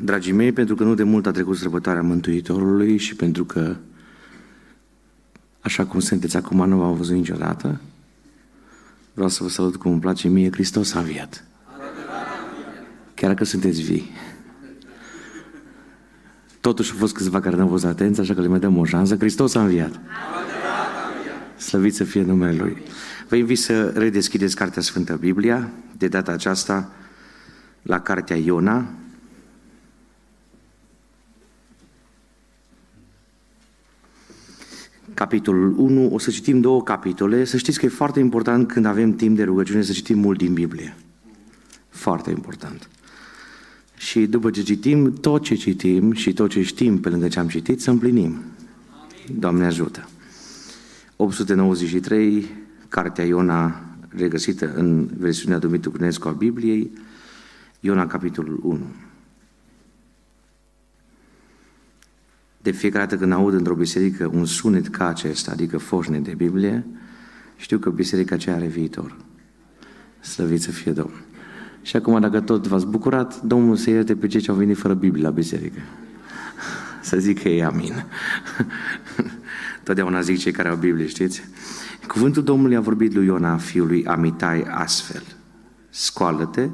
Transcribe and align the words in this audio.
Dragii 0.00 0.32
mei, 0.32 0.52
pentru 0.52 0.74
că 0.74 0.84
nu 0.84 0.94
de 0.94 1.02
mult 1.02 1.26
a 1.26 1.30
trecut 1.30 1.56
sărbătoarea 1.56 2.02
Mântuitorului 2.02 2.96
și 2.96 3.16
pentru 3.16 3.44
că, 3.44 3.76
așa 5.60 5.86
cum 5.86 6.00
sunteți 6.00 6.36
acum, 6.36 6.68
nu 6.68 6.76
v-am 6.76 6.96
văzut 6.96 7.14
niciodată, 7.14 7.80
vreau 9.14 9.28
să 9.28 9.42
vă 9.42 9.48
salut 9.48 9.76
cum 9.76 9.90
îmi 9.90 10.00
place 10.00 10.28
mie, 10.28 10.50
Hristos 10.52 10.94
a 10.94 10.98
înviat. 10.98 11.44
Chiar 13.14 13.34
că 13.34 13.44
sunteți 13.44 13.82
vii. 13.82 14.10
Totuși 16.60 16.92
au 16.92 16.98
fost 16.98 17.14
câțiva 17.14 17.40
care 17.40 17.56
nu 17.56 17.62
au 17.62 17.68
fost 17.68 17.84
atenți, 17.84 18.20
așa 18.20 18.34
că 18.34 18.40
le 18.40 18.46
mai 18.46 18.58
dăm 18.58 18.78
o 18.78 18.84
șansă. 18.84 19.16
Hristos 19.16 19.54
a 19.54 19.62
înviat. 19.62 20.00
Slăvit 21.56 21.94
să 21.94 22.04
fie 22.04 22.22
numele 22.22 22.56
Lui. 22.56 22.82
Vă 23.28 23.36
invit 23.36 23.58
să 23.58 23.88
redeschideți 23.88 24.56
Cartea 24.56 24.82
Sfântă 24.82 25.16
Biblia, 25.16 25.70
de 25.96 26.08
data 26.08 26.32
aceasta 26.32 26.90
la 27.82 28.00
Cartea 28.00 28.36
Iona, 28.36 28.86
capitolul 35.14 35.74
1, 35.78 36.08
o 36.12 36.18
să 36.18 36.30
citim 36.30 36.60
două 36.60 36.82
capitole. 36.82 37.44
Să 37.44 37.56
știți 37.56 37.78
că 37.78 37.86
e 37.86 37.88
foarte 37.88 38.20
important 38.20 38.68
când 38.68 38.86
avem 38.86 39.16
timp 39.16 39.36
de 39.36 39.42
rugăciune 39.42 39.82
să 39.82 39.92
citim 39.92 40.18
mult 40.18 40.38
din 40.38 40.52
Biblie. 40.52 40.96
Foarte 41.88 42.30
important. 42.30 42.88
Și 43.96 44.26
după 44.26 44.50
ce 44.50 44.62
citim, 44.62 45.12
tot 45.12 45.42
ce 45.42 45.54
citim 45.54 46.12
și 46.12 46.32
tot 46.32 46.50
ce 46.50 46.62
știm 46.62 47.00
pe 47.00 47.08
lângă 47.08 47.28
ce 47.28 47.38
am 47.38 47.48
citit, 47.48 47.80
să 47.80 47.90
împlinim. 47.90 48.40
Doamne 49.38 49.64
ajută! 49.64 50.08
893, 51.16 52.46
Cartea 52.88 53.24
Iona, 53.24 53.80
regăsită 54.08 54.72
în 54.74 55.10
versiunea 55.18 55.58
Dumitru 55.58 55.90
Cunescu 55.90 56.28
a 56.28 56.32
Bibliei, 56.32 56.90
Iona, 57.80 58.06
capitolul 58.06 58.60
1. 58.62 58.80
De 62.64 62.70
fiecare 62.70 63.04
dată 63.04 63.16
când 63.16 63.32
aud 63.32 63.52
într-o 63.52 63.74
biserică 63.74 64.30
un 64.32 64.44
sunet 64.44 64.88
ca 64.88 65.08
acesta, 65.08 65.50
adică 65.50 65.78
foșne 65.78 66.18
de 66.18 66.34
Biblie, 66.34 66.86
știu 67.56 67.78
că 67.78 67.90
biserica 67.90 68.34
aceea 68.34 68.54
are 68.54 68.66
viitor. 68.66 69.16
Slăvit 70.20 70.62
să 70.62 70.70
fie 70.70 70.92
Domnul. 70.92 71.22
Și 71.82 71.96
acum, 71.96 72.20
dacă 72.20 72.40
tot 72.40 72.66
v-ați 72.66 72.86
bucurat, 72.86 73.42
Domnul 73.42 73.76
să 73.76 73.90
ierte 73.90 74.16
pe 74.16 74.26
cei 74.26 74.40
ce 74.40 74.50
au 74.50 74.56
venit 74.56 74.76
fără 74.76 74.94
Biblie 74.94 75.22
la 75.22 75.30
biserică. 75.30 75.78
Să 77.02 77.18
zic 77.18 77.42
că 77.42 77.48
e 77.48 77.64
amin. 77.64 78.04
Totdeauna 79.84 80.20
zic 80.20 80.38
cei 80.38 80.52
care 80.52 80.68
au 80.68 80.76
Biblie, 80.76 81.06
știți? 81.06 81.42
Cuvântul 82.06 82.42
Domnului 82.42 82.76
a 82.76 82.80
vorbit 82.80 83.14
lui 83.14 83.26
Iona, 83.26 83.56
fiului 83.56 84.06
Amitai, 84.06 84.62
astfel. 84.62 85.22
Scoală-te, 85.90 86.68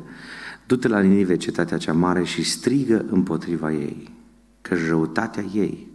du-te 0.67 0.89
la 0.89 1.01
Ninive, 1.01 1.37
cetatea 1.37 1.77
cea 1.77 1.93
mare, 1.93 2.25
și 2.25 2.43
strigă 2.43 3.05
împotriva 3.11 3.73
ei 3.73 4.19
că 4.61 4.75
răutatea 4.89 5.43
ei 5.43 5.91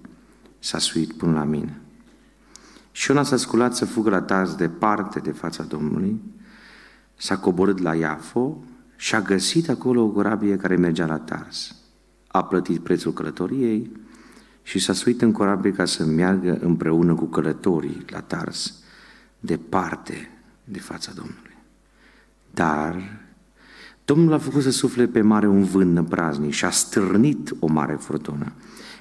s-a 0.59 0.77
suit 0.77 1.13
până 1.13 1.33
la 1.33 1.43
mine. 1.43 1.81
Și 2.91 3.09
Iona 3.09 3.23
s-a 3.23 3.37
sculat 3.37 3.75
să 3.75 3.85
fugă 3.85 4.09
la 4.09 4.21
Tars 4.21 4.55
departe 4.55 5.19
de 5.19 5.31
fața 5.31 5.63
Domnului, 5.63 6.21
s-a 7.15 7.37
coborât 7.37 7.79
la 7.79 7.95
Iafo 7.95 8.63
și 8.95 9.15
a 9.15 9.21
găsit 9.21 9.69
acolo 9.69 10.01
o 10.01 10.09
corabie 10.09 10.57
care 10.57 10.75
mergea 10.75 11.05
la 11.05 11.19
Tars. 11.19 11.75
A 12.27 12.43
plătit 12.43 12.79
prețul 12.79 13.13
călătoriei 13.13 13.91
și 14.61 14.79
s-a 14.79 14.93
suit 14.93 15.21
în 15.21 15.31
corabie 15.31 15.71
ca 15.71 15.85
să 15.85 16.05
meargă 16.05 16.57
împreună 16.61 17.13
cu 17.13 17.25
călătorii 17.25 18.05
la 18.07 18.21
Tars, 18.21 18.73
departe 19.39 20.29
de 20.63 20.79
fața 20.79 21.11
Domnului. 21.15 21.57
Dar 22.53 23.24
Domnul 24.05 24.33
a 24.33 24.37
făcut 24.37 24.61
să 24.61 24.71
sufle 24.71 25.07
pe 25.07 25.21
mare 25.21 25.47
un 25.47 25.63
vânt 25.63 25.93
năpraznic 25.93 26.51
și 26.51 26.65
a 26.65 26.69
stârnit 26.69 27.55
o 27.59 27.67
mare 27.67 27.93
furtună. 27.93 28.51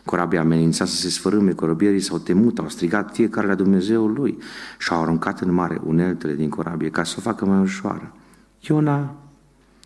Corabia 0.04 0.40
amenința 0.40 0.84
să 0.84 0.96
se 0.96 1.08
sfărâme, 1.08 1.52
corăbierii 1.52 2.00
s-au 2.00 2.18
temut, 2.18 2.58
au 2.58 2.68
strigat 2.68 3.14
fiecare 3.14 3.46
la 3.46 3.54
Dumnezeul 3.54 4.12
lui 4.12 4.38
și 4.78 4.92
au 4.92 5.02
aruncat 5.02 5.40
în 5.40 5.52
mare 5.52 5.80
uneltele 5.84 6.34
din 6.34 6.48
corabie 6.48 6.90
ca 6.90 7.04
să 7.04 7.14
o 7.18 7.20
facă 7.20 7.44
mai 7.44 7.60
ușoară. 7.60 8.12
Iona 8.60 9.14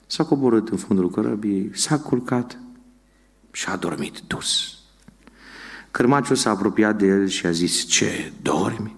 s-a 0.06 0.24
coborât 0.24 0.68
în 0.68 0.76
fundul 0.76 1.10
corăbiei, 1.10 1.70
s-a 1.74 1.98
culcat 1.98 2.58
și 3.50 3.68
a 3.68 3.76
dormit 3.76 4.20
dus. 4.26 4.78
Cărmaciul 5.90 6.36
s-a 6.36 6.50
apropiat 6.50 6.98
de 6.98 7.06
el 7.06 7.26
și 7.26 7.46
a 7.46 7.50
zis, 7.50 7.84
ce, 7.84 8.32
dormi? 8.42 8.97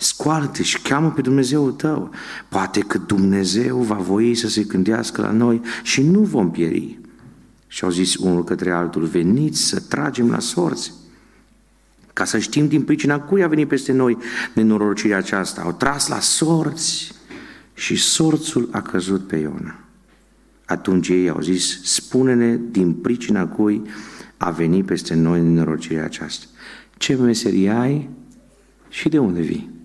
Scoală-te 0.00 0.62
și 0.62 0.80
cheamă 0.80 1.10
pe 1.10 1.20
Dumnezeul 1.20 1.72
tău. 1.72 2.10
Poate 2.48 2.80
că 2.80 2.98
Dumnezeu 2.98 3.78
va 3.78 3.94
voi 3.94 4.34
să 4.34 4.48
se 4.48 4.62
gândească 4.62 5.20
la 5.20 5.30
noi 5.30 5.60
și 5.82 6.02
nu 6.02 6.20
vom 6.20 6.50
pieri. 6.50 6.98
Și 7.66 7.84
au 7.84 7.90
zis 7.90 8.14
unul 8.14 8.44
către 8.44 8.70
altul, 8.70 9.04
veniți 9.04 9.60
să 9.60 9.80
tragem 9.80 10.30
la 10.30 10.38
sorți 10.38 10.92
ca 12.18 12.24
să 12.24 12.38
știm 12.38 12.68
din 12.68 12.82
pricina 12.82 13.20
cui 13.20 13.42
a 13.42 13.48
venit 13.48 13.68
peste 13.68 13.92
noi 13.92 14.16
nenorocirea 14.52 15.16
aceasta. 15.16 15.60
Au 15.60 15.72
tras 15.72 16.08
la 16.08 16.20
sorți 16.20 17.12
și 17.74 17.96
sorțul 17.96 18.68
a 18.72 18.82
căzut 18.82 19.26
pe 19.26 19.36
Iona. 19.36 19.80
Atunci 20.64 21.08
ei 21.08 21.28
au 21.28 21.40
zis, 21.40 21.82
spune-ne 21.82 22.58
din 22.70 22.92
pricina 22.92 23.46
cui 23.46 23.82
a 24.36 24.50
venit 24.50 24.86
peste 24.86 25.14
noi 25.14 25.40
nenorocirea 25.40 26.04
aceasta. 26.04 26.46
Ce 26.96 27.14
meserie 27.14 27.70
ai 27.70 28.08
și 28.88 29.08
de 29.08 29.18
unde 29.18 29.40
vii? 29.40 29.77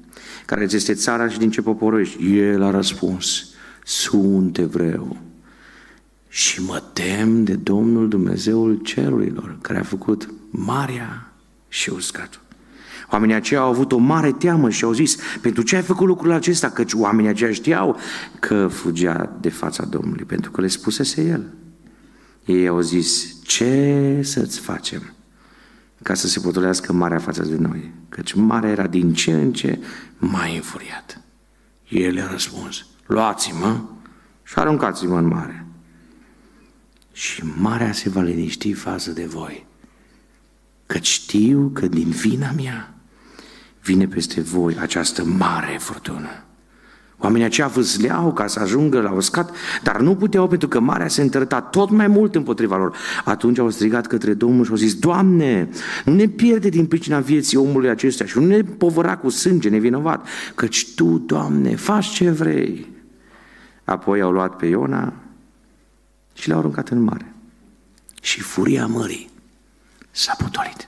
Care 0.45 0.65
ți 0.65 0.75
este 0.75 0.93
țara 0.93 1.29
și 1.29 1.37
din 1.37 1.51
ce 1.51 1.61
popor 1.61 1.99
ești? 1.99 2.37
El 2.37 2.63
a 2.63 2.71
răspuns, 2.71 3.45
sunt 3.83 4.57
evreu 4.57 5.17
și 6.27 6.61
mă 6.61 6.83
tem 6.93 7.43
de 7.43 7.53
Domnul 7.53 8.09
Dumnezeul 8.09 8.79
cerurilor, 8.83 9.57
care 9.61 9.79
a 9.79 9.83
făcut 9.83 10.29
marea 10.49 11.33
și 11.67 11.89
uscatul. 11.89 12.41
Oamenii 13.11 13.35
aceia 13.35 13.59
au 13.59 13.69
avut 13.69 13.91
o 13.91 13.97
mare 13.97 14.31
teamă 14.31 14.69
și 14.69 14.83
au 14.83 14.91
zis, 14.91 15.17
pentru 15.41 15.63
ce 15.63 15.75
ai 15.75 15.81
făcut 15.81 16.07
lucrul 16.07 16.31
acesta? 16.31 16.69
Căci 16.69 16.93
oamenii 16.93 17.29
aceia 17.29 17.51
știau 17.51 17.97
că 18.39 18.67
fugea 18.67 19.37
de 19.41 19.49
fața 19.49 19.85
Domnului, 19.85 20.23
pentru 20.23 20.51
că 20.51 20.61
le 20.61 20.67
spusese 20.67 21.23
El. 21.23 21.43
Ei 22.45 22.67
au 22.67 22.79
zis, 22.79 23.35
ce 23.43 24.19
să-ți 24.23 24.59
facem 24.59 25.13
ca 26.03 26.13
să 26.13 26.27
se 26.27 26.39
potolească 26.39 26.93
marea 26.93 27.19
față 27.19 27.43
de 27.43 27.55
noi? 27.55 27.91
Căci 28.09 28.33
marea 28.33 28.69
era 28.69 28.87
din 28.87 29.13
ce 29.13 29.31
în 29.33 29.53
ce 29.53 29.79
mai 30.17 30.55
înfuriat. 30.55 31.21
El 31.89 32.21
a 32.21 32.31
răspuns, 32.31 32.85
luați-mă 33.05 33.81
și 34.43 34.59
aruncați-mă 34.59 35.17
în 35.17 35.27
mare. 35.27 35.65
Și 37.11 37.43
marea 37.57 37.91
se 37.91 38.09
va 38.09 38.21
liniști 38.21 38.73
față 38.73 39.11
de 39.11 39.25
voi. 39.25 39.65
Căci 40.85 41.07
știu 41.07 41.71
că 41.73 41.87
din 41.87 42.09
vina 42.09 42.51
mea 42.51 42.93
vine 43.81 44.07
peste 44.07 44.41
voi 44.41 44.77
această 44.77 45.23
mare 45.23 45.77
furtună. 45.79 46.42
Oamenii 47.23 47.45
aceia 47.45 47.67
vâsleau 47.67 48.33
ca 48.33 48.47
să 48.47 48.59
ajungă 48.59 49.01
la 49.01 49.11
uscat, 49.11 49.51
dar 49.83 49.99
nu 49.99 50.15
puteau 50.15 50.47
pentru 50.47 50.67
că 50.67 50.79
marea 50.79 51.07
se 51.07 51.21
întărăta 51.21 51.61
tot 51.61 51.89
mai 51.89 52.07
mult 52.07 52.35
împotriva 52.35 52.77
lor. 52.77 52.95
Atunci 53.23 53.59
au 53.59 53.69
strigat 53.69 54.07
către 54.07 54.33
Domnul 54.33 54.63
și 54.65 54.71
au 54.71 54.77
zis, 54.77 54.95
Doamne, 54.95 55.69
nu 56.05 56.13
ne 56.13 56.27
pierde 56.27 56.69
din 56.69 56.85
pricina 56.85 57.19
vieții 57.19 57.57
omului 57.57 57.89
acesta 57.89 58.25
și 58.25 58.37
nu 58.37 58.45
ne 58.45 58.61
povăra 58.61 59.17
cu 59.17 59.29
sânge 59.29 59.69
nevinovat, 59.69 60.27
căci 60.55 60.93
Tu, 60.95 61.23
Doamne, 61.25 61.75
faci 61.75 62.05
ce 62.05 62.29
vrei. 62.29 62.91
Apoi 63.83 64.21
au 64.21 64.31
luat 64.31 64.55
pe 64.55 64.65
Iona 64.65 65.13
și 66.33 66.49
l-au 66.49 66.59
aruncat 66.59 66.89
în 66.89 67.01
mare. 67.01 67.33
Și 68.21 68.41
furia 68.41 68.85
mării 68.85 69.29
s-a 70.11 70.35
putolit. 70.37 70.87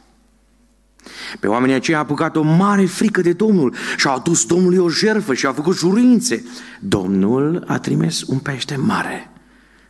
Pe 1.39 1.47
oamenii 1.47 1.75
aceia 1.75 1.97
a 1.97 1.99
apucat 1.99 2.35
o 2.35 2.41
mare 2.41 2.85
frică 2.85 3.21
de 3.21 3.33
Domnul 3.33 3.73
și 3.97 4.07
au 4.07 4.16
adus 4.16 4.45
Domnului 4.45 4.77
o 4.77 4.89
jertfă 4.89 5.33
și 5.33 5.45
au 5.45 5.53
făcut 5.53 5.77
jurințe. 5.77 6.43
Domnul 6.79 7.63
a 7.68 7.80
trimis 7.80 8.21
un 8.21 8.38
pește 8.38 8.75
mare 8.75 9.30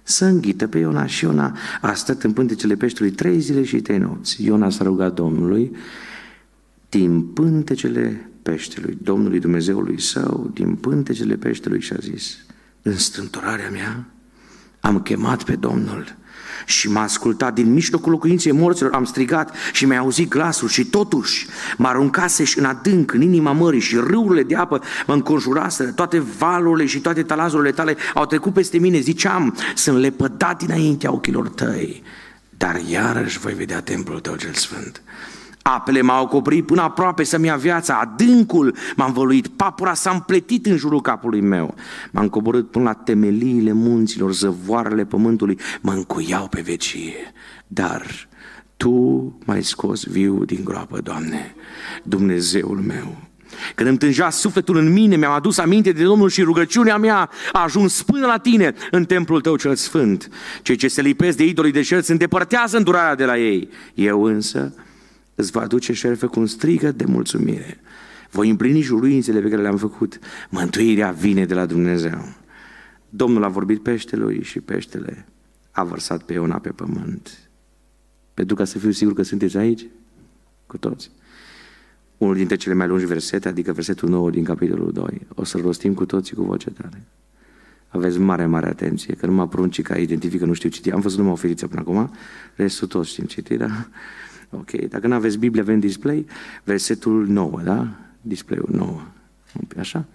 să 0.08 0.26
înghită 0.26 0.68
pe 0.68 0.78
Iona 0.78 1.06
și 1.06 1.24
Iona 1.24 1.58
a 1.82 1.94
stat 1.94 2.24
în 2.24 2.32
pântecele 2.32 2.76
peștelui 2.76 3.12
trei 3.12 3.40
zile 3.40 3.64
și 3.64 3.82
trei 3.82 3.98
nopți. 3.98 4.44
Iona 4.44 4.70
s-a 4.70 4.84
rugat 4.84 5.14
Domnului 5.14 5.76
din 6.90 7.22
pântecele 7.22 8.30
peștelui, 8.42 8.98
Domnului 9.02 9.40
Dumnezeului 9.40 10.02
său, 10.02 10.50
din 10.54 10.76
pântecele 10.76 11.36
peștelui 11.36 11.82
și 11.82 11.94
a 11.94 11.98
zis, 12.00 12.38
în 12.82 12.98
strântorarea 12.98 13.70
mea 13.70 14.06
am 14.80 15.02
chemat 15.02 15.44
pe 15.44 15.56
Domnul 15.56 16.16
și 16.66 16.90
m-a 16.90 17.02
ascultat 17.02 17.54
din 17.54 17.74
mijlocul 17.74 18.12
locuinței 18.12 18.52
morților, 18.52 18.94
am 18.94 19.06
strigat 19.06 19.56
și 19.74 19.86
mi-a 19.86 20.00
auzit 20.00 20.30
glasul 20.30 20.68
și 20.68 20.86
totuși 20.86 21.48
mă 21.78 21.88
aruncase 21.88 22.44
și 22.44 22.60
în 22.60 22.66
adânc, 22.66 23.14
în 23.14 23.22
inima 23.22 23.52
mării 23.52 23.80
și 23.80 23.96
râurile 23.96 24.44
de 24.44 24.56
apă 24.56 24.82
mă 25.08 25.14
înconjuraseră, 25.14 25.90
toate 25.90 26.20
valurile 26.38 26.86
și 26.88 27.00
toate 27.00 27.24
talazurile 27.24 27.72
tale 27.72 27.96
au 28.14 28.26
trecut 28.26 28.54
peste 28.54 28.78
mine, 28.78 29.00
ziceam, 29.00 29.58
sunt 29.76 29.98
lepădat 29.98 30.58
dinaintea 30.58 31.14
ochilor 31.14 31.50
tăi, 31.50 32.04
dar 32.58 32.82
iarăși 32.90 33.40
voi 33.40 33.54
vedea 33.54 33.82
templul 33.82 34.20
tău 34.20 34.36
cel 34.36 34.54
sfânt. 34.54 35.02
Apele 35.68 36.02
m-au 36.02 36.24
acoprit 36.24 36.66
până 36.66 36.82
aproape 36.82 37.24
să-mi 37.24 37.46
ia 37.46 37.56
viața, 37.56 38.00
adâncul 38.00 38.76
m-a 38.96 39.06
învăluit, 39.06 39.48
papura 39.48 39.94
s-a 39.94 40.12
împletit 40.12 40.66
în 40.66 40.78
jurul 40.78 41.02
capului 41.02 41.42
meu. 41.42 41.76
M-am 42.12 42.30
coborât 42.30 42.72
până 42.72 42.84
la 42.84 42.94
temeliile 42.94 43.72
munților, 43.72 44.34
zăvoarele 44.34 45.06
pământului 45.06 45.60
mă 45.82 45.92
încuiau 45.92 46.48
pe 46.48 46.62
vecie. 46.62 47.34
Dar 47.68 48.06
Tu 48.78 48.92
m-ai 49.46 49.64
scos 49.64 50.04
viu 50.04 50.46
din 50.46 50.62
groapă, 50.64 51.00
Doamne, 51.02 51.56
Dumnezeul 52.04 52.78
meu. 52.78 53.18
Când 53.76 53.90
îmi 53.90 53.98
tângea 53.98 54.30
sufletul 54.30 54.78
în 54.78 54.94
mine, 54.94 55.16
mi-am 55.16 55.34
adus 55.34 55.58
aminte 55.58 55.92
de 55.92 56.04
Domnul 56.04 56.30
și 56.30 56.42
rugăciunea 56.42 56.98
mea 56.98 57.30
a 57.52 57.64
ajuns 57.64 58.04
până 58.04 58.26
la 58.26 58.38
tine 58.38 58.74
în 58.92 59.06
templul 59.06 59.42
tău 59.42 59.56
cel 59.56 59.76
sfânt. 59.76 60.30
Cei 60.62 60.76
ce 60.76 60.88
se 60.88 61.02
lipesc 61.02 61.38
de 61.38 61.46
idolii 61.46 61.72
de 61.72 61.82
șerți 61.82 62.12
îndepărtează 62.12 62.78
îndurarea 62.78 63.16
de 63.16 63.26
la 63.26 63.38
ei. 63.38 63.70
Eu 63.94 64.24
însă 64.24 64.74
îți 65.36 65.52
va 65.52 65.62
aduce 65.62 65.94
șerfe 65.94 66.26
cu 66.26 66.40
un 66.40 66.46
strigă 66.46 66.92
de 66.92 67.06
mulțumire. 67.06 67.80
Voi 68.32 68.50
împlini 68.50 68.82
juruințele 68.82 69.40
pe 69.42 69.50
care 69.50 69.62
le-am 69.62 69.78
făcut. 69.78 70.20
Mântuirea 70.50 71.12
vine 71.12 71.46
de 71.46 71.54
la 71.54 71.66
Dumnezeu. 71.66 72.34
Domnul 73.10 73.44
a 73.44 73.48
vorbit 73.48 73.84
peștelui 73.84 74.44
și 74.44 74.60
peștele 74.60 75.26
a 75.72 75.84
vărsat 75.84 76.24
pe 76.24 76.34
Iona 76.34 76.60
pe 76.60 76.70
pământ. 76.70 77.50
Pentru 78.34 78.56
ca 78.56 78.64
să 78.64 78.80
fiu 78.80 78.92
sigur 78.92 79.14
că 79.14 79.24
sunteți 79.24 79.58
aici, 79.58 79.86
cu 80.68 80.78
toți. 80.78 81.12
Unul 82.18 82.36
dintre 82.36 82.56
cele 82.56 82.76
mai 82.76 82.88
lungi 82.88 83.06
versete, 83.06 83.48
adică 83.48 83.72
versetul 83.72 84.10
9 84.10 84.30
din 84.30 84.44
capitolul 84.44 84.92
2. 84.92 85.28
O 85.36 85.44
să-l 85.44 85.62
rostim 85.62 85.94
cu 85.94 86.06
toții 86.06 86.36
cu 86.36 86.44
voce 86.44 86.70
tare. 86.70 87.04
Aveți 87.88 88.20
mare, 88.20 88.46
mare 88.46 88.68
atenție, 88.68 89.14
că 89.14 89.26
numai 89.26 89.48
pruncii 89.48 89.84
care 89.84 90.02
identifică 90.02 90.46
nu 90.46 90.54
știu 90.54 90.70
citi. 90.70 90.92
Am 90.92 91.00
văzut 91.00 91.18
numai 91.18 91.34
o 91.34 91.36
feriță 91.36 91.68
până 91.68 91.82
acum, 91.82 92.12
restul 92.56 92.88
toți 92.88 93.10
știm 93.10 93.26
citi, 93.26 93.58
da? 93.58 93.88
Ok, 94.50 94.72
dacă 94.72 95.08
nu 95.08 95.14
aveți 95.14 95.38
Biblie, 95.38 95.62
avem 95.62 95.80
display, 95.80 96.26
versetul 96.64 97.28
9, 97.28 97.62
da? 97.64 97.88
Display-ul 98.22 98.70
9. 98.72 99.02
Așa? 99.78 100.06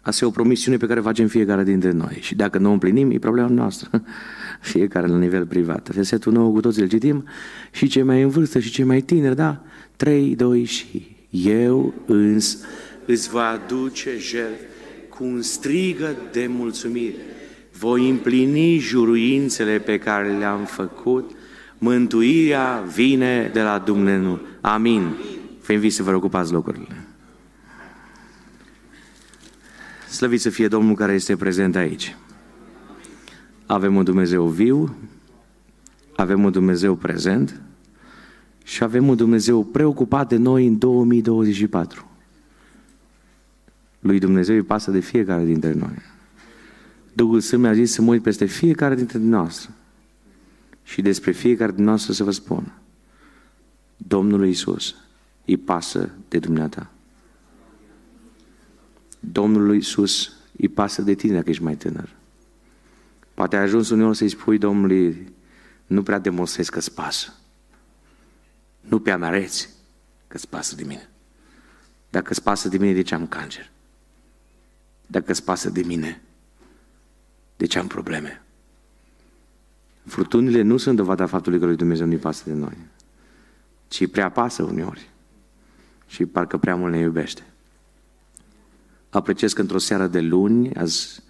Asta 0.00 0.24
e 0.24 0.28
o 0.28 0.30
promisiune 0.30 0.76
pe 0.76 0.86
care 0.86 1.00
o 1.00 1.02
facem 1.02 1.26
fiecare 1.26 1.64
dintre 1.64 1.90
noi. 1.90 2.18
Și 2.20 2.34
dacă 2.34 2.58
nu 2.58 2.68
o 2.68 2.72
împlinim, 2.72 3.10
e 3.10 3.18
problema 3.18 3.48
noastră. 3.48 4.02
Fiecare 4.60 5.06
la 5.06 5.18
nivel 5.18 5.46
privat. 5.46 5.90
Versetul 5.90 6.32
9 6.32 6.52
cu 6.52 6.60
toții 6.60 6.82
îl 6.82 6.88
citim. 6.88 7.24
Și 7.70 7.86
cei 7.86 8.02
mai 8.02 8.22
în 8.22 8.28
vârstă 8.28 8.58
și 8.58 8.70
cei 8.70 8.84
mai 8.84 9.00
tineri, 9.00 9.36
da? 9.36 9.62
3, 9.96 10.36
2 10.36 10.64
și 10.64 11.16
eu 11.30 11.94
îns 12.06 12.58
îți 13.06 13.30
va 13.30 13.48
aduce 13.48 14.10
jertfă 14.18 14.64
cu 15.08 15.24
un 15.24 15.42
strigă 15.42 16.16
de 16.32 16.46
mulțumire. 16.46 17.14
Voi 17.78 18.08
împlini 18.08 18.78
juruințele 18.78 19.78
pe 19.78 19.98
care 19.98 20.36
le-am 20.38 20.64
făcut 20.64 21.30
Mântuirea 21.78 22.84
vine 22.94 23.50
de 23.52 23.62
la 23.62 23.78
Dumnezeu. 23.78 24.40
Amin. 24.60 25.14
Fă 25.60 25.88
să 25.88 26.02
vă 26.02 26.14
ocupați 26.14 26.52
locurile. 26.52 27.06
Slăvit 30.08 30.40
să 30.40 30.50
fie 30.50 30.68
Domnul 30.68 30.94
care 30.94 31.12
este 31.12 31.36
prezent 31.36 31.76
aici. 31.76 32.16
Avem 33.66 33.96
un 33.96 34.04
Dumnezeu 34.04 34.46
viu, 34.46 34.96
avem 36.16 36.44
un 36.44 36.50
Dumnezeu 36.50 36.94
prezent 36.94 37.60
și 38.64 38.82
avem 38.82 39.08
un 39.08 39.16
Dumnezeu 39.16 39.64
preocupat 39.64 40.28
de 40.28 40.36
noi 40.36 40.66
în 40.66 40.78
2024. 40.78 42.10
Lui 44.00 44.18
Dumnezeu 44.18 44.54
îi 44.54 44.62
pasă 44.62 44.90
de 44.90 45.00
fiecare 45.00 45.44
dintre 45.44 45.72
noi. 45.72 46.02
Duhul 47.12 47.40
Sfânt 47.40 47.62
mi-a 47.62 47.72
zis 47.72 47.92
să 47.92 48.02
mă 48.02 48.10
uit 48.10 48.22
peste 48.22 48.44
fiecare 48.44 48.94
dintre 48.94 49.18
noastre 49.18 49.70
și 50.88 51.02
despre 51.02 51.32
fiecare 51.32 51.72
din 51.72 51.84
noastră 51.84 52.12
să 52.12 52.24
vă 52.24 52.30
spun, 52.30 52.72
Domnul 53.96 54.46
Iisus 54.46 54.94
îi 55.44 55.56
pasă 55.56 56.10
de 56.28 56.38
dumneata. 56.38 56.90
Domnul 59.20 59.74
Iisus 59.74 60.32
îi 60.56 60.68
pasă 60.68 61.02
de 61.02 61.14
tine 61.14 61.34
dacă 61.34 61.50
ești 61.50 61.62
mai 61.62 61.76
tânăr. 61.76 62.16
Poate 63.34 63.56
ai 63.56 63.62
ajuns 63.62 63.90
uneori 63.90 64.16
să-i 64.16 64.28
spui 64.28 64.58
Domnului, 64.58 65.32
nu 65.86 66.02
prea 66.02 66.18
demonstrezi 66.18 66.70
că-ți 66.70 66.94
pasă. 66.94 67.34
Nu 68.80 69.00
prea 69.00 69.16
mi-areți 69.18 69.68
că-ți 70.28 70.48
pasă 70.48 70.74
de 70.74 70.84
mine. 70.84 71.08
Dacă 72.10 72.30
îți 72.30 72.42
pasă 72.42 72.68
de 72.68 72.78
mine, 72.78 72.92
de 72.92 73.02
ce 73.02 73.14
am 73.14 73.26
cancer? 73.26 73.70
Dacă 75.06 75.30
îți 75.30 75.44
pasă 75.44 75.70
de 75.70 75.82
mine, 75.82 76.22
de 77.56 77.66
ce 77.66 77.78
am 77.78 77.86
probleme? 77.86 78.42
Furtunile 80.08 80.62
nu 80.62 80.76
sunt 80.76 80.96
dovada 80.96 81.26
faptului 81.26 81.58
că 81.58 81.64
lui 81.64 81.76
Dumnezeu 81.76 82.06
nu-i 82.06 82.16
pasă 82.16 82.42
de 82.46 82.52
noi, 82.52 82.76
ci 83.88 84.10
prea 84.10 84.30
pasă 84.30 84.62
uneori 84.62 85.08
și 86.06 86.26
parcă 86.26 86.56
prea 86.56 86.76
mult 86.76 86.92
ne 86.92 86.98
iubește. 86.98 87.42
Apreciez 89.10 89.52
că 89.52 89.60
într-o 89.60 89.78
seară 89.78 90.06
de 90.06 90.20
luni 90.20 90.74
ați 90.74 91.22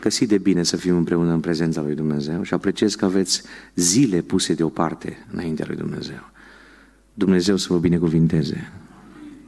găsit 0.00 0.28
de 0.28 0.38
bine 0.38 0.62
să 0.62 0.76
fim 0.76 0.96
împreună 0.96 1.32
în 1.32 1.40
prezența 1.40 1.80
lui 1.80 1.94
Dumnezeu 1.94 2.42
și 2.42 2.54
apreciez 2.54 2.94
că 2.94 3.04
aveți 3.04 3.42
zile 3.74 4.20
puse 4.20 4.54
deoparte 4.54 5.26
înaintea 5.32 5.64
lui 5.68 5.76
Dumnezeu. 5.76 6.30
Dumnezeu 7.14 7.56
să 7.56 7.72
vă 7.72 7.78
binecuvinteze 7.78 8.72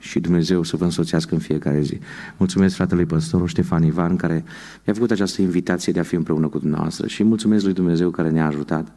și 0.03 0.21
Dumnezeu 0.21 0.63
să 0.63 0.77
vă 0.77 0.85
însoțească 0.85 1.35
în 1.35 1.41
fiecare 1.41 1.81
zi. 1.81 1.99
Mulțumesc 2.37 2.75
fratelui 2.75 3.07
păstorul 3.07 3.47
Ștefan 3.47 3.85
Ivan 3.85 4.17
care 4.17 4.45
mi-a 4.85 4.95
făcut 4.95 5.11
această 5.11 5.43
invitație 5.43 5.93
de 5.93 5.99
a 5.99 6.03
fi 6.03 6.15
împreună 6.15 6.49
cu 6.49 6.59
dumneavoastră 6.59 7.07
și 7.07 7.25
mulțumesc 7.25 7.65
lui 7.65 7.73
Dumnezeu 7.73 8.11
care 8.11 8.31
ne-a 8.31 8.47
ajutat 8.47 8.93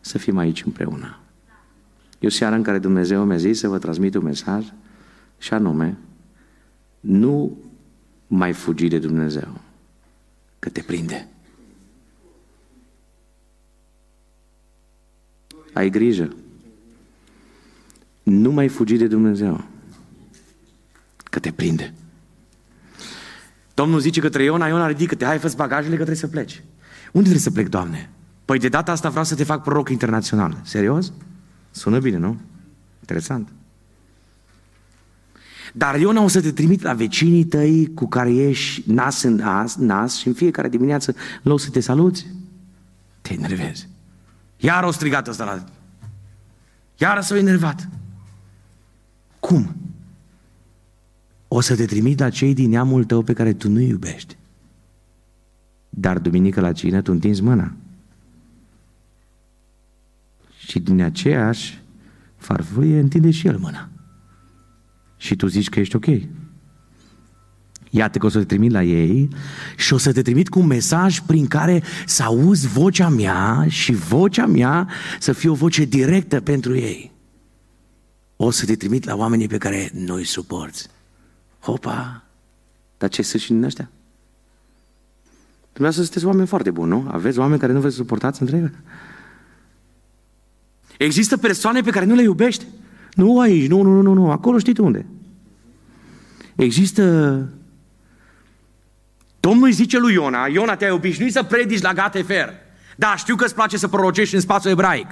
să 0.00 0.18
fim 0.18 0.36
aici 0.36 0.64
împreună. 0.64 1.18
E 2.18 2.26
o 2.26 2.30
seară 2.30 2.54
în 2.54 2.62
care 2.62 2.78
Dumnezeu 2.78 3.24
mi-a 3.24 3.36
zis 3.36 3.58
să 3.58 3.68
vă 3.68 3.78
transmit 3.78 4.14
un 4.14 4.22
mesaj 4.22 4.72
și 5.38 5.54
anume, 5.54 5.98
nu 7.00 7.58
mai 8.26 8.52
fugi 8.52 8.88
de 8.88 8.98
Dumnezeu, 8.98 9.60
că 10.58 10.68
te 10.68 10.80
prinde. 10.80 11.28
Ai 15.72 15.90
grijă. 15.90 16.34
Nu 18.22 18.52
mai 18.52 18.68
fugi 18.68 18.96
de 18.96 19.06
Dumnezeu 19.06 19.72
că 21.34 21.40
te 21.40 21.52
prinde. 21.52 21.94
Domnul 23.74 24.00
zice 24.00 24.20
către 24.20 24.44
Iona, 24.44 24.66
Iona 24.66 24.86
ridică-te, 24.86 25.24
hai 25.24 25.38
fă 25.38 25.52
bagajele 25.56 25.96
că 25.96 26.02
trebuie 26.02 26.16
să 26.16 26.26
pleci. 26.26 26.62
Unde 27.04 27.28
trebuie 27.28 27.38
să 27.38 27.50
plec, 27.50 27.68
Doamne? 27.68 28.10
Păi 28.44 28.58
de 28.58 28.68
data 28.68 28.92
asta 28.92 29.08
vreau 29.08 29.24
să 29.24 29.34
te 29.34 29.44
fac 29.44 29.62
proroc 29.62 29.88
internațional. 29.88 30.60
Serios? 30.62 31.12
Sună 31.70 31.98
bine, 31.98 32.16
nu? 32.16 32.40
Interesant. 33.00 33.48
Dar 35.72 35.98
Iona 35.98 36.22
o 36.22 36.28
să 36.28 36.40
te 36.40 36.52
trimit 36.52 36.82
la 36.82 36.92
vecinii 36.92 37.44
tăi 37.44 37.94
cu 37.94 38.08
care 38.08 38.34
ești 38.34 38.92
nas 38.92 39.22
în 39.22 39.34
nas, 39.34 39.76
nas 39.76 40.16
și 40.16 40.26
în 40.26 40.34
fiecare 40.34 40.68
dimineață, 40.68 41.14
în 41.42 41.50
loc 41.50 41.60
să 41.60 41.70
te 41.70 41.80
saluți, 41.80 42.26
te 43.20 43.32
enervezi. 43.32 43.88
Iar 44.56 44.84
o 44.84 44.90
strigat 44.90 45.28
ăsta 45.28 45.44
la... 45.44 45.64
Iar 46.96 47.22
s-a 47.22 47.36
enervat. 47.36 47.88
Cum? 49.40 49.83
O 51.56 51.60
să 51.60 51.76
te 51.76 51.84
trimit 51.84 52.18
la 52.18 52.30
cei 52.30 52.54
din 52.54 52.70
neamul 52.70 53.04
tău 53.04 53.22
pe 53.22 53.32
care 53.32 53.52
tu 53.52 53.68
nu 53.68 53.80
iubești. 53.80 54.36
Dar 55.90 56.18
duminică 56.18 56.60
la 56.60 56.72
cină 56.72 57.02
tu 57.02 57.12
întinzi 57.12 57.42
mâna. 57.42 57.72
Și 60.58 60.78
din 60.78 61.02
aceeași 61.02 61.82
farfurie 62.36 62.98
întinde 62.98 63.30
și 63.30 63.46
el 63.46 63.58
mâna. 63.58 63.88
Și 65.16 65.36
tu 65.36 65.46
zici 65.46 65.68
că 65.68 65.80
ești 65.80 65.96
ok. 65.96 66.06
Iată 67.90 68.18
că 68.18 68.26
o 68.26 68.28
să 68.28 68.38
te 68.38 68.44
trimit 68.44 68.70
la 68.70 68.82
ei 68.82 69.28
și 69.76 69.92
o 69.92 69.96
să 69.96 70.12
te 70.12 70.22
trimit 70.22 70.48
cu 70.48 70.58
un 70.58 70.66
mesaj 70.66 71.20
prin 71.20 71.46
care 71.46 71.82
să 72.06 72.22
auzi 72.22 72.66
vocea 72.66 73.08
mea 73.08 73.66
și 73.68 73.92
vocea 73.92 74.46
mea 74.46 74.88
să 75.18 75.32
fie 75.32 75.48
o 75.48 75.54
voce 75.54 75.84
directă 75.84 76.40
pentru 76.40 76.76
ei. 76.76 77.12
O 78.36 78.50
să 78.50 78.64
te 78.64 78.76
trimit 78.76 79.04
la 79.04 79.16
oamenii 79.16 79.48
pe 79.48 79.58
care 79.58 79.90
noi 79.92 80.24
suporți. 80.24 80.92
Hopa! 81.64 82.22
Dar 82.98 83.08
ce 83.08 83.22
sunt 83.22 83.42
și 83.42 83.48
din 83.48 83.64
ăștia? 83.64 83.90
Dumneavoastră 85.72 86.02
sunteți 86.02 86.26
oameni 86.26 86.46
foarte 86.46 86.70
buni, 86.70 86.90
nu? 86.90 87.08
Aveți 87.10 87.38
oameni 87.38 87.60
care 87.60 87.72
nu 87.72 87.80
vă 87.80 87.88
suportați 87.88 88.40
între 88.42 88.56
ei? 88.56 88.70
Există 90.98 91.36
persoane 91.36 91.80
pe 91.80 91.90
care 91.90 92.04
nu 92.04 92.14
le 92.14 92.22
iubești? 92.22 92.64
Nu 93.14 93.40
aici, 93.40 93.68
nu, 93.68 93.82
nu, 93.82 94.00
nu, 94.00 94.12
nu, 94.12 94.30
acolo 94.30 94.58
știi 94.58 94.74
unde. 94.78 95.06
Există... 96.54 97.02
Domnul 99.40 99.66
îi 99.66 99.72
zice 99.72 99.98
lui 99.98 100.12
Iona, 100.12 100.46
Iona 100.46 100.76
te-ai 100.76 100.90
obișnuit 100.90 101.32
să 101.32 101.42
predici 101.42 101.80
la 101.80 101.92
Gatefer. 101.92 102.48
Da, 102.96 103.16
știu 103.16 103.36
că 103.36 103.44
îți 103.44 103.54
place 103.54 103.76
să 103.76 103.88
prorocești 103.88 104.34
în 104.34 104.40
spațiul 104.40 104.72
ebraic. 104.72 105.06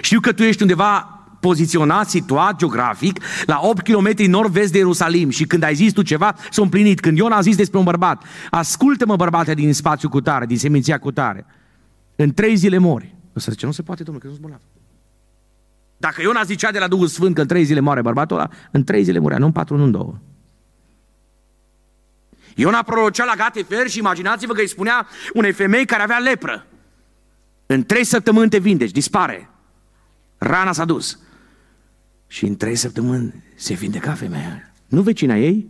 Știu 0.00 0.20
că 0.20 0.32
tu 0.32 0.42
ești 0.42 0.62
undeva 0.62 1.17
poziționat, 1.40 2.08
situat 2.08 2.56
geografic, 2.56 3.20
la 3.46 3.60
8 3.62 3.82
km 3.82 4.30
nord-vest 4.30 4.72
de 4.72 4.78
Ierusalim 4.78 5.30
și 5.30 5.44
când 5.44 5.62
ai 5.62 5.74
zis 5.74 5.92
tu 5.92 6.02
ceva, 6.02 6.34
s-a 6.50 6.62
împlinit. 6.62 7.00
Când 7.00 7.18
Iona 7.18 7.36
a 7.36 7.40
zis 7.40 7.56
despre 7.56 7.78
un 7.78 7.84
bărbat, 7.84 8.22
ascultă-mă 8.50 9.16
bărbate 9.16 9.54
din 9.54 9.74
spațiu 9.74 10.08
cu 10.08 10.20
tare, 10.20 10.46
din 10.46 10.58
seminția 10.58 10.98
cu 10.98 11.10
tare, 11.10 11.46
în 12.16 12.34
trei 12.34 12.56
zile 12.56 12.78
mori. 12.78 13.14
O 13.36 13.38
să 13.38 13.50
zice, 13.50 13.66
nu 13.66 13.72
se 13.72 13.82
poate, 13.82 14.02
domnule, 14.02 14.24
că 14.24 14.30
nu 14.30 14.36
sunt 14.36 14.46
bolnav. 14.46 14.64
Dacă 15.96 16.22
Iona 16.22 16.42
zicea 16.42 16.70
de 16.70 16.78
la 16.78 16.88
Duhul 16.88 17.06
Sfânt 17.06 17.34
că 17.34 17.40
în 17.40 17.46
trei 17.46 17.64
zile 17.64 17.80
moare 17.80 18.02
bărbatul 18.02 18.36
ăla, 18.36 18.48
în 18.70 18.84
trei 18.84 19.02
zile 19.02 19.18
murea, 19.18 19.38
nu 19.38 19.46
în 19.46 19.52
patru, 19.52 19.76
nu 19.76 19.84
în 19.84 19.90
două. 19.90 20.18
Iona 22.54 22.82
prorocea 22.82 23.24
la 23.24 23.34
Gatefer 23.36 23.88
și 23.88 23.98
imaginați-vă 23.98 24.52
că 24.52 24.60
îi 24.60 24.68
spunea 24.68 25.06
unei 25.32 25.52
femei 25.52 25.84
care 25.84 26.02
avea 26.02 26.18
lepră. 26.18 26.66
În 27.66 27.84
trei 27.84 28.04
săptămâni 28.04 28.50
te 28.50 28.58
vindeci, 28.58 28.90
dispare. 28.90 29.50
Rana 30.38 30.72
s-a 30.72 30.84
dus. 30.84 31.18
Și 32.28 32.44
în 32.44 32.56
trei 32.56 32.76
săptămâni 32.76 33.42
se 33.54 33.74
vindeca 33.74 34.12
femeia. 34.12 34.72
Nu 34.86 35.02
vecina 35.02 35.36
ei? 35.36 35.68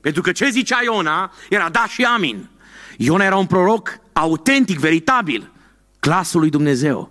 Pentru 0.00 0.22
că 0.22 0.32
ce 0.32 0.48
zicea 0.50 0.78
Iona 0.84 1.32
era 1.48 1.68
da 1.68 1.86
și 1.86 2.04
amin. 2.04 2.48
Iona 2.96 3.24
era 3.24 3.36
un 3.36 3.46
proroc 3.46 4.00
autentic, 4.12 4.78
veritabil, 4.78 5.52
clasul 5.98 6.40
lui 6.40 6.50
Dumnezeu. 6.50 7.10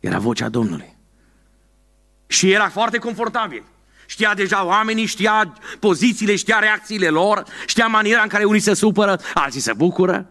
Era 0.00 0.18
vocea 0.18 0.48
Domnului. 0.48 0.96
Și 2.26 2.50
era 2.50 2.68
foarte 2.68 2.98
confortabil. 2.98 3.62
Știa 4.06 4.34
deja 4.34 4.64
oamenii, 4.66 5.04
știa 5.06 5.52
pozițiile, 5.78 6.36
știa 6.36 6.58
reacțiile 6.58 7.08
lor, 7.08 7.44
știa 7.66 7.86
maniera 7.86 8.22
în 8.22 8.28
care 8.28 8.44
unii 8.44 8.60
se 8.60 8.74
supără, 8.74 9.20
alții 9.34 9.60
se 9.60 9.72
bucură. 9.72 10.26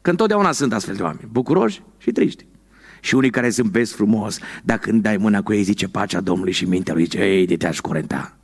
Că 0.00 0.10
întotdeauna 0.10 0.52
sunt 0.52 0.72
astfel 0.72 0.94
de 0.94 1.02
oameni, 1.02 1.28
bucuroși 1.32 1.82
și 1.98 2.10
triști. 2.12 2.46
Și 3.00 3.14
unii 3.14 3.30
care 3.30 3.50
sunt 3.50 3.70
vezi 3.70 3.94
frumos, 3.94 4.38
dar 4.62 4.78
când 4.78 5.02
dai 5.02 5.16
mâna 5.16 5.42
cu 5.42 5.52
ei 5.52 5.62
zice 5.62 5.88
pacea 5.88 6.20
Domnului 6.20 6.52
și 6.52 6.64
mintea 6.64 6.94
lui 6.94 7.02
zice, 7.02 7.18
ei, 7.18 7.46
de 7.46 7.56
te-aș 7.56 7.80
curenta. 7.80 8.36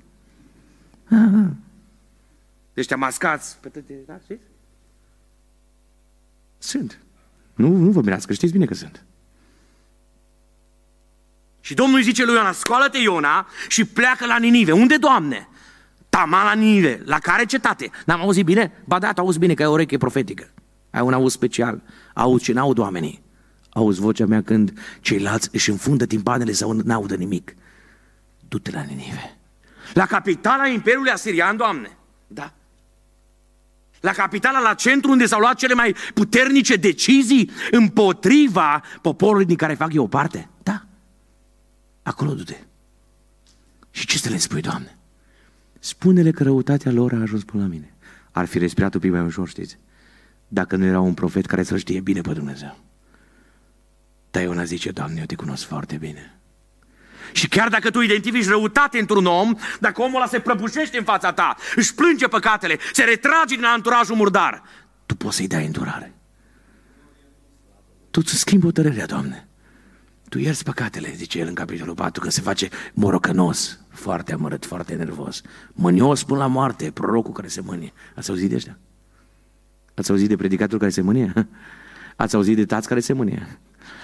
Deci 2.75 2.87
te 2.87 2.95
mascați 2.95 3.57
pe 3.61 3.69
tăte, 3.69 3.95
da, 4.07 4.19
știți? 4.23 4.45
Sunt. 6.59 6.99
Nu, 7.55 7.69
nu 7.77 7.91
vă 7.91 8.01
mirați, 8.01 8.27
că 8.27 8.33
știți 8.33 8.53
bine 8.53 8.65
că 8.65 8.75
sunt. 8.75 9.05
Și 11.61 11.75
Domnul 11.75 11.97
îi 11.97 12.03
zice 12.03 12.25
lui 12.25 12.35
Iona, 12.35 12.53
scoală-te 12.53 12.99
Iona 12.99 13.47
și 13.69 13.85
pleacă 13.85 14.27
la 14.27 14.37
Ninive. 14.39 14.73
Unde, 14.73 14.97
Doamne? 14.97 15.49
Tama 16.09 16.45
la 16.45 16.53
Ninive. 16.53 17.03
La 17.05 17.19
care 17.19 17.45
cetate? 17.45 17.91
N-am 18.07 18.21
auzit 18.21 18.45
bine? 18.45 18.73
Ba 18.85 18.99
da, 18.99 19.13
auzi 19.17 19.39
bine 19.39 19.55
că 19.55 19.63
ai 19.63 19.69
o 19.69 19.73
ureche 19.73 19.97
profetică. 19.97 20.51
Ai 20.91 21.01
un 21.01 21.13
auz 21.13 21.33
special. 21.33 21.83
Auzi 22.15 22.45
ce 22.45 22.53
n-aud 22.53 22.79
oamenii. 22.79 23.24
Auzi 23.75 24.01
vocea 24.01 24.27
mea 24.27 24.43
când 24.43 24.79
ceilalți 25.01 25.49
își 25.53 25.71
înfundă 25.71 26.07
timpanele 26.07 26.53
sau 26.53 26.73
n-audă 26.73 27.15
nimic. 27.15 27.55
Du-te 28.49 28.71
la 28.71 28.83
Ninive. 28.83 29.37
La 29.93 30.07
capitala 30.07 30.67
Imperiului 30.67 31.11
Asirian, 31.11 31.57
Doamne. 31.57 31.97
Da. 32.27 32.53
La 34.01 34.13
capitala, 34.13 34.61
la 34.61 34.75
centru 34.75 35.11
unde 35.11 35.27
s-au 35.27 35.41
luat 35.41 35.57
cele 35.57 35.75
mai 35.75 35.97
puternice 36.15 36.77
decizii 36.77 37.51
împotriva 37.71 38.83
poporului 39.03 39.45
din 39.45 39.57
care 39.57 39.75
fac 39.75 39.93
eu 39.93 40.07
parte. 40.07 40.49
Da. 40.63 40.87
Acolo 42.03 42.35
du-te. 42.35 42.57
Și 43.91 44.07
ce 44.07 44.19
să 44.19 44.29
le 44.29 44.37
spui, 44.37 44.61
Doamne? 44.61 44.99
Spune-le 45.79 46.31
că 46.31 46.43
răutatea 46.43 46.93
lor 46.93 47.13
a 47.13 47.21
ajuns 47.21 47.45
până 47.45 47.63
la 47.63 47.69
mine. 47.69 47.95
Ar 48.31 48.45
fi 48.45 48.59
respirat 48.59 48.95
un 48.95 49.01
pic 49.01 49.11
mai 49.11 49.21
ușor, 49.21 49.49
știți? 49.49 49.79
Dacă 50.49 50.77
nu 50.77 50.85
era 50.85 51.01
un 51.01 51.15
profet 51.15 51.47
care 51.47 51.63
să 51.63 51.77
știe 51.77 52.01
bine 52.01 52.21
pe 52.21 52.33
Dumnezeu. 52.33 52.79
Dar 54.35 54.43
Iona 54.43 54.65
zice, 54.65 54.91
Doamne, 54.91 55.21
eu 55.21 55.27
te 55.27 55.35
cunosc 55.35 55.67
foarte 55.67 55.97
bine. 55.97 56.39
Și 57.33 57.49
chiar 57.49 57.69
dacă 57.69 57.91
tu 57.91 58.01
identifici 58.01 58.47
răutate 58.47 58.99
într-un 58.99 59.27
om, 59.27 59.55
dacă 59.81 60.03
omul 60.03 60.17
ăla 60.17 60.27
se 60.27 60.41
prăbușește 60.41 60.99
în 60.99 61.05
fața 61.05 61.33
ta, 61.33 61.57
își 61.77 61.95
plânge 61.95 62.27
păcatele, 62.27 62.79
se 62.93 63.05
retrage 63.05 63.55
din 63.55 63.65
anturajul 63.65 64.17
murdar, 64.17 64.63
tu 65.07 65.15
poți 65.15 65.37
să-i 65.37 65.47
dai 65.47 65.65
îndurare. 65.65 66.15
Tu 68.11 68.21
îți 68.23 68.39
schimbi 68.39 68.65
hotărârea, 68.65 69.07
Doamne. 69.07 69.49
Tu 70.29 70.39
ierți 70.39 70.65
păcatele, 70.65 71.13
zice 71.17 71.39
el 71.39 71.47
în 71.47 71.55
capitolul 71.55 71.95
4, 71.95 72.23
că 72.23 72.31
se 72.31 72.41
face 72.41 72.69
morocănos, 72.95 73.81
foarte 73.89 74.33
amărât, 74.33 74.67
foarte 74.67 74.95
nervos. 74.95 75.41
Mânios 75.73 76.25
până 76.25 76.39
la 76.39 76.47
moarte, 76.47 76.91
prorocul 76.91 77.33
care 77.33 77.49
se 77.49 77.61
mânie. 77.61 77.93
Ați 78.15 78.31
auzit 78.31 78.49
de 78.49 78.55
ăștia? 78.55 78.79
Ați 79.95 80.11
auzit 80.11 80.29
de 80.29 80.37
predicatul 80.37 80.79
care 80.79 80.91
se 80.91 81.01
mânie? 81.01 81.33
Ați 82.17 82.35
auzit 82.35 82.57
de 82.57 82.65
tați 82.65 82.89
care 82.89 83.01
se 83.01 83.13
mânie? 83.13 83.59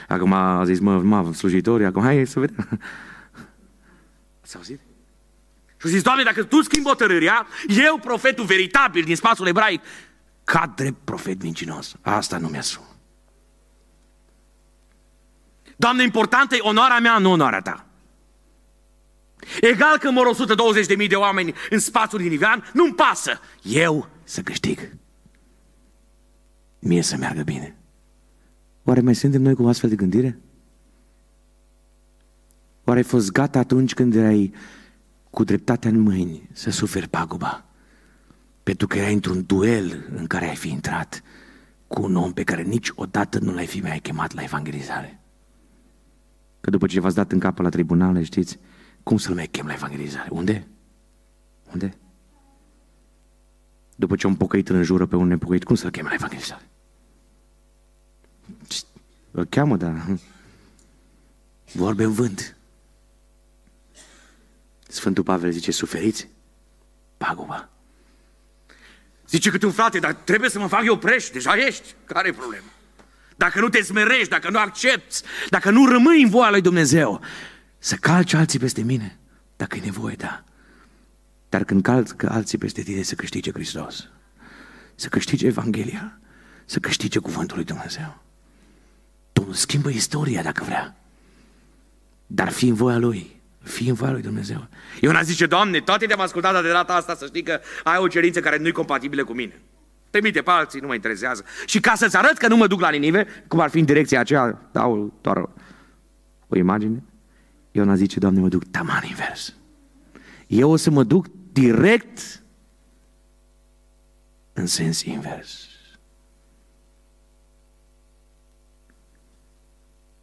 Acum 0.09 0.33
a 0.33 0.65
zis, 0.65 0.79
mă, 0.79 0.99
mă 0.99 1.33
slujitori, 1.33 1.85
acum 1.85 2.03
hai 2.03 2.27
să 2.27 2.41
vedem. 2.41 2.69
Ați 4.43 4.57
auzit? 4.57 4.81
Și 5.81 5.89
zis, 5.89 6.03
Doamne, 6.03 6.23
dacă 6.23 6.45
Tu 6.45 6.63
schimbi 6.63 6.89
hotărârea, 6.89 7.47
eu, 7.87 7.99
profetul 7.99 8.45
veritabil 8.45 9.05
din 9.05 9.17
spațiul 9.17 9.47
ebraic, 9.47 9.81
cad 10.45 10.75
drept 10.75 11.05
profet 11.05 11.43
mincinos. 11.43 11.95
Asta 12.01 12.39
nu 12.39 12.49
mi-asum. 12.49 12.85
Doamne, 15.77 16.03
importantă 16.03 16.55
e 16.55 16.61
onoarea 16.61 16.99
mea, 16.99 17.19
nu 17.19 17.31
onoarea 17.31 17.61
Ta. 17.61 17.87
Egal 19.61 19.99
că 19.99 20.11
mor 20.11 20.37
120.000 21.01 21.09
de 21.09 21.17
oameni 21.17 21.55
în 21.71 21.79
spațiul 21.79 22.21
din 22.21 22.33
Ivean, 22.33 22.71
nu-mi 22.73 22.95
pasă. 22.95 23.41
Eu 23.63 24.09
să 24.25 24.41
câștig. 24.41 24.91
Mie 26.79 27.03
să 27.03 27.17
meargă 27.17 27.43
bine. 27.43 27.80
Oare 28.91 29.03
mai 29.03 29.15
suntem 29.15 29.43
noi 29.43 29.55
cu 29.55 29.67
astfel 29.67 29.89
de 29.89 29.95
gândire? 29.95 30.39
Oare 32.85 32.99
ai 32.99 33.05
fost 33.05 33.33
gata 33.33 33.59
atunci 33.59 33.95
când 33.95 34.15
erai 34.15 34.55
cu 35.31 35.45
dreptatea 35.45 35.91
în 35.91 36.01
mâini 36.01 36.49
să 36.53 36.71
suferi 36.71 37.09
paguba? 37.09 37.65
Pentru 38.63 38.87
că 38.87 38.99
erai 38.99 39.13
într-un 39.13 39.45
duel 39.47 40.09
în 40.15 40.27
care 40.27 40.49
ai 40.49 40.57
fi 40.57 40.69
intrat 40.69 41.23
cu 41.87 42.03
un 42.03 42.17
om 42.17 42.33
pe 42.33 42.43
care 42.43 42.63
niciodată 42.63 43.39
nu 43.39 43.53
l-ai 43.53 43.67
fi 43.67 43.81
mai 43.81 43.99
chemat 43.99 44.35
la 44.35 44.43
evangelizare. 44.43 45.21
Că 46.61 46.71
după 46.71 46.87
ce 46.87 47.01
v-ați 47.01 47.15
dat 47.15 47.33
în 47.33 47.39
capă 47.39 47.63
la 47.63 47.69
tribunale, 47.69 48.23
știți, 48.23 48.59
cum 49.03 49.17
să-l 49.17 49.35
mai 49.35 49.47
chem 49.47 49.67
la 49.67 49.73
evangelizare? 49.73 50.29
Unde? 50.33 50.67
Unde? 51.73 51.95
După 53.97 54.17
ce 54.17 54.27
un 54.27 54.35
pocăit 54.35 54.69
îl 54.69 54.77
înjură 54.77 55.07
pe 55.07 55.17
un 55.17 55.27
nepocăit, 55.27 55.65
cum 55.65 55.75
să-l 55.75 55.91
chem 55.91 56.05
la 56.05 56.15
evangelizare? 56.15 56.71
Îl 59.31 59.45
cheamă, 59.45 59.77
dar 59.77 60.19
vorbe 61.73 62.05
în 62.05 62.13
vânt. 62.13 62.57
Sfântul 64.89 65.25
Pavel 65.25 65.51
zice, 65.51 65.71
suferiți? 65.71 66.29
Paguba. 67.17 67.69
Zice 69.29 69.51
câte 69.51 69.67
un 69.67 69.73
frate, 69.73 69.99
dar 69.99 70.13
trebuie 70.13 70.51
să 70.51 70.59
mă 70.59 70.67
fac 70.67 70.85
eu 70.85 70.99
preș, 70.99 71.29
deja 71.29 71.57
ești. 71.57 71.95
Care 72.05 72.29
e 72.29 72.33
problema? 72.33 72.67
Dacă 73.37 73.61
nu 73.61 73.69
te 73.69 73.83
smerești, 73.83 74.29
dacă 74.29 74.51
nu 74.51 74.59
accepti, 74.59 75.23
dacă 75.49 75.71
nu 75.71 75.87
rămâi 75.87 76.23
în 76.23 76.29
voia 76.29 76.51
lui 76.51 76.61
Dumnezeu, 76.61 77.21
să 77.79 77.95
calci 77.95 78.33
alții 78.33 78.59
peste 78.59 78.83
mine, 78.83 79.19
dacă 79.57 79.77
e 79.77 79.81
nevoie, 79.81 80.15
da. 80.15 80.45
Dar 81.49 81.65
când 81.65 81.83
calcă 81.83 82.31
alții 82.31 82.59
peste 82.59 82.83
tine, 82.83 83.03
să 83.03 83.15
câștige 83.15 83.53
Hristos, 83.53 84.09
să 84.95 85.09
câștige 85.09 85.47
Evanghelia, 85.47 86.21
să 86.65 86.79
câștige 86.79 87.19
Cuvântul 87.19 87.57
lui 87.57 87.65
Dumnezeu. 87.65 88.23
Domnul 89.51 89.67
schimbă 89.69 89.91
istoria 89.91 90.43
dacă 90.43 90.65
vrea, 90.65 90.97
dar 92.27 92.49
fi 92.49 92.69
în 92.69 92.75
voia 92.75 92.99
Lui. 92.99 93.39
Fii 93.63 93.89
în 93.89 93.95
voia 93.95 94.11
lui 94.11 94.23
Dumnezeu. 94.23 94.67
Iona 95.01 95.23
zice, 95.23 95.47
Doamne, 95.47 95.81
toate 95.81 96.07
te-am 96.07 96.21
ascultat 96.21 96.63
de 96.63 96.71
data 96.71 96.95
asta 96.95 97.15
să 97.15 97.27
știi 97.27 97.43
că 97.43 97.61
ai 97.85 97.99
o 97.99 98.09
cerință 98.09 98.41
care 98.41 98.57
nu 98.57 98.67
e 98.67 98.71
compatibilă 98.71 99.25
cu 99.25 99.33
mine. 99.33 99.61
Trimite 100.11 100.43
pe 100.43 100.51
alții, 100.51 100.81
nu 100.81 100.87
mă 100.87 100.95
interesează. 100.95 101.45
Și 101.67 101.81
ca 101.81 101.95
să-ți 101.95 102.17
arăt 102.17 102.37
că 102.39 102.49
nu 102.49 102.57
mă 102.57 102.67
duc 102.67 102.81
la 102.81 102.91
Ninive, 102.91 103.27
cum 103.49 103.61
ar 103.61 103.71
fi 103.71 103.79
în 103.79 103.85
direcția 103.85 104.21
aceea, 104.21 104.69
dau 104.73 105.13
doar 105.21 105.49
o 106.49 106.57
imagine, 106.57 107.03
Iona 107.71 107.95
zice, 107.95 108.19
Doamne, 108.19 108.41
mă 108.41 108.49
duc 108.49 108.65
taman 108.71 109.03
invers. 109.09 109.55
Eu 110.47 110.71
o 110.71 110.77
să 110.77 110.91
mă 110.91 111.03
duc 111.03 111.27
direct 111.53 112.43
în 114.53 114.67
sens 114.67 115.03
invers. 115.03 115.70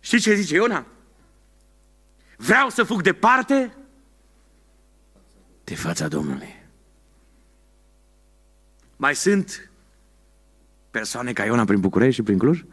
Știți 0.07 0.23
ce 0.23 0.33
zice 0.33 0.55
Iona? 0.55 0.85
Vreau 2.37 2.69
să 2.69 2.83
fug 2.83 3.01
departe 3.01 3.73
de 5.63 5.75
fața 5.75 6.07
Domnului. 6.07 6.55
Mai 8.95 9.15
sunt 9.15 9.71
persoane 10.91 11.33
ca 11.33 11.45
Iona 11.45 11.65
prin 11.65 11.79
București 11.79 12.15
și 12.15 12.21
prin 12.21 12.37
Cluj? 12.37 12.63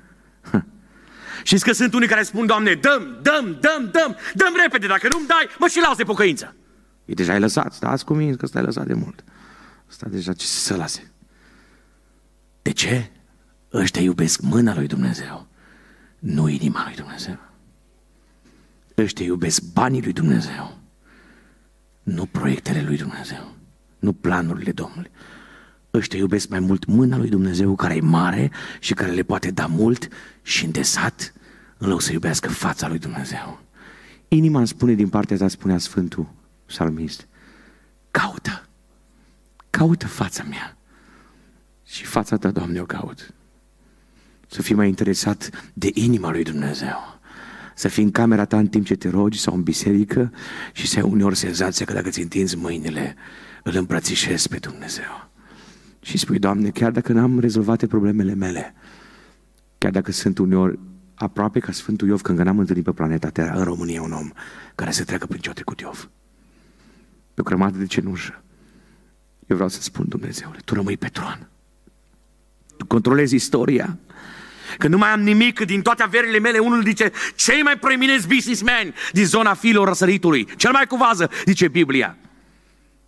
Și 1.43 1.59
că 1.59 1.73
sunt 1.73 1.95
unii 1.95 2.09
care 2.09 2.23
spun, 2.23 2.47
Doamne, 2.47 2.75
dăm, 2.75 3.19
dăm, 3.23 3.59
dăm, 3.61 3.91
dăm, 3.93 4.17
dăm 4.35 4.55
repede, 4.63 4.87
dacă 4.87 5.09
nu-mi 5.13 5.27
dai, 5.27 5.49
mă 5.59 5.67
și 5.67 5.81
las 5.81 5.97
de 5.97 6.05
pocăință. 6.05 6.55
E 7.05 7.13
deja 7.15 7.33
ai 7.33 7.41
lăsat, 7.41 7.73
stați 7.73 8.05
cu 8.05 8.15
mine 8.15 8.37
că 8.37 8.47
stai 8.47 8.63
lăsat 8.63 8.87
de 8.87 8.95
mult. 8.95 9.25
Stai 9.87 10.11
deja 10.11 10.33
ce 10.33 10.47
să 10.47 10.77
lase. 10.77 11.13
De 12.63 12.73
ce? 12.73 13.11
Ăștia 13.73 14.03
iubesc 14.03 14.41
mâna 14.41 14.75
lui 14.75 14.87
Dumnezeu, 14.87 15.49
nu 16.25 16.49
inima 16.49 16.85
lui 16.85 16.95
Dumnezeu. 16.95 17.39
Ăștia 18.99 19.25
iubesc 19.25 19.73
banii 19.73 20.03
lui 20.03 20.13
Dumnezeu, 20.13 20.79
nu 22.03 22.27
proiectele 22.27 22.83
lui 22.83 22.97
Dumnezeu, 22.97 23.55
nu 23.99 24.13
planurile 24.13 24.73
Domnului. 24.73 25.11
Ăștia 25.95 26.19
iubesc 26.19 26.49
mai 26.49 26.61
mult 26.61 26.85
mâna 26.85 27.17
lui 27.17 27.29
Dumnezeu 27.29 27.75
care 27.75 27.95
e 27.95 28.01
mare 28.01 28.51
și 28.81 28.95
care 28.95 29.11
le 29.11 29.23
poate 29.23 29.51
da 29.51 29.67
mult 29.67 30.09
și 30.43 30.65
îndesat 30.65 31.33
în 31.79 31.89
loc 31.89 32.01
să 32.01 32.13
iubească 32.13 32.49
fața 32.49 32.89
lui 32.89 32.99
Dumnezeu. 32.99 33.61
Inima 34.29 34.59
îmi 34.59 34.69
spune 34.69 34.93
din 34.93 35.09
partea 35.09 35.37
ta, 35.37 35.49
spunea 35.49 35.79
Sfântul 35.79 36.27
Psalmist, 36.67 37.27
caută, 38.11 38.69
caută 39.71 40.07
fața 40.07 40.43
mea. 40.43 40.77
Și 41.85 42.05
fața 42.05 42.37
ta, 42.37 42.51
Doamne, 42.51 42.81
o 42.81 42.85
caut. 42.85 43.35
Să 44.55 44.63
fii 44.63 44.75
mai 44.75 44.89
interesat 44.89 45.71
de 45.73 45.91
inima 45.95 46.31
lui 46.31 46.43
Dumnezeu. 46.43 47.21
Să 47.75 47.89
fii 47.89 48.03
în 48.03 48.11
camera 48.11 48.45
ta 48.45 48.59
în 48.59 48.67
timp 48.67 48.87
ce 48.87 48.95
te 48.95 49.09
rogi 49.09 49.39
sau 49.39 49.55
în 49.55 49.63
biserică 49.63 50.33
și 50.73 50.87
să 50.87 50.99
ai 50.99 51.05
uneori 51.11 51.37
senzația 51.37 51.87
că 51.87 51.93
dacă 51.93 52.09
ți 52.09 52.21
întinzi 52.21 52.57
mâinile, 52.57 53.15
îl 53.63 53.77
îmbrățișezi 53.77 54.49
pe 54.49 54.59
Dumnezeu. 54.59 55.31
Și 56.01 56.19
spui, 56.19 56.39
Doamne, 56.39 56.71
chiar 56.71 56.91
dacă 56.91 57.13
n-am 57.13 57.41
rezolvate 57.41 57.87
problemele 57.87 58.35
mele, 58.35 58.75
chiar 59.79 59.91
dacă 59.91 60.13
sunt 60.13 60.39
uneori 60.39 60.79
aproape 61.15 61.59
ca 61.59 61.73
Sfântul 61.73 62.09
Iov, 62.09 62.21
când 62.21 62.39
n-am 62.39 62.59
întâlnit 62.59 62.85
pe 62.85 62.93
planeta 62.93 63.29
Terra, 63.29 63.55
în 63.55 63.65
România, 63.65 64.03
un 64.03 64.13
om 64.13 64.31
care 64.75 64.91
să 64.91 65.05
treacă 65.05 65.27
prin 65.27 65.41
ce 65.41 65.51
a 65.51 65.53
trecut 65.53 65.81
Iov. 65.81 66.11
Pe 67.35 67.41
o 67.41 67.45
crămadă 67.45 67.79
de 67.79 67.87
cenușă. 67.87 68.43
Eu 69.47 69.57
vreau 69.57 69.69
să 69.69 69.83
spun, 69.83 70.09
Dumnezeule, 70.09 70.59
Tu 70.65 70.75
rămâi 70.75 70.97
pe 70.97 71.09
tron. 71.09 71.49
Tu 72.77 72.87
controlezi 72.87 73.35
istoria. 73.35 73.99
Că 74.79 74.89
nu 74.89 74.99
mai 74.99 75.09
am 75.09 75.21
nimic, 75.21 75.61
din 75.61 75.83
toate 75.83 76.03
averile 76.03 76.39
mele, 76.39 76.59
unul 76.59 76.83
zice, 76.83 77.13
cei 77.35 77.63
mai 77.63 77.77
preeminenți 77.79 78.29
businessmen 78.29 78.95
din 79.13 79.25
zona 79.25 79.55
filor 79.55 79.89
răsăritului, 79.89 80.49
cel 80.57 80.73
mai 80.73 80.87
cu 80.87 80.97
vază, 80.97 81.31
zice 81.45 81.69
Biblia. 81.69 82.17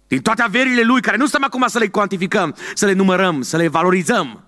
Din 0.09 0.21
toate 0.21 0.43
averile 0.43 0.83
lui, 0.83 1.01
care 1.01 1.17
nu 1.17 1.27
stăm 1.27 1.45
acum 1.45 1.65
să 1.67 1.79
le 1.79 1.89
cuantificăm, 1.89 2.55
să 2.75 2.87
le 2.87 2.93
numărăm, 2.93 3.43
să 3.43 3.57
le 3.57 3.69
valorizăm. 3.69 4.45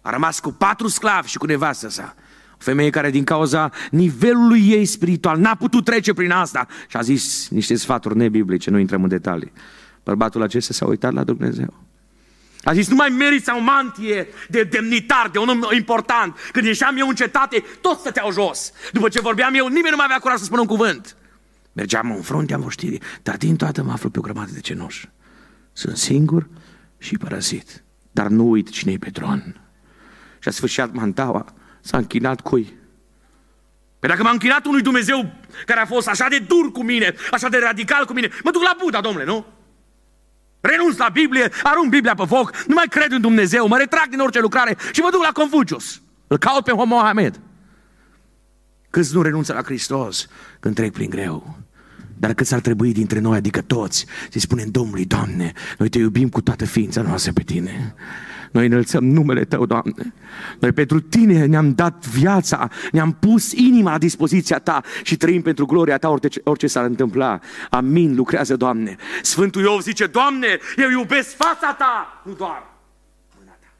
A 0.00 0.10
rămas 0.10 0.40
cu 0.40 0.52
patru 0.52 0.88
sclavi 0.88 1.28
și 1.28 1.38
cu 1.38 1.46
nevastă 1.46 1.88
sa. 1.88 2.14
O 2.52 2.58
femeie 2.58 2.90
care 2.90 3.10
din 3.10 3.24
cauza 3.24 3.70
nivelului 3.90 4.68
ei 4.68 4.84
spiritual 4.84 5.38
n-a 5.38 5.54
putut 5.54 5.84
trece 5.84 6.14
prin 6.14 6.30
asta 6.30 6.66
și 6.88 6.96
a 6.96 7.00
zis 7.00 7.48
niște 7.48 7.74
sfaturi 7.74 8.16
nebiblice, 8.16 8.70
nu 8.70 8.78
intrăm 8.78 9.02
în 9.02 9.08
detalii. 9.08 9.52
Bărbatul 10.04 10.42
acesta 10.42 10.72
s-a 10.72 10.86
uitat 10.86 11.12
la 11.12 11.24
Dumnezeu. 11.24 11.85
A 12.66 12.72
zis, 12.72 12.88
nu 12.88 12.94
mai 12.94 13.08
meriți 13.08 13.50
o 13.50 13.60
mantie 13.60 14.28
de 14.48 14.62
demnitar, 14.62 15.28
de 15.32 15.38
un 15.38 15.48
om 15.48 15.60
important. 15.74 16.36
Când 16.52 16.66
ieșeam 16.66 16.96
eu 16.96 17.08
în 17.08 17.14
cetate, 17.14 17.64
toți 17.80 18.00
stăteau 18.00 18.32
jos. 18.32 18.72
După 18.92 19.08
ce 19.08 19.20
vorbeam 19.20 19.54
eu, 19.54 19.66
nimeni 19.66 19.90
nu 19.90 19.96
mai 19.96 20.04
avea 20.04 20.18
curaj 20.18 20.38
să 20.38 20.44
spună 20.44 20.60
un 20.60 20.66
cuvânt. 20.66 21.16
Mergeam 21.72 22.10
în 22.10 22.22
fruntea 22.22 22.58
moștirii, 22.58 23.02
dar 23.22 23.36
din 23.36 23.56
toată 23.56 23.82
mă 23.82 23.92
aflu 23.92 24.10
pe 24.10 24.18
o 24.18 24.22
grămadă 24.22 24.50
de 24.52 24.60
cenuși. 24.60 25.08
Sunt 25.72 25.96
singur 25.96 26.48
și 26.98 27.18
părăsit, 27.18 27.84
dar 28.10 28.26
nu 28.26 28.50
uit 28.50 28.70
cine 28.70 28.92
e 28.92 28.98
pe 28.98 29.10
tron. 29.10 29.60
Și 30.38 30.48
a 30.48 30.50
sfârșit 30.50 30.94
mantaua, 30.94 31.44
s-a 31.80 31.96
închinat 31.96 32.40
cui? 32.40 32.74
Păi 33.98 34.08
dacă 34.08 34.22
m-a 34.22 34.30
închinat 34.30 34.64
unui 34.64 34.82
Dumnezeu 34.82 35.32
care 35.66 35.80
a 35.80 35.86
fost 35.86 36.08
așa 36.08 36.28
de 36.28 36.38
dur 36.38 36.72
cu 36.72 36.82
mine, 36.82 37.14
așa 37.30 37.48
de 37.48 37.58
radical 37.58 38.04
cu 38.04 38.12
mine, 38.12 38.30
mă 38.44 38.50
duc 38.50 38.62
la 38.62 38.76
Buddha, 38.78 39.00
domnule, 39.00 39.24
nu? 39.24 39.46
Renunț 40.66 40.96
la 40.96 41.08
Biblie, 41.12 41.50
arunc 41.62 41.88
Biblia 41.90 42.14
pe 42.14 42.24
foc, 42.26 42.64
nu 42.66 42.74
mai 42.74 42.86
cred 42.88 43.12
în 43.12 43.20
Dumnezeu, 43.20 43.68
mă 43.68 43.78
retrag 43.78 44.08
din 44.08 44.20
orice 44.20 44.40
lucrare 44.40 44.76
și 44.92 45.00
mă 45.00 45.08
duc 45.10 45.22
la 45.22 45.32
Confucius. 45.32 46.00
Îl 46.26 46.38
caut 46.38 46.64
pe 46.64 46.72
Mohamed. 46.72 47.40
Câți 48.90 49.14
nu 49.14 49.22
renunță 49.22 49.52
la 49.52 49.62
Hristos 49.62 50.26
când 50.60 50.74
trec 50.74 50.92
prin 50.92 51.10
greu? 51.10 51.58
Dar 52.18 52.34
câți 52.34 52.54
ar 52.54 52.60
trebui 52.60 52.92
dintre 52.92 53.18
noi, 53.18 53.36
adică 53.36 53.60
toți, 53.60 54.06
să-i 54.30 54.40
spunem 54.40 54.68
Domnului, 54.70 55.04
Doamne, 55.04 55.52
noi 55.78 55.88
te 55.88 55.98
iubim 55.98 56.28
cu 56.28 56.40
toată 56.40 56.64
ființa 56.64 57.02
noastră 57.02 57.32
pe 57.32 57.42
Tine. 57.42 57.94
Noi 58.56 58.66
înălțăm 58.66 59.04
numele 59.04 59.44
Tău, 59.44 59.66
Doamne. 59.66 60.14
Noi 60.60 60.72
pentru 60.72 61.00
Tine 61.00 61.44
ne-am 61.44 61.74
dat 61.74 62.06
viața, 62.06 62.68
ne-am 62.92 63.12
pus 63.12 63.52
inima 63.52 63.90
la 63.90 63.98
dispoziția 63.98 64.58
Ta 64.58 64.82
și 65.02 65.16
trăim 65.16 65.42
pentru 65.42 65.66
gloria 65.66 65.98
Ta 65.98 66.08
orice, 66.08 66.40
orice 66.44 66.66
s-ar 66.66 66.84
întâmpla. 66.84 67.38
Amin, 67.70 68.14
lucrează, 68.14 68.56
Doamne. 68.56 68.96
Sfântul 69.22 69.62
Iov 69.62 69.80
zice, 69.80 70.06
Doamne, 70.06 70.58
eu 70.76 70.90
iubesc 70.90 71.36
fața 71.36 71.74
Ta, 71.78 72.22
nu 72.24 72.32
doar 72.32 72.62
mâna 73.38 73.56
Ta. 73.60 73.72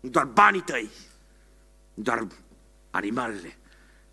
Nu 0.00 0.08
doar 0.08 0.24
banii 0.24 0.60
Tăi, 0.60 0.90
nu 1.94 2.02
doar 2.02 2.26
animalele 2.90 3.56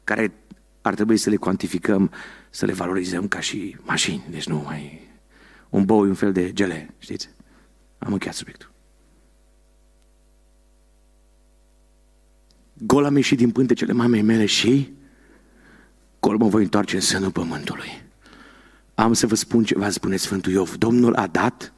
care 0.04 0.34
ar 0.82 0.94
trebui 0.94 1.18
să 1.18 1.30
le 1.30 1.36
cuantificăm, 1.36 2.12
să 2.50 2.66
le 2.66 2.74
valorizăm 2.74 3.28
ca 3.28 3.40
și 3.40 3.76
mașini. 3.82 4.24
Deci 4.30 4.48
nu 4.48 4.64
mai... 4.66 5.04
Un 5.70 5.86
bou 5.86 6.00
un 6.00 6.14
fel 6.14 6.32
de 6.32 6.54
gele, 6.54 6.94
știți? 6.98 7.30
Am 7.98 8.12
încheiat 8.12 8.36
subiectul. 8.36 8.74
Gol 12.78 13.06
am 13.06 13.16
ieșit 13.16 13.38
din 13.38 13.52
pântecele 13.52 13.94
mamei 13.94 14.22
mele 14.22 14.46
și 14.46 14.94
gol 16.20 16.38
mă 16.38 16.48
voi 16.48 16.64
întoarce 16.64 16.96
în 16.96 17.02
sânul 17.02 17.32
pământului. 17.32 18.04
Am 18.96 19.14
să 19.14 19.28
vă 19.28 19.36
spun 19.36 19.64
ceva, 19.64 19.90
spune 19.90 20.16
Sfântul 20.16 20.52
Iov. 20.52 20.76
Domnul 20.76 21.16
a 21.16 21.28
dat? 21.28 21.74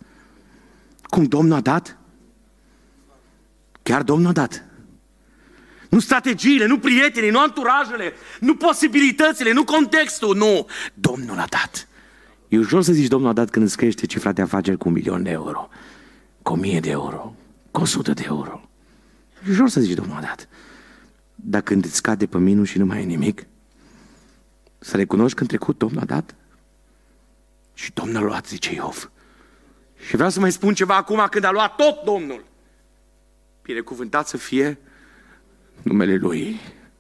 Cum 1.04 1.24
Domnul 1.24 1.58
a 1.58 1.62
dat? 1.62 1.98
Chiar 3.84 4.04
Domnul 4.04 4.30
a 4.30 4.32
dat. 4.32 4.66
Nu 5.90 6.00
strategiile, 6.00 6.66
nu 6.66 6.80
prietenii, 6.80 7.30
nu 7.30 7.40
anturajele, 7.40 8.14
nu 8.40 8.56
posibilitățile, 8.56 9.52
nu 9.52 9.64
contextul, 9.64 10.36
nu. 10.36 10.68
Domnul 10.94 11.40
a 11.40 11.46
dat. 11.50 11.88
E 12.48 12.58
ușor 12.58 12.84
să 12.84 12.92
zici 12.92 13.08
Domnul 13.08 13.30
a 13.30 13.34
dat 13.34 13.50
când 13.50 13.66
îți 13.66 13.78
crește 13.78 14.06
cifra 14.06 14.32
de 14.32 14.42
afaceri 14.42 14.78
cu 14.78 14.88
un 14.88 14.94
milion 14.94 15.24
de 15.24 15.30
euro, 15.30 15.70
cu 16.42 16.52
o 16.54 16.56
mie 16.56 16.80
de 16.80 16.90
euro, 16.90 17.36
cu 17.72 17.82
o 17.82 17.86
sută 17.86 18.14
de 18.14 18.24
euro. 18.28 18.70
E 19.48 19.52
ușor 19.52 19.70
să 19.70 19.80
zici 19.80 19.94
Domnul 19.94 20.18
a 20.18 20.22
dat. 20.22 20.48
Dar 21.44 21.62
când 21.62 21.86
îți 21.86 21.96
scade 21.96 22.26
pe 22.26 22.38
minus 22.38 22.68
și 22.68 22.78
nu 22.78 22.86
mai 22.86 23.02
e 23.02 23.06
nimic, 23.06 23.46
să 24.80 24.98
recunoști 24.98 25.36
că 25.36 25.42
în 25.42 25.48
trecut 25.48 25.78
Domnul 25.78 26.02
a 26.02 26.06
dat 26.06 26.36
și 27.74 27.92
Domnul 27.94 28.22
a 28.22 28.26
luat, 28.26 28.48
zice 28.48 28.74
Iov. 28.74 29.12
Și 30.08 30.16
vreau 30.16 30.30
să 30.30 30.40
mai 30.40 30.52
spun 30.52 30.74
ceva 30.74 30.96
acum 30.96 31.28
când 31.30 31.44
a 31.44 31.52
luat 31.52 31.76
tot 31.76 32.04
Domnul. 32.04 32.46
Binecuvântat 33.62 34.28
să 34.28 34.38
fie 34.38 34.78
numele 35.82 36.16
Lui. 36.16 36.60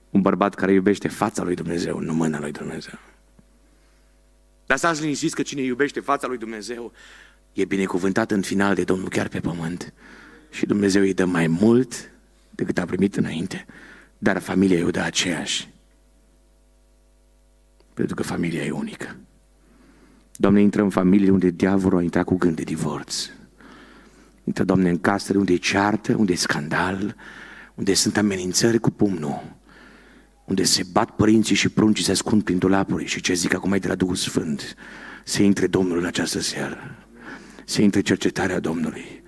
Un 0.10 0.22
bărbat 0.22 0.56
care 0.56 0.72
iubește 0.72 1.08
fața 1.08 1.44
lui 1.44 1.56
Dumnezeu, 1.56 2.00
nu 2.00 2.14
mâna 2.14 2.40
lui 2.40 2.52
Dumnezeu. 2.52 3.00
Dar 4.66 4.78
să 4.78 4.98
liniștiți 5.00 5.36
că 5.36 5.42
cine 5.42 5.62
iubește 5.62 6.00
fața 6.00 6.28
lui 6.28 6.38
Dumnezeu 6.38 6.92
e 7.54 7.66
binecuvântat 7.66 8.32
în 8.32 8.42
final 8.42 8.76
de 8.76 8.84
Domnul 8.84 9.10
chiar 9.10 9.28
pe 9.28 9.40
pământ. 9.40 9.94
Și 10.50 10.66
Dumnezeu 10.66 11.02
îi 11.02 11.14
dă 11.14 11.26
mai 11.26 11.48
mult 11.48 12.12
decât 12.50 12.78
a 12.78 12.86
primit 12.86 13.16
înainte. 13.16 13.66
Dar 14.18 14.40
familia 14.40 14.78
e 14.78 14.84
de 14.84 15.00
aceeași. 15.00 15.70
Pentru 17.94 18.16
că 18.16 18.24
familia 18.24 18.64
e 18.64 18.72
unică. 18.72 19.16
Doamne, 20.36 20.62
intră 20.62 20.82
în 20.82 20.90
familie 20.90 21.30
unde 21.30 21.50
diavolul 21.50 22.00
a 22.00 22.02
intrat 22.02 22.24
cu 22.26 22.36
gând 22.36 22.56
de 22.56 22.64
divorț. 22.64 23.30
Intră, 24.44 24.64
Doamne, 24.64 24.90
în 24.90 25.00
casele 25.00 25.38
unde 25.38 25.54
e 25.54 25.58
ceartă, 25.58 26.16
unde 26.16 26.32
e 26.32 26.36
scandal, 26.36 27.16
unde 27.76 27.94
sunt 27.94 28.18
amenințări 28.18 28.80
cu 28.80 28.90
pumnul, 28.90 29.56
unde 30.46 30.64
se 30.64 30.84
bat 30.92 31.12
părinții 31.12 31.56
și 31.56 31.70
pruncii 31.70 32.04
se 32.04 32.12
ascund 32.12 32.44
prin 32.44 32.58
dulapuri 32.58 33.06
și 33.06 33.22
ce 33.22 33.34
zic 33.34 33.54
acum 33.54 33.74
e 33.74 33.78
de 33.78 33.88
la 33.88 33.96
Duhul 33.96 34.16
Sfânt, 34.16 34.76
să 35.24 35.42
intre 35.42 35.68
Domnul 35.68 35.98
în 35.98 36.06
această 36.06 36.40
seară, 36.40 37.08
să 37.66 37.82
intre 37.82 38.02
cercetarea 38.02 38.60
Domnului, 38.60 39.24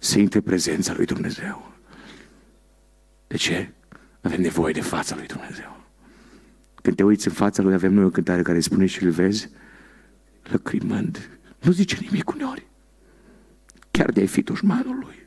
să 0.00 0.18
intre 0.18 0.40
prezența 0.40 0.92
lui 0.96 1.04
Dumnezeu. 1.04 1.72
De 3.26 3.36
ce? 3.36 3.72
Avem 4.24 4.40
nevoie 4.40 4.72
de 4.72 4.80
fața 4.80 5.14
lui 5.16 5.26
Dumnezeu. 5.26 5.80
Când 6.82 6.96
te 6.96 7.02
uiți 7.02 7.28
în 7.28 7.34
fața 7.34 7.62
lui, 7.62 7.74
avem 7.74 7.92
noi 7.92 8.04
o 8.04 8.10
cântare 8.10 8.42
care 8.42 8.60
spune 8.60 8.86
și 8.86 9.02
îl 9.02 9.10
vezi, 9.10 9.48
lăcrimând. 10.42 11.28
Nu 11.60 11.72
zice 11.72 11.98
nimic 12.00 12.30
uneori. 12.30 12.66
Chiar 13.90 14.10
de 14.10 14.20
ai 14.20 14.26
fi 14.26 14.42
dușmanul 14.42 14.98
lui. 14.98 15.26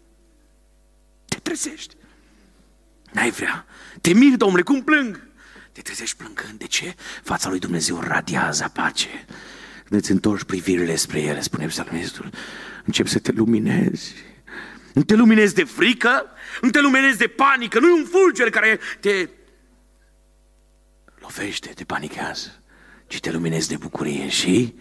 Te 1.26 1.38
trezești. 1.38 1.96
N-ai 3.12 3.30
vrea. 3.30 3.66
Te 4.02 4.14
miri, 4.14 4.38
domnule, 4.38 4.62
cum 4.62 4.84
plâng? 4.84 5.28
Te 5.72 5.82
trezești 5.82 6.18
plângând. 6.18 6.60
De 6.60 6.66
ce? 6.66 6.96
Fața 7.24 7.50
lui 7.50 7.60
Dumnezeu 7.60 8.00
radiază 8.00 8.72
pace. 8.74 9.26
Când 9.84 10.02
îți 10.02 10.12
întorci 10.12 10.44
privirile 10.44 10.96
spre 10.96 11.20
ele, 11.20 11.42
spune 11.42 11.66
psalmistul, 11.66 12.30
începi 12.86 13.10
să 13.10 13.20
te 13.20 13.32
luminezi. 13.32 14.14
Nu 14.98 15.04
te 15.04 15.16
luminezi 15.16 15.54
de 15.54 15.64
frică, 15.64 16.26
nu 16.62 16.70
te 16.70 16.82
luminezi 16.82 17.18
de 17.18 17.28
panică, 17.28 17.80
nu 17.80 17.88
e 17.88 18.00
un 18.00 18.06
fulger 18.06 18.50
care 18.50 18.80
te 19.00 19.30
lovește, 21.20 21.70
te 21.70 21.84
panichează, 21.84 22.64
ci 23.08 23.20
te 23.20 23.32
luminezi 23.32 23.68
de 23.68 23.78
bucurie 23.78 24.30
și 24.30 24.76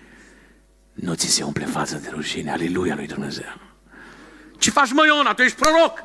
nu 0.94 1.14
ți 1.14 1.26
se 1.26 1.42
umple 1.42 1.64
fața 1.64 1.98
de 1.98 2.09
rușine. 2.11 2.50
Aleluia 2.50 2.94
lui 2.94 3.07
Dumnezeu. 3.07 3.61
Ce 4.59 4.70
faci, 4.70 4.92
mă, 4.92 5.07
Iona? 5.07 5.35
Tu 5.35 5.42
ești 5.42 5.59
proroc. 5.59 6.02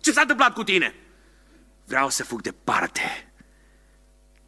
Ce 0.00 0.12
s-a 0.12 0.20
întâmplat 0.20 0.54
cu 0.54 0.64
tine? 0.64 0.94
Vreau 1.84 2.10
să 2.10 2.24
fug 2.24 2.40
departe 2.40 3.32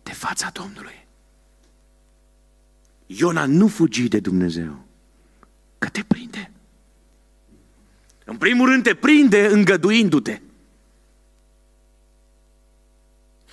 de 0.02 0.12
fața 0.12 0.50
Domnului. 0.52 1.06
Iona 3.06 3.46
nu 3.46 3.68
fugi 3.68 4.08
de 4.08 4.20
Dumnezeu, 4.20 4.86
că 5.78 5.88
te 5.88 6.02
prinde. 6.02 6.53
În 8.24 8.36
primul 8.36 8.68
rând 8.68 8.82
te 8.82 8.94
prinde 8.94 9.46
îngăduindu-te. 9.46 10.40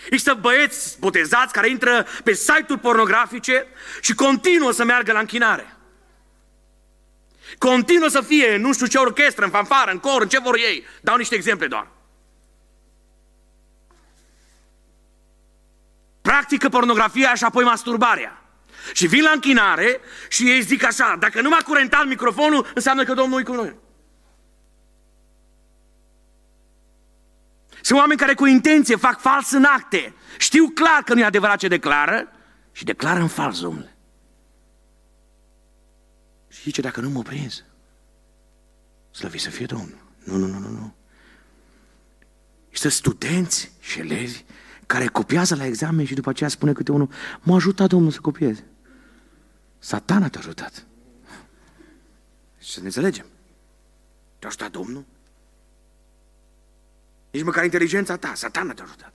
Există 0.05 0.33
băieți 0.33 0.99
botezați 0.99 1.53
care 1.53 1.69
intră 1.69 2.05
pe 2.23 2.33
site-uri 2.33 2.81
pornografice 2.81 3.67
și 4.01 4.13
continuă 4.13 4.71
să 4.71 4.83
meargă 4.83 5.11
la 5.11 5.19
închinare. 5.19 5.75
Continuă 7.57 8.07
să 8.07 8.21
fie, 8.21 8.57
nu 8.57 8.73
știu 8.73 8.85
ce 8.85 8.97
orchestră, 8.97 9.45
în 9.45 9.51
fanfară, 9.51 9.91
în 9.91 9.99
cor, 9.99 10.21
în 10.21 10.27
ce 10.27 10.39
vor 10.39 10.55
ei. 10.55 10.85
Dau 11.01 11.15
niște 11.15 11.35
exemple 11.35 11.67
doar. 11.67 11.87
Practică 16.21 16.69
pornografia 16.69 17.33
și 17.33 17.43
apoi 17.43 17.63
masturbarea. 17.63 18.41
Și 18.93 19.07
vin 19.07 19.23
la 19.23 19.31
închinare 19.31 19.99
și 20.29 20.49
ei 20.49 20.61
zic 20.61 20.83
așa, 20.83 21.15
dacă 21.19 21.41
nu 21.41 21.49
m-a 21.49 21.61
curentat 21.65 22.05
microfonul, 22.05 22.71
înseamnă 22.73 23.03
că 23.03 23.13
Domnul 23.13 23.39
e 23.39 23.43
cu 23.43 23.53
noi. 23.53 23.75
Sunt 27.91 28.03
oameni 28.03 28.21
care 28.21 28.33
cu 28.33 28.45
intenție 28.45 28.95
fac 28.95 29.19
fals 29.19 29.51
în 29.51 29.63
acte. 29.63 30.13
Știu 30.37 30.69
clar 30.69 31.01
că 31.03 31.13
nu 31.13 31.19
e 31.19 31.23
adevărat 31.23 31.57
ce 31.57 31.67
declară 31.67 32.27
și 32.71 32.83
declară 32.83 33.19
în 33.19 33.27
fals, 33.27 33.61
domnule. 33.61 33.95
Și 36.47 36.61
zice, 36.61 36.81
dacă 36.81 37.01
nu 37.01 37.09
mă 37.09 37.21
prins, 37.21 37.63
slăvi 39.11 39.37
să 39.37 39.49
fie 39.49 39.65
Domnul. 39.65 40.03
Nu, 40.23 40.35
nu, 40.35 40.45
nu, 40.47 40.59
nu, 40.59 40.69
nu. 40.69 40.95
Este 42.69 42.89
studenți 42.89 43.71
și 43.79 43.99
elevi 43.99 44.43
care 44.85 45.07
copiază 45.07 45.55
la 45.55 45.65
examen 45.65 46.05
și 46.05 46.13
după 46.13 46.29
aceea 46.29 46.49
spune 46.49 46.73
câte 46.73 46.91
unul, 46.91 47.09
m-a 47.41 47.55
ajutat 47.55 47.89
Domnul 47.89 48.11
să 48.11 48.19
copieze. 48.19 48.67
Satana 49.79 50.29
te-a 50.29 50.39
ajutat. 50.39 50.85
Și 52.59 52.71
să 52.71 52.79
ne 52.79 52.85
înțelegem. 52.85 53.25
Te-a 54.39 54.47
ajutat 54.47 54.71
Domnul? 54.71 55.05
Nici 57.31 57.43
măcar 57.43 57.63
inteligența 57.63 58.17
ta, 58.17 58.31
satana 58.35 58.73
te-a 58.73 58.83
ajutat. 58.85 59.13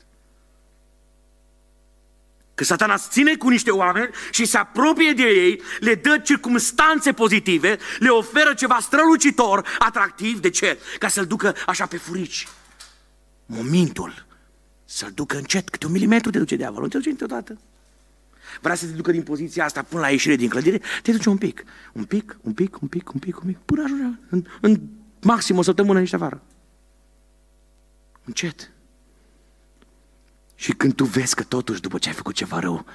Că 2.54 2.64
satana 2.64 2.98
ține 2.98 3.36
cu 3.36 3.48
niște 3.48 3.70
oameni 3.70 4.10
și 4.30 4.44
se 4.44 4.56
apropie 4.56 5.12
de 5.12 5.22
ei, 5.22 5.62
le 5.80 5.94
dă 5.94 6.18
circumstanțe 6.18 7.12
pozitive, 7.12 7.78
le 7.98 8.08
oferă 8.08 8.54
ceva 8.54 8.78
strălucitor, 8.80 9.66
atractiv. 9.78 10.40
De 10.40 10.50
ce? 10.50 10.78
Ca 10.98 11.08
să-l 11.08 11.26
ducă 11.26 11.54
așa 11.66 11.86
pe 11.86 11.96
furici. 11.96 12.48
Momentul 13.46 14.26
să-l 14.84 15.10
ducă 15.14 15.36
încet, 15.36 15.68
câte 15.68 15.86
un 15.86 15.92
milimetru 15.92 16.30
te 16.30 16.38
duce 16.38 16.56
diavolul, 16.56 16.82
nu 16.82 16.88
te 16.88 16.96
duce 16.96 17.10
niciodată. 17.10 17.58
Vrea 18.60 18.74
să 18.74 18.86
te 18.86 18.92
ducă 18.92 19.10
din 19.10 19.22
poziția 19.22 19.64
asta 19.64 19.82
până 19.82 20.00
la 20.00 20.08
ieșire 20.08 20.36
din 20.36 20.48
clădire, 20.48 20.80
te 21.02 21.12
duce 21.12 21.28
un 21.28 21.38
pic, 21.38 21.64
un 21.92 22.04
pic, 22.04 22.36
un 22.42 22.52
pic, 22.52 22.82
un 22.82 22.88
pic, 22.88 23.12
un 23.12 23.18
pic, 23.18 23.40
un 23.40 23.46
pic, 23.46 23.58
până 23.64 23.82
ajunge 23.82 24.18
în, 24.28 24.44
în 24.60 24.80
maxim 25.22 25.58
o 25.58 25.62
săptămână 25.62 26.00
niște 26.00 26.16
afară. 26.16 26.42
Încet. 28.26 28.70
Și 30.54 30.72
când 30.72 30.94
tu 30.94 31.04
vezi 31.04 31.34
că 31.34 31.42
totuși 31.42 31.80
după 31.80 31.98
ce 31.98 32.08
ai 32.08 32.14
făcut 32.14 32.34
ceva 32.34 32.58
rău, 32.58 32.86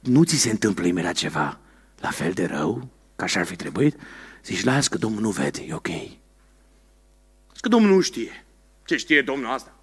nu 0.00 0.24
ți 0.24 0.36
se 0.36 0.50
întâmplă 0.50 0.86
imediat 0.86 1.14
ceva 1.14 1.58
la 2.00 2.10
fel 2.10 2.32
de 2.32 2.44
rău, 2.44 2.88
ca 3.16 3.24
așa 3.24 3.40
ar 3.40 3.46
fi 3.46 3.56
trebuit, 3.56 3.96
zici, 4.44 4.64
las 4.64 4.88
că 4.88 4.98
Domnul 4.98 5.20
nu 5.20 5.30
vede, 5.30 5.62
e 5.62 5.74
ok. 5.74 5.86
Zici 5.86 7.60
că 7.60 7.68
Domnul 7.68 7.94
nu 7.94 8.00
știe. 8.00 8.44
Ce 8.84 8.96
știe 8.96 9.22
Domnul 9.22 9.50
asta? 9.50 9.76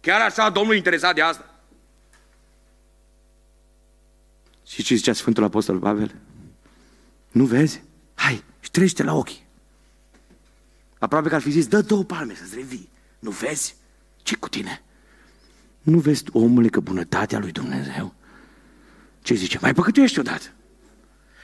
Chiar 0.00 0.20
așa 0.20 0.50
Domnul 0.50 0.74
e 0.74 0.76
interesat 0.76 1.14
de 1.14 1.20
asta? 1.20 1.60
Și 4.66 4.82
ce 4.82 4.94
zicea 4.94 5.12
Sfântul 5.12 5.44
Apostol 5.44 5.78
Pavel? 5.78 6.14
Nu 7.30 7.44
vezi? 7.44 7.82
Hai, 8.14 8.44
și 8.60 8.70
trece 8.70 9.02
la 9.02 9.14
ochi. 9.14 9.46
Aproape 10.98 11.28
că 11.28 11.34
ar 11.34 11.40
fi 11.40 11.50
zis, 11.50 11.66
dă 11.66 11.80
două 11.80 12.04
palme 12.04 12.34
să-ți 12.34 12.54
revii. 12.54 12.88
Nu 13.18 13.30
vezi? 13.30 13.76
Ce 14.28 14.36
cu 14.36 14.48
tine? 14.48 14.82
Nu 15.82 15.98
vezi, 15.98 16.24
omule, 16.32 16.68
că 16.68 16.80
bunătatea 16.80 17.38
lui 17.38 17.52
Dumnezeu? 17.52 18.14
Ce 19.22 19.34
zice? 19.34 19.58
Mai 19.60 19.74
păcătuiești 19.74 20.18
odată. 20.18 20.46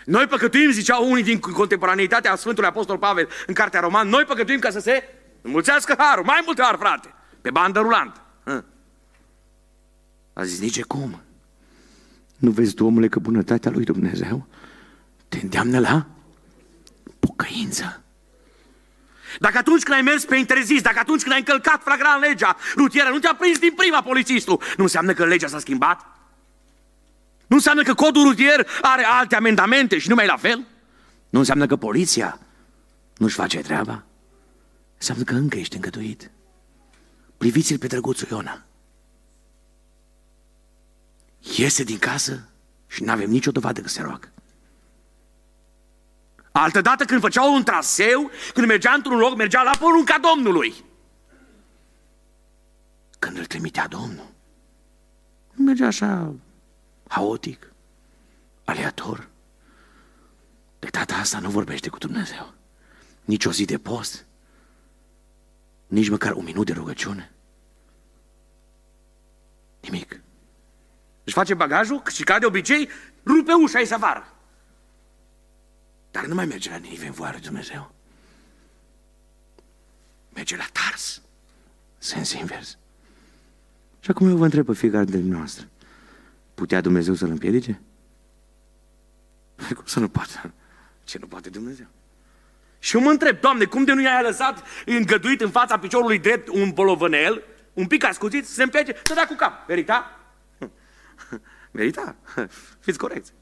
Noi 0.05 0.27
păcătuim, 0.27 0.71
ziceau 0.71 1.11
unii 1.11 1.23
din 1.23 1.39
contemporaneitatea 1.39 2.37
Sfântului 2.37 2.69
Apostol 2.69 2.99
Pavel 2.99 3.29
în 3.47 3.55
Cartea 3.55 3.81
Roman, 3.81 4.09
noi 4.09 4.25
păcătuim 4.25 4.59
ca 4.59 4.71
să 4.71 4.79
se 4.81 5.03
înmulțească 5.43 5.95
harul, 5.99 6.25
mai 6.25 6.43
mult 6.45 6.61
har, 6.61 6.77
frate, 6.77 7.15
pe 7.41 7.51
bandă 7.51 7.81
rulantă. 7.81 8.21
A 10.33 10.45
zis, 10.45 10.61
nici 10.61 10.83
cum. 10.83 11.21
Nu 12.37 12.51
vezi, 12.51 12.83
omule, 12.83 13.09
că 13.09 13.19
bunătatea 13.19 13.71
lui 13.71 13.85
Dumnezeu 13.85 14.47
te 15.29 15.39
îndeamnă 15.43 15.79
la 15.79 16.07
pocăință. 17.19 18.04
Dacă 19.39 19.59
atunci 19.59 19.83
când 19.83 19.97
ai 19.97 20.03
mers 20.03 20.25
pe 20.25 20.37
interzis, 20.37 20.83
dacă 20.83 20.99
atunci 20.99 21.21
când 21.21 21.33
ai 21.33 21.39
încălcat 21.39 21.83
flagrant 21.83 22.21
legea 22.23 22.57
rutieră, 22.77 23.09
nu 23.09 23.19
te-a 23.19 23.35
prins 23.35 23.59
din 23.59 23.73
prima 23.77 24.03
polițistul, 24.03 24.63
nu 24.77 24.83
înseamnă 24.83 25.13
că 25.13 25.25
legea 25.25 25.47
s-a 25.47 25.59
schimbat? 25.59 26.07
Nu 27.47 27.57
înseamnă 27.57 27.83
că 27.83 27.95
codul 27.95 28.23
rutier 28.23 28.69
are 28.81 29.05
alte 29.05 29.37
amendamente 29.37 29.99
și 29.99 30.09
nu 30.09 30.15
mai 30.15 30.27
la 30.27 30.37
fel? 30.37 30.67
Nu 31.31 31.39
înseamnă 31.39 31.67
că 31.67 31.77
poliția 31.77 32.39
nu-și 33.17 33.35
face 33.35 33.59
treaba? 33.59 34.05
Înseamnă 34.97 35.25
că 35.25 35.35
încă 35.35 35.57
ești 35.59 35.75
încătuit. 35.75 36.31
Priviți-l 37.37 37.79
pe 37.79 37.87
drăguțul 37.87 38.29
Iona. 38.31 38.65
Iese 41.57 41.85
din 41.85 41.99
casă 41.99 42.49
și 42.87 43.03
nu 43.03 43.11
avem 43.11 43.31
nicio 43.31 43.51
dovadă 43.51 43.81
că 43.81 43.89
se 43.89 44.03
roagă. 44.03 44.34
Altădată 46.57 47.05
când 47.05 47.21
făcea 47.21 47.43
un 47.45 47.63
traseu, 47.63 48.31
când 48.53 48.67
mergea 48.67 48.93
într-un 48.93 49.19
loc, 49.19 49.37
mergea 49.37 49.63
la 49.63 49.71
porunca 49.79 50.19
Domnului. 50.19 50.75
Când 53.19 53.39
îl 53.39 53.45
trimitea 53.45 53.87
Domnul, 53.87 54.27
nu 55.53 55.65
mergea 55.65 55.87
așa 55.87 56.35
haotic, 57.09 57.73
aleator. 58.65 59.29
De 60.79 60.89
data 60.91 61.15
asta 61.15 61.39
nu 61.39 61.51
vorbește 61.51 61.89
cu 61.89 61.99
Dumnezeu. 61.99 62.55
Nici 63.25 63.45
o 63.45 63.53
zi 63.53 63.65
de 63.65 63.79
post, 63.79 64.27
nici 65.87 66.09
măcar 66.09 66.33
un 66.33 66.45
minut 66.45 66.67
de 66.67 66.73
rugăciune. 66.73 67.33
Nimic. 69.81 70.21
Își 71.25 71.35
face 71.35 71.55
bagajul 71.55 72.03
și 72.13 72.25
ca 72.25 72.39
de 72.39 72.47
obicei 72.47 72.89
rupe 73.25 73.53
ușa 73.53 73.79
și 73.79 73.87
se 73.87 73.95
afară. 73.95 74.34
Dar 76.15 76.25
nu 76.25 76.35
mai 76.35 76.47
merge 76.47 76.71
la 76.71 76.77
Ninive 76.77 77.07
în 77.07 77.13
voia 77.13 77.31
lui 77.31 77.41
Dumnezeu. 77.41 77.95
Merge 80.35 80.57
la 80.57 80.67
Tars. 80.73 81.23
Sens 81.99 82.33
invers. 82.33 82.79
Și 84.01 84.11
acum 84.11 84.29
eu 84.29 84.37
vă 84.37 84.45
întreb 84.45 84.67
pe 84.67 84.73
fiecare 84.75 85.05
dintre 85.05 85.37
noastre. 85.37 85.69
Putea 86.55 86.81
Dumnezeu 86.81 87.15
să-l 87.15 87.31
împiedice? 87.31 87.81
Păi 89.55 89.75
cum 89.75 89.85
să 89.87 90.01
nu 90.01 90.09
poate? 90.09 90.53
Ce 91.05 91.19
nu 91.19 91.27
poate 91.27 91.51
Dumnezeu? 91.51 91.87
Și 92.79 92.97
eu 92.97 93.03
mă 93.03 93.11
întreb, 93.11 93.41
Doamne, 93.41 93.65
cum 93.65 93.85
de 93.85 93.93
nu 93.93 94.03
i-ai 94.03 94.23
lăsat 94.23 94.63
îngăduit 94.87 95.41
în 95.41 95.51
fața 95.51 95.79
piciorului 95.79 96.19
drept 96.19 96.49
un 96.49 96.71
bolovănel, 96.71 97.43
un 97.73 97.87
pic 97.87 98.05
ascuțit, 98.05 98.47
să 98.47 98.53
se 98.53 98.63
împiedice, 98.63 99.01
să 99.03 99.15
dea 99.15 99.27
cu 99.27 99.35
cap. 99.35 99.69
Merita? 99.69 100.21
Merita? 101.71 102.17
Fiți 102.85 102.99
corecți 102.99 103.33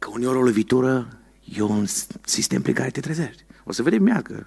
că 0.00 0.10
uneori 0.10 0.38
o 0.38 0.42
lovitură 0.42 1.08
e 1.44 1.62
un 1.62 1.86
sistem 2.24 2.62
prin 2.62 2.74
care 2.74 2.90
te 2.90 3.00
trezești. 3.00 3.44
O 3.64 3.72
să 3.72 3.82
vedem 3.82 4.06
ea 4.06 4.22
că 4.22 4.46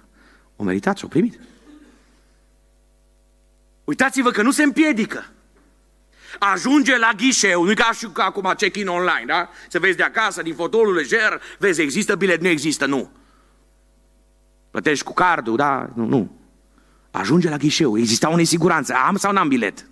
o 0.56 0.64
meritat 0.64 0.98
și 0.98 1.04
o 1.04 1.08
primit. 1.08 1.40
Uitați-vă 3.84 4.30
că 4.30 4.42
nu 4.42 4.50
se 4.50 4.62
împiedică. 4.62 5.26
Ajunge 6.38 6.98
la 6.98 7.10
ghișeu, 7.16 7.64
nu 7.64 7.74
ca 7.74 7.92
și 7.92 8.08
acum 8.14 8.54
check-in 8.56 8.88
online, 8.88 9.24
da? 9.26 9.48
Să 9.68 9.78
vezi 9.78 9.96
de 9.96 10.02
acasă, 10.02 10.42
din 10.42 10.54
fotolul 10.54 10.94
lejer, 10.94 11.40
vezi, 11.58 11.80
există 11.80 12.14
bilet, 12.14 12.40
nu 12.40 12.48
există, 12.48 12.86
nu. 12.86 13.10
Plătești 14.70 15.04
cu 15.04 15.12
cardul, 15.12 15.56
da? 15.56 15.90
Nu, 15.94 16.04
nu. 16.04 16.38
Ajunge 17.10 17.48
la 17.48 17.56
ghișeu, 17.56 17.98
exista 17.98 18.30
o 18.30 18.36
nesiguranță, 18.36 18.94
am 18.94 19.16
sau 19.16 19.32
n-am 19.32 19.48
bilet? 19.48 19.86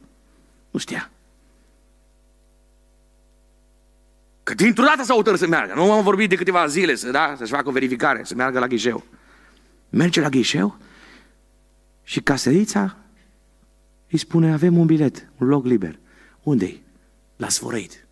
Nu 0.71 0.79
știa. 0.79 1.11
Că 4.57 4.63
dintr-o 4.63 4.85
dată 4.85 5.03
s-a 5.03 5.15
hotărât 5.15 5.39
să 5.39 5.47
meargă. 5.47 5.75
Nu 5.75 5.93
am 5.93 6.03
vorbit 6.03 6.29
de 6.29 6.35
câteva 6.35 6.67
zile 6.67 6.95
să, 6.95 7.11
da, 7.11 7.35
să-și 7.37 7.53
facă 7.53 7.69
o 7.69 7.73
verificare, 7.73 8.21
să 8.25 8.35
meargă 8.35 8.59
la 8.59 8.67
ghișeu. 8.67 9.05
Merge 9.91 10.21
la 10.21 10.29
ghișeu 10.29 10.77
și 12.03 12.21
caserița 12.21 12.97
îi 14.11 14.19
spune, 14.19 14.53
avem 14.53 14.77
un 14.77 14.87
bilet, 14.87 15.29
un 15.39 15.47
loc 15.47 15.65
liber. 15.65 15.99
Unde-i? 16.43 16.83
La 17.37 17.49
Sforeit. 17.49 18.07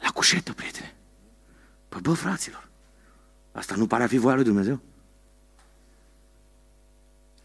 La 0.00 0.08
cușetă, 0.08 0.52
prietene. 0.52 0.94
Păi 1.88 2.00
bă, 2.00 2.12
fraților, 2.12 2.68
asta 3.52 3.74
nu 3.74 3.86
pare 3.86 4.02
a 4.02 4.06
fi 4.06 4.18
voia 4.18 4.34
lui 4.34 4.44
Dumnezeu? 4.44 4.80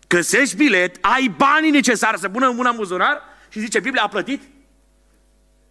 Găsești 0.08 0.56
bilet, 0.56 0.97
ai 1.01 1.34
banii 1.38 1.71
necesari 1.71 2.19
să 2.19 2.30
pună 2.30 2.47
în 2.47 2.56
mâna 2.56 2.71
buzunar 2.71 3.21
și 3.49 3.60
zice, 3.60 3.80
Biblia 3.80 4.03
a 4.03 4.08
plătit 4.08 4.41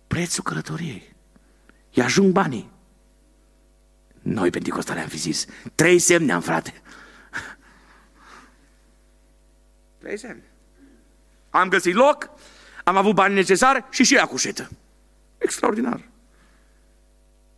prețul 0.06 0.42
călătoriei. 0.42 1.15
Îi 1.96 2.02
ajung 2.02 2.32
banii. 2.32 2.70
Noi, 4.22 4.50
pentecostale, 4.50 5.00
am 5.00 5.08
fi 5.08 5.16
zis, 5.16 5.46
trei 5.74 5.98
semne 5.98 6.32
am, 6.32 6.40
frate. 6.40 6.82
Trei 9.98 10.18
semne. 10.18 10.44
Am 11.50 11.68
găsit 11.68 11.94
loc, 11.94 12.30
am 12.84 12.96
avut 12.96 13.14
bani 13.14 13.34
necesari 13.34 13.84
și 13.90 14.04
și 14.04 14.14
ea 14.14 14.26
cușetă. 14.26 14.70
Extraordinar. 15.38 16.08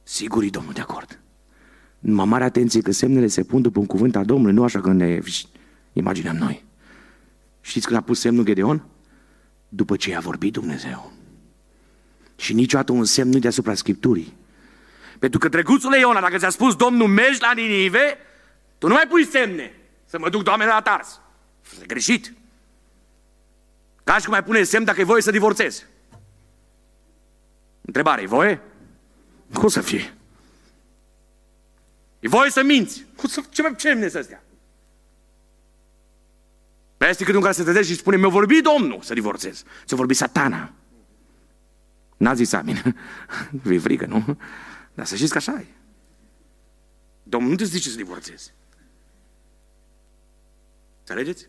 Sigur 0.02 0.42
e 0.42 0.48
Domnul 0.48 0.72
de 0.72 0.80
acord. 0.80 1.20
Numai 1.98 2.26
mare 2.26 2.44
atenție 2.44 2.80
că 2.80 2.90
semnele 2.90 3.26
se 3.26 3.44
pun 3.44 3.62
după 3.62 3.78
un 3.78 3.86
cuvânt 3.86 4.16
al 4.16 4.24
Domnului, 4.24 4.54
nu 4.54 4.64
așa 4.64 4.80
că 4.80 4.92
ne 4.92 5.20
imaginăm 5.92 6.36
noi. 6.36 6.64
Știți 7.60 7.86
când 7.86 7.98
a 7.98 8.02
pus 8.02 8.20
semnul 8.20 8.44
Gedeon? 8.44 8.86
După 9.68 9.96
ce 9.96 10.16
a 10.16 10.20
vorbit 10.20 10.52
Dumnezeu. 10.52 11.17
Și 12.38 12.52
niciodată 12.52 12.92
un 12.92 13.04
semn 13.04 13.30
nu 13.30 13.38
deasupra 13.38 13.74
Scripturii. 13.74 14.36
Pentru 15.18 15.38
că, 15.38 15.48
drăguțule 15.48 15.98
Iona, 15.98 16.20
dacă 16.20 16.36
ți-a 16.36 16.50
spus 16.50 16.76
Domnul, 16.76 17.08
mergi 17.08 17.40
la 17.40 17.52
Ninive, 17.52 18.16
tu 18.78 18.86
nu 18.86 18.92
mai 18.94 19.06
pui 19.08 19.26
semne 19.26 19.72
să 20.04 20.18
mă 20.18 20.28
duc, 20.28 20.42
Doamne, 20.42 20.66
la 20.66 20.80
Tars. 20.80 21.20
E 21.82 21.86
greșit. 21.86 22.32
Ca 24.04 24.16
și 24.16 24.24
cum 24.24 24.32
mai 24.32 24.42
pune 24.42 24.62
semn 24.62 24.84
dacă 24.84 25.00
e 25.00 25.04
voie 25.04 25.22
să 25.22 25.30
divorțezi. 25.30 25.84
Întrebare, 27.80 28.22
e 28.22 28.26
voie? 28.26 28.60
Cum 29.52 29.68
să 29.68 29.80
fie? 29.80 30.14
E 32.20 32.28
voie 32.28 32.50
să 32.50 32.62
minți. 32.62 33.04
Cum 33.16 33.28
să, 33.28 33.40
ce 33.50 33.62
mai 33.62 33.74
ce 33.76 34.08
să 34.08 34.18
astea? 34.18 34.42
Pe 36.96 37.08
este 37.08 37.24
când 37.24 37.36
un 37.36 37.42
care 37.42 37.54
se 37.54 37.62
trezește 37.62 37.92
și 37.92 37.98
spune, 37.98 38.16
mi-a 38.16 38.28
vorbit 38.28 38.62
Domnul 38.62 39.00
să 39.02 39.14
divorțez. 39.14 39.62
Ți-a 39.84 39.96
vorbit 39.96 40.16
satana. 40.16 40.72
N-a 42.18 42.34
zis 42.34 42.52
amin. 42.52 42.96
Vei 43.62 43.78
frică, 43.78 44.06
nu? 44.06 44.36
Dar 44.94 45.06
să 45.06 45.16
știți 45.16 45.32
că 45.32 45.38
așa 45.38 45.52
e. 45.52 45.66
Domnul 47.22 47.50
nu 47.50 47.56
te 47.56 47.64
zice 47.64 47.88
să 47.88 47.96
divorțezi. 47.96 48.54
Înțelegeți? 50.98 51.48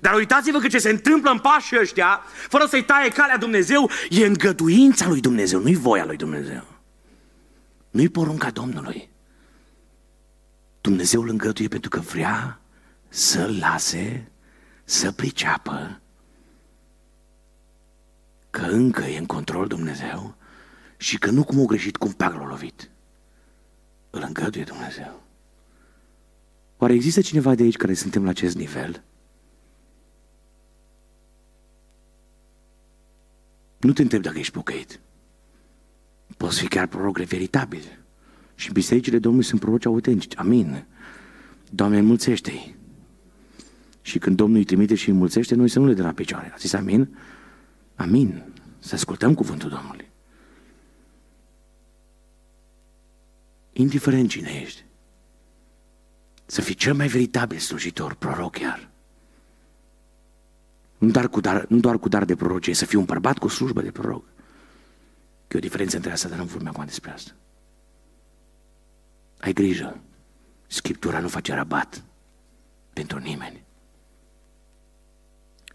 Dar 0.00 0.14
uitați-vă 0.14 0.58
că 0.58 0.68
ce 0.68 0.78
se 0.78 0.90
întâmplă 0.90 1.30
în 1.30 1.38
pașii 1.38 1.78
ăștia, 1.80 2.22
fără 2.48 2.66
să-i 2.66 2.84
taie 2.84 3.08
calea 3.08 3.36
Dumnezeu, 3.36 3.90
e 4.10 4.26
îngăduința 4.26 5.08
lui 5.08 5.20
Dumnezeu, 5.20 5.60
nu-i 5.60 5.74
voia 5.74 6.04
lui 6.04 6.16
Dumnezeu. 6.16 6.64
Nu-i 7.90 8.08
porunca 8.08 8.50
Domnului. 8.50 9.10
Dumnezeu 10.80 11.22
îl 11.22 11.28
îngăduie 11.28 11.68
pentru 11.68 11.90
că 11.90 12.00
vrea 12.00 12.60
să-l 13.08 13.58
lase 13.60 14.30
să 14.84 15.12
priceapă 15.12 16.01
că 18.52 18.62
încă 18.62 19.04
e 19.04 19.18
în 19.18 19.26
control 19.26 19.66
Dumnezeu 19.66 20.34
și 20.96 21.18
că 21.18 21.30
nu 21.30 21.44
cum 21.44 21.60
o 21.60 21.64
greșit, 21.64 21.96
cum 21.96 22.12
pac 22.12 22.34
l-a 22.34 22.46
lovit. 22.46 22.90
Îl 24.10 24.24
îngăduie 24.26 24.64
Dumnezeu. 24.64 25.22
Oare 26.76 26.94
există 26.94 27.20
cineva 27.20 27.54
de 27.54 27.62
aici 27.62 27.76
care 27.76 27.94
suntem 27.94 28.24
la 28.24 28.30
acest 28.30 28.56
nivel? 28.56 29.02
Nu 33.78 33.92
te 33.92 34.02
întreb 34.02 34.22
dacă 34.22 34.38
ești 34.38 34.52
pocăit. 34.52 35.00
Poți 36.36 36.58
fi 36.58 36.68
chiar 36.68 36.86
proroc 36.86 37.18
veritabil. 37.18 38.04
Și 38.54 38.72
bisericile 38.72 39.18
Domnului 39.18 39.46
sunt 39.46 39.60
proroci 39.60 39.86
autentici. 39.86 40.38
Amin. 40.38 40.86
Doamne, 41.70 41.98
înmulțește-i. 41.98 42.76
Și 44.02 44.18
când 44.18 44.36
Domnul 44.36 44.58
îi 44.58 44.64
trimite 44.64 44.94
și 44.94 45.08
îi 45.08 45.16
mulțește, 45.16 45.54
noi 45.54 45.68
să 45.68 45.78
nu 45.78 45.86
le 45.86 45.94
dăm 45.94 46.04
la 46.04 46.12
picioare. 46.12 46.50
A 46.54 46.56
zis 46.56 46.72
amin? 46.72 47.16
Amin. 47.94 48.52
Să 48.78 48.94
ascultăm 48.94 49.34
cuvântul 49.34 49.68
Domnului. 49.68 50.10
Indiferent 53.72 54.28
cine 54.28 54.60
ești. 54.62 54.84
Să 56.46 56.60
fii 56.60 56.74
cel 56.74 56.94
mai 56.94 57.06
veritabil 57.06 57.58
slujitor, 57.58 58.14
proroc 58.14 58.52
chiar. 58.52 58.90
Nu 60.98 61.10
doar 61.10 61.28
cu 61.28 61.40
dar, 61.40 61.66
nu 61.68 61.80
doar 61.80 61.98
cu 61.98 62.08
dar 62.08 62.24
de 62.24 62.36
prorocie, 62.36 62.74
să 62.74 62.84
fii 62.84 62.98
un 62.98 63.04
bărbat 63.04 63.38
cu 63.38 63.48
slujbă 63.48 63.82
de 63.82 63.90
proroc. 63.90 64.24
Că 65.48 65.56
e 65.56 65.56
o 65.56 65.60
diferență 65.60 65.96
între 65.96 66.12
asta, 66.12 66.28
dar 66.28 66.38
nu 66.38 66.44
vorbim 66.44 66.68
acum 66.68 66.84
despre 66.84 67.10
asta. 67.10 67.32
Ai 69.38 69.52
grijă. 69.52 70.00
Scriptura 70.66 71.18
nu 71.18 71.28
face 71.28 71.54
rabat 71.54 72.04
pentru 72.92 73.18
nimeni. 73.18 73.64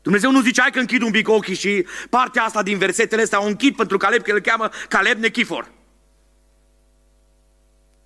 Dumnezeu 0.08 0.32
nu 0.32 0.42
zice, 0.42 0.62
hai 0.62 0.72
că 0.72 0.80
închid 0.80 1.02
un 1.02 1.12
pic 1.12 1.30
ochii 1.30 1.56
și 1.56 1.86
partea 2.10 2.44
asta 2.44 2.64
din 2.64 2.78
versetele 2.78 3.22
astea 3.22 3.42
o 3.42 3.46
închid 3.46 3.76
pentru 3.76 3.98
Caleb, 3.98 4.22
că 4.22 4.32
îl 4.32 4.40
cheamă 4.40 4.70
Caleb 4.90 5.20
Nechifor. 5.20 5.72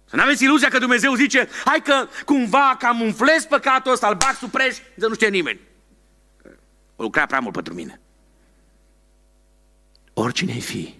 Să 0.05 0.15
nu 0.15 0.21
aveți 0.21 0.43
iluzia 0.43 0.69
că 0.69 0.77
Dumnezeu 0.77 1.13
zice, 1.13 1.49
hai 1.65 1.81
că 1.83 2.07
cumva 2.25 2.75
camuflez 2.79 3.45
păcatul 3.45 3.91
ăsta, 3.91 4.07
îl 4.07 4.15
bag 4.15 4.35
sub 4.35 4.51
preș, 4.51 4.77
să 4.97 5.07
nu 5.07 5.13
știe 5.13 5.27
nimeni. 5.27 5.59
O 6.95 7.03
lucra 7.03 7.25
prea 7.25 7.39
mult 7.39 7.53
pentru 7.53 7.73
mine. 7.73 8.01
Oricine 10.13 10.51
ai 10.51 10.61
fi, 10.61 10.95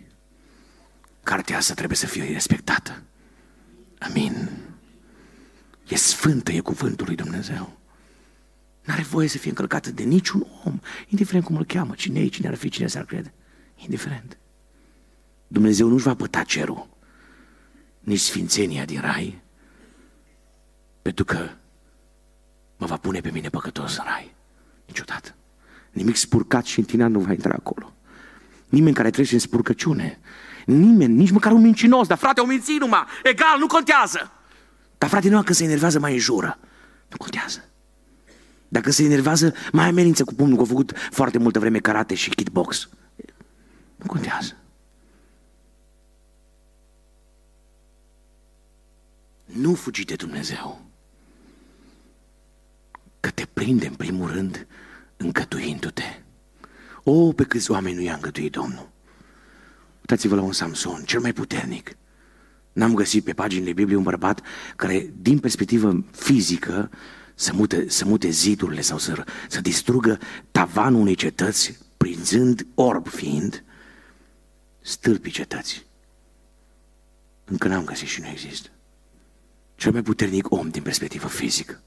cartea 1.24 1.58
asta 1.58 1.74
trebuie 1.74 1.98
să 1.98 2.06
fie 2.06 2.32
respectată. 2.32 3.04
Amin. 4.00 4.50
E 5.88 5.96
sfântă, 5.96 6.52
e 6.52 6.60
cuvântul 6.60 7.06
lui 7.06 7.16
Dumnezeu. 7.16 7.81
N-are 8.84 9.02
voie 9.02 9.28
să 9.28 9.38
fie 9.38 9.50
încălcată 9.50 9.92
de 9.92 10.04
niciun 10.04 10.48
om, 10.64 10.80
indiferent 11.08 11.44
cum 11.44 11.56
îl 11.56 11.66
cheamă, 11.66 11.94
cine 11.94 12.20
e, 12.20 12.28
cine 12.28 12.48
ar 12.48 12.56
fi, 12.56 12.70
cine 12.70 12.88
s-ar 12.88 13.06
crede. 13.06 13.34
Indiferent. 13.76 14.38
Dumnezeu 15.48 15.88
nu-și 15.88 16.04
va 16.04 16.16
păta 16.16 16.44
cerul, 16.44 16.90
nici 18.00 18.20
sfințenia 18.20 18.86
din 18.86 19.00
rai, 19.00 19.42
pentru 21.02 21.26
că 21.26 21.50
mă 22.78 22.86
va 22.86 22.98
pune 22.98 23.20
pe 23.20 23.32
mine 23.32 23.50
păcătos 23.50 23.98
în 23.98 24.04
rai. 24.08 24.36
Niciodată. 24.86 25.36
Nimic 25.92 26.16
spurcat 26.16 26.66
și 26.66 26.80
întinat 26.80 27.10
nu 27.10 27.20
va 27.20 27.32
intra 27.32 27.54
acolo. 27.58 27.94
Nimeni 28.70 28.96
care 28.96 29.10
trece 29.10 29.34
în 29.34 29.40
spurcăciune. 29.40 30.20
Nimeni, 30.66 31.14
nici 31.14 31.32
măcar 31.32 31.52
un 31.52 31.62
mincinos. 31.62 32.08
Dar 32.08 32.18
frate, 32.18 32.42
o 32.42 32.46
minți 32.46 32.78
numai. 32.80 33.06
Egal, 33.24 33.60
nu 33.60 33.68
contează. 33.68 34.32
Dar 34.98 35.10
frate, 35.10 35.30
nu 35.30 35.44
când 35.44 35.58
se 35.58 35.64
enervează, 35.64 36.00
mai 36.00 36.14
înjură. 36.14 36.60
Nu 37.10 37.18
contează. 37.18 37.71
Dacă 38.72 38.92
se 38.92 39.04
enervează, 39.04 39.54
mai 39.72 39.88
amenință 39.88 40.24
cu 40.24 40.34
pumnul, 40.34 40.58
că 40.58 40.64
a 40.64 40.66
făcut 40.66 40.94
foarte 41.10 41.38
multă 41.38 41.60
vreme 41.60 41.80
karate 41.80 42.16
și 42.16 42.30
kickbox. 42.30 42.90
Nu 43.96 44.06
contează. 44.06 44.56
Nu 49.46 49.74
fugi 49.74 50.06
de 50.06 50.16
Dumnezeu. 50.16 50.86
Că 53.20 53.30
te 53.30 53.46
prinde 53.54 53.88
în 53.88 53.94
primul 53.94 54.32
rând 54.32 54.68
încătuindu-te. 55.18 56.22
O, 57.04 57.34
pe 57.34 57.44
câți 57.44 57.72
oameni 57.72 57.96
nu 57.96 58.02
i-a 58.02 58.14
îngătuit 58.14 58.52
Domnul. 58.52 58.90
Uitați-vă 60.00 60.36
la 60.36 60.42
un 60.42 60.52
Samson, 60.52 61.04
cel 61.06 61.20
mai 61.20 61.34
puternic. 61.34 61.98
N-am 62.74 62.94
găsit 62.94 63.24
pe 63.24 63.34
paginile 63.34 63.74
Bibliei 63.74 63.98
un 63.98 64.04
bărbat 64.04 64.42
care, 64.76 65.14
din 65.22 65.40
perspectivă 65.40 66.04
fizică, 66.12 66.90
să 67.42 67.54
mute, 67.54 67.90
să 67.90 68.06
mute 68.06 68.30
zidurile 68.30 68.82
sau 68.82 68.98
să, 68.98 69.24
să 69.50 69.62
distrugă 69.62 70.20
tavanul 70.52 71.02
unei 71.02 71.16
cetăți, 71.16 71.78
prinzând 71.98 72.68
orb 72.76 73.08
fiind, 73.08 73.64
stâlpii 74.82 75.32
cetății. 75.32 75.82
Încă 77.46 77.68
n-am 77.68 77.84
găsit 77.84 78.08
și 78.08 78.22
nu 78.22 78.28
există. 78.28 78.70
Cel 79.76 79.92
mai 79.92 80.02
puternic 80.02 80.52
om 80.52 80.70
din 80.70 80.82
perspectivă 80.82 81.28
fizică, 81.28 81.82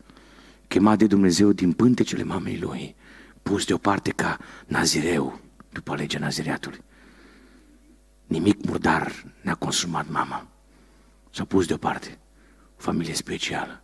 chemat 0.68 0.98
de 0.98 1.06
Dumnezeu 1.06 1.52
din 1.52 1.72
pântecele 1.72 2.22
mamei 2.22 2.58
lui, 2.58 2.94
pus 3.42 3.64
deoparte 3.64 4.10
ca 4.10 4.38
nazireu, 4.66 5.40
după 5.72 5.94
legea 5.94 6.18
nazireatului. 6.18 6.80
Nimic 8.26 8.64
murdar 8.64 9.24
ne-a 9.40 9.54
consumat 9.54 10.08
mama. 10.08 10.48
S-a 11.30 11.44
pus 11.44 11.66
deoparte. 11.66 12.18
O 12.76 12.80
familie 12.80 13.14
specială. 13.14 13.83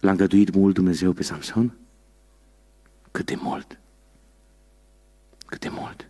L-a 0.00 0.10
îngăduit 0.10 0.54
mult 0.54 0.74
Dumnezeu 0.74 1.12
pe 1.12 1.22
Samson? 1.22 1.76
Cât 3.10 3.26
de 3.26 3.34
mult? 3.34 3.78
Cât 5.46 5.60
de 5.60 5.68
mult? 5.68 6.08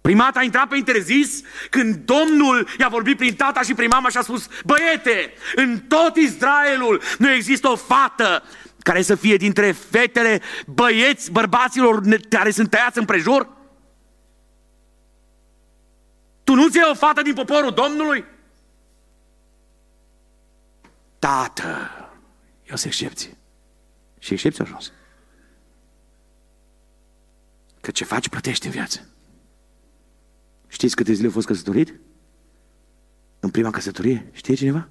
Primata 0.00 0.38
a 0.38 0.42
intrat 0.42 0.68
pe 0.68 0.76
interzis 0.76 1.42
când 1.70 1.94
Domnul 1.94 2.68
i-a 2.78 2.88
vorbit 2.88 3.16
prin 3.16 3.34
tata 3.34 3.62
și 3.62 3.74
prin 3.74 3.88
mama 3.88 4.08
și 4.08 4.16
a 4.16 4.22
spus 4.22 4.48
Băiete, 4.64 5.32
în 5.54 5.78
tot 5.78 6.16
Israelul 6.16 7.02
nu 7.18 7.30
există 7.30 7.68
o 7.68 7.76
fată 7.76 8.42
care 8.78 9.02
să 9.02 9.14
fie 9.14 9.36
dintre 9.36 9.72
fetele 9.72 10.40
băieți, 10.66 11.30
bărbaților 11.30 12.00
care 12.28 12.50
sunt 12.50 12.70
tăiați 12.70 12.98
în 12.98 13.04
prejur? 13.04 13.48
Tu 16.44 16.54
nu-ți 16.54 16.78
o 16.90 16.94
fată 16.94 17.22
din 17.22 17.34
poporul 17.34 17.70
Domnului? 17.70 18.24
Tată, 21.18 21.99
eu 22.70 22.76
sunt 22.76 22.92
excepție. 22.92 23.36
Și 24.18 24.32
excepție 24.32 24.64
ajuns. 24.64 24.92
Că 27.80 27.90
ce 27.90 28.04
faci, 28.04 28.28
plătești 28.28 28.66
în 28.66 28.72
viață. 28.72 29.08
Știți 30.66 30.96
câte 30.96 31.12
zile 31.12 31.28
a 31.28 31.30
fost 31.30 31.46
căsătorit? 31.46 32.00
În 33.40 33.50
prima 33.50 33.70
căsătorie? 33.70 34.28
Știe 34.32 34.54
cineva? 34.54 34.88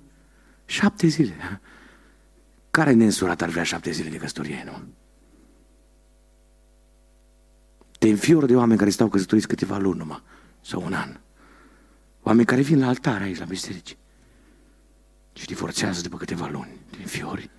Șapte 0.65 1.07
zile. 1.07 1.61
Care 2.71 2.91
nensurat 2.91 3.41
ar 3.41 3.49
vrea 3.49 3.63
șapte 3.63 3.91
zile 3.91 4.09
de 4.09 4.17
căsătorie, 4.17 4.63
nu? 4.65 4.97
înfioră 8.09 8.45
de 8.45 8.55
oameni 8.55 8.79
care 8.79 8.89
stau 8.89 9.09
căsătoriți 9.09 9.47
câteva 9.47 9.77
luni 9.77 9.97
numai, 9.97 10.23
sau 10.61 10.81
un 10.83 10.93
an. 10.93 11.19
Oameni 12.21 12.45
care 12.45 12.61
vin 12.61 12.79
la 12.79 12.87
altar 12.87 13.21
aici, 13.21 13.37
la 13.37 13.45
biserici. 13.45 13.97
Și 15.33 15.45
divorțează 15.45 16.01
după 16.01 16.17
câteva 16.17 16.47
luni, 16.47 16.79
din 16.97 17.05
fiori. 17.05 17.49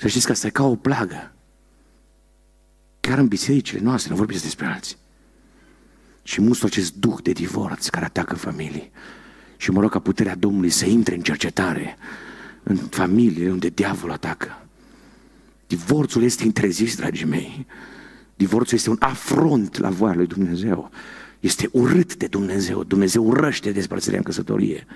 Să 0.00 0.08
știți 0.08 0.26
că 0.26 0.32
asta 0.32 0.46
e 0.46 0.50
ca 0.50 0.64
o 0.64 0.76
plagă. 0.76 1.32
Chiar 3.00 3.18
în 3.18 3.28
bisericile 3.28 3.80
noastre, 3.80 4.10
nu 4.10 4.16
vorbiți 4.16 4.42
despre 4.42 4.66
alții. 4.66 4.96
Și 6.22 6.40
mustul 6.40 6.68
acest 6.68 6.94
duh 6.94 7.16
de 7.22 7.32
divorț 7.32 7.88
care 7.88 8.04
atacă 8.04 8.34
familii. 8.34 8.90
Și 9.56 9.70
mă 9.70 9.80
rog 9.80 9.90
ca 9.90 9.98
puterea 9.98 10.34
Domnului 10.34 10.70
să 10.70 10.86
intre 10.86 11.14
în 11.14 11.20
cercetare 11.20 11.96
în 12.62 12.76
familiile 12.76 13.50
unde 13.50 13.68
diavolul 13.68 14.14
atacă. 14.14 14.66
Divorțul 15.66 16.22
este 16.22 16.44
interzis, 16.44 16.96
dragii 16.96 17.26
mei. 17.26 17.66
Divorțul 18.34 18.76
este 18.76 18.90
un 18.90 18.96
afront 19.00 19.78
la 19.78 19.90
voia 19.90 20.14
lui 20.14 20.26
Dumnezeu. 20.26 20.90
Este 21.40 21.68
urât 21.72 22.16
de 22.16 22.26
Dumnezeu. 22.26 22.84
Dumnezeu 22.84 23.26
urăște 23.26 23.72
despărțirea 23.72 24.18
în 24.18 24.24
căsătorie. 24.24 24.86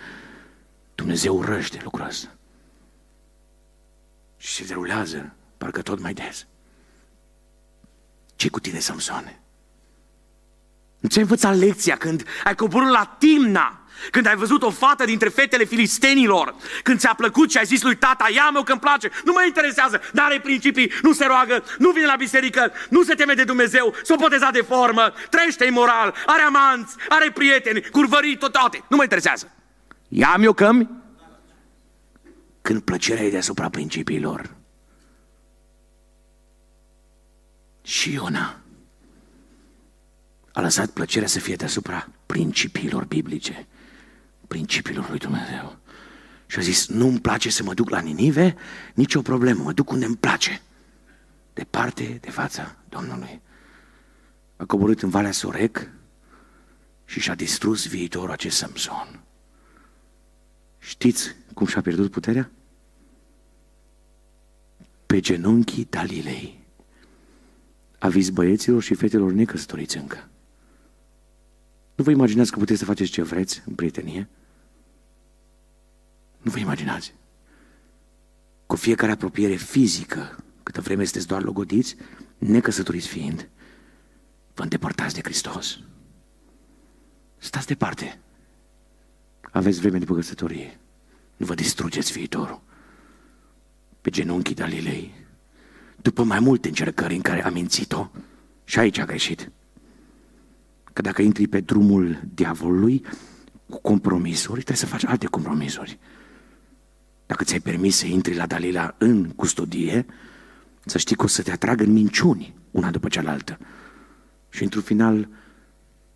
Dumnezeu 0.95 1.37
urăște 1.37 1.81
lucrul 1.83 2.07
ăsta. 2.07 2.37
Și 4.43 4.55
se 4.55 4.65
derulează, 4.65 5.35
parcă 5.59 5.83
tot 5.83 6.01
mai 6.01 6.13
des. 6.13 6.47
ce 8.37 8.49
cu 8.49 8.61
tine, 8.61 8.79
Samsoane? 8.79 9.41
Nu 10.99 11.09
ți-ai 11.09 11.23
învățat 11.23 11.57
lecția 11.57 11.97
când 11.97 12.25
ai 12.45 12.55
coborât 12.55 12.91
la 12.91 13.17
Timna 13.19 13.77
când 14.11 14.27
ai 14.27 14.37
văzut 14.37 14.63
o 14.63 14.71
fată 14.71 15.05
dintre 15.05 15.29
fetele 15.29 15.65
filistenilor, 15.65 16.55
când 16.83 16.99
ți-a 16.99 17.15
plăcut 17.15 17.51
și 17.51 17.59
ai 17.59 17.65
zis 17.65 17.83
lui 17.83 17.97
tata, 17.97 18.29
ia 18.35 18.51
meu 18.51 18.63
că-mi 18.63 18.81
place, 18.81 19.11
nu 19.25 19.33
mă 19.33 19.43
interesează, 19.47 20.01
nu 20.13 20.23
are 20.23 20.41
principii, 20.41 20.93
nu 21.03 21.13
se 21.13 21.25
roagă, 21.25 21.65
nu 21.79 21.91
vine 21.91 22.07
la 22.07 22.17
biserică, 22.17 22.73
nu 22.89 23.03
se 23.03 23.15
teme 23.15 23.35
de 23.35 23.45
Dumnezeu, 23.45 23.95
s-o 24.03 24.17
potezat 24.17 24.53
de 24.53 24.61
formă, 24.61 25.13
trăiește 25.31 25.65
imoral, 25.65 26.15
are 26.27 26.43
amanți, 26.43 26.97
are 27.09 27.31
prieteni, 27.31 27.81
curvării, 27.91 28.37
tot 28.37 28.53
toate, 28.53 28.85
nu 28.89 28.97
mă 28.97 29.03
interesează. 29.03 29.53
Ia 30.09 30.37
meu 30.37 30.53
că 30.53 30.71
când 32.63 32.83
plăcerea 32.83 33.25
e 33.25 33.31
deasupra 33.31 33.69
principiilor. 33.69 34.57
Și 37.83 38.13
Iona 38.13 38.61
a 40.53 40.61
lăsat 40.61 40.91
plăcerea 40.91 41.29
să 41.29 41.39
fie 41.39 41.55
deasupra 41.55 42.09
principiilor 42.27 43.05
biblice 43.05 43.67
principiilor 44.53 45.09
lui 45.09 45.19
Dumnezeu. 45.19 45.79
Și 46.47 46.59
a 46.59 46.63
zis, 46.63 46.89
nu-mi 46.89 47.21
place 47.21 47.51
să 47.51 47.63
mă 47.63 47.75
duc 47.75 47.91
la 47.91 48.01
Ninive, 48.01 48.57
nicio 48.95 49.23
problemă, 49.23 49.63
mă 49.63 49.73
duc 49.73 49.91
unde 49.91 50.05
îmi 50.05 50.17
place. 50.17 50.63
Departe 51.53 52.19
de 52.21 52.31
fața 52.31 52.77
Domnului. 52.89 53.41
A 54.57 54.65
coborât 54.65 55.03
în 55.03 55.09
Valea 55.09 55.33
Sorec 55.33 55.89
și 57.05 57.21
și-a 57.21 57.35
distrus 57.35 57.87
viitorul 57.87 58.31
acest 58.31 58.57
Samson. 58.57 59.21
Știți 60.79 61.35
cum 61.55 61.67
și-a 61.67 61.81
pierdut 61.81 62.11
puterea? 62.11 62.51
Pe 65.07 65.21
genunchii 65.21 65.87
Dalilei. 65.91 66.61
Aviz 67.99 68.31
băieților 68.31 68.83
și 68.83 68.95
fetelor 68.95 69.33
necăsătoriți 69.33 69.97
încă. 69.97 70.29
Nu 71.95 72.05
vă 72.05 72.11
imaginați 72.11 72.51
că 72.51 72.59
puteți 72.59 72.79
să 72.79 72.85
faceți 72.85 73.11
ce 73.11 73.23
vreți 73.23 73.63
în 73.67 73.75
prietenie? 73.75 74.29
Nu 76.39 76.51
vă 76.51 76.59
imaginați. 76.59 77.15
Cu 78.67 78.77
fiecare 78.77 79.13
apropiere 79.13 79.55
fizică, 79.55 80.37
câtă 80.63 80.81
vreme 80.81 81.05
sunteți 81.05 81.27
doar 81.27 81.43
logodiți, 81.43 81.97
necăsătoriți 82.39 83.09
fiind, 83.09 83.49
vă 84.55 84.63
îndepărtați 84.63 85.15
de 85.15 85.21
Hristos. 85.23 85.79
Stați 87.39 87.67
departe. 87.67 88.21
Aveți 89.41 89.81
vreme 89.81 89.99
după 89.99 90.15
căsătorie. 90.15 90.81
Nu 91.43 91.49
vă 91.49 91.55
distrugeți 91.55 92.13
viitorul. 92.13 92.61
Pe 94.01 94.11
genunchii 94.11 94.55
Dalilei, 94.55 95.15
după 95.97 96.23
mai 96.23 96.41
multe 96.41 96.69
încercări 96.69 97.15
în 97.15 97.21
care 97.21 97.45
a 97.45 97.51
mințit-o, 97.51 98.11
și 98.65 98.79
aici 98.79 98.99
a 98.99 99.05
greșit. 99.05 99.51
Că 100.93 101.03
dacă 101.03 101.23
intri 101.23 101.47
pe 101.47 101.61
drumul 101.61 102.21
diavolului 102.35 103.05
cu 103.69 103.81
compromisuri, 103.81 104.53
trebuie 104.53 104.77
să 104.77 104.87
faci 104.87 105.05
alte 105.05 105.27
compromisuri. 105.27 105.99
Dacă 107.27 107.45
ți-ai 107.45 107.61
permis 107.61 107.97
să 107.97 108.07
intri 108.07 108.35
la 108.35 108.47
Dalila 108.47 108.95
în 108.99 109.29
custodie, 109.29 110.07
să 110.85 110.99
știi 110.99 111.17
că 111.17 111.25
o 111.25 111.27
să 111.27 111.43
te 111.43 111.51
atragă 111.51 111.85
în 111.85 111.93
minciuni, 111.93 112.55
una 112.71 112.91
după 112.91 113.09
cealaltă. 113.09 113.59
Și 114.49 114.63
într-un 114.63 114.83
final, 114.83 115.29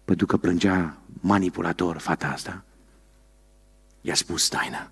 pentru 0.04 0.26
că 0.26 0.36
plângea 0.36 1.02
manipulator 1.20 1.98
fata 1.98 2.26
asta, 2.26 2.64
i-a 4.00 4.14
spus 4.14 4.48
taina. 4.48 4.90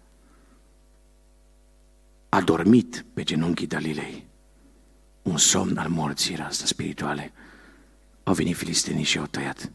A 2.35 2.41
dormit 2.41 3.05
pe 3.15 3.23
genunchii 3.23 3.67
Dalilei. 3.67 4.27
Un 5.23 5.37
somn 5.37 5.79
al 5.79 5.89
morții 5.89 6.35
era 6.35 6.45
asta 6.45 6.65
spirituale. 6.67 7.33
Au 8.23 8.35
venit 8.35 8.57
filistenii 8.57 9.05
și 9.05 9.19
au 9.19 9.27
tăiat 9.27 9.71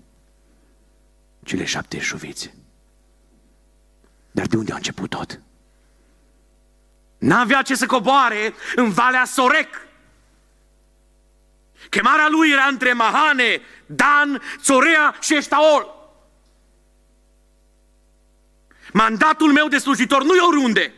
cele 1.44 1.66
șapte 1.66 2.00
șuvițe. 2.00 2.56
Dar 4.32 4.46
de 4.46 4.58
unde 4.58 4.72
a 4.72 4.76
început 4.76 5.10
tot? 5.10 5.42
N-avea 7.18 7.62
ce 7.62 7.76
să 7.76 7.86
coboare 7.86 8.54
în 8.76 8.90
Valea 8.90 9.26
Sorec. 9.26 9.88
Chemarea 11.90 12.28
lui 12.30 12.50
era 12.50 12.66
între 12.66 12.94
Mahane, 12.94 13.62
Dan, 13.86 14.42
Țorea 14.62 15.16
și 15.22 15.36
Eștaol. 15.36 15.88
Mandatul 18.94 19.52
meu 19.52 19.68
de 19.68 19.78
slujitor 19.78 20.24
nu 20.24 20.36
e 20.36 20.48
oriunde. 20.48 20.94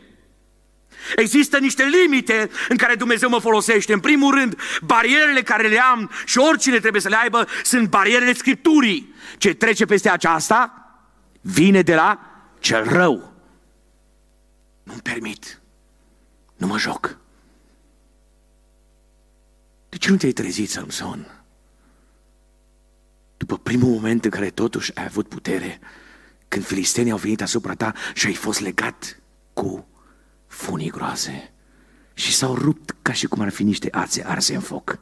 Există 1.16 1.58
niște 1.58 1.84
limite 1.84 2.50
în 2.68 2.76
care 2.76 2.94
Dumnezeu 2.94 3.28
mă 3.28 3.38
folosește. 3.38 3.92
În 3.92 4.00
primul 4.00 4.34
rând, 4.34 4.60
barierele 4.82 5.42
care 5.42 5.68
le 5.68 5.78
am 5.78 6.10
și 6.24 6.38
oricine 6.38 6.78
trebuie 6.78 7.00
să 7.00 7.08
le 7.08 7.16
aibă 7.16 7.46
sunt 7.62 7.88
barierele 7.88 8.32
Scripturii. 8.32 9.14
Ce 9.38 9.54
trece 9.54 9.84
peste 9.84 10.10
aceasta 10.10 10.76
vine 11.40 11.82
de 11.82 11.94
la 11.94 12.20
cel 12.58 12.84
rău. 12.84 13.32
Nu-mi 14.82 15.00
permit. 15.00 15.60
Nu 16.56 16.66
mă 16.66 16.78
joc. 16.78 17.16
De 19.88 19.96
ce 19.96 20.10
nu 20.10 20.16
te-ai 20.16 20.32
trezit, 20.32 20.70
Samson? 20.70 21.44
După 23.36 23.58
primul 23.58 23.88
moment 23.88 24.24
în 24.24 24.30
care 24.30 24.50
totuși 24.50 24.94
ai 24.94 25.04
avut 25.04 25.28
putere, 25.28 25.80
când 26.48 26.64
filistenii 26.64 27.12
au 27.12 27.18
venit 27.18 27.42
asupra 27.42 27.74
ta 27.74 27.92
și 28.14 28.26
ai 28.26 28.34
fost 28.34 28.60
legat 28.60 29.20
cu 29.52 29.88
funii 30.52 30.90
groase 30.90 31.52
și 32.14 32.34
s-au 32.34 32.54
rupt 32.54 32.94
ca 33.02 33.12
și 33.12 33.26
cum 33.26 33.40
ar 33.40 33.48
fi 33.48 33.62
niște 33.62 33.88
ațe 33.90 34.24
arse 34.26 34.54
în 34.54 34.60
foc. 34.60 34.98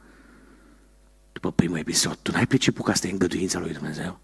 După 1.31 1.51
primul 1.51 1.77
episod, 1.77 2.17
tu 2.21 2.31
n-ai 2.31 2.47
priceput 2.47 2.85
că 2.85 2.91
asta 2.91 3.07
e 3.07 3.11
îngăduința 3.11 3.59
lui 3.59 3.73
Dumnezeu? 3.73 4.19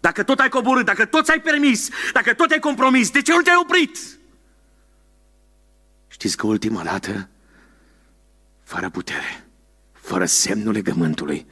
Dacă 0.00 0.22
tot 0.22 0.38
ai 0.38 0.48
coborât, 0.48 0.84
dacă 0.84 1.04
tot 1.04 1.28
ai 1.28 1.40
permis, 1.40 1.88
dacă 2.12 2.34
tot 2.34 2.50
ai 2.50 2.58
compromis, 2.58 3.10
de 3.10 3.22
ce 3.22 3.32
nu 3.32 3.40
te-ai 3.40 3.60
oprit? 3.60 3.98
Știți 6.08 6.36
că 6.36 6.46
ultima 6.46 6.82
dată, 6.82 7.28
fără 8.62 8.90
putere, 8.90 9.44
fără 9.92 10.24
semnul 10.24 10.72
legământului, 10.72 11.46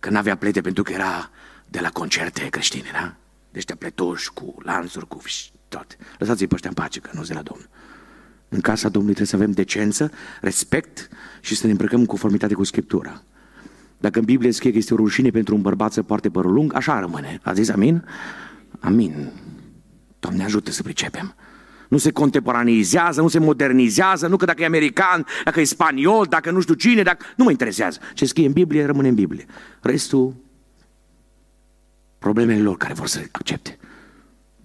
că 0.00 0.10
n-avea 0.10 0.36
plete 0.36 0.60
pentru 0.60 0.82
că 0.82 0.92
era 0.92 1.30
de 1.68 1.80
la 1.80 1.90
concerte 1.90 2.48
creștine, 2.48 2.90
da? 2.92 3.16
Deci 3.50 3.64
te 3.64 3.74
pletoși 3.74 4.30
cu 4.32 4.54
lanțuri, 4.62 5.08
cu 5.08 5.18
tot. 5.76 5.96
Lăsați-i 6.18 6.46
pe 6.46 6.54
ăștia 6.54 6.70
în 6.70 6.74
pace, 6.82 7.00
că 7.00 7.10
nu 7.12 7.22
de 7.22 7.34
la 7.34 7.42
Domnul. 7.42 7.68
În 8.48 8.60
casa 8.60 8.88
Domnului 8.88 9.14
trebuie 9.14 9.26
să 9.26 9.36
avem 9.36 9.50
decență, 9.50 10.10
respect 10.40 11.08
și 11.40 11.56
să 11.56 11.66
ne 11.66 11.72
îmbrăcăm 11.72 12.00
în 12.00 12.06
conformitate 12.06 12.54
cu 12.54 12.64
Scriptura. 12.64 13.22
Dacă 13.98 14.18
în 14.18 14.24
Biblie 14.24 14.50
scrie 14.50 14.70
că 14.70 14.78
este 14.78 14.92
o 14.92 14.96
rușine 14.96 15.30
pentru 15.30 15.54
un 15.54 15.60
bărbat 15.60 15.92
să 15.92 16.02
poarte 16.02 16.30
părul 16.30 16.52
lung, 16.52 16.74
așa 16.74 17.00
rămâne. 17.00 17.40
A 17.42 17.52
zis 17.52 17.68
amin? 17.68 18.04
Amin. 18.80 19.30
Doamne 20.18 20.44
ajută 20.44 20.70
să 20.70 20.82
pricepem 20.82 21.34
nu 21.88 22.00
se 22.00 22.12
contemporanizează, 22.12 23.20
nu 23.20 23.28
se 23.28 23.38
modernizează, 23.38 24.26
nu 24.26 24.36
că 24.36 24.44
dacă 24.44 24.62
e 24.62 24.66
american, 24.66 25.26
dacă 25.44 25.60
e 25.60 25.64
spaniol, 25.64 26.26
dacă 26.28 26.50
nu 26.50 26.60
știu 26.60 26.74
cine, 26.74 27.02
dacă... 27.02 27.24
nu 27.36 27.44
mă 27.44 27.50
interesează. 27.50 27.98
Ce 28.14 28.26
scrie 28.26 28.46
în 28.46 28.52
Biblie, 28.52 28.86
rămâne 28.86 29.08
în 29.08 29.14
Biblie. 29.14 29.46
Restul, 29.80 30.34
problemele 32.18 32.62
lor 32.62 32.76
care 32.76 32.92
vor 32.92 33.06
să 33.06 33.20
accepte. 33.30 33.78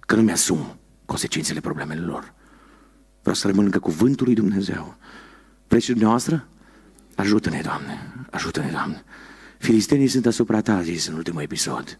Că 0.00 0.14
nu 0.16 0.22
mi-asum 0.22 0.78
consecințele 1.10 1.60
problemelor 1.60 2.06
lor. 2.06 2.34
Vreau 3.20 3.34
să 3.34 3.46
rămân 3.46 3.64
încă 3.64 3.78
cuvântul 3.78 4.26
lui 4.26 4.34
Dumnezeu. 4.34 4.96
Vreți 5.68 5.84
și 5.84 5.90
dumneavoastră? 5.90 6.48
Ajută-ne, 7.14 7.60
Doamne, 7.60 8.14
ajută-ne, 8.30 8.70
Doamne. 8.70 9.04
Filistenii 9.58 10.08
sunt 10.08 10.26
asupra 10.26 10.60
ta, 10.60 10.76
a 10.76 10.82
zis 10.82 11.06
în 11.06 11.14
ultimul 11.14 11.42
episod. 11.42 11.98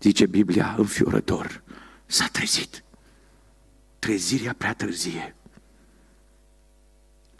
Zice 0.00 0.26
Biblia 0.26 0.74
înfiorător, 0.78 1.62
s-a 2.06 2.26
trezit 2.26 2.84
trezirea 3.98 4.54
prea 4.58 4.74
târzie. 4.74 5.36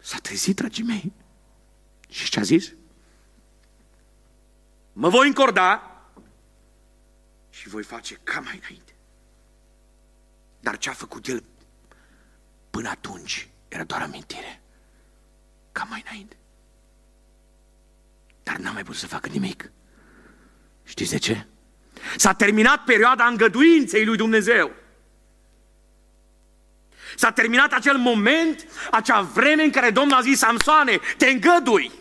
S-a 0.01 0.17
trezit, 0.17 0.55
dragii 0.55 0.83
mei. 0.83 1.13
Și 2.09 2.29
ce 2.29 2.39
a 2.39 2.43
zis? 2.43 2.73
mă 4.93 5.09
voi 5.09 5.27
încorda 5.27 5.81
și 7.49 7.67
voi 7.67 7.83
face 7.83 8.19
ca 8.23 8.39
mai 8.39 8.59
înainte. 8.63 8.88
Dar 10.59 10.77
ce 10.77 10.89
a 10.89 10.93
făcut 10.93 11.27
el 11.27 11.43
până 12.69 12.89
atunci 12.89 13.47
era 13.67 13.83
doar 13.83 14.01
amintire. 14.01 14.61
Ca 15.71 15.83
mai 15.83 16.03
înainte. 16.07 16.37
Dar 18.43 18.55
n-a 18.55 18.71
mai 18.71 18.83
putut 18.83 18.99
să 18.99 19.07
facă 19.07 19.29
nimic. 19.29 19.71
Știți 20.83 21.11
de 21.11 21.17
ce? 21.17 21.47
S-a 22.17 22.33
terminat 22.33 22.83
perioada 22.83 23.25
îngăduinței 23.25 24.05
lui 24.05 24.17
Dumnezeu. 24.17 24.71
S-a 27.15 27.31
terminat 27.31 27.73
acel 27.73 27.97
moment, 27.97 28.65
acea 28.91 29.21
vreme 29.21 29.63
în 29.63 29.69
care 29.69 29.89
Domnul 29.89 30.17
a 30.17 30.21
zis, 30.21 30.37
Samsoane, 30.37 30.99
te 31.17 31.29
îngădui. 31.29 31.91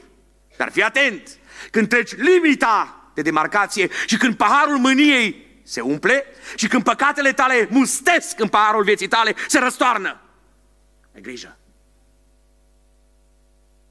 Dar 0.56 0.70
fii 0.70 0.82
atent, 0.82 1.38
când 1.70 1.88
treci 1.88 2.14
limita 2.14 3.11
de 3.14 3.22
demarcație 3.22 3.88
și 4.06 4.16
când 4.16 4.36
paharul 4.36 4.78
mâniei 4.78 5.47
se 5.68 5.80
umple 5.80 6.24
și 6.56 6.68
când 6.68 6.82
păcatele 6.82 7.32
tale 7.32 7.68
mustesc 7.70 8.40
în 8.40 8.48
paharul 8.48 8.84
vieții 8.84 9.08
tale, 9.08 9.34
se 9.48 9.58
răstoarnă. 9.58 10.20
Ai 11.14 11.20
grijă. 11.20 11.58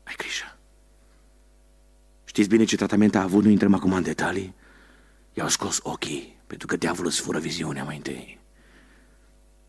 Ai 0.04 0.14
grijă. 0.18 0.58
Știți 2.26 2.50
bine 2.50 2.64
ce 2.64 2.76
tratament 2.76 3.16
a 3.16 3.22
avut, 3.22 3.44
nu 3.44 3.50
intrăm 3.50 3.74
acum 3.74 3.94
în 3.94 4.04
detalii? 4.04 4.56
I-au 5.34 5.48
scos 5.48 5.80
ochii, 5.84 6.38
pentru 6.48 6.68
că 6.68 6.76
diavolul 6.76 7.12
îți 7.12 7.22
fură 7.22 7.40
viziunea 7.40 7.84
mai 7.84 7.96
întâi. 7.96 8.40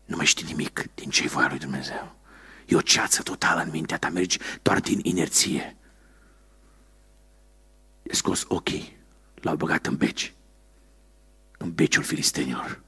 Nu 0.05 0.15
mai 0.15 0.25
știi 0.25 0.45
nimic 0.45 0.83
din 0.95 1.09
ce 1.09 1.27
voia 1.27 1.47
lui 1.47 1.59
Dumnezeu. 1.59 2.15
E 2.65 2.75
o 2.75 2.81
ceață 2.81 3.21
totală 3.21 3.61
în 3.61 3.69
mintea 3.69 3.97
ta, 3.97 4.09
mergi 4.09 4.39
doar 4.61 4.79
din 4.79 4.99
inerție. 5.03 5.77
I-a 8.03 8.13
scos 8.13 8.45
ochii, 8.47 8.97
l-au 9.35 9.55
băgat 9.55 9.85
în 9.85 9.95
beci, 9.95 10.33
în 11.61 11.73
beciul 11.73 12.03
filistenilor, 12.03 12.81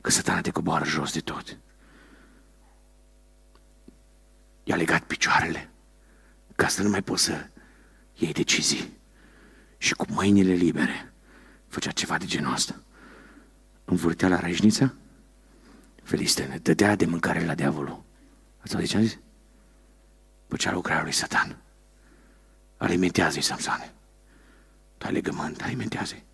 că 0.00 0.10
satana 0.10 0.40
te 0.40 0.50
coboară 0.50 0.84
jos 0.84 1.12
de 1.12 1.20
tot. 1.20 1.58
I-a 4.64 4.76
legat 4.76 5.02
picioarele, 5.02 5.70
ca 6.56 6.68
să 6.68 6.82
nu 6.82 6.88
mai 6.88 7.02
poți 7.02 7.22
să 7.22 7.46
iei 8.14 8.32
decizii. 8.32 9.00
Și 9.78 9.94
cu 9.94 10.06
mâinile 10.08 10.52
libere 10.52 11.12
făcea 11.68 11.90
ceva 11.90 12.18
de 12.18 12.26
genul 12.26 12.52
ăsta. 12.52 12.82
Învârtea 13.84 14.28
la 14.28 14.40
răjniță, 14.40 14.96
Filistene, 16.02 16.58
dădea 16.58 16.96
de 16.96 17.06
mâncare 17.06 17.44
la 17.44 17.54
diavolul. 17.54 18.02
Ați 18.60 18.74
auzit 18.74 18.90
ce 18.90 18.96
am 18.96 19.02
zis? 19.02 19.18
Făcea 20.48 20.72
lucrarea 20.72 21.02
lui 21.02 21.12
Satan. 21.12 21.56
Alimentează-i, 22.76 23.42
Samsoane. 23.42 23.92
Tu 24.98 25.06
ai 25.06 25.12
legământ, 25.12 25.62
alimentează-i. 25.62 26.24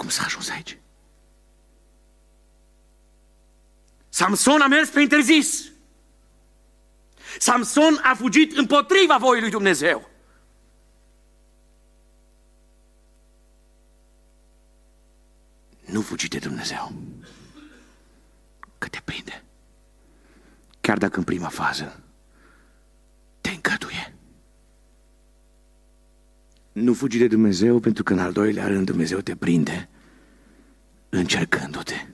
Cum 0.00 0.08
s-a 0.08 0.24
ajuns 0.24 0.48
aici? 0.48 0.78
Samson 4.08 4.60
a 4.60 4.66
mers 4.66 4.88
pe 4.88 5.00
interzis. 5.00 5.70
Samson 7.38 8.00
a 8.02 8.14
fugit 8.14 8.56
împotriva 8.56 9.16
voii 9.16 9.40
lui 9.40 9.50
Dumnezeu. 9.50 10.10
Nu 15.80 16.00
fugi 16.00 16.28
de 16.28 16.38
Dumnezeu. 16.38 16.92
Că 18.78 18.88
te 18.88 19.00
prinde. 19.04 19.44
Chiar 20.80 20.98
dacă 20.98 21.18
în 21.18 21.24
prima 21.24 21.48
fază 21.48 22.00
te 23.40 23.50
încătuie. 23.50 24.14
Nu 26.72 26.94
fugi 26.94 27.18
de 27.18 27.26
Dumnezeu 27.26 27.78
pentru 27.78 28.02
că 28.02 28.12
în 28.12 28.18
al 28.18 28.32
doilea 28.32 28.66
rând 28.66 28.86
Dumnezeu 28.86 29.18
te 29.18 29.36
prinde 29.36 29.88
încercându-te. 31.08 32.06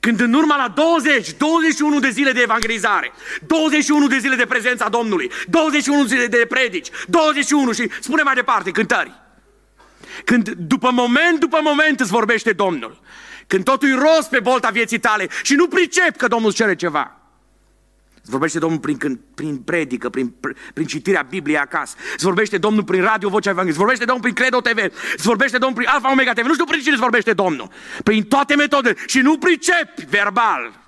Când 0.00 0.20
în 0.20 0.32
urma 0.32 0.56
la 0.56 0.68
20, 0.68 1.32
21 1.32 1.98
de 1.98 2.10
zile 2.10 2.32
de 2.32 2.40
evangelizare, 2.40 3.12
21 3.46 4.06
de 4.06 4.18
zile 4.18 4.34
de 4.34 4.46
prezența 4.46 4.88
Domnului, 4.88 5.30
21 5.48 6.02
de 6.02 6.08
zile 6.08 6.26
de 6.26 6.46
predici, 6.48 6.88
21 7.08 7.72
și 7.72 7.88
spune 8.00 8.22
mai 8.22 8.34
departe, 8.34 8.70
cântări. 8.70 9.12
Când 10.24 10.50
după 10.50 10.90
moment, 10.90 11.40
după 11.40 11.60
moment 11.62 12.00
îți 12.00 12.10
vorbește 12.10 12.52
Domnul. 12.52 13.00
Când 13.46 13.64
totul 13.64 13.88
e 13.88 13.94
rost 13.94 14.28
pe 14.28 14.40
bolta 14.40 14.68
vieții 14.68 14.98
tale 14.98 15.28
și 15.42 15.54
nu 15.54 15.68
pricep 15.68 16.16
că 16.16 16.28
Domnul 16.28 16.48
îți 16.48 16.56
cere 16.56 16.74
ceva. 16.74 17.21
Îți 18.22 18.30
vorbește 18.30 18.58
Domnul 18.58 18.78
prin, 18.78 19.20
prin 19.34 19.56
predică, 19.56 20.08
prin, 20.08 20.34
prin 20.74 20.86
citirea 20.86 21.26
Bibliei 21.28 21.58
acasă. 21.58 21.96
Îți 22.14 22.24
vorbește 22.24 22.58
Domnul 22.58 22.84
prin 22.84 23.02
radio 23.02 23.28
Vocea 23.28 23.50
Evangheliei. 23.50 23.70
Îți 23.70 23.78
vorbește 23.78 24.04
Domnul 24.04 24.22
prin 24.22 24.34
Credo 24.34 24.60
TV. 24.60 24.92
Îți 25.14 25.26
vorbește 25.26 25.58
Domnul 25.58 25.76
prin 25.76 25.88
Alfa 25.88 26.10
Omega 26.12 26.32
TV. 26.32 26.44
Nu 26.44 26.52
știu 26.52 26.64
prin 26.64 26.80
cine 26.80 26.92
îți 26.92 27.00
vorbește 27.00 27.32
Domnul. 27.32 27.68
Prin 28.02 28.22
toate 28.22 28.54
metodele. 28.54 28.96
Și 29.06 29.18
nu 29.18 29.38
pricepi 29.38 30.04
verbal. 30.08 30.80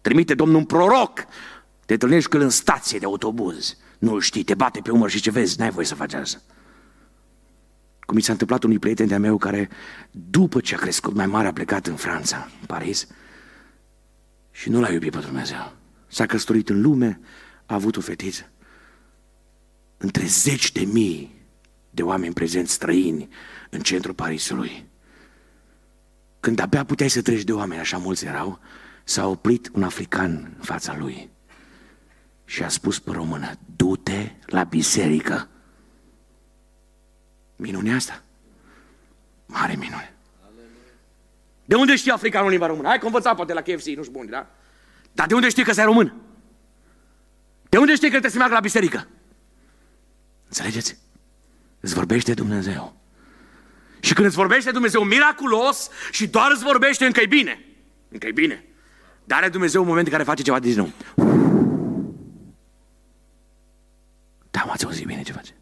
Trimite 0.00 0.34
Domnul 0.34 0.56
un 0.56 0.64
proroc. 0.64 1.24
Te 1.86 1.92
întâlnești 1.92 2.28
cu 2.28 2.36
el 2.36 2.42
în 2.42 2.50
stație 2.50 2.98
de 2.98 3.04
autobuz. 3.04 3.76
Nu 3.98 4.18
știi, 4.18 4.42
te 4.42 4.54
bate 4.54 4.80
pe 4.80 4.90
umăr 4.90 5.10
și 5.10 5.20
ce 5.20 5.30
vezi, 5.30 5.58
n-ai 5.58 5.70
voie 5.70 5.86
să 5.86 5.94
faci 5.94 6.12
asta. 6.14 6.40
Cum 8.00 8.16
mi 8.16 8.22
s-a 8.22 8.32
întâmplat 8.32 8.62
unui 8.62 8.78
prieten 8.78 9.06
de-a 9.06 9.18
meu 9.18 9.36
care, 9.36 9.68
după 10.10 10.60
ce 10.60 10.74
a 10.74 10.78
crescut 10.78 11.14
mai 11.14 11.26
mare, 11.26 11.48
a 11.48 11.52
plecat 11.52 11.86
în 11.86 11.96
Franța, 11.96 12.48
în 12.60 12.66
Paris, 12.66 13.06
și 14.50 14.70
nu 14.70 14.80
l-a 14.80 14.92
iubit 14.92 15.12
pe 15.12 15.18
Dumnezeu. 15.18 15.77
S-a 16.08 16.26
căsătorit 16.26 16.68
în 16.68 16.80
lume, 16.80 17.20
a 17.66 17.74
avut 17.74 17.96
o 17.96 18.00
fetiță. 18.00 18.50
Între 19.96 20.26
zeci 20.26 20.72
de 20.72 20.80
mii 20.84 21.46
de 21.90 22.02
oameni 22.02 22.34
prezenți 22.34 22.72
străini 22.72 23.28
în 23.70 23.80
centrul 23.80 24.14
Parisului. 24.14 24.86
Când 26.40 26.58
abia 26.58 26.84
puteai 26.84 27.10
să 27.10 27.22
treci 27.22 27.42
de 27.42 27.52
oameni, 27.52 27.80
așa 27.80 27.98
mulți 27.98 28.24
erau, 28.24 28.60
s-a 29.04 29.26
oprit 29.26 29.70
un 29.72 29.82
african 29.82 30.54
în 30.56 30.62
fața 30.62 30.96
lui 30.96 31.30
și 32.44 32.62
a 32.62 32.68
spus 32.68 32.98
pe 32.98 33.10
română, 33.10 33.50
du-te 33.76 34.32
la 34.46 34.64
biserică. 34.64 35.48
Minunea 37.56 37.94
asta? 37.94 38.22
Mare 39.46 39.74
minune. 39.74 40.12
De 41.64 41.74
unde 41.74 41.96
știi 41.96 42.10
africanul 42.10 42.50
limba 42.50 42.66
română? 42.66 42.88
Hai 42.88 42.98
că 42.98 43.06
învăța 43.06 43.34
poate 43.34 43.52
la 43.52 43.60
KFC, 43.60 43.86
nu-și 43.86 44.10
bun, 44.10 44.26
da? 44.30 44.50
Dar 45.12 45.26
de 45.26 45.34
unde 45.34 45.48
știi 45.48 45.64
că 45.64 45.72
ți 45.72 45.82
român? 45.82 46.14
De 47.68 47.78
unde 47.78 47.92
știi 47.92 48.04
că 48.04 48.10
trebuie 48.10 48.30
să 48.30 48.36
meargă 48.36 48.54
la 48.54 48.60
biserică? 48.60 49.08
Înțelegeți? 50.46 50.98
Îți 51.80 51.94
vorbește 51.94 52.34
Dumnezeu. 52.34 52.96
Și 54.00 54.14
când 54.14 54.26
îți 54.26 54.36
vorbește 54.36 54.70
Dumnezeu 54.70 55.04
miraculos 55.04 55.88
și 56.10 56.28
doar 56.28 56.50
îți 56.50 56.62
vorbește, 56.62 57.06
încă 57.06 57.20
e 57.20 57.26
bine. 57.26 57.64
Încă 58.08 58.26
e 58.26 58.32
bine. 58.32 58.64
Dar 59.24 59.38
are 59.38 59.48
Dumnezeu 59.48 59.80
un 59.80 59.86
moment 59.86 60.06
în 60.06 60.12
care 60.12 60.24
face 60.24 60.42
ceva 60.42 60.58
din 60.58 60.76
nou. 60.76 60.92
Da, 64.50 64.64
m-ați 64.64 64.84
auzit 64.84 65.06
bine 65.06 65.22
ce 65.22 65.32
face. 65.32 65.52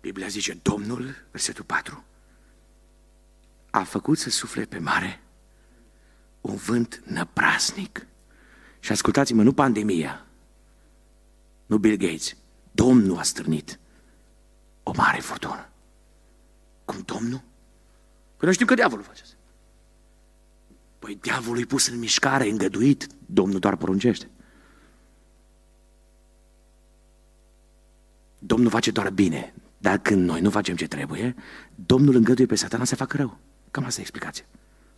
Biblia 0.00 0.26
zice, 0.26 0.58
Domnul, 0.62 1.14
versetul 1.30 1.64
4, 1.64 2.04
a 3.74 3.82
făcut 3.82 4.18
să 4.18 4.30
sufle 4.30 4.64
pe 4.64 4.78
mare 4.78 5.20
un 6.40 6.54
vânt 6.54 7.02
năprasnic. 7.06 8.06
Și 8.80 8.92
ascultați-mă, 8.92 9.42
nu 9.42 9.52
pandemia, 9.52 10.26
nu 11.66 11.78
Bill 11.78 11.96
Gates, 11.96 12.36
Domnul 12.72 13.18
a 13.18 13.22
strânit 13.22 13.78
o 14.82 14.92
mare 14.96 15.20
furtună. 15.20 15.68
Cum 16.84 17.02
Domnul? 17.04 17.42
Că 18.36 18.44
noi 18.44 18.54
știm 18.54 18.66
că 18.66 18.74
diavolul 18.74 19.04
face 19.04 19.22
asta. 19.22 19.36
Păi 20.98 21.18
diavolul 21.20 21.60
e 21.60 21.64
pus 21.64 21.86
în 21.86 21.98
mișcare, 21.98 22.48
îngăduit, 22.48 23.06
Domnul 23.26 23.58
doar 23.58 23.76
poruncește. 23.76 24.30
Domnul 28.38 28.70
face 28.70 28.90
doar 28.90 29.10
bine, 29.10 29.54
dar 29.78 29.98
când 29.98 30.24
noi 30.24 30.40
nu 30.40 30.50
facem 30.50 30.76
ce 30.76 30.86
trebuie, 30.86 31.34
Domnul 31.74 32.14
îngăduie 32.14 32.46
pe 32.46 32.54
satana 32.54 32.84
să 32.84 32.96
facă 32.96 33.16
rău. 33.16 33.38
Cam 33.74 33.84
asta 33.84 34.00
e 34.00 34.02
explicația, 34.02 34.44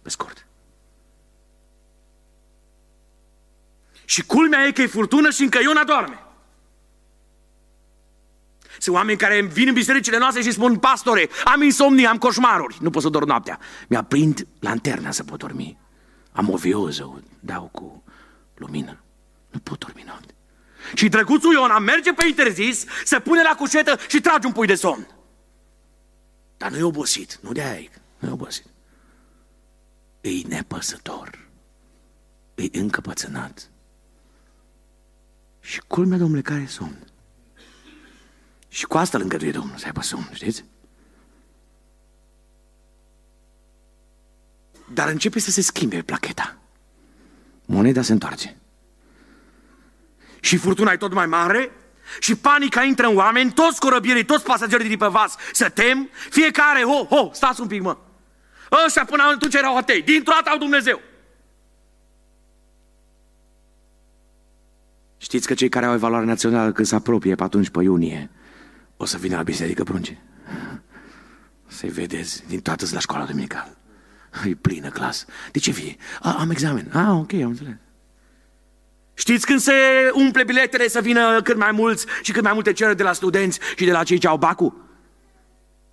pe 0.02 0.08
scurt. 0.08 0.46
Și 4.04 4.24
culmea 4.24 4.66
e 4.66 4.72
că 4.72 4.82
e 4.82 4.86
furtună 4.86 5.30
și 5.30 5.42
încă 5.42 5.58
Iona 5.62 5.84
doarme. 5.84 6.22
Sunt 8.78 8.96
oameni 8.96 9.18
care 9.18 9.42
vin 9.42 9.68
în 9.68 9.74
bisericile 9.74 10.18
noastre 10.18 10.42
și 10.42 10.50
spun, 10.50 10.78
pastore, 10.78 11.28
am 11.44 11.62
insomnie, 11.62 12.06
am 12.06 12.18
coșmaruri, 12.18 12.76
nu 12.80 12.90
pot 12.90 13.02
să 13.02 13.08
dorm 13.08 13.26
noaptea. 13.26 13.58
Mi-aprind 13.88 14.46
lanterna 14.58 15.10
să 15.10 15.24
pot 15.24 15.38
dormi. 15.38 15.78
Am 16.32 16.50
o 16.50 16.56
vioză, 16.56 17.22
dau 17.40 17.68
cu 17.72 18.04
lumină. 18.54 19.02
Nu 19.50 19.58
pot 19.58 19.78
dormi 19.78 20.02
noapte. 20.06 20.34
Și 20.94 21.08
drăguțul 21.08 21.52
Iona 21.52 21.78
merge 21.78 22.12
pe 22.12 22.26
interzis, 22.26 22.84
se 23.04 23.20
pune 23.20 23.42
la 23.42 23.54
cușetă 23.54 23.98
și 24.08 24.20
trage 24.20 24.46
un 24.46 24.52
pui 24.52 24.66
de 24.66 24.74
somn. 24.74 25.06
Dar 26.56 26.70
nu 26.70 26.76
e 26.76 26.82
obosit, 26.82 27.38
nu 27.42 27.52
de 27.52 27.62
aia, 27.62 27.90
nu 28.18 28.28
e 28.28 28.32
obosit. 28.32 28.66
E 30.20 30.46
nepăsător. 30.46 31.48
e 32.54 32.68
încăpățânat. 32.72 33.70
Și 35.60 35.80
culmea, 35.86 36.18
domnule, 36.18 36.42
care 36.42 36.60
e 36.60 36.66
somn? 36.66 37.06
Și 38.68 38.86
cu 38.86 38.96
asta 38.96 39.16
îl 39.16 39.22
îngăduie 39.22 39.50
Domnul 39.50 39.76
să 39.76 39.86
aibă 39.86 40.02
somn, 40.02 40.30
știți? 40.32 40.64
Dar 44.92 45.08
începe 45.08 45.38
să 45.38 45.50
se 45.50 45.60
schimbe 45.60 46.02
placheta. 46.02 46.58
Moneda 47.64 48.02
se 48.02 48.12
întoarce. 48.12 48.56
Și 50.40 50.56
furtuna 50.56 50.92
e 50.92 50.96
tot 50.96 51.12
mai 51.12 51.26
mare, 51.26 51.70
și 52.20 52.36
panica 52.36 52.82
intră 52.82 53.06
în 53.06 53.16
oameni, 53.16 53.52
toți 53.52 53.80
corăbierii, 53.80 54.24
toți 54.24 54.44
pasagerii 54.44 54.88
de 54.88 54.96
pe 54.96 55.06
vas 55.06 55.36
să 55.52 55.68
tem, 55.68 56.08
fiecare, 56.30 56.82
ho, 56.82 57.04
ho, 57.04 57.30
stați 57.32 57.60
un 57.60 57.66
pic, 57.66 57.82
mă. 57.82 57.96
Ăștia 58.86 59.04
până 59.04 59.22
atunci 59.22 59.54
erau 59.54 59.76
atei, 59.76 60.02
dintr-o 60.02 60.32
dată 60.32 60.50
au 60.50 60.58
Dumnezeu. 60.58 61.00
Știți 65.16 65.46
că 65.46 65.54
cei 65.54 65.68
care 65.68 65.86
au 65.86 65.94
evaluare 65.94 66.24
națională 66.24 66.72
când 66.72 66.86
se 66.86 66.94
apropie 66.94 67.34
pe 67.34 67.42
atunci, 67.42 67.68
pe 67.68 67.82
iunie, 67.82 68.30
o 68.96 69.04
să 69.04 69.16
vină 69.16 69.36
la 69.36 69.42
biserică 69.42 69.84
prunce. 69.84 70.22
Să-i 71.66 71.88
vedeți 71.88 72.46
din 72.48 72.60
toată 72.60 72.84
la 72.92 72.98
școala 72.98 73.24
duminicală. 73.24 73.76
E 74.44 74.54
plină 74.54 74.88
clasă. 74.88 75.26
De 75.52 75.58
ce 75.58 75.70
vii? 75.70 75.96
A, 76.20 76.36
am 76.38 76.50
examen. 76.50 76.90
Ah, 76.92 77.08
ok, 77.10 77.32
am 77.32 77.48
înțeles. 77.48 77.74
Știți 79.14 79.46
când 79.46 79.60
se 79.60 79.72
umple 80.12 80.44
biletele 80.44 80.88
să 80.88 81.00
vină 81.00 81.42
cât 81.42 81.56
mai 81.56 81.72
mulți 81.72 82.06
și 82.22 82.32
cât 82.32 82.42
mai 82.42 82.52
multe 82.52 82.72
cereri 82.72 82.96
de 82.96 83.02
la 83.02 83.12
studenți 83.12 83.58
și 83.76 83.84
de 83.84 83.92
la 83.92 84.02
cei 84.02 84.18
ce 84.18 84.26
au 84.26 84.36
bacul? 84.36 84.84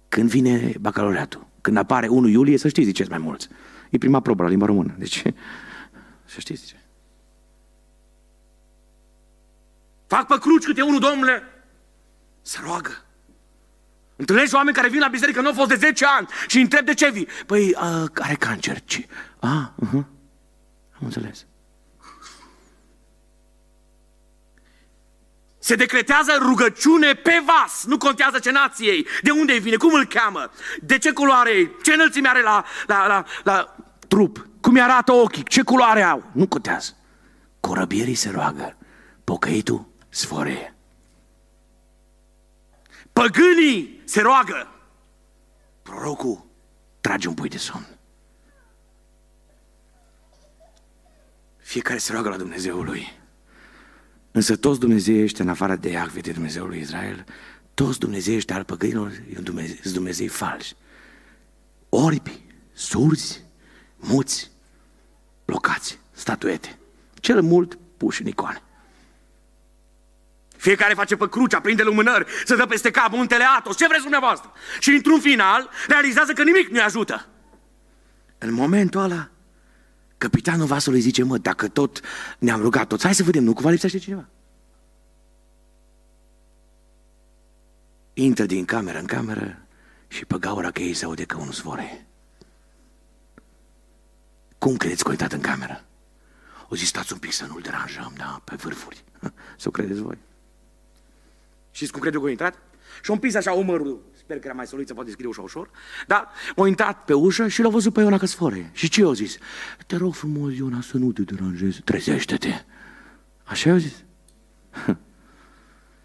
Când 0.10 0.30
vine 0.30 0.74
bacalaureatul. 0.80 1.48
Când 1.64 1.78
apare 1.78 2.08
1 2.08 2.28
iulie, 2.28 2.58
să 2.58 2.68
știți 2.68 2.88
ziceți 2.88 3.10
mai 3.10 3.18
mulți. 3.18 3.48
E 3.90 3.98
prima 3.98 4.20
probă 4.20 4.44
la 4.44 4.50
limba 4.50 4.66
română. 4.66 4.96
Deci, 4.98 5.22
să 6.34 6.40
știți 6.40 6.62
zice. 6.62 6.86
Fac 10.08 10.28
pe 10.28 10.38
cruci 10.40 10.64
câte 10.64 10.82
unul, 10.82 11.00
domnule, 11.00 11.44
să 12.42 12.60
roagă. 12.64 13.06
Întâlnești 14.16 14.56
oameni 14.56 14.76
care 14.76 14.90
vin 14.90 15.00
la 15.00 15.08
biserică, 15.08 15.42
nu 15.42 15.48
au 15.48 15.54
fost 15.54 15.70
de 15.70 15.76
10 15.76 16.06
ani 16.06 16.28
și 16.48 16.56
îi 16.56 16.62
întreb 16.62 16.86
de 16.86 16.94
ce 16.94 17.12
vii. 17.12 17.28
Păi, 17.46 17.70
uh, 17.70 18.06
are 18.14 18.36
cancer. 18.36 18.82
Ce? 18.82 19.08
Ah, 19.40 19.68
uh-huh. 19.86 20.04
am 20.94 21.00
înțeles. 21.00 21.46
Se 25.64 25.76
decretează 25.76 26.38
rugăciune 26.40 27.14
pe 27.14 27.44
vas, 27.46 27.84
nu 27.84 27.98
contează 27.98 28.40
ce 28.40 28.52
nație 28.52 28.92
ei, 28.92 29.08
de 29.22 29.32
unde 29.32 29.58
vine, 29.58 29.76
cum 29.76 29.94
îl 29.94 30.06
cheamă, 30.06 30.52
de 30.82 30.98
ce 30.98 31.12
culoare 31.12 31.50
e, 31.50 31.72
ce 31.84 31.94
înălțime 31.94 32.28
are 32.28 32.42
la, 32.42 32.66
la, 32.88 33.08
la, 33.08 33.26
la 33.44 33.76
trup, 34.08 34.48
cum 34.62 34.80
arată 34.80 35.12
ochii, 35.12 35.44
ce 35.44 35.62
culoare 35.62 36.02
au, 36.02 36.24
nu 36.32 36.48
contează. 36.48 36.98
Corăbierii 37.60 38.16
se 38.16 38.30
roagă, 38.30 38.78
pocăitul 39.24 39.88
sforeie. 40.10 40.76
Păgânii 43.14 44.02
se 44.04 44.22
roagă, 44.22 44.68
prorocul 45.82 46.46
trage 47.02 47.28
un 47.28 47.34
pui 47.34 47.50
de 47.50 47.58
somn. 47.58 47.88
Fiecare 51.58 52.00
se 52.00 52.12
roagă 52.12 52.30
la 52.30 52.38
Dumnezeul 52.38 52.86
lui. 52.86 53.22
Însă 54.36 54.56
toți 54.56 54.80
Dumnezei 54.80 55.24
ăștia, 55.24 55.44
în 55.44 55.50
afară 55.50 55.76
de 55.76 55.90
Iacve, 55.90 56.20
de 56.20 56.32
Dumnezeul 56.32 56.68
lui 56.68 56.80
Israel, 56.80 57.26
toți 57.74 58.00
Dumnezei 58.00 58.36
ăștia 58.36 58.56
al 58.56 58.64
păgăinilor 58.64 59.12
sunt 59.34 59.46
Dumnezei, 59.46 59.80
Dumnezei 59.94 60.28
falși. 60.28 60.74
Orbi, 61.90 62.42
surzi, 62.74 63.44
muți, 63.96 64.52
blocați, 65.46 66.00
statuete. 66.12 66.78
Cel 67.14 67.42
mult 67.42 67.78
puși 67.98 68.22
în 68.22 68.28
icoane. 68.28 68.62
Fiecare 70.58 70.94
face 70.94 71.16
pe 71.16 71.30
crucea, 71.30 71.62
prinde 71.62 71.84
lumânări, 71.84 72.26
să 72.46 72.56
dă 72.56 72.66
peste 72.66 72.92
cap 72.92 73.12
muntele 73.12 73.44
Atos, 73.58 73.78
ce 73.78 73.88
vreți 73.88 74.02
dumneavoastră? 74.02 74.52
Și 74.80 74.90
într-un 74.90 75.20
final 75.20 75.70
realizează 75.88 76.34
că 76.34 76.44
nimic 76.44 76.68
nu-i 76.68 76.82
ajută. 76.82 77.28
În 78.38 78.54
momentul 78.54 79.02
ăla, 79.02 79.30
Capitanul 80.24 80.66
vasului 80.66 81.00
zice, 81.00 81.24
mă, 81.24 81.38
dacă 81.38 81.68
tot 81.68 82.02
ne-am 82.40 82.62
rugat 82.62 82.88
toți, 82.88 83.04
hai 83.04 83.16
să 83.16 83.24
vedem, 83.24 83.44
nu 83.44 83.54
cumva 83.54 83.70
lipsește 83.70 83.98
cineva. 83.98 84.28
Intră 88.14 88.46
din 88.46 88.66
cameră 88.66 89.00
în 89.00 89.06
cameră 89.06 89.66
și 90.08 90.26
pe 90.26 90.38
gaura 90.40 90.72
că 90.72 90.82
ei 90.82 90.94
se 90.94 91.06
aude 91.06 91.24
că 91.24 91.38
unul 91.38 91.54
zvore. 91.54 92.08
Cum 94.58 94.78
credeți 94.78 95.04
că 95.04 95.08
a 95.08 95.12
uitat 95.12 95.32
în 95.32 95.42
cameră? 95.42 95.86
O 96.70 96.76
zis, 96.76 96.88
stați 96.88 97.14
un 97.14 97.20
pic 97.20 97.32
să 97.32 97.46
nu-l 97.46 97.62
deranjăm, 97.62 98.14
da, 98.18 98.42
pe 98.44 98.56
vârfuri. 98.56 99.04
Să 99.58 99.68
o 99.68 99.72
credeți 99.72 100.02
voi. 100.02 100.18
Și 101.72 101.88
cum 101.88 102.00
credeți 102.00 102.22
că 102.22 102.28
a 102.28 102.32
intrat? 102.32 102.54
Și 103.02 103.10
a 103.10 103.14
împins 103.14 103.36
așa 103.36 103.52
umărul 103.52 104.02
Sper 104.24 104.40
că 104.40 104.48
era 104.48 104.56
mai 104.56 104.68
soliță, 104.68 104.94
poate 104.94 105.12
scrie 105.12 105.28
ușa 105.28 105.42
ușor. 105.42 105.70
Da? 106.08 106.32
M-a 106.56 106.68
intrat 106.68 107.04
pe 107.06 107.14
ușă 107.14 107.48
și 107.48 107.62
l-a 107.62 107.70
văzut 107.70 107.94
pe 107.94 108.02
Iona 108.02 108.18
că 108.18 108.26
sfore. 108.26 108.70
Și 108.74 108.90
ce 108.90 109.02
i-a 109.02 109.14
zis? 109.14 109.38
Te 109.88 109.96
rog 109.96 110.16
frumos, 110.16 110.56
Iona, 110.56 110.82
să 110.82 110.98
nu 110.98 111.12
te 111.12 111.22
deranjezi. 111.22 111.82
Trezește-te. 111.82 112.64
Așa 113.44 113.70
i-a 113.70 113.78
zis? 113.78 114.04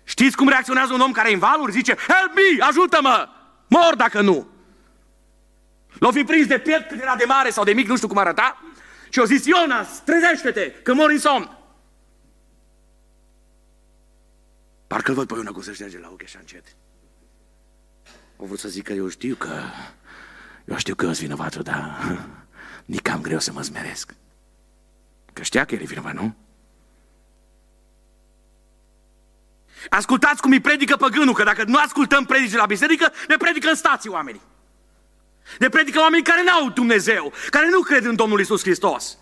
Știți 0.04 0.36
cum 0.36 0.48
reacționează 0.48 0.92
un 0.92 1.00
om 1.00 1.12
care 1.12 1.30
e 1.30 1.32
în 1.32 1.38
valuri? 1.38 1.72
Zice, 1.72 1.94
help 1.94 2.34
me, 2.34 2.64
ajută-mă! 2.64 3.28
Mor 3.68 3.94
dacă 3.96 4.20
nu! 4.20 4.48
L-au 5.98 6.10
fi 6.10 6.24
prins 6.24 6.46
de 6.46 6.58
piept 6.58 6.88
cât 6.88 7.00
era 7.00 7.16
de 7.16 7.24
mare 7.24 7.50
sau 7.50 7.64
de 7.64 7.72
mic, 7.72 7.88
nu 7.88 7.96
știu 7.96 8.08
cum 8.08 8.18
arăta, 8.18 8.62
și 9.08 9.18
au 9.18 9.24
zis, 9.24 9.46
Ionas, 9.46 10.02
trezește-te, 10.04 10.70
că 10.70 10.94
mor 10.94 11.10
în 11.10 11.18
somn. 11.18 11.58
Parcă-l 14.86 15.14
văd 15.14 15.26
pe 15.26 15.34
Iona 15.36 15.50
cum 15.50 15.62
se 15.62 15.72
șterge 15.72 15.98
la 15.98 16.08
ochi 16.12 16.22
așa 16.24 16.38
încet. 16.40 16.64
Au 18.40 18.46
vrut 18.46 18.58
să 18.58 18.68
zic 18.68 18.84
că 18.84 18.92
eu 18.92 19.08
știu 19.08 19.34
că... 19.34 19.62
Eu 20.64 20.76
știu 20.76 20.94
că 20.94 21.04
eu 21.04 21.12
sunt 21.12 21.26
vinovatul, 21.26 21.62
dar 21.62 21.98
nici 22.84 23.00
cam 23.00 23.20
greu 23.20 23.38
să 23.38 23.52
mă 23.52 23.62
smeresc. 23.62 24.14
Că 25.32 25.42
știa 25.42 25.64
că 25.64 25.74
el 25.74 25.80
e 25.80 25.84
vinovat, 25.84 26.14
nu? 26.14 26.36
Ascultați 29.88 30.40
cum 30.40 30.50
îi 30.50 30.60
predică 30.60 30.96
păgânul, 30.96 31.34
că 31.34 31.42
dacă 31.42 31.64
nu 31.64 31.78
ascultăm 31.78 32.24
predici 32.24 32.54
la 32.54 32.66
biserică, 32.66 33.12
ne 33.28 33.36
predică 33.36 33.68
în 33.68 33.74
stații 33.74 34.10
oamenii. 34.10 34.40
Ne 35.58 35.68
predică 35.68 35.98
oamenii 35.98 36.24
care 36.24 36.42
n-au 36.42 36.70
Dumnezeu, 36.70 37.32
care 37.50 37.68
nu 37.68 37.80
cred 37.80 38.04
în 38.04 38.14
Domnul 38.14 38.40
Isus 38.40 38.62
Hristos. 38.62 39.18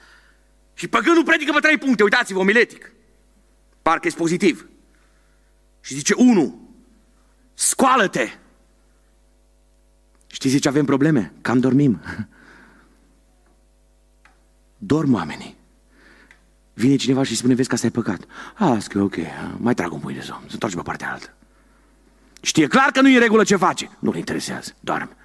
Și 0.75 0.89
păgânul 0.89 1.25
predică 1.25 1.53
pe 1.53 1.61
trei 1.61 1.79
puncte, 1.79 2.03
uitați-vă, 2.03 2.43
miletic. 2.43 2.93
Parcă 3.83 4.09
e 4.09 4.11
pozitiv. 4.17 4.69
Și 5.81 5.95
zice, 5.95 6.15
unu, 6.17 6.71
scoală-te 7.55 8.31
Știți 10.37 10.59
ce 10.59 10.69
avem 10.69 10.85
probleme? 10.85 11.33
Cam 11.41 11.61
dormim. 11.61 12.01
Dorm 14.79 15.15
oamenii. 15.15 15.57
Vine 16.75 16.97
cineva 16.97 17.23
și 17.23 17.37
spune, 17.37 17.55
vezi 17.55 17.69
că 17.69 17.75
asta 17.75 17.87
e 17.87 17.91
păcat. 17.91 18.21
Las 18.57 18.87
că 18.87 19.03
ok, 19.03 19.15
mai 19.57 19.75
trag 19.75 19.93
un 19.93 19.99
pui 19.99 20.15
de 20.15 20.21
somn, 20.21 20.43
să 20.47 20.53
întorci 20.53 20.75
pe 20.75 20.83
partea 20.83 21.13
altă. 21.13 21.35
Știe 22.41 22.67
clar 22.67 22.91
că 22.91 23.01
nu 23.01 23.09
e 23.09 23.15
în 23.15 23.21
regulă 23.21 23.45
ce 23.45 23.57
face. 23.57 23.91
Nu-l 23.99 24.17
interesează, 24.17 24.75
doarme. 24.81 25.17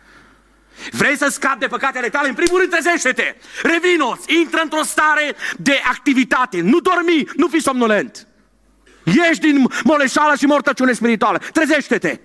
Vrei 0.91 1.17
să 1.17 1.27
scapi 1.29 1.59
de 1.59 1.67
păcatele 1.67 2.09
tale? 2.09 2.27
În 2.27 2.35
primul 2.35 2.59
rând 2.59 2.71
trezește-te, 2.71 3.35
revinoți, 3.63 4.35
intră 4.39 4.59
într-o 4.63 4.83
stare 4.83 5.35
de 5.57 5.79
activitate, 5.89 6.61
nu 6.61 6.79
dormi, 6.79 7.29
nu 7.35 7.47
fi 7.47 7.59
somnolent. 7.59 8.27
Ieși 9.03 9.39
din 9.39 9.67
moleșală 9.83 10.35
și 10.35 10.45
mortăciune 10.45 10.93
spirituală, 10.93 11.37
trezește-te. 11.37 12.19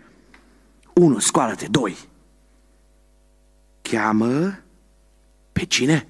Unu, 0.92 1.18
scoală-te. 1.18 1.66
Doi, 1.70 1.96
cheamă 3.90 4.58
pe 5.52 5.64
cine? 5.64 6.06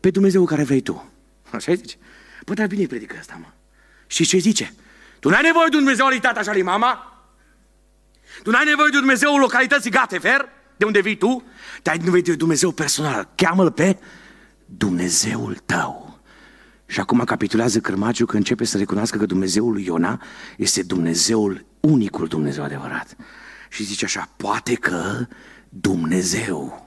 Pe 0.00 0.10
Dumnezeu 0.10 0.44
care 0.44 0.64
vrei 0.64 0.80
tu. 0.80 1.10
Așa 1.50 1.74
zice. 1.74 1.96
Păi, 2.44 2.54
dar 2.54 2.66
bine 2.66 2.86
predică 2.86 3.16
asta, 3.18 3.38
mă. 3.40 3.46
Și 4.06 4.24
ce 4.24 4.38
zice? 4.38 4.74
Tu 5.20 5.28
n-ai 5.28 5.42
nevoie 5.42 5.66
de 5.70 5.76
Dumnezeu 5.76 6.06
al 6.06 6.18
tata 6.18 6.52
și 6.52 6.62
mama? 6.62 7.20
Tu 8.42 8.50
n-ai 8.50 8.64
nevoie 8.64 8.88
de 8.90 8.98
Dumnezeu 8.98 9.36
localității 9.36 9.90
Gatefer, 9.90 10.48
de 10.76 10.84
unde 10.84 11.00
vii 11.00 11.16
tu? 11.16 11.44
Te 11.82 11.90
ai 11.90 11.98
nevoie 11.98 12.22
de 12.22 12.34
Dumnezeu 12.34 12.70
personal. 12.70 13.28
Cheamă-L 13.34 13.70
pe 13.70 13.98
Dumnezeul 14.64 15.56
tău. 15.66 16.20
Și 16.86 17.00
acum 17.00 17.18
capitulează 17.18 17.80
Cărmagiu 17.80 18.26
că 18.26 18.36
începe 18.36 18.64
să 18.64 18.78
recunoască 18.78 19.18
că 19.18 19.26
Dumnezeul 19.26 19.72
lui 19.72 19.84
Iona 19.84 20.22
este 20.56 20.82
Dumnezeul, 20.82 21.66
unicul 21.80 22.26
Dumnezeu 22.26 22.64
adevărat. 22.64 23.16
Și 23.68 23.84
zice 23.84 24.04
așa, 24.04 24.28
poate 24.36 24.74
că 24.74 25.26
Dumnezeu 25.68 26.85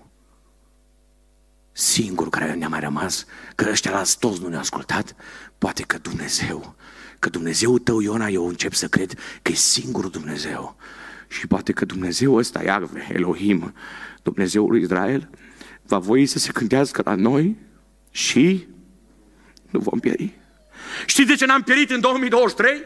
singurul 1.79 2.31
care 2.31 2.53
ne-a 2.53 2.67
mai 2.67 2.79
rămas, 2.79 3.25
că 3.55 3.67
ăștia 3.69 3.91
la 3.91 4.03
toți 4.19 4.41
nu 4.41 4.47
ne-au 4.47 4.61
ascultat, 4.61 5.15
poate 5.57 5.83
că 5.83 5.97
Dumnezeu, 5.97 6.75
că 7.19 7.29
Dumnezeu 7.29 7.77
tău, 7.77 7.99
Iona, 7.99 8.27
eu 8.27 8.47
încep 8.47 8.73
să 8.73 8.87
cred 8.87 9.13
că 9.41 9.51
e 9.51 9.55
singurul 9.55 10.09
Dumnezeu. 10.09 10.75
Și 11.27 11.47
poate 11.47 11.71
că 11.71 11.85
Dumnezeu 11.85 12.35
ăsta, 12.35 12.63
Iarve, 12.63 13.07
Elohim, 13.13 13.73
Dumnezeul 14.23 14.69
lui 14.69 14.81
Israel, 14.81 15.29
va 15.83 15.97
voi 15.97 16.25
să 16.25 16.39
se 16.39 16.51
gândească 16.53 17.01
la 17.05 17.15
noi 17.15 17.57
și 18.11 18.67
Nu 19.69 19.79
vom 19.79 19.99
pieri. 19.99 20.39
Știți 21.05 21.27
de 21.27 21.35
ce 21.35 21.45
n-am 21.45 21.61
pierit 21.61 21.89
în 21.89 21.99
2023? 21.99 22.83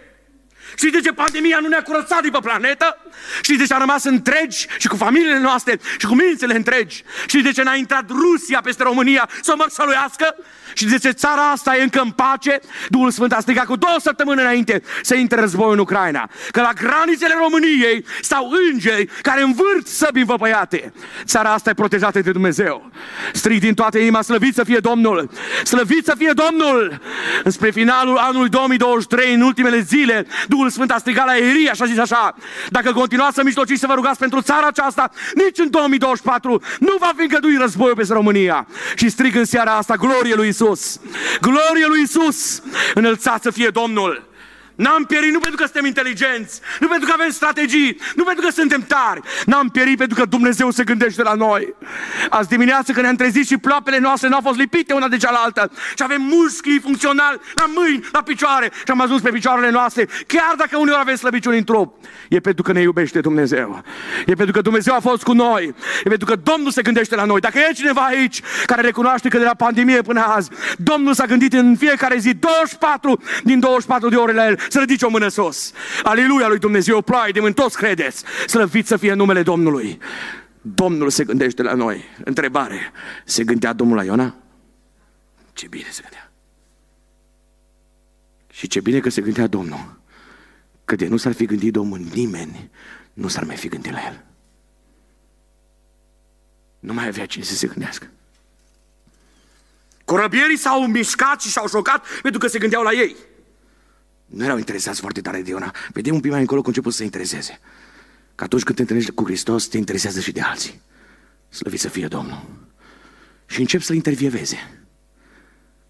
Știți 0.75 0.93
de 0.93 0.99
ce 0.99 1.11
pandemia 1.11 1.59
nu 1.61 1.67
ne-a 1.67 1.81
curățat 1.81 2.21
de 2.21 2.29
pe 2.29 2.39
planetă? 2.41 2.97
Știți 3.41 3.59
de 3.59 3.65
ce 3.65 3.73
am 3.73 3.79
rămas 3.79 4.03
întregi 4.03 4.67
și 4.77 4.87
cu 4.87 4.95
familiile 4.95 5.39
noastre 5.39 5.79
și 5.99 6.05
cu 6.05 6.15
mințele 6.15 6.55
întregi? 6.55 7.03
Știți 7.27 7.43
de 7.43 7.51
ce 7.51 7.63
n-a 7.63 7.75
intrat 7.75 8.09
Rusia 8.09 8.59
peste 8.63 8.83
România 8.83 9.29
să 9.41 9.51
o 9.51 9.55
mărșăluiască? 9.57 10.35
Și 10.73 10.85
de 10.85 10.97
ce 10.97 11.09
țara 11.09 11.49
asta 11.51 11.77
e 11.77 11.83
încă 11.83 12.01
în 12.01 12.11
pace? 12.11 12.59
Duhul 12.89 13.11
Sfânt 13.11 13.33
a 13.33 13.39
strigat 13.39 13.65
cu 13.65 13.75
două 13.75 13.95
săptămâni 13.99 14.41
înainte 14.41 14.81
să 15.01 15.15
intre 15.15 15.39
războiul 15.39 15.73
în 15.73 15.79
Ucraina. 15.79 16.29
Că 16.51 16.61
la 16.61 16.71
granițele 16.73 17.33
României 17.37 18.05
stau 18.21 18.51
îngeri 18.71 19.09
care 19.21 19.41
învârt 19.41 19.87
săbi 19.87 20.19
învăpăiate. 20.19 20.93
Țara 21.25 21.53
asta 21.53 21.69
e 21.69 21.73
protejată 21.73 22.19
de 22.19 22.31
Dumnezeu. 22.31 22.91
Strig 23.33 23.59
din 23.59 23.73
toată 23.73 23.97
inima, 23.97 24.21
slăvit 24.21 24.53
să 24.53 24.63
fie 24.63 24.77
Domnul! 24.77 25.29
Slăvit 25.63 26.05
să 26.05 26.13
fie 26.17 26.31
Domnul! 26.31 27.01
Spre 27.45 27.71
finalul 27.71 28.17
anului 28.17 28.49
2023, 28.49 29.33
în 29.33 29.41
ultimele 29.41 29.79
zile, 29.79 30.25
Duhul 30.47 30.62
Sfânt 30.69 30.91
a 30.91 30.97
strigat 30.97 31.25
la 31.25 31.37
Elia 31.37 31.73
și 31.73 31.81
a 31.81 31.85
zis 31.85 31.97
așa, 31.97 32.35
dacă 32.69 32.91
continuați 32.91 33.35
să 33.35 33.43
mijlociți 33.43 33.79
să 33.79 33.87
vă 33.87 33.93
rugați 33.93 34.19
pentru 34.19 34.41
țara 34.41 34.67
aceasta, 34.67 35.09
nici 35.33 35.57
în 35.57 35.69
2024 35.69 36.61
nu 36.79 36.95
va 36.99 37.11
fi 37.15 37.21
îngăduit 37.21 37.59
războiul 37.59 37.95
peste 37.95 38.13
România. 38.13 38.67
Și 38.95 39.09
strig 39.09 39.35
în 39.35 39.45
seara 39.45 39.71
asta, 39.71 39.95
glorie 39.95 40.35
lui 40.35 40.47
Isus 40.47 40.61
Isus! 40.63 40.99
Glorie 41.41 41.85
lui 41.87 42.01
Isus! 42.01 42.61
Înălțat 42.93 43.41
să 43.41 43.51
fie 43.51 43.69
Domnul! 43.69 44.32
N-am 44.75 45.03
pierit 45.03 45.31
nu 45.31 45.39
pentru 45.39 45.57
că 45.59 45.63
suntem 45.63 45.85
inteligenți, 45.85 46.61
nu 46.79 46.87
pentru 46.87 47.07
că 47.07 47.13
avem 47.13 47.29
strategii, 47.29 47.97
nu 48.15 48.23
pentru 48.23 48.45
că 48.45 48.51
suntem 48.51 48.81
tari. 48.81 49.21
N-am 49.45 49.69
pierit 49.69 49.97
pentru 49.97 50.19
că 50.19 50.25
Dumnezeu 50.25 50.71
se 50.71 50.83
gândește 50.83 51.23
la 51.23 51.33
noi. 51.33 51.75
Azi 52.29 52.47
dimineață 52.47 52.91
când 52.91 53.03
ne-am 53.03 53.15
trezit 53.15 53.47
și 53.47 53.57
ploapele 53.57 53.97
noastre 53.97 54.27
nu 54.27 54.35
au 54.35 54.41
fost 54.41 54.57
lipite 54.57 54.93
una 54.93 55.07
de 55.07 55.17
cealaltă 55.17 55.71
și 55.73 56.03
avem 56.03 56.21
mușchi 56.21 56.79
funcționali 56.79 57.39
la 57.55 57.65
mâini, 57.75 58.05
la 58.11 58.21
picioare 58.21 58.71
și 58.73 58.91
am 58.91 59.01
ajuns 59.01 59.21
pe 59.21 59.29
picioarele 59.29 59.69
noastre, 59.69 60.07
chiar 60.27 60.53
dacă 60.57 60.77
uneori 60.77 61.01
avem 61.01 61.15
slăbiciuni 61.15 61.57
în 61.57 61.63
trup. 61.63 61.95
E 62.29 62.39
pentru 62.39 62.63
că 62.63 62.71
ne 62.71 62.81
iubește 62.81 63.19
Dumnezeu. 63.19 63.83
E 64.25 64.33
pentru 64.33 64.53
că 64.53 64.61
Dumnezeu 64.61 64.95
a 64.95 64.99
fost 64.99 65.23
cu 65.23 65.33
noi. 65.33 65.73
E 66.03 66.09
pentru 66.09 66.25
că 66.25 66.35
Domnul 66.35 66.71
se 66.71 66.81
gândește 66.81 67.15
la 67.15 67.25
noi. 67.25 67.39
Dacă 67.39 67.57
e 67.59 67.73
cineva 67.73 68.01
aici 68.01 68.41
care 68.65 68.81
recunoaște 68.81 69.29
că 69.29 69.37
de 69.37 69.43
la 69.43 69.55
pandemie 69.55 70.01
până 70.01 70.21
azi, 70.21 70.49
Domnul 70.77 71.13
s-a 71.13 71.25
gândit 71.25 71.53
în 71.53 71.75
fiecare 71.75 72.17
zi 72.17 72.33
24 72.33 73.21
din 73.43 73.59
24 73.59 74.09
de 74.09 74.15
ore 74.15 74.33
la 74.33 74.45
el 74.45 74.59
să 74.69 74.79
ridice 74.79 75.05
o 75.05 75.09
mână 75.09 75.27
sus. 75.27 75.71
Aleluia 76.03 76.47
lui 76.47 76.59
Dumnezeu, 76.59 77.01
ploaie 77.01 77.31
de 77.31 77.39
mâini, 77.39 77.55
toți 77.55 77.77
credeți. 77.77 78.23
Slăvit 78.47 78.87
să 78.87 78.97
fie 78.97 79.13
numele 79.13 79.43
Domnului. 79.43 79.99
Domnul 80.61 81.09
se 81.09 81.23
gândește 81.23 81.61
la 81.61 81.73
noi. 81.73 82.03
Întrebare, 82.23 82.91
se 83.25 83.43
gândea 83.43 83.73
Domnul 83.73 83.95
la 83.95 84.03
Iona? 84.03 84.35
Ce 85.53 85.67
bine 85.67 85.87
se 85.91 86.01
gândea. 86.01 86.31
Și 88.51 88.67
ce 88.67 88.79
bine 88.81 88.99
că 88.99 89.09
se 89.09 89.21
gândea 89.21 89.47
Domnul. 89.47 90.01
Că 90.85 90.95
de 90.95 91.07
nu 91.07 91.17
s-ar 91.17 91.33
fi 91.33 91.45
gândit 91.45 91.73
Domnul 91.73 91.99
nimeni, 92.13 92.69
nu 93.13 93.27
s-ar 93.27 93.43
mai 93.43 93.55
fi 93.55 93.67
gândit 93.67 93.91
la 93.91 94.05
el. 94.05 94.23
Nu 96.79 96.93
mai 96.93 97.07
avea 97.07 97.25
cine 97.25 97.43
să 97.43 97.55
se 97.55 97.67
gândească. 97.67 98.09
Corăbierii 100.05 100.57
s-au 100.57 100.85
mișcat 100.87 101.41
și 101.41 101.49
s-au 101.49 101.67
șocat 101.67 102.05
pentru 102.21 102.39
că 102.39 102.47
se 102.47 102.59
gândeau 102.59 102.83
la 102.83 102.91
ei. 102.91 103.15
Nu 104.33 104.43
erau 104.43 104.57
interesați 104.57 104.99
foarte 104.99 105.21
tare 105.21 105.41
de 105.41 105.49
Iona. 105.49 105.75
Vedem 105.91 106.13
un 106.13 106.19
pic 106.19 106.31
mai 106.31 106.39
încolo 106.39 106.61
că 106.61 106.67
început 106.67 106.91
să 106.91 106.97
se 106.97 107.03
intereseze. 107.03 107.59
Că 108.35 108.43
atunci 108.43 108.63
când 108.63 108.75
te 108.75 108.81
întâlnești 108.81 109.11
cu 109.11 109.23
Hristos, 109.23 109.67
te 109.67 109.77
interesează 109.77 110.19
și 110.19 110.31
de 110.31 110.41
alții. 110.41 110.81
Slăvit 111.49 111.79
să 111.79 111.89
fie 111.89 112.07
Domnul. 112.07 112.67
Și 113.45 113.59
încep 113.59 113.81
să-l 113.81 113.95
intervieveze. 113.95 114.85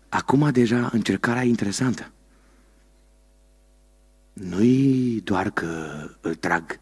Acum 0.09 0.51
deja 0.51 0.89
încercarea 0.91 1.43
e 1.43 1.47
interesantă. 1.47 2.11
Nu-i 4.33 5.21
doar 5.23 5.49
că 5.49 5.93
îl 6.21 6.35
trag 6.35 6.79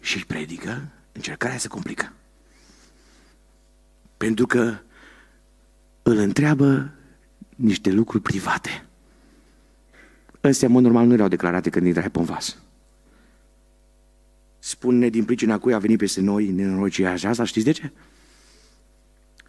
și 0.00 0.16
îi 0.16 0.24
predică, 0.24 0.88
încercarea 1.12 1.58
se 1.58 1.68
complică. 1.68 2.12
Pentru 4.16 4.46
că 4.46 4.78
îl 6.02 6.16
întreabă 6.16 6.92
niște 7.56 7.90
lucruri 7.90 8.22
private. 8.22 8.86
Astea, 10.48 10.68
în 10.68 10.74
mod 10.74 10.82
normal, 10.82 11.06
nu 11.06 11.12
erau 11.12 11.28
declarate 11.28 11.70
când 11.70 11.86
intrai 11.86 12.10
pe 12.10 12.18
un 12.18 12.24
vas. 12.24 12.56
Spune 14.58 15.08
din 15.08 15.24
pricina 15.24 15.58
cui 15.58 15.74
a 15.74 15.78
venit 15.78 15.98
peste 15.98 16.20
noi 16.20 16.46
nenorocirea 16.46 17.12
aceasta, 17.12 17.44
știți 17.44 17.64
de 17.64 17.70
ce? 17.70 17.90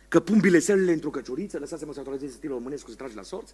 Că 0.08 0.20
pun 0.20 0.40
bilețelele 0.40 0.92
într-o 0.92 1.10
căciuriță, 1.10 1.58
lăsați-mă 1.60 1.94
să 1.94 2.00
actualizez 2.00 2.32
stilul 2.32 2.56
românesc, 2.56 2.88
să 2.90 2.96
trage 2.96 3.16
la 3.16 3.22
sorți, 3.22 3.54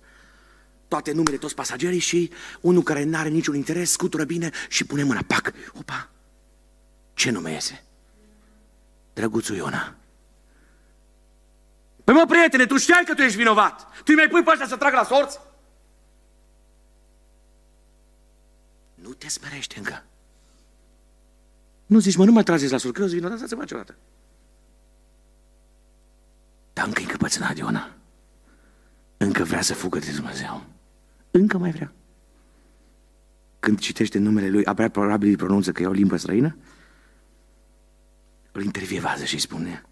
toate 0.88 1.12
numele, 1.12 1.38
toți 1.38 1.56
pasagerii 1.56 2.00
și 2.00 2.32
unul 2.62 2.84
care 2.84 3.04
nu 3.04 3.18
are 3.18 3.30
niciun 3.30 3.56
interes 3.56 3.92
scutură 3.92 4.24
bine 4.24 4.52
și 4.70 4.86
pune 4.86 5.04
mâna, 5.04 5.22
pac, 5.28 5.52
opa, 5.80 6.10
ce 7.14 7.32
nume 7.32 7.52
iese? 7.52 7.84
Drăguțul 9.14 9.56
Iona. 9.56 9.96
Păi 12.04 12.14
mă, 12.14 12.26
prietene, 12.28 12.66
tu 12.66 12.78
știai 12.78 13.04
că 13.06 13.14
tu 13.14 13.22
ești 13.22 13.38
vinovat. 13.38 13.82
Tu 13.96 14.04
îi 14.06 14.16
mai 14.16 14.28
pui 14.28 14.44
pe 14.44 14.50
ăștia 14.52 14.68
să 14.68 14.76
trag 14.76 14.94
la 14.94 15.04
sorți? 15.04 15.40
Nu 19.02 19.14
te 19.14 19.30
smerește 19.30 19.78
încă. 19.78 20.04
Nu 21.86 22.00
zici, 22.00 22.16
mă, 22.16 22.26
nu 22.26 22.32
mai 22.32 22.44
trageți 22.44 22.72
la 22.72 22.78
sorți, 22.78 22.98
că 22.98 23.04
eu 23.04 23.10
vinovat, 23.10 23.34
asta 23.34 23.48
se 23.48 23.56
face 23.56 23.74
o 23.74 23.78
dată. 23.78 23.96
Dar 26.74 26.86
încă 26.86 27.02
încăpățânat 27.02 27.58
Iona. 27.58 27.96
Încă 29.18 29.44
vrea 29.44 29.62
să 29.62 29.74
fugă 29.74 30.00
de 30.00 30.12
Dumnezeu. 30.16 30.66
Încă 31.32 31.58
mai 31.58 31.72
vrea. 31.72 31.94
Când 33.60 33.80
citește 33.80 34.18
numele 34.18 34.50
lui, 34.50 34.66
abia 34.66 34.90
probabil 34.90 35.30
îi 35.30 35.36
pronunță 35.36 35.72
că 35.72 35.82
e 35.82 35.88
o 35.88 35.92
limbă 35.92 36.18
străină, 36.18 36.58
îl 38.52 38.64
intervievează 38.64 39.24
și 39.24 39.40
spune 39.40 39.84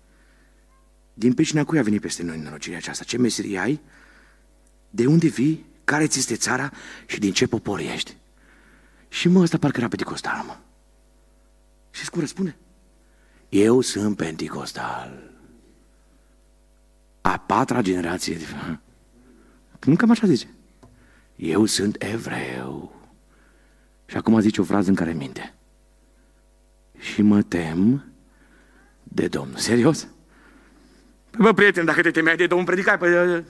din 1.14 1.34
pricina 1.34 1.64
cui 1.64 1.80
a 1.80 1.84
venit 1.84 2.01
peste 2.01 2.24
noi 2.24 2.38
nenorocirea 2.38 2.78
aceasta? 2.78 3.03
Ce 3.03 3.18
meserie 3.18 3.60
ai? 3.60 3.82
De 4.89 5.05
unde 5.05 5.28
vii? 5.28 5.66
Care 5.84 6.07
ți 6.07 6.20
este 6.20 6.36
țara? 6.36 6.72
Și 7.05 7.20
din 7.20 7.34
ce 7.34 7.47
popor 7.47 7.80
ești? 7.80 8.18
Și 9.10 9.28
mă, 9.28 9.39
ăsta 9.39 9.57
parcă 9.57 9.78
era 9.80 9.88
penticostal, 9.88 10.43
mă. 10.45 10.57
Și 11.91 12.10
cum 12.10 12.20
răspunde? 12.20 12.55
Eu 13.49 13.82
sunt 13.82 14.16
penticostal. 14.16 15.32
A 17.22 17.38
patra 17.38 17.82
generație. 17.82 18.38
Nu 19.86 19.95
cam 19.95 20.10
așa 20.10 20.28
zice. 20.28 20.53
Eu 21.36 21.66
sunt 21.66 21.95
evreu. 21.99 22.93
Și 24.05 24.18
acum 24.18 24.39
zice 24.39 24.62
o 24.62 24.64
frază 24.64 24.89
în 24.89 24.95
care 24.95 25.14
minte. 25.14 25.53
Și 26.97 27.22
mă 27.22 27.41
tem 27.41 28.03
de 29.03 29.28
Domnul. 29.28 29.57
Serios? 29.57 30.07
Păi 31.30 31.39
bă, 31.41 31.53
prieten, 31.53 31.86
dacă 31.86 32.01
te 32.01 32.12
temeai 32.12 32.36
de 32.36 32.47
Domnul, 32.47 32.68
predicai, 32.68 32.97
păi... 32.97 33.43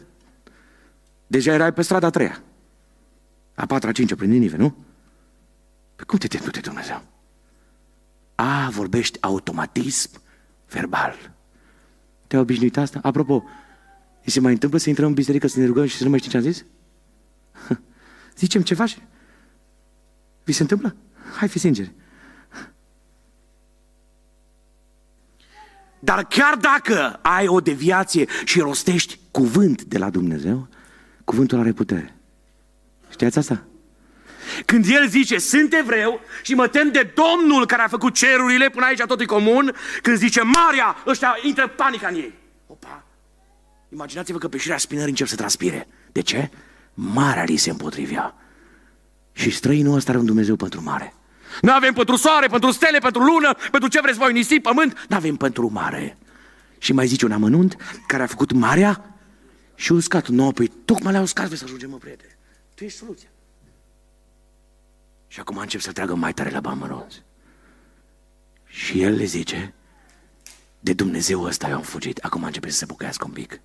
Deja 1.28 1.54
erai 1.54 1.74
pe 1.74 1.82
strada 1.82 2.08
a 2.08 2.10
treia. 2.10 2.44
A 3.56 3.66
patra, 3.66 3.90
a 3.90 3.92
cincea, 3.92 4.16
prin 4.16 4.30
Ninive, 4.30 4.58
nu? 4.58 4.76
Păi 6.10 6.18
cum 6.18 6.28
te 6.28 6.38
temi 6.38 6.52
tu 6.52 6.60
de 6.60 6.68
Dumnezeu? 6.70 7.02
A, 8.36 8.70
vorbești 8.70 9.22
automatism 9.22 10.10
verbal. 10.70 11.36
Te-ai 12.28 12.42
obișnuit 12.42 12.78
asta? 12.78 13.00
Apropo, 13.04 13.44
îi 14.24 14.32
se 14.32 14.40
mai 14.40 14.52
întâmplă 14.52 14.78
să 14.78 14.90
intrăm 14.90 15.08
în 15.08 15.14
biserică, 15.14 15.48
să 15.48 15.60
ne 15.60 15.66
rugăm 15.66 15.86
și 15.86 15.98
să 15.98 16.04
nu 16.04 16.10
mai 16.10 16.20
știi 16.20 16.32
ce 16.32 16.38
am 16.38 16.44
zis? 16.44 16.66
Zicem 18.38 18.62
ce 18.62 18.74
faci? 18.74 18.98
Vi 20.44 20.52
se 20.52 20.62
întâmplă? 20.62 20.96
Hai, 21.38 21.48
fi 21.48 21.60
sinceri. 21.60 21.94
Dar 26.00 26.26
chiar 26.26 26.56
dacă 26.56 27.20
ai 27.22 27.48
o 27.48 27.60
deviație 27.60 28.28
și 28.46 28.60
rostești 28.60 29.20
cuvânt 29.32 29.84
de 29.84 29.98
la 29.98 30.10
Dumnezeu, 30.10 30.68
cuvântul 31.24 31.60
are 31.60 31.72
putere. 31.72 32.16
Știați 33.10 33.38
asta? 33.38 33.69
Când 34.66 34.86
el 34.88 35.08
zice, 35.08 35.38
sunt 35.38 35.74
evreu 35.74 36.22
și 36.44 36.54
mă 36.54 36.68
tem 36.68 36.92
de 36.92 37.14
Domnul 37.16 37.66
care 37.66 37.82
a 37.82 37.88
făcut 37.88 38.14
cerurile, 38.14 38.70
până 38.70 38.86
aici 38.86 39.00
totul 39.00 39.22
e 39.22 39.26
comun, 39.26 39.76
când 40.02 40.18
zice, 40.18 40.42
Maria, 40.42 40.96
ăștia 41.08 41.38
intră 41.42 41.68
panica 41.68 42.08
în 42.08 42.16
ei. 42.16 42.34
Opa! 42.68 43.04
Imaginați-vă 43.94 44.38
că 44.38 44.48
pe 44.48 44.58
șirea 44.58 44.78
spinării 44.78 45.10
încep 45.10 45.28
să 45.28 45.36
transpire. 45.36 45.88
De 46.12 46.22
ce? 46.22 46.50
Marea 46.94 47.44
li 47.44 47.56
se 47.56 47.70
împotrivea. 47.70 48.36
Și 49.32 49.50
străinul 49.50 49.96
ăsta 49.96 50.10
are 50.12 50.20
un 50.20 50.26
Dumnezeu 50.26 50.56
pentru 50.56 50.82
mare. 50.84 51.14
Nu 51.62 51.72
avem 51.72 51.94
pentru 51.94 52.16
soare, 52.16 52.48
pentru 52.48 52.72
stele, 52.72 52.98
pentru 52.98 53.22
lună, 53.24 53.56
pentru 53.72 53.90
ce 53.90 54.02
vreți 54.02 54.18
voi, 54.18 54.34
nisip, 54.34 54.64
pământ. 54.64 55.06
Nu 55.10 55.16
avem 55.16 55.36
pentru 55.36 55.70
mare. 55.72 56.18
Și 56.78 56.94
mai 56.94 57.08
zice 57.08 57.26
un 57.26 57.32
amănunt 57.32 57.76
care 58.08 58.24
a 58.24 58.28
făcut 58.28 58.52
marea 58.52 59.18
și 59.76 59.92
uscat. 59.92 60.28
Nu, 60.28 60.52
păi 60.52 60.72
tocmai 60.86 61.12
le-a 61.12 61.22
uscat, 61.22 61.52
să 61.52 61.64
ajungem, 61.64 61.90
mă, 61.90 61.98
prietene. 61.98 62.38
Tu 62.76 62.84
ești 62.84 62.98
soluția. 62.98 63.30
Și 65.32 65.40
acum 65.40 65.58
încep 65.58 65.80
să 65.80 65.92
tragă 65.92 66.16
mai 66.16 66.34
tare 66.34 66.50
la 66.50 66.60
bamăronți. 66.60 67.24
Și 68.66 69.02
el 69.02 69.16
le 69.16 69.24
zice, 69.24 69.74
de 70.80 70.94
Dumnezeu 70.94 71.44
ăsta 71.44 71.70
eu 71.70 71.76
am 71.76 71.82
fugit. 71.82 72.18
Acum 72.18 72.44
începe 72.44 72.70
să 72.70 72.78
se 72.78 72.86
bucăiască 72.86 73.26
un 73.26 73.32
pic. 73.32 73.62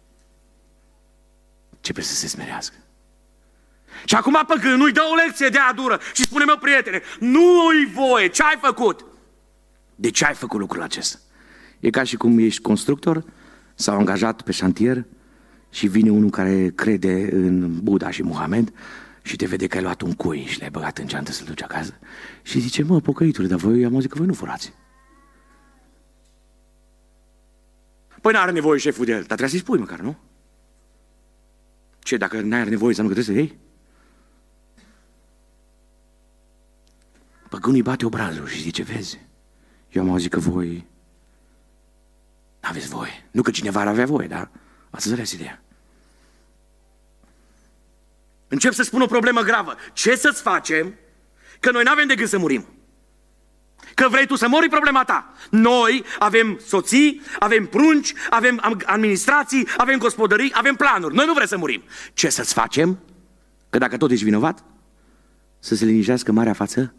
Începe 1.71 2.01
să 2.01 2.15
se 2.15 2.27
smerească. 2.27 2.75
Și 4.05 4.15
acum 4.15 4.45
păgânul 4.47 4.87
îi 4.87 4.93
dă 4.93 5.01
o 5.13 5.15
lecție 5.15 5.49
de 5.49 5.59
adură 5.59 6.01
și 6.15 6.23
spune, 6.23 6.45
mă, 6.45 6.59
prietene, 6.61 7.03
nu-i 7.19 7.87
voie, 7.95 8.29
ce 8.29 8.43
ai 8.43 8.59
făcut? 8.61 9.05
De 9.95 10.11
ce 10.11 10.25
ai 10.25 10.35
făcut 10.35 10.61
lucrul 10.61 10.83
acesta? 10.83 11.19
E 11.81 11.91
ca 11.91 12.03
și 12.03 12.17
cum 12.17 12.39
ești 12.39 12.61
constructor, 12.61 13.25
s-au 13.75 13.99
angajat 13.99 14.43
pe 14.43 14.53
șantier 14.53 15.05
și 15.71 15.87
vine 15.87 16.11
unul 16.11 16.31
care 16.31 16.73
crede 16.75 17.29
în 17.33 17.81
Buddha 17.83 18.11
și 18.11 18.23
Muhammad 18.23 18.73
și 19.25 19.37
te 19.37 19.47
vede 19.47 19.67
că 19.67 19.77
ai 19.77 19.83
luat 19.83 20.01
un 20.01 20.13
cui 20.13 20.45
și 20.45 20.61
l-ai 20.61 20.71
băgat 20.71 20.99
în 20.99 21.07
geantă 21.07 21.33
să-l 21.33 21.47
duci 21.47 21.63
acasă 21.63 21.99
și 22.43 22.61
zice, 22.61 22.83
mă, 22.83 23.01
pocăitule, 23.01 23.47
dar 23.47 23.59
voi 23.59 23.85
am 23.85 23.95
auzit 23.95 24.11
că 24.11 24.19
voi 24.19 24.27
nu 24.27 24.35
furați. 24.35 24.73
Păi 28.21 28.33
n-are 28.33 28.51
nevoie 28.51 28.79
șeful 28.79 29.05
de 29.05 29.11
el, 29.11 29.17
dar 29.17 29.27
trebuie 29.27 29.49
să-i 29.49 29.59
spui 29.59 29.79
măcar, 29.79 30.01
nu? 30.01 30.17
Ce, 31.99 32.17
dacă 32.17 32.41
n-ai 32.41 32.69
nevoie, 32.69 32.95
să 32.95 33.03
nu 33.03 33.13
trebuie 33.13 33.35
să 33.35 33.41
iei? 33.41 33.59
Păgânul 37.49 37.77
îi 37.77 37.83
bate 37.83 38.07
obrazul 38.07 38.47
și 38.47 38.61
zice, 38.61 38.83
vezi, 38.83 39.21
eu 39.91 40.03
am 40.03 40.11
auzit 40.11 40.31
că 40.31 40.39
voi 40.39 40.87
n-aveți 42.61 42.89
voie. 42.89 43.29
Nu 43.31 43.43
că 43.43 43.51
cineva 43.51 43.81
ar 43.81 43.87
avea 43.87 44.07
voie, 44.07 44.27
dar 44.27 44.51
ați 44.91 45.07
înțeles 45.07 45.33
ideea. 45.33 45.63
Încep 48.55 48.73
să 48.73 48.83
spun 48.83 49.01
o 49.01 49.07
problemă 49.07 49.41
gravă. 49.41 49.77
Ce 49.93 50.17
să-ți 50.17 50.43
facem 50.43 50.95
că 51.61 51.71
noi 51.71 51.83
n-avem 51.83 52.07
de 52.07 52.15
gând 52.15 52.29
să 52.29 52.39
murim? 52.39 52.67
Că 53.95 54.09
vrei 54.09 54.27
tu 54.27 54.37
să 54.37 54.49
mori 54.49 54.69
problema 54.69 55.05
ta. 55.05 55.33
Noi 55.51 56.05
avem 56.19 56.61
soții, 56.67 57.21
avem 57.39 57.67
prunci, 57.67 58.15
avem 58.31 58.81
administrații, 58.85 59.69
avem 59.77 59.99
gospodării, 59.99 60.53
avem 60.55 60.75
planuri. 60.75 61.15
Noi 61.15 61.27
nu 61.27 61.33
vrem 61.33 61.47
să 61.47 61.57
murim. 61.57 61.83
Ce 62.13 62.29
să-ți 62.29 62.53
facem? 62.53 62.99
Că 63.71 63.79
dacă 63.79 63.97
tot 63.97 64.11
ești 64.11 64.25
vinovat, 64.25 64.65
să 65.59 65.75
se 65.75 65.85
liniștească 65.85 66.33
marea 66.33 66.53
față 66.53 66.95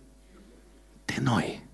de 1.06 1.16
noi. 1.22 1.68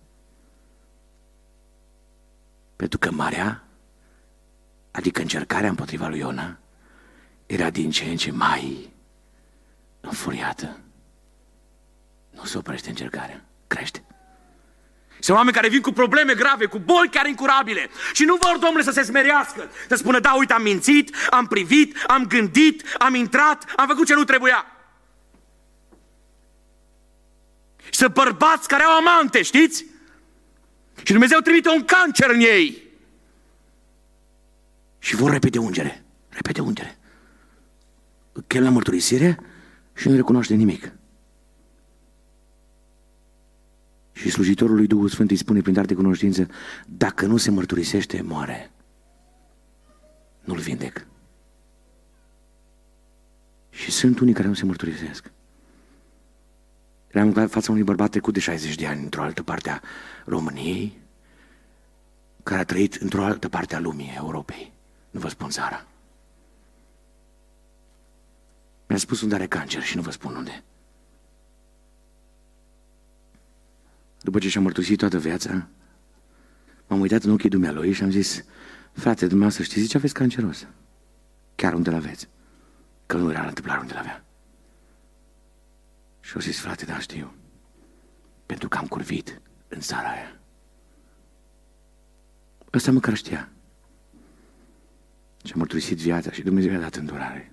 Pentru 2.75 2.99
că 2.99 3.11
marea, 3.11 3.67
adică 4.91 5.21
încercarea 5.21 5.69
împotriva 5.69 6.07
lui 6.07 6.19
Iona, 6.19 6.59
era 7.45 7.69
din 7.69 7.89
ce 7.89 8.03
în 8.03 8.15
ce 8.15 8.31
mai 8.31 8.91
înfuriată. 10.01 10.79
Nu 12.29 12.45
se 12.45 12.57
oprește 12.57 12.89
încercarea, 12.89 13.45
crește. 13.67 14.03
Sunt 15.19 15.37
oameni 15.37 15.55
care 15.55 15.69
vin 15.69 15.81
cu 15.81 15.91
probleme 15.91 16.33
grave, 16.33 16.65
cu 16.65 16.79
boli 16.79 17.09
chiar 17.09 17.25
incurabile 17.25 17.89
și 18.13 18.23
nu 18.23 18.35
vor, 18.35 18.57
domnule, 18.57 18.83
să 18.83 18.91
se 18.91 19.01
smerească, 19.01 19.69
să 19.87 19.95
spună, 19.95 20.19
da, 20.19 20.33
uite, 20.33 20.53
am 20.53 20.61
mințit, 20.61 21.15
am 21.29 21.47
privit, 21.47 21.97
am 22.07 22.27
gândit, 22.27 22.83
am 22.97 23.15
intrat, 23.15 23.73
am 23.75 23.87
făcut 23.87 24.05
ce 24.05 24.13
nu 24.13 24.23
trebuia. 24.23 24.65
Și 27.83 27.99
să 27.99 28.07
bărbați 28.07 28.67
care 28.67 28.83
au 28.83 28.97
amante, 28.97 29.41
știți? 29.41 29.85
Și 31.03 31.11
Dumnezeu 31.11 31.39
trimite 31.39 31.69
un 31.69 31.85
cancer 31.85 32.29
în 32.29 32.39
ei. 32.39 32.83
Și 34.99 35.15
vor 35.15 35.31
repede 35.31 35.59
ungere. 35.59 36.03
Repede 36.29 36.61
ungere. 36.61 36.97
Chem 38.47 38.63
la 38.63 38.69
mărturisire 38.69 39.39
și 40.01 40.07
nu 40.07 40.15
recunoaște 40.15 40.53
nimic. 40.53 40.93
Și 44.11 44.29
slujitorul 44.29 44.75
lui 44.75 44.87
Duhul 44.87 45.09
Sfânt 45.09 45.29
îi 45.29 45.35
spune 45.35 45.61
prin 45.61 45.85
de 45.85 45.93
cunoștință, 45.93 46.47
dacă 46.87 47.25
nu 47.25 47.37
se 47.37 47.51
mărturisește, 47.51 48.21
moare. 48.21 48.71
Nu-l 50.43 50.57
vindec. 50.57 51.07
Și 53.69 53.91
sunt 53.91 54.19
unii 54.19 54.33
care 54.33 54.47
nu 54.47 54.53
se 54.53 54.65
mărturisesc. 54.65 55.31
Eram 57.07 57.33
în 57.35 57.47
fața 57.47 57.71
unui 57.71 57.83
bărbat 57.83 58.09
trecut 58.09 58.33
de 58.33 58.39
60 58.39 58.75
de 58.75 58.87
ani 58.87 59.03
într-o 59.03 59.21
altă 59.21 59.43
parte 59.43 59.69
a 59.69 59.79
României, 60.25 60.97
care 62.43 62.59
a 62.59 62.65
trăit 62.65 62.93
într-o 62.93 63.23
altă 63.23 63.49
parte 63.49 63.75
a 63.75 63.79
lumii, 63.79 64.13
Europei. 64.17 64.73
Nu 65.11 65.19
vă 65.19 65.27
spun 65.27 65.49
țara. 65.49 65.90
Mi-a 68.91 68.99
spus 68.99 69.21
unde 69.21 69.35
are 69.35 69.47
cancer 69.47 69.81
și 69.81 69.95
nu 69.95 70.01
vă 70.01 70.11
spun 70.11 70.35
unde. 70.35 70.63
După 74.21 74.39
ce 74.39 74.49
și-a 74.49 74.61
mărturisit 74.61 74.97
toată 74.97 75.19
viața, 75.19 75.67
m-am 76.87 76.99
uitat 76.99 77.23
în 77.23 77.31
ochii 77.31 77.49
dumnealui 77.49 77.91
și 77.91 78.03
am 78.03 78.09
zis, 78.09 78.43
frate, 78.91 79.27
dumneavoastră 79.27 79.63
știți 79.63 79.87
ce 79.87 79.97
aveți 79.97 80.13
canceros? 80.13 80.67
Chiar 81.55 81.73
unde 81.73 81.89
l-aveți? 81.89 82.29
Că 83.05 83.17
nu 83.17 83.31
era 83.31 83.41
la 83.41 83.47
întâmplare 83.47 83.79
unde 83.79 83.93
l-avea. 83.93 84.25
Și 86.19 86.31
au 86.35 86.41
zis, 86.41 86.59
frate, 86.59 86.85
da, 86.85 86.99
știu. 86.99 87.33
Pentru 88.45 88.67
că 88.67 88.77
am 88.77 88.87
curvit 88.87 89.41
în 89.67 89.79
țara 89.79 90.09
aia. 90.09 90.39
Ăsta 92.73 92.91
măcar 92.91 93.15
știa. 93.15 93.51
Și 95.43 95.51
a 95.55 95.57
mărturisit 95.57 95.97
viața 95.97 96.31
și 96.31 96.41
Dumnezeu 96.41 96.71
i-a 96.71 96.79
dat 96.79 96.95
îndurare. 96.95 97.51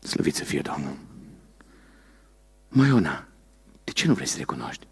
Slăvit 0.00 0.34
să 0.34 0.44
fie 0.44 0.60
Domnul. 0.60 0.96
Mă, 2.68 2.86
Iona, 2.86 3.26
de 3.84 3.92
ce 3.92 4.06
nu 4.06 4.14
vrei 4.14 4.26
să 4.26 4.38
recunoști? 4.38 4.86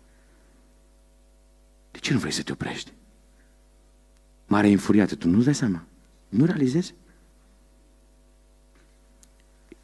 De 1.90 1.98
ce 1.98 2.12
nu 2.12 2.18
vrei 2.18 2.32
să 2.32 2.42
te 2.42 2.52
oprești? 2.52 2.92
Mare 4.46 4.68
infuriată, 4.68 5.14
tu 5.14 5.28
nu-ți 5.28 5.44
dai 5.44 5.54
seama? 5.54 5.84
Nu 6.28 6.44
realizezi? 6.44 6.94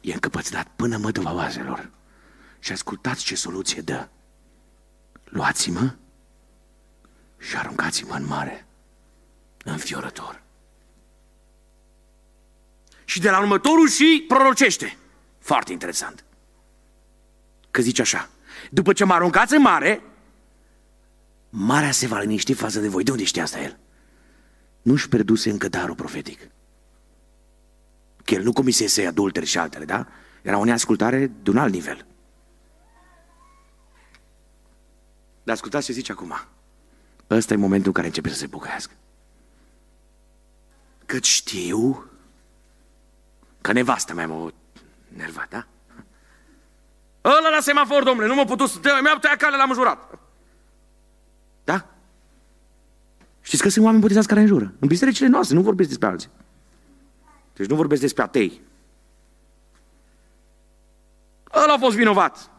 E 0.01 0.13
încăpățânat 0.13 0.67
până 0.75 0.97
mădăva 0.97 1.31
vazelor. 1.31 1.89
Și 2.59 2.71
ascultați 2.71 3.23
ce 3.23 3.35
soluție 3.35 3.81
dă. 3.81 4.07
Luați-mă 5.23 5.95
și 7.37 7.57
aruncați-mă 7.57 8.13
în 8.13 8.25
mare, 8.25 8.65
înfiorător. 9.63 10.43
Și 13.05 13.19
de 13.19 13.29
la 13.29 13.39
următorul 13.39 13.89
și 13.89 14.25
prorocește. 14.27 14.97
Foarte 15.51 15.71
interesant. 15.71 16.23
Că 17.71 17.81
zice 17.81 18.01
așa, 18.01 18.29
după 18.69 18.93
ce 18.93 19.03
mă 19.03 19.13
aruncați 19.13 19.53
în 19.53 19.61
mare, 19.61 20.01
marea 21.49 21.91
se 21.91 22.07
va 22.07 22.19
liniști 22.19 22.53
față 22.53 22.79
de 22.79 22.87
voi. 22.87 23.03
De 23.03 23.11
unde 23.11 23.23
știa 23.23 23.43
asta 23.43 23.59
el? 23.59 23.79
Nu-și 24.81 25.09
pierduse 25.09 25.49
încă 25.49 25.69
darul 25.69 25.95
profetic. 25.95 26.39
Că 28.23 28.33
el 28.33 28.43
nu 28.43 28.53
comisese 28.53 29.05
adulteri 29.05 29.45
și 29.45 29.57
altele, 29.57 29.85
da? 29.85 30.07
Era 30.41 30.57
o 30.57 30.63
neascultare 30.63 31.31
de 31.43 31.49
un 31.49 31.57
alt 31.57 31.73
nivel. 31.73 32.05
Dar 35.43 35.55
ascultați 35.55 35.85
ce 35.85 35.91
zice 35.91 36.11
acum. 36.11 36.33
Ăsta 37.29 37.53
e 37.53 37.57
momentul 37.57 37.87
în 37.87 37.93
care 37.93 38.07
începe 38.07 38.29
să 38.29 38.35
se 38.35 38.47
bucăiască. 38.47 38.93
Cât 41.05 41.23
știu 41.23 42.05
că 43.61 43.71
nevasta 43.71 44.13
mea 44.13 44.27
m-a 44.27 44.53
nervat, 45.15 45.49
da? 45.49 45.67
Ăla 47.23 47.49
la 47.49 47.59
semafor, 47.61 48.03
domnule, 48.03 48.27
nu 48.27 48.35
m-a 48.35 48.45
putut 48.45 48.69
să... 48.69 48.79
Mi-a 49.01 49.17
tăiat 49.21 49.37
calea, 49.37 49.57
l-am 49.57 49.73
jurat. 49.73 50.19
Da? 51.63 51.85
Știți 53.41 53.61
că 53.61 53.69
sunt 53.69 53.85
oameni 53.85 54.01
botezați 54.01 54.27
care 54.27 54.39
înjură. 54.39 54.73
În 54.79 54.87
bisericile 54.87 55.27
noastre, 55.27 55.55
nu 55.55 55.61
vorbesc 55.61 55.89
despre 55.89 56.07
alții. 56.07 56.29
Deci 57.53 57.67
nu 57.67 57.75
vorbesc 57.75 58.01
despre 58.01 58.23
atei. 58.23 58.61
Ăla 61.63 61.73
a 61.73 61.77
fost 61.77 61.95
vinovat. 61.95 62.51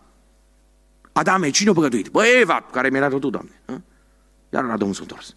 Adame, 1.12 1.50
cine 1.50 1.70
a 1.70 1.72
păgăduit? 1.72 2.08
Bă, 2.08 2.24
Eva, 2.24 2.60
care 2.60 2.88
mi-a 2.88 3.00
dat-o 3.00 3.18
tu, 3.18 3.30
Doamne. 3.30 3.62
Iar 4.50 4.64
la 4.64 4.76
Domnul 4.76 4.94
s-a 4.94 5.02
întors. 5.02 5.36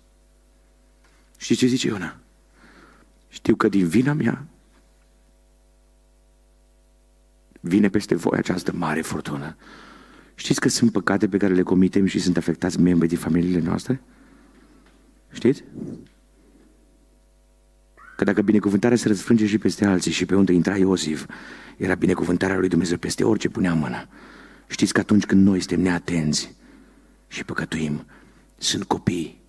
Știți 1.38 1.60
ce 1.60 1.66
zice 1.66 1.88
Iona? 1.88 2.16
Știu 3.28 3.56
că 3.56 3.68
din 3.68 3.88
vina 3.88 4.14
mea 4.14 4.46
vine 7.68 7.90
peste 7.90 8.16
voi 8.16 8.38
această 8.38 8.72
mare 8.76 9.02
furtună. 9.02 9.56
Știți 10.36 10.60
că 10.60 10.70
sunt 10.70 10.92
păcate 10.92 11.28
pe 11.28 11.38
care 11.38 11.54
le 11.54 11.62
comitem 11.62 12.06
și 12.06 12.20
sunt 12.20 12.38
afectați 12.38 12.80
membrii 12.80 13.10
din 13.10 13.18
familiile 13.18 13.60
noastre? 13.60 14.02
Știți? 15.32 15.64
Că 18.16 18.24
dacă 18.24 18.42
binecuvântarea 18.42 18.98
se 18.98 19.08
răsfrânge 19.08 19.46
și 19.46 19.58
peste 19.58 19.86
alții 19.86 20.12
și 20.12 20.26
pe 20.26 20.36
unde 20.36 20.54
intra 20.54 20.78
Iosif, 20.78 21.26
era 21.78 21.96
binecuvântarea 21.96 22.58
lui 22.58 22.70
Dumnezeu 22.70 22.98
peste 22.98 23.24
orice 23.24 23.50
punea 23.50 23.74
mână. 23.74 24.08
Știți 24.68 24.94
că 24.94 25.00
atunci 25.00 25.26
când 25.26 25.46
noi 25.46 25.60
suntem 25.60 25.82
neatenți 25.82 26.56
și 27.28 27.44
păcătuim, 27.44 28.06
sunt 28.58 28.84
copii 28.84 29.42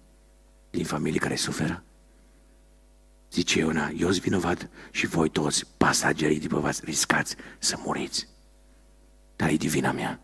din 0.71 0.85
familii 0.85 1.19
care 1.19 1.35
suferă? 1.35 1.85
Zice 3.33 3.59
Iona, 3.59 3.89
eu 3.89 4.11
sunt 4.11 4.22
vinovat 4.22 4.68
și 4.91 5.07
voi 5.07 5.31
toți, 5.31 5.66
pasagerii 5.77 6.41
de 6.41 6.47
pe 6.47 6.57
v 6.57 6.70
riscați 6.83 7.37
să 7.59 7.77
muriți. 7.85 8.29
Dar 9.37 9.49
e 9.49 9.57
divina 9.57 9.93
mea. 9.93 10.20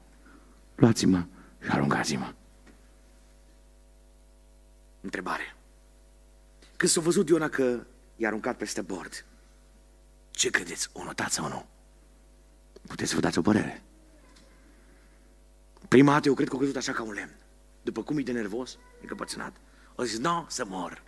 Luați-mă 0.74 1.26
și 1.62 1.70
aruncați-mă. 1.70 2.34
Întrebare. 5.00 5.56
Când 6.76 6.90
s-a 6.90 7.00
văzut 7.00 7.28
Iona 7.28 7.48
că 7.48 7.86
i-a 8.16 8.28
aruncat 8.28 8.56
peste 8.56 8.80
bord, 8.80 9.24
ce 10.30 10.50
credeți? 10.50 10.88
O 10.92 11.04
notați 11.04 11.34
sau 11.34 11.48
nu? 11.48 11.66
Puteți 12.86 13.08
să 13.08 13.14
vă 13.14 13.20
dați 13.20 13.38
o 13.38 13.42
părere. 13.42 13.82
Prima 15.88 16.12
dată 16.12 16.28
eu 16.28 16.34
cred 16.34 16.48
că 16.48 16.56
a 16.56 16.58
căzut 16.58 16.76
așa 16.76 16.92
ca 16.92 17.02
un 17.02 17.12
lemn. 17.12 17.36
După 17.82 18.02
cum 18.02 18.18
e 18.18 18.22
de 18.22 18.32
nervos, 18.32 18.78
e 19.02 19.06
căpățânat. 19.06 19.56
O 19.94 20.04
zis, 20.04 20.18
nu, 20.18 20.46
să 20.48 20.64
mor. 20.64 21.02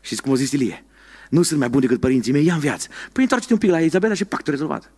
Și 0.00 0.16
cum 0.16 0.32
a 0.32 0.34
zis 0.34 0.52
Ilie? 0.52 0.84
Nu 1.30 1.42
sunt 1.42 1.58
mai 1.58 1.68
bun 1.68 1.80
decât 1.80 2.00
părinții 2.00 2.32
mei, 2.32 2.44
ia 2.44 2.54
în 2.54 2.60
viață. 2.60 2.88
Păi 3.12 3.22
întoarce-te 3.22 3.52
un 3.52 3.58
pic 3.58 3.70
la 3.70 3.80
Izabela 3.80 4.14
și 4.14 4.24
pactul 4.24 4.52
rezolvat. 4.52 4.90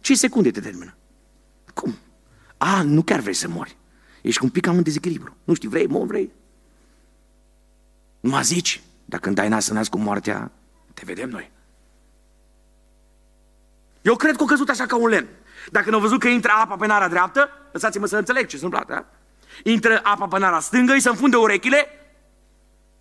5 0.00 0.18
secunde 0.18 0.50
te 0.50 0.60
termină. 0.60 0.94
Cum? 1.74 1.94
A, 2.58 2.82
nu 2.82 3.02
chiar 3.02 3.20
vrei 3.20 3.34
să 3.34 3.48
mori. 3.48 3.76
Ești 4.22 4.42
un 4.42 4.48
pic 4.48 4.62
cam 4.62 4.76
în 4.76 4.82
dezechilibru. 4.82 5.36
Nu 5.44 5.54
știi, 5.54 5.68
vrei, 5.68 5.86
mor, 5.86 6.06
vrei. 6.06 6.32
Nu 8.20 8.30
mă 8.30 8.40
zici, 8.40 8.82
dacă 9.04 9.26
îmi 9.26 9.36
dai 9.36 9.48
nas 9.48 9.68
în 9.68 9.74
nas 9.74 9.88
cu 9.88 9.98
moartea, 9.98 10.50
te 10.94 11.02
vedem 11.04 11.28
noi. 11.28 11.50
Eu 14.02 14.16
cred 14.16 14.36
că 14.36 14.42
a 14.42 14.46
căzut 14.46 14.68
așa 14.68 14.86
ca 14.86 14.96
un 14.96 15.08
lemn. 15.08 15.28
Dacă 15.70 15.90
nu 15.90 15.96
au 15.96 16.02
văzut 16.02 16.20
că 16.20 16.28
intră 16.28 16.52
apa 16.54 16.76
pe 16.76 16.86
nara 16.86 17.08
dreaptă, 17.08 17.48
lăsați-mă 17.72 18.06
să 18.06 18.16
înțeleg 18.16 18.46
ce 18.46 18.56
se 18.56 18.64
întâmplă, 18.64 18.94
da? 18.94 19.06
Intră 19.70 20.00
apa 20.02 20.26
pe 20.26 20.38
nara 20.38 20.60
stângă, 20.60 20.92
îi 20.92 21.00
se 21.00 21.08
înfunde 21.08 21.36
urechile, 21.36 21.86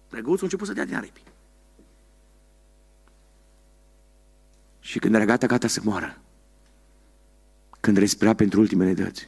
drăguțul 0.10 0.40
a 0.40 0.44
început 0.44 0.68
să 0.68 0.74
dea 0.74 0.86
din 0.86 0.96
aripi. 0.96 1.24
Și 4.82 5.00
când 5.00 5.16
era 5.16 5.26
gata, 5.26 5.46
gata 5.46 5.68
să 5.68 5.80
moară, 5.84 6.22
când 7.80 7.98
respira 7.98 8.34
pentru 8.34 8.60
ultimele 8.60 8.94
dăți, 8.94 9.28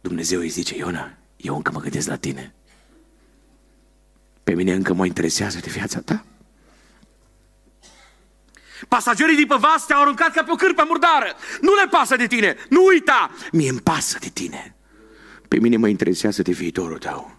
Dumnezeu 0.00 0.40
îi 0.40 0.48
zice, 0.48 0.76
Iona, 0.76 1.16
eu 1.36 1.56
încă 1.56 1.72
mă 1.72 1.80
gândesc 1.80 2.08
la 2.08 2.16
tine. 2.16 2.54
Pe 4.44 4.54
mine 4.54 4.72
încă 4.72 4.92
mă 4.92 5.06
interesează 5.06 5.58
de 5.58 5.70
viața 5.70 6.00
ta. 6.00 6.24
Pasagerii 8.88 9.36
din 9.36 9.46
pe 9.46 9.56
vas 9.58 9.86
te-au 9.86 10.00
aruncat 10.00 10.32
ca 10.32 10.42
pe 10.42 10.50
o 10.50 10.54
cârpă 10.54 10.84
murdară. 10.86 11.34
Nu 11.60 11.74
le 11.74 11.88
pasă 11.90 12.16
de 12.16 12.26
tine. 12.26 12.56
Nu 12.68 12.84
uita. 12.84 13.30
Mie 13.52 13.68
îmi 13.68 13.80
pasă 13.80 14.18
de 14.18 14.28
tine. 14.28 14.76
Pe 15.48 15.58
mine 15.58 15.76
mă 15.76 15.88
interesează 15.88 16.42
de 16.42 16.52
viitorul 16.52 16.98
tău. 16.98 17.36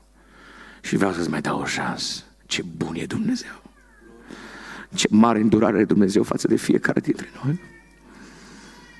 Și 0.82 0.96
vreau 0.96 1.14
să-ți 1.14 1.30
mai 1.30 1.42
dau 1.42 1.60
o 1.60 1.66
șansă. 1.66 2.24
Ce 2.46 2.62
bun 2.62 2.96
e 2.96 3.06
Dumnezeu. 3.06 3.67
Ce 4.96 5.08
mare 5.12 5.40
îndurare 5.40 5.76
are 5.76 5.86
Dumnezeu 5.86 6.24
față 6.24 6.48
de 6.48 6.56
fiecare 6.56 7.00
dintre 7.00 7.28
noi. 7.44 7.60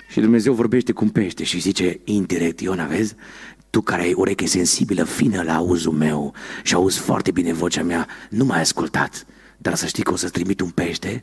Și 0.08 0.20
Dumnezeu 0.20 0.52
vorbește 0.52 0.92
cu 0.92 1.04
un 1.04 1.10
pește 1.10 1.44
și 1.44 1.60
zice 1.60 2.00
indirect, 2.04 2.60
Iona, 2.60 2.86
vezi? 2.86 3.14
Tu 3.70 3.80
care 3.80 4.02
ai 4.02 4.12
ureche 4.12 4.46
sensibilă, 4.46 5.04
fină 5.04 5.42
la 5.42 5.54
auzul 5.54 5.92
meu 5.92 6.34
și 6.62 6.74
auzi 6.74 6.98
foarte 6.98 7.30
bine 7.30 7.52
vocea 7.52 7.82
mea, 7.82 8.08
nu 8.30 8.44
m-ai 8.44 8.60
ascultat. 8.60 9.26
Dar 9.56 9.74
să 9.74 9.86
știi 9.86 10.02
că 10.02 10.12
o 10.12 10.16
să 10.16 10.28
trimit 10.28 10.60
un 10.60 10.70
pește 10.70 11.22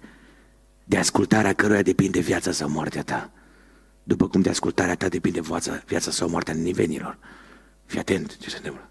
de 0.84 0.98
ascultarea 0.98 1.54
căruia 1.54 1.82
depinde 1.82 2.20
viața 2.20 2.52
sau 2.52 2.70
moartea 2.70 3.04
ta. 3.04 3.32
După 4.04 4.28
cum 4.28 4.42
de 4.42 4.50
ascultarea 4.50 4.96
ta 4.96 5.08
depinde 5.08 5.42
viața, 5.42 5.84
viața 5.86 6.12
sau 6.12 6.30
moartea 6.30 6.54
nivenilor. 6.54 7.18
Fii 7.86 8.00
atent 8.00 8.38
ce 8.38 8.50
se 8.50 8.58
întâmplă. 8.58 8.90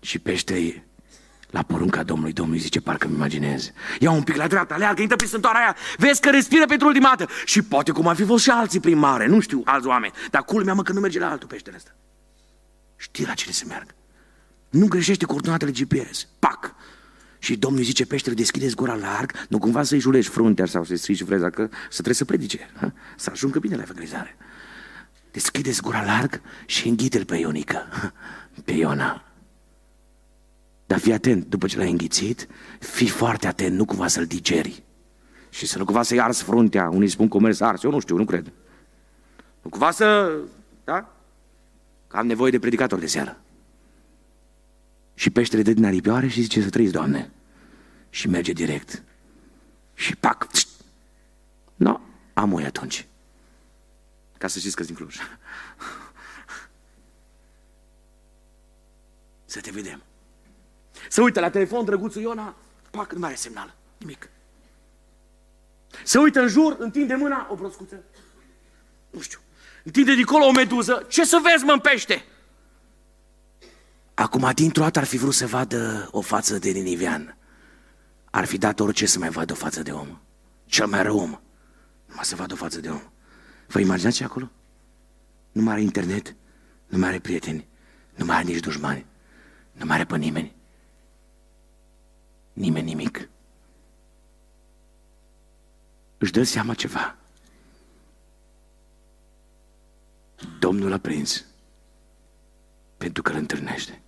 Și 0.00 0.18
pește 0.18 0.87
la 1.50 1.62
porunca 1.62 2.02
Domnului, 2.02 2.32
Domnul 2.32 2.58
zice, 2.58 2.80
parcă-mi 2.80 3.14
imaginez. 3.14 3.72
Ia 3.98 4.10
un 4.10 4.22
pic 4.22 4.36
la 4.36 4.46
dreapta, 4.46 4.76
leagă, 4.76 5.00
intră 5.00 5.16
pe 5.16 5.26
sântoarea 5.26 5.60
aia, 5.60 5.76
vezi 5.96 6.20
că 6.20 6.30
respiră 6.30 6.66
pentru 6.66 6.86
ultima 6.86 7.14
dată. 7.16 7.32
Și 7.44 7.62
poate 7.62 7.90
cum 7.90 8.06
ar 8.06 8.16
fi 8.16 8.24
fost 8.24 8.42
și 8.42 8.50
alții 8.50 8.80
prin 8.80 8.98
mare, 8.98 9.26
nu 9.26 9.40
știu, 9.40 9.62
alți 9.64 9.86
oameni. 9.86 10.12
Dar 10.30 10.42
culmea 10.42 10.74
mă 10.74 10.82
că 10.82 10.92
nu 10.92 11.00
merge 11.00 11.18
la 11.18 11.30
altul 11.30 11.48
peștele 11.48 11.76
ăsta. 11.76 11.94
Știi 12.96 13.26
la 13.26 13.34
cine 13.34 13.52
să 13.52 13.64
meargă. 13.68 13.94
Nu 14.70 14.86
greșește 14.86 15.24
coordonatele 15.24 15.70
GPS. 15.70 16.26
Pac! 16.38 16.74
Și 17.38 17.56
Domnul 17.56 17.82
zice, 17.82 18.06
peștele, 18.06 18.34
deschideți 18.34 18.74
gura 18.74 18.94
larg, 18.94 19.32
nu 19.48 19.58
cumva 19.58 19.82
să-i 19.82 19.98
julești 19.98 20.30
fruntea 20.30 20.66
sau 20.66 20.84
să-i 20.84 20.96
strici 20.96 21.24
freza, 21.24 21.50
că 21.50 21.68
să 21.70 21.88
trebuie 21.90 22.14
să 22.14 22.24
predice, 22.24 22.70
ha? 22.80 22.92
să 23.16 23.30
ajungă 23.32 23.58
bine 23.58 23.76
la 23.76 23.82
evangelizare. 23.82 24.36
Deschideți 25.30 25.82
gura 25.82 26.04
larg 26.04 26.40
și 26.66 26.88
înghite-l 26.88 27.24
pe 27.24 27.36
Ionica, 27.36 27.88
pe 28.64 28.72
Iona. 28.72 29.27
Dar 30.88 30.98
fii 30.98 31.12
atent, 31.12 31.44
după 31.44 31.66
ce 31.66 31.76
l-ai 31.76 31.90
înghițit, 31.90 32.46
fii 32.78 33.08
foarte 33.08 33.46
atent, 33.46 33.76
nu 33.76 33.84
cumva 33.84 34.06
să-l 34.06 34.26
digeri. 34.26 34.82
Și 35.50 35.66
să 35.66 35.78
nu 35.78 35.84
cumva 35.84 36.02
să-i 36.02 36.20
ars 36.20 36.42
fruntea, 36.42 36.88
unii 36.88 37.08
spun 37.08 37.28
comerț 37.28 37.60
ars, 37.60 37.82
eu 37.82 37.90
nu 37.90 37.98
știu, 37.98 38.16
nu 38.16 38.24
cred. 38.24 38.52
Nu 39.62 39.70
cumva 39.70 39.90
să, 39.90 40.38
da? 40.84 41.14
Că 42.06 42.16
am 42.16 42.26
nevoie 42.26 42.50
de 42.50 42.58
predicator 42.58 42.98
de 42.98 43.06
seară. 43.06 43.40
Și 45.14 45.30
peștele 45.30 45.62
dă 45.62 45.72
din 45.72 45.84
aripioare 45.84 46.28
și 46.28 46.40
zice 46.40 46.62
să 46.62 46.70
trăiți, 46.70 46.92
Doamne. 46.92 47.30
Și 48.10 48.28
merge 48.28 48.52
direct. 48.52 49.02
Și 49.94 50.16
pac, 50.16 50.46
Nu, 51.74 51.90
no, 51.90 52.00
am 52.34 52.52
oi 52.52 52.64
atunci. 52.64 53.06
Ca 54.38 54.46
să 54.46 54.58
știți 54.58 54.76
că 54.76 54.82
din 54.82 54.94
Cluj. 54.94 55.16
Să 59.44 59.60
te 59.60 59.70
vedem. 59.70 60.02
Să 61.08 61.22
uită 61.22 61.40
la 61.40 61.50
telefon, 61.50 61.84
drăguțul 61.84 62.22
Iona, 62.22 62.54
pac, 62.90 63.12
nu 63.12 63.18
mai 63.18 63.28
are 63.28 63.38
semnal. 63.38 63.74
Nimic. 63.98 64.30
Se 66.04 66.18
uită 66.18 66.40
în 66.40 66.48
jur, 66.48 66.76
întinde 66.78 67.14
mâna, 67.14 67.46
o 67.50 67.54
broscuță. 67.54 68.02
Nu 69.10 69.20
știu. 69.20 69.38
Întinde 69.84 70.14
dincolo 70.14 70.44
o 70.44 70.52
meduză. 70.52 71.06
Ce 71.08 71.24
să 71.24 71.40
vezi, 71.42 71.64
mă, 71.64 71.72
în 71.72 71.78
pește? 71.78 72.24
Acum, 74.14 74.50
dintr-o 74.54 74.82
dată 74.82 74.98
ar 74.98 75.04
fi 75.04 75.16
vrut 75.16 75.34
să 75.34 75.46
vadă 75.46 76.08
o 76.10 76.20
față 76.20 76.58
de 76.58 76.70
ninivean. 76.70 77.36
Ar 78.30 78.44
fi 78.44 78.58
dat 78.58 78.80
orice 78.80 79.06
să 79.06 79.18
mai 79.18 79.28
vadă 79.28 79.52
o 79.52 79.56
față 79.56 79.82
de 79.82 79.90
om. 79.90 80.18
Cel 80.66 80.86
mai 80.86 81.02
rău 81.02 81.18
om. 81.18 81.40
Numai 82.06 82.24
să 82.24 82.36
vadă 82.36 82.52
o 82.52 82.56
față 82.56 82.80
de 82.80 82.88
om. 82.88 83.02
Vă 83.66 83.78
imaginați 83.80 84.22
acolo? 84.22 84.50
Nu 85.52 85.62
mai 85.62 85.72
are 85.72 85.82
internet, 85.82 86.36
nu 86.86 86.98
mai 86.98 87.08
are 87.08 87.18
prieteni, 87.18 87.68
nu 88.14 88.24
mai 88.24 88.36
are 88.36 88.44
nici 88.44 88.60
dușmani, 88.60 89.06
nu 89.72 89.86
mai 89.86 89.96
are 89.96 90.04
pe 90.04 90.16
nimeni. 90.16 90.54
Nimeni 92.58 92.86
nimic. 92.86 93.28
Își 96.18 96.32
dă 96.32 96.42
seama 96.42 96.74
ceva. 96.74 97.16
Domnul 100.58 100.92
a 100.92 100.98
prins 100.98 101.44
pentru 102.96 103.22
că 103.22 103.30
îl 103.30 103.36
întâlnește. 103.36 104.02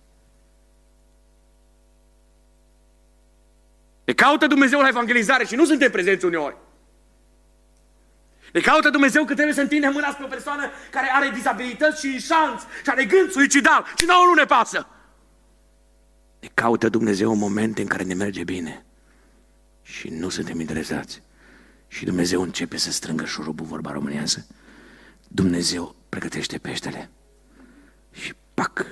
Ne 4.05 4.13
caută 4.13 4.47
Dumnezeu 4.47 4.79
la 4.79 4.87
evangelizare 4.87 5.45
și 5.45 5.55
nu 5.55 5.65
suntem 5.65 5.91
prezenți 5.91 6.25
uneori. 6.25 6.57
Ne 8.53 8.59
caută 8.59 8.89
Dumnezeu 8.89 9.25
că 9.25 9.33
trebuie 9.33 9.55
să 9.55 9.61
întinde 9.61 9.87
mâna 9.87 10.11
spre 10.11 10.23
o 10.23 10.27
persoană 10.27 10.71
care 10.89 11.09
are 11.13 11.29
dizabilități 11.29 12.07
și 12.07 12.19
șanț 12.19 12.61
și 12.61 12.89
are 12.89 13.05
gând 13.05 13.31
suicidal 13.31 13.85
și 13.97 14.05
nouă 14.05 14.25
nu 14.25 14.33
ne 14.33 14.45
pasă. 14.45 14.87
Ne 16.41 16.49
caută 16.53 16.89
Dumnezeu 16.89 17.31
în 17.31 17.37
momente 17.37 17.81
în 17.81 17.87
care 17.87 18.03
ne 18.03 18.13
merge 18.13 18.43
bine 18.43 18.85
și 19.81 20.09
nu 20.09 20.29
suntem 20.29 20.59
interesați. 20.59 21.21
Și 21.87 22.05
Dumnezeu 22.05 22.41
începe 22.41 22.77
să 22.77 22.91
strângă 22.91 23.25
șurubul, 23.25 23.65
vorba 23.65 23.91
românească. 23.91 24.45
Dumnezeu 25.27 25.95
pregătește 26.09 26.57
peștele 26.57 27.09
și 28.11 28.33
pac, 28.53 28.85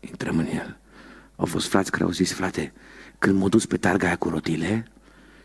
intrăm 0.00 0.38
în 0.38 0.46
el. 0.46 0.78
Au 1.36 1.46
fost 1.46 1.68
frați 1.68 1.90
care 1.90 2.04
au 2.04 2.10
zis, 2.10 2.32
frate, 2.32 2.72
când 3.18 3.38
m-a 3.38 3.48
dus 3.48 3.66
pe 3.66 3.76
targa 3.76 4.06
aia 4.06 4.16
cu 4.16 4.28
rotile 4.28 4.86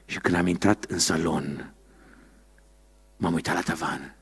și 0.06 0.20
când 0.20 0.36
am 0.36 0.48
intrat 0.48 0.84
în 0.84 1.00
salon, 1.00 1.74
m-am 3.18 3.34
uitat 3.34 3.54
la 3.54 3.62
tavan 3.62 4.16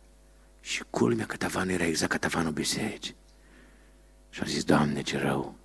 și 0.61 0.83
culmea 0.89 1.25
că 1.25 1.35
tavanul 1.35 1.73
era 1.73 1.85
exact 1.85 2.11
ca 2.11 2.17
tavanul 2.17 2.51
bisericii. 2.51 3.15
Și 4.29 4.41
am 4.41 4.47
zis, 4.47 4.63
Doamne, 4.63 5.01
ce 5.01 5.17
rău, 5.17 5.55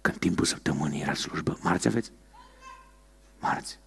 că 0.00 0.10
în 0.10 0.18
timpul 0.18 0.44
săptămânii 0.44 1.00
era 1.00 1.14
slujbă. 1.14 1.58
Marți 1.62 1.86
aveți? 1.86 2.12
Marți. 3.40 3.78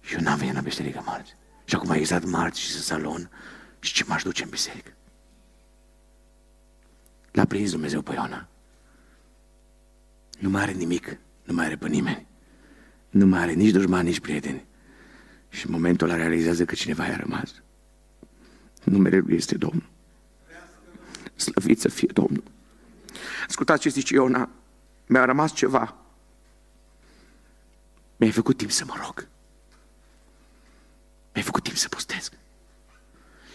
Și 0.00 0.14
eu 0.14 0.20
n-am 0.20 0.38
venit 0.38 0.54
la 0.54 0.60
biserică 0.60 1.02
marți. 1.04 1.36
Și 1.64 1.74
acum 1.74 1.90
a 1.90 1.96
exact 1.96 2.24
marți 2.24 2.60
și 2.60 2.74
în 2.74 2.80
salon 2.80 3.30
și 3.80 3.92
ce 3.92 4.04
m-aș 4.06 4.22
duce 4.22 4.42
în 4.42 4.48
biserică. 4.48 4.92
L-a 7.30 7.44
prins 7.44 7.70
Dumnezeu 7.70 8.02
pe 8.02 8.12
Iona. 8.14 8.48
Nu 10.38 10.48
mai 10.48 10.62
are 10.62 10.72
nimic, 10.72 11.18
nu 11.44 11.54
mai 11.54 11.64
are 11.64 11.76
pe 11.76 11.88
nimeni. 11.88 12.26
Nu 13.10 13.26
mai 13.26 13.40
are 13.40 13.52
nici 13.52 13.70
dușmani, 13.70 14.08
nici 14.08 14.20
prieteni. 14.20 14.66
Și 15.48 15.66
în 15.66 15.72
momentul 15.72 16.08
ăla 16.08 16.16
realizează 16.16 16.64
că 16.64 16.74
cineva 16.74 17.06
i-a 17.06 17.16
rămas. 17.16 17.62
Numele 18.84 19.18
lui 19.18 19.36
este 19.36 19.56
Domnul. 19.56 19.90
Slăvit 21.34 21.80
să 21.80 21.88
fie 21.88 22.08
Domnul. 22.12 22.42
Ascultați 23.48 23.80
ce 23.80 23.88
zice 23.88 24.14
Iona. 24.14 24.48
Mi-a 25.06 25.24
rămas 25.24 25.52
ceva. 25.52 25.94
Mi-ai 28.16 28.32
făcut 28.32 28.56
timp 28.56 28.70
să 28.70 28.84
mă 28.86 28.94
rog. 29.04 29.28
Mi-ai 31.32 31.44
făcut 31.44 31.62
timp 31.62 31.76
să 31.76 31.88
postez. 31.88 32.30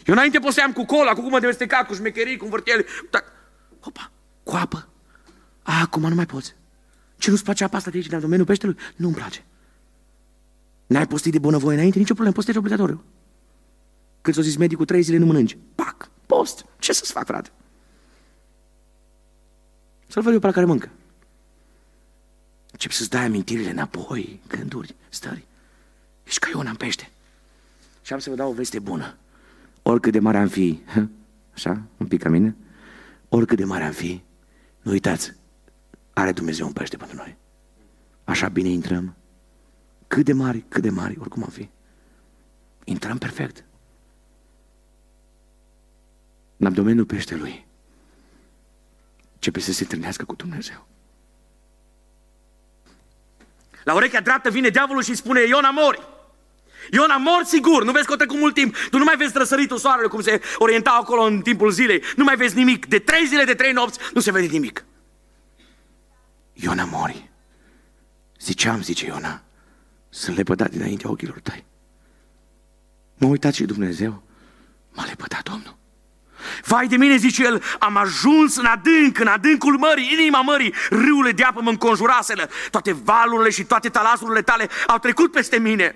Eu 0.06 0.14
înainte 0.14 0.40
posteam 0.40 0.74
cu 0.74 0.86
cola, 0.86 1.14
cu 1.14 1.22
cum 1.22 1.40
de 1.40 1.46
mestecat, 1.46 1.88
cu 1.88 1.94
șmecherii, 1.94 2.38
cu 2.38 2.48
vârtiele. 2.48 2.86
Dar, 3.10 3.24
opa, 3.80 4.12
cu 4.44 4.56
apă. 4.56 4.88
A, 5.64 5.80
acum 5.82 6.02
nu 6.02 6.16
mai 6.16 6.26
poți. 6.26 6.56
Ce 7.18 7.30
nu-ți 7.30 7.44
place 7.44 7.64
apa 7.64 7.78
asta 7.78 7.90
de 7.90 7.98
aici, 7.98 8.08
din 8.08 8.20
domeniul 8.20 8.46
peștelui? 8.48 8.78
Nu-mi 8.96 9.14
place. 9.14 9.46
N-ai 10.88 11.08
postit 11.08 11.32
de 11.32 11.40
bunăvoie 11.40 11.76
înainte? 11.76 11.98
Nicio 11.98 12.14
problemă, 12.14 12.36
postezi 12.36 12.58
obligatoriu. 12.58 13.04
când 14.22 14.36
s-a 14.36 14.42
zis 14.42 14.56
medicul, 14.58 14.86
trei 14.86 15.02
zile 15.02 15.18
nu 15.18 15.26
mănânci. 15.26 15.58
Pac, 15.76 16.10
post. 16.26 16.66
Ce 16.80 16.94
să-ți 16.94 17.12
fac, 17.12 17.26
frate? 17.26 17.52
Să-l 20.08 20.22
văd 20.24 20.34
eu 20.34 20.40
pe 20.40 20.46
la 20.46 20.52
care 20.52 20.66
mâncă. 20.66 20.90
Încep 22.72 22.92
să-ți 22.92 23.10
dai 23.10 23.26
amintirile 23.26 23.70
înapoi, 23.70 24.42
gânduri, 24.48 24.96
stări. 25.10 25.46
Ești 26.24 26.40
ca 26.40 26.50
Iona 26.54 26.70
în 26.70 26.76
pește. 26.76 27.12
Și 28.02 28.14
am 28.14 28.20
să 28.20 28.30
vă 28.30 28.36
dau 28.36 28.50
o 28.50 28.54
veste 28.54 28.80
bună. 28.80 29.18
Oricât 29.82 30.12
de 30.12 30.20
mare 30.20 30.38
am 30.38 30.48
fi, 30.48 30.82
așa, 31.54 31.82
un 31.98 32.08
pic 32.08 32.22
ca 32.22 32.30
mine, 32.30 32.56
oricât 33.30 33.58
de 33.58 33.64
mare 33.64 33.84
am 33.84 33.92
fi, 33.92 34.22
nu 34.82 34.92
uitați, 34.92 35.34
are 36.14 36.32
Dumnezeu 36.32 36.66
un 36.66 36.74
pește 36.74 36.98
pentru 36.98 37.16
noi. 37.16 37.38
Așa 38.24 38.50
bine 38.50 38.70
intrăm. 38.70 39.16
Cât 40.08 40.26
de 40.26 40.34
mari, 40.34 40.66
cât 40.68 40.82
de 40.82 40.90
mari, 40.90 41.18
oricum 41.20 41.44
am 41.44 41.50
fi. 41.50 41.70
Intrăm 42.84 43.18
perfect. 43.18 43.64
În 46.58 46.66
abdomenul 46.66 47.06
peștelui 47.06 47.68
începe 49.34 49.60
să 49.60 49.72
se 49.72 49.84
întâlnească 49.84 50.26
cu 50.26 50.36
Dumnezeu. 50.36 50.88
La 53.84 53.94
urechea 53.94 54.22
dreaptă 54.22 54.50
vine 54.50 54.70
diavolul 54.70 55.04
și 55.04 55.16
spune, 55.16 55.42
Iona 55.42 55.70
mori. 55.70 56.08
Iona 56.92 57.18
mor 57.18 57.44
sigur, 57.44 57.84
nu 57.84 57.92
vezi 57.92 58.06
că 58.06 58.14
o 58.14 58.16
trecut 58.16 58.38
mult 58.38 58.54
timp, 58.54 58.76
tu 58.90 58.98
nu 58.98 59.04
mai 59.04 59.18
vezi 59.18 59.38
răsăritul 59.38 59.78
soarelui 59.78 60.10
cum 60.10 60.22
se 60.22 60.42
orienta 60.58 60.92
acolo 60.92 61.22
în 61.22 61.42
timpul 61.42 61.72
zilei, 61.72 62.04
nu 62.16 62.24
mai 62.24 62.36
vezi 62.36 62.56
nimic, 62.56 62.86
de 62.86 63.00
trei 63.00 63.26
zile, 63.26 63.44
de 63.44 63.54
trei 63.54 63.72
nopți, 63.72 64.00
nu 64.14 64.22
se 64.22 64.32
vede 64.32 64.46
nimic. 64.46 64.86
Iona 66.54 66.86
mori. 66.86 67.30
Ziceam, 68.40 68.82
zice 68.82 69.06
Iona, 69.06 69.44
sunt 70.10 70.36
lepădat 70.36 70.70
dinaintea 70.70 71.10
ochilor 71.10 71.40
tăi. 71.40 71.66
M-a 73.18 73.28
uitat 73.28 73.54
și 73.54 73.64
Dumnezeu, 73.64 74.24
m-a 74.92 75.06
lepădat 75.06 75.44
Domnul. 75.44 75.78
Vai 76.66 76.88
de 76.88 76.96
mine, 76.96 77.16
zice 77.16 77.44
el, 77.44 77.64
am 77.80 77.98
ajuns 77.98 78.58
în 78.58 78.66
adânc, 78.66 79.20
în 79.20 79.28
adâncul 79.28 79.78
mării, 79.78 80.18
inima 80.20 80.42
mării, 80.42 80.74
râurile 80.90 81.32
de 81.32 81.44
apă 81.44 81.62
mă 81.62 81.70
înconjuraseră, 81.70 82.50
toate 82.72 82.96
valurile 83.04 83.50
și 83.50 83.64
toate 83.64 83.90
talasurile 83.90 84.42
tale 84.42 84.70
au 84.88 84.98
trecut 84.98 85.32
peste 85.32 85.60
mine. 85.60 85.96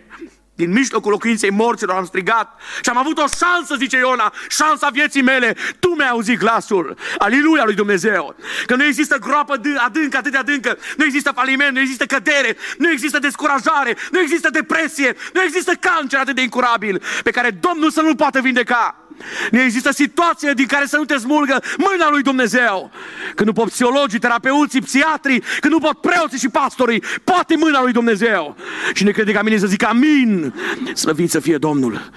Din 0.56 0.72
mijlocul 0.72 1.12
locuinței 1.12 1.50
morților 1.50 1.96
am 1.96 2.06
strigat 2.06 2.60
și 2.82 2.90
am 2.90 2.98
avut 2.98 3.18
o 3.18 3.26
șansă, 3.38 3.76
zice 3.78 3.98
Iona, 3.98 4.34
șansa 4.50 4.90
vieții 4.90 5.22
mele. 5.22 5.56
Tu 5.80 5.90
mi-ai 5.90 6.10
auzit 6.10 6.40
glasul. 6.40 6.98
Aliluia 7.18 7.64
lui 7.64 7.74
Dumnezeu. 7.74 8.36
Că 8.66 8.76
nu 8.76 8.84
există 8.84 9.18
groapă 9.18 9.54
adâncă, 9.86 10.18
atât 10.18 10.32
de 10.32 10.38
adâncă. 10.38 10.78
Nu 10.98 11.04
există 11.04 11.32
faliment, 11.36 11.74
nu 11.74 11.80
există 11.80 12.06
cădere, 12.06 12.58
nu 12.78 12.92
există 12.92 13.20
descurajare, 13.20 13.98
nu 14.12 14.20
există 14.20 14.50
depresie, 14.50 15.16
nu 15.34 15.42
există 15.42 15.72
cancer 15.74 16.20
atât 16.20 16.36
de 16.36 16.42
incurabil 16.42 17.02
pe 17.24 17.32
care 17.32 17.50
Domnul 17.50 17.92
să 17.92 18.02
nu 18.02 18.16
poată 18.16 18.40
vindeca. 18.40 19.03
Nu 19.52 19.62
există 19.62 19.92
situație 19.92 20.54
din 20.54 20.66
care 20.66 20.86
să 20.86 20.98
nu 20.98 21.06
te 21.06 21.18
smulgă 21.18 21.62
mâna 21.78 22.10
lui 22.10 22.22
Dumnezeu. 22.22 22.92
Când 23.36 23.48
nu 23.48 23.54
pot 23.54 23.70
psihologii, 23.70 24.20
terapeuții, 24.20 24.82
psiatrii, 24.82 25.44
când 25.60 25.74
nu 25.74 25.80
pot 25.80 26.02
preoții 26.02 26.40
și 26.40 26.50
pastorii, 26.50 27.04
poate 27.24 27.56
mâna 27.56 27.82
lui 27.82 27.92
Dumnezeu. 27.92 28.56
Și 28.94 29.04
ne 29.04 29.12
crede 29.12 29.32
ca 29.32 29.42
mine 29.42 29.58
să 29.58 29.68
zic 29.68 29.84
amin. 29.84 30.54
Slăvit 30.94 31.30
să 31.30 31.40
fie 31.40 31.58
Domnul. 31.58 32.10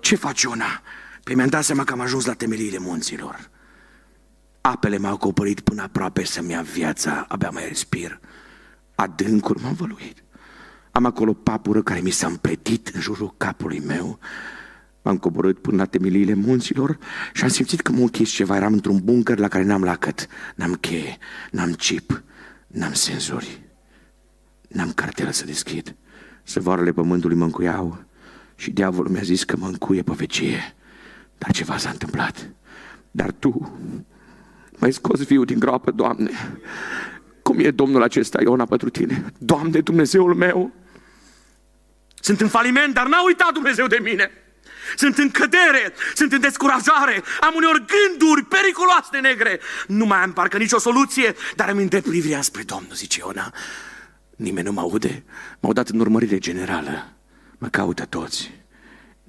Ce 0.00 0.16
faci, 0.16 0.42
Iona? 0.42 0.82
Păi 1.24 1.34
mi-am 1.34 1.48
dat 1.48 1.64
seama 1.64 1.84
că 1.84 1.92
am 1.92 2.00
ajuns 2.00 2.24
la 2.24 2.32
temeliile 2.32 2.78
munților. 2.78 3.50
Apele 4.60 4.98
m-au 4.98 5.12
acoperit 5.12 5.60
până 5.60 5.82
aproape 5.82 6.24
să-mi 6.24 6.50
ia 6.50 6.60
viața, 6.72 7.24
abia 7.28 7.50
mai 7.50 7.64
respir. 7.68 8.20
Adâncuri 8.94 9.62
m-am 9.62 9.74
văluit. 9.74 10.22
Am 10.90 11.04
acolo 11.04 11.32
papură 11.32 11.82
care 11.82 12.00
mi 12.00 12.10
s-a 12.10 12.26
împletit 12.26 12.88
în 12.88 13.00
jurul 13.00 13.34
capului 13.36 13.82
meu 13.86 14.18
M-am 15.04 15.18
coborât 15.18 15.58
până 15.58 15.76
la 15.76 15.84
temeliile 15.84 16.34
munților 16.34 16.98
și 17.32 17.42
am 17.42 17.48
simțit 17.48 17.80
că 17.80 17.92
mă 17.92 18.00
închis 18.00 18.30
ceva. 18.30 18.56
Eram 18.56 18.72
într-un 18.72 19.00
bunker 19.04 19.38
la 19.38 19.48
care 19.48 19.64
n-am 19.64 19.82
lacăt, 19.82 20.26
n-am 20.54 20.74
cheie, 20.74 21.18
n-am 21.50 21.72
chip, 21.72 22.22
n-am 22.66 22.92
senzori, 22.92 23.62
n-am 24.68 24.92
cartelă 24.92 25.30
să 25.30 25.44
deschid. 25.44 25.94
Săvoarele 26.42 26.92
pământului 26.92 27.36
mă 27.36 27.44
încuiau 27.44 28.04
și 28.54 28.70
diavolul 28.70 29.10
mi-a 29.10 29.22
zis 29.22 29.44
că 29.44 29.56
mă 29.56 29.66
încuie 29.66 30.02
pe 30.02 30.12
vecie. 30.16 30.74
Dar 31.38 31.50
ceva 31.50 31.76
s-a 31.76 31.90
întâmplat. 31.90 32.50
Dar 33.10 33.30
Tu 33.30 33.78
m-ai 34.78 34.92
scos 34.92 35.24
viu 35.24 35.44
din 35.44 35.58
groapă, 35.58 35.90
Doamne. 35.90 36.30
Cum 37.42 37.58
e 37.58 37.70
Domnul 37.70 38.02
acesta, 38.02 38.42
Iona, 38.42 38.64
pentru 38.64 38.88
Tine? 38.88 39.24
Doamne, 39.38 39.80
Dumnezeul 39.80 40.34
meu! 40.34 40.72
Sunt 42.20 42.40
în 42.40 42.48
faliment, 42.48 42.94
dar 42.94 43.06
n-a 43.06 43.24
uitat 43.24 43.52
Dumnezeu 43.52 43.86
de 43.86 43.98
mine 44.02 44.30
sunt 44.96 45.18
în 45.18 45.30
cădere, 45.30 45.92
sunt 46.14 46.32
în 46.32 46.40
descurajare, 46.40 47.22
am 47.40 47.52
uneori 47.54 47.84
gânduri 47.86 48.44
periculoase 48.44 49.18
negre. 49.22 49.60
Nu 49.86 50.06
mai 50.06 50.18
am 50.18 50.32
parcă 50.32 50.58
nicio 50.58 50.78
soluție, 50.78 51.34
dar 51.56 51.68
îmi 51.68 51.82
îndrept 51.82 52.08
privirea 52.08 52.42
spre 52.42 52.62
Domnul, 52.62 52.94
zice 52.94 53.18
Iona. 53.20 53.52
Nimeni 54.36 54.66
nu 54.66 54.72
mă 54.72 54.80
aude, 54.80 55.24
m-au 55.60 55.72
dat 55.72 55.88
în 55.88 56.00
urmărire 56.00 56.38
generală. 56.38 57.12
Mă 57.58 57.68
caută 57.68 58.04
toți. 58.04 58.52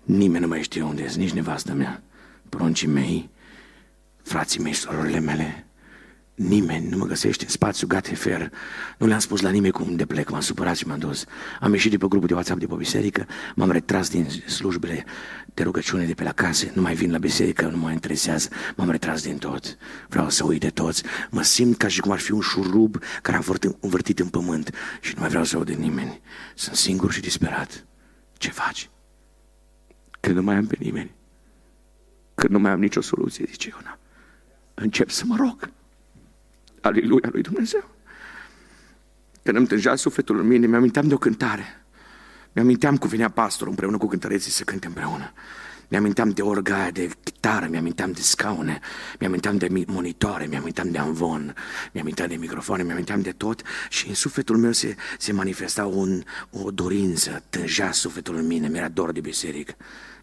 Nimeni 0.04 0.44
nu 0.44 0.48
mai 0.48 0.64
știe 0.64 0.82
unde 0.82 1.08
sunt, 1.08 1.22
nici 1.22 1.32
nevastă 1.32 1.74
mea, 1.74 2.04
pruncii 2.50 2.88
mei, 2.88 3.30
frații 4.24 4.62
mei, 4.62 4.74
sororile 4.74 5.20
mele. 5.20 5.68
Nimeni 6.36 6.88
nu 6.90 6.98
mă 6.98 7.06
găsește 7.06 7.44
în 7.44 7.50
spațiu 7.50 7.88
Gatefer. 7.88 8.52
Nu 8.98 9.08
le-am 9.08 9.20
spus 9.20 9.42
la 9.42 9.50
nimeni 9.50 9.74
cum 9.74 9.96
de 9.96 10.06
plec, 10.06 10.30
m-am 10.30 10.42
supărat 10.42 10.76
și 10.76 10.88
m-am 10.88 11.00
dus. 11.00 11.26
Am 11.60 11.74
ieșit 11.74 11.92
de 11.92 11.98
pe 11.98 12.08
grupul 12.08 12.28
de 12.28 12.34
WhatsApp 12.34 12.60
de 12.60 12.66
pe 12.66 12.76
biserică, 12.76 13.28
m-am 13.56 13.72
retras 13.72 14.10
din 14.10 14.30
slujbele 14.30 15.06
de 15.56 15.64
rugăciune 15.64 16.06
de 16.06 16.14
pe 16.14 16.24
la 16.24 16.32
case, 16.32 16.72
nu 16.76 16.82
mai 16.82 16.96
vin 16.96 17.12
la 17.12 17.18
biserică, 17.18 17.68
nu 17.68 17.78
mă 17.78 17.92
interesează, 17.92 18.50
m-am 18.76 18.90
retras 18.90 19.24
din 19.24 19.38
tot. 19.38 19.78
Vreau 20.08 20.30
să 20.30 20.44
uit 20.44 20.60
de 20.60 20.70
toți. 20.70 21.04
Mă 21.30 21.42
simt 21.42 21.78
ca 21.78 21.88
și 21.88 22.00
cum 22.00 22.12
ar 22.12 22.20
fi 22.20 22.32
un 22.32 22.42
șurub 22.42 22.98
care 23.22 23.38
a 23.38 23.42
învârtit 23.80 24.20
în 24.20 24.28
pământ 24.28 24.76
și 25.02 25.14
nu 25.14 25.20
mai 25.20 25.30
vreau 25.30 25.44
să 25.44 25.56
aud 25.56 25.66
de 25.66 25.74
nimeni. 25.74 26.22
Sunt 26.56 26.76
singur 26.76 27.12
și 27.12 27.22
disperat. 27.22 27.86
Ce 28.34 28.50
faci? 28.50 28.90
Când 30.20 30.36
nu 30.36 30.42
mai 30.42 30.56
am 30.56 30.68
pe 30.68 30.76
nimeni. 30.80 31.16
Când 32.36 32.54
nu 32.54 32.60
mai 32.60 32.72
am 32.72 32.80
nicio 32.80 33.02
soluție, 33.02 33.46
zice 33.50 33.70
Iona. 33.70 34.00
Încep 34.74 35.10
să 35.10 35.24
mă 35.26 35.36
rog. 35.36 35.70
Aleluia 36.82 37.30
lui 37.32 37.42
Dumnezeu. 37.42 37.90
Când 39.44 39.58
îmi 39.58 39.68
tângea 39.68 39.96
sufletul 39.96 40.40
în 40.40 40.48
mine, 40.48 40.68
mi-aminteam 40.68 41.08
de 41.08 41.14
o 41.14 41.18
cântare. 41.18 41.85
Mi-aminteam 42.56 42.98
cu 42.98 43.08
vinea 43.08 43.30
pastorul 43.30 43.70
împreună 43.70 43.98
cu 43.98 44.08
cântăreții 44.08 44.52
să 44.52 44.64
cânte 44.64 44.88
împreună. 44.88 45.34
Mi-aminteam 45.88 46.30
de 46.30 46.42
orga 46.42 46.92
de 46.92 47.10
chitară, 47.24 47.68
mi-aminteam 47.68 48.12
de 48.12 48.22
scaune, 48.22 48.80
mi-aminteam 49.20 49.58
de 49.58 49.86
monitoare, 49.88 50.46
mi-aminteam 50.46 50.92
de 50.92 50.98
amvon, 50.98 51.56
mi-aminteam 51.92 52.28
de 52.28 52.36
microfoane, 52.36 52.84
mi-aminteam 52.84 53.22
de 53.22 53.32
tot 53.32 53.62
și 53.90 54.08
în 54.08 54.14
sufletul 54.14 54.58
meu 54.58 54.72
se, 54.72 54.96
se 55.18 55.32
manifesta 55.32 55.86
un, 55.86 56.24
o 56.50 56.72
dorință, 56.72 57.44
tângea 57.50 57.92
sufletul 57.92 58.36
în 58.36 58.48
mine, 58.48 58.68
mi-era 58.68 58.88
dor 58.88 59.12
de 59.12 59.20
biserică. 59.20 59.76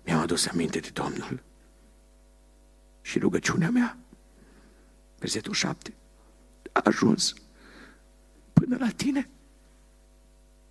Mi-am 0.05 0.21
adus 0.21 0.47
aminte 0.47 0.79
de 0.79 0.91
Domnul. 0.93 1.43
Și 3.01 3.19
rugăciunea 3.19 3.71
mea, 3.71 3.99
versetul 5.19 5.53
7, 5.53 5.95
a 6.73 6.81
ajuns 6.85 7.35
până 8.53 8.77
la 8.81 8.89
tine, 8.89 9.29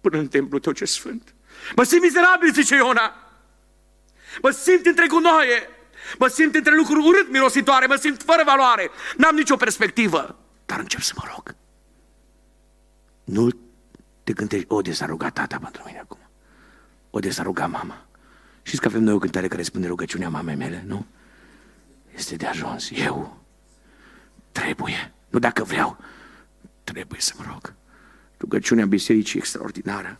până 0.01 0.17
în 0.17 0.27
templul 0.27 0.59
tău 0.59 0.73
ce 0.73 0.85
sfânt. 0.85 1.33
Mă 1.75 1.83
simt 1.83 2.01
mizerabil, 2.01 2.53
zice 2.53 2.75
Iona. 2.75 3.15
Mă 4.41 4.49
simt 4.49 4.85
între 4.85 5.07
gunoaie. 5.07 5.69
Mă 6.19 6.27
simt 6.27 6.55
între 6.55 6.75
lucruri 6.75 7.05
urât 7.05 7.31
mirositoare. 7.31 7.85
Mă 7.85 7.95
simt 7.95 8.21
fără 8.21 8.41
valoare. 8.45 8.89
N-am 9.17 9.35
nicio 9.35 9.55
perspectivă. 9.55 10.39
Dar 10.65 10.79
încep 10.79 11.01
să 11.01 11.13
mă 11.15 11.23
rog. 11.33 11.55
Nu 13.23 13.49
te 14.23 14.33
gândești, 14.33 14.65
o, 14.69 14.81
de 14.81 14.91
s-a 14.91 15.05
rugat 15.05 15.33
tata 15.33 15.59
pentru 15.61 15.83
mine 15.85 15.99
acum. 15.99 16.19
O, 17.09 17.19
de 17.19 17.29
s-a 17.29 17.43
rugat 17.43 17.69
mama. 17.69 18.05
Știți 18.61 18.81
că 18.81 18.87
avem 18.87 19.03
noi 19.03 19.13
o 19.13 19.19
cântare 19.19 19.47
care 19.47 19.61
spune 19.61 19.87
rugăciunea 19.87 20.29
mamei 20.29 20.55
mele, 20.55 20.83
nu? 20.87 21.05
Este 22.15 22.35
de 22.35 22.45
ajuns. 22.45 22.89
Eu 22.91 23.41
trebuie, 24.51 25.13
nu 25.29 25.39
dacă 25.39 25.63
vreau, 25.63 25.97
trebuie 26.83 27.19
să 27.19 27.33
mă 27.37 27.43
rog. 27.51 27.73
Rugăciunea 28.39 28.85
bisericii 28.85 29.39
extraordinară 29.39 30.19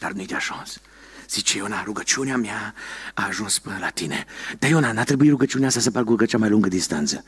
dar 0.00 0.12
nu-i 0.12 0.26
de 0.26 0.34
ajuns. 0.34 0.80
Zice 1.28 1.56
Iona, 1.56 1.82
rugăciunea 1.84 2.36
mea 2.36 2.74
a 3.14 3.26
ajuns 3.26 3.58
până 3.58 3.76
la 3.80 3.88
tine. 3.88 4.24
Dar 4.58 4.70
Iona, 4.70 4.92
n-a 4.92 5.04
trebuit 5.04 5.30
rugăciunea 5.30 5.68
asta 5.68 5.80
să 5.80 5.90
parcurgă 5.90 6.24
cea 6.24 6.38
mai 6.38 6.48
lungă 6.48 6.68
distanță. 6.68 7.24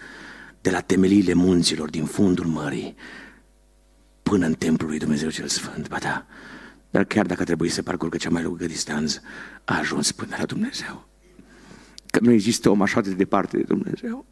De 0.60 0.70
la 0.70 0.80
temeliile 0.80 1.32
munților, 1.32 1.90
din 1.90 2.04
fundul 2.04 2.46
mării, 2.46 2.96
până 4.22 4.46
în 4.46 4.54
templul 4.54 4.88
lui 4.88 4.98
Dumnezeu 4.98 5.30
cel 5.30 5.48
Sfânt. 5.48 5.88
Ba 5.88 5.98
da, 5.98 6.26
dar 6.90 7.04
chiar 7.04 7.26
dacă 7.26 7.44
trebuie 7.44 7.70
să 7.70 7.82
parcurgă 7.82 8.16
cea 8.16 8.30
mai 8.30 8.42
lungă 8.42 8.66
distanță, 8.66 9.22
a 9.64 9.78
ajuns 9.78 10.12
până 10.12 10.36
la 10.38 10.44
Dumnezeu. 10.44 11.08
Că 12.10 12.18
nu 12.20 12.30
există 12.30 12.70
om 12.70 12.82
așa 12.82 13.00
de 13.00 13.14
departe 13.14 13.56
de 13.56 13.62
Dumnezeu. 13.62 14.26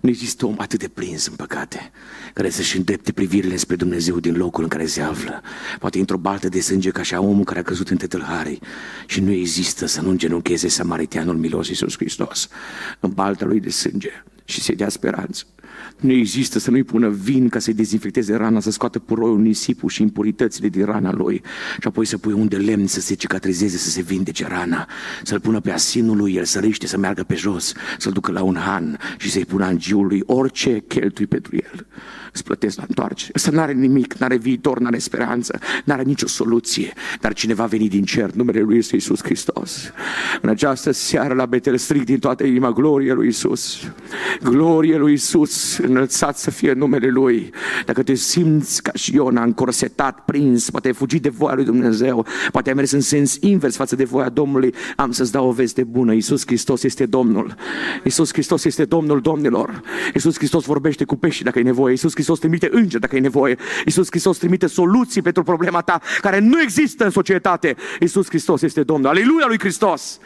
Nu 0.00 0.08
există 0.08 0.46
om 0.46 0.54
atât 0.58 0.78
de 0.78 0.88
prins 0.88 1.26
în 1.26 1.34
păcate, 1.34 1.90
care 2.34 2.50
să-și 2.50 2.76
îndrepte 2.76 3.12
privirile 3.12 3.56
spre 3.56 3.76
Dumnezeu 3.76 4.20
din 4.20 4.36
locul 4.36 4.62
în 4.62 4.68
care 4.68 4.86
se 4.86 5.00
află. 5.00 5.42
Poate 5.78 5.98
într-o 5.98 6.16
baltă 6.16 6.48
de 6.48 6.60
sânge 6.60 6.90
ca 6.90 7.02
și 7.02 7.14
omul 7.14 7.44
care 7.44 7.58
a 7.58 7.62
căzut 7.62 7.88
în 7.88 7.96
tătălharii 7.96 8.60
și 9.06 9.20
nu 9.20 9.30
există 9.30 9.86
să 9.86 10.00
nu 10.00 10.10
îngenuncheze 10.10 10.68
samariteanul 10.68 11.36
milos 11.36 11.68
Iisus 11.68 11.96
Hristos 11.96 12.48
în 13.00 13.10
balta 13.10 13.44
lui 13.44 13.60
de 13.60 13.70
sânge 13.70 14.24
și 14.44 14.60
să-i 14.60 14.76
dea 14.76 14.88
speranță. 14.88 15.44
Nu 16.00 16.12
există 16.12 16.58
să 16.58 16.70
nu-i 16.70 16.82
pună 16.82 17.08
vin 17.08 17.48
ca 17.48 17.58
să-i 17.58 17.74
dezinfecteze 17.74 18.36
rana, 18.36 18.60
să 18.60 18.70
scoată 18.70 18.98
puroiul, 18.98 19.40
nisipul 19.40 19.88
și 19.88 20.02
impuritățile 20.02 20.68
din 20.68 20.84
rana 20.84 21.12
lui. 21.12 21.42
Și 21.80 21.86
apoi 21.86 22.06
să 22.06 22.18
pui 22.18 22.32
un 22.32 22.48
de 22.48 22.56
lemn 22.56 22.86
să 22.86 23.00
se 23.00 23.14
cicatrizeze, 23.14 23.76
să 23.76 23.90
se 23.90 24.02
vindece 24.02 24.46
rana, 24.46 24.88
să-l 25.22 25.40
pună 25.40 25.60
pe 25.60 25.70
asinul 25.70 26.16
lui, 26.16 26.34
el 26.34 26.44
să 26.44 26.58
riște, 26.58 26.86
să 26.86 26.98
meargă 26.98 27.22
pe 27.22 27.34
jos, 27.34 27.72
să-l 27.98 28.12
ducă 28.12 28.32
la 28.32 28.42
un 28.42 28.56
han 28.56 28.98
și 29.18 29.30
să-i 29.30 29.44
pună 29.44 29.64
angiului 29.64 30.22
orice 30.26 30.84
cheltui 30.88 31.26
pentru 31.26 31.56
el 31.56 31.86
îți 32.34 32.44
plătesc 32.44 32.76
la 32.76 32.84
întoarce. 32.88 33.30
Ăsta 33.34 33.50
nu 33.50 33.60
are 33.60 33.72
nimic, 33.72 34.14
nu 34.14 34.26
are 34.26 34.36
viitor, 34.36 34.78
nu 34.78 34.86
are 34.86 34.98
speranță, 34.98 35.58
nu 35.84 35.92
are 35.92 36.02
nicio 36.02 36.26
soluție. 36.26 36.92
Dar 37.20 37.32
cineva 37.32 37.62
a 37.62 37.66
venit 37.66 37.90
din 37.90 38.04
cer, 38.04 38.30
numele 38.30 38.60
lui 38.60 38.76
este 38.76 38.94
Iisus 38.94 39.22
Hristos. 39.22 39.92
În 40.40 40.48
această 40.48 40.90
seară 40.90 41.34
la 41.34 41.46
Betel 41.46 41.76
stric 41.76 42.04
din 42.04 42.18
toată 42.18 42.44
inima 42.44 42.70
glorie 42.70 43.12
lui 43.12 43.26
Iisus. 43.26 43.92
Glorie 44.42 44.96
lui 44.96 45.10
Iisus, 45.10 45.78
înălțat 45.78 46.38
să 46.38 46.50
fie 46.50 46.72
numele 46.72 47.08
Lui. 47.08 47.50
Dacă 47.84 48.02
te 48.02 48.14
simți 48.14 48.82
ca 48.82 48.90
și 48.94 49.14
Iona, 49.14 49.42
încorsetat, 49.42 50.24
prins, 50.24 50.70
poate 50.70 50.86
ai 50.86 50.94
fugit 50.94 51.22
de 51.22 51.28
voia 51.28 51.54
lui 51.54 51.64
Dumnezeu, 51.64 52.26
poate 52.52 52.68
ai 52.68 52.74
mers 52.74 52.90
în 52.90 53.00
sens 53.00 53.36
invers 53.40 53.76
față 53.76 53.96
de 53.96 54.04
voia 54.04 54.28
Domnului, 54.28 54.74
am 54.96 55.12
să-ți 55.12 55.32
dau 55.32 55.48
o 55.48 55.52
veste 55.52 55.84
bună. 55.84 56.12
Iisus 56.12 56.42
Hristos 56.46 56.82
este 56.82 57.06
Domnul. 57.06 57.54
Iisus 58.04 58.32
Hristos 58.32 58.64
este 58.64 58.84
Domnul 58.84 59.20
Domnilor. 59.20 59.82
Iisus 60.14 60.36
Hristos 60.36 60.64
vorbește 60.64 61.04
cu 61.04 61.16
pești 61.16 61.44
dacă 61.44 61.58
e 61.58 61.62
nevoie. 61.62 61.90
Iisus 61.90 62.12
Hristos 62.12 62.23
trimite 62.32 62.68
îngeri 62.72 63.00
dacă 63.00 63.16
e 63.16 63.20
nevoie. 63.20 63.56
Iisus 63.84 64.06
Hristos 64.10 64.38
trimite 64.38 64.66
soluții 64.66 65.22
pentru 65.22 65.42
problema 65.42 65.80
ta 65.80 66.00
care 66.20 66.38
nu 66.38 66.60
există 66.60 67.04
în 67.04 67.10
societate. 67.10 67.76
Iisus 68.00 68.28
Hristos 68.28 68.62
este 68.62 68.82
Domnul. 68.82 69.08
Aleluia 69.08 69.46
lui 69.46 69.58
Hristos! 69.58 70.18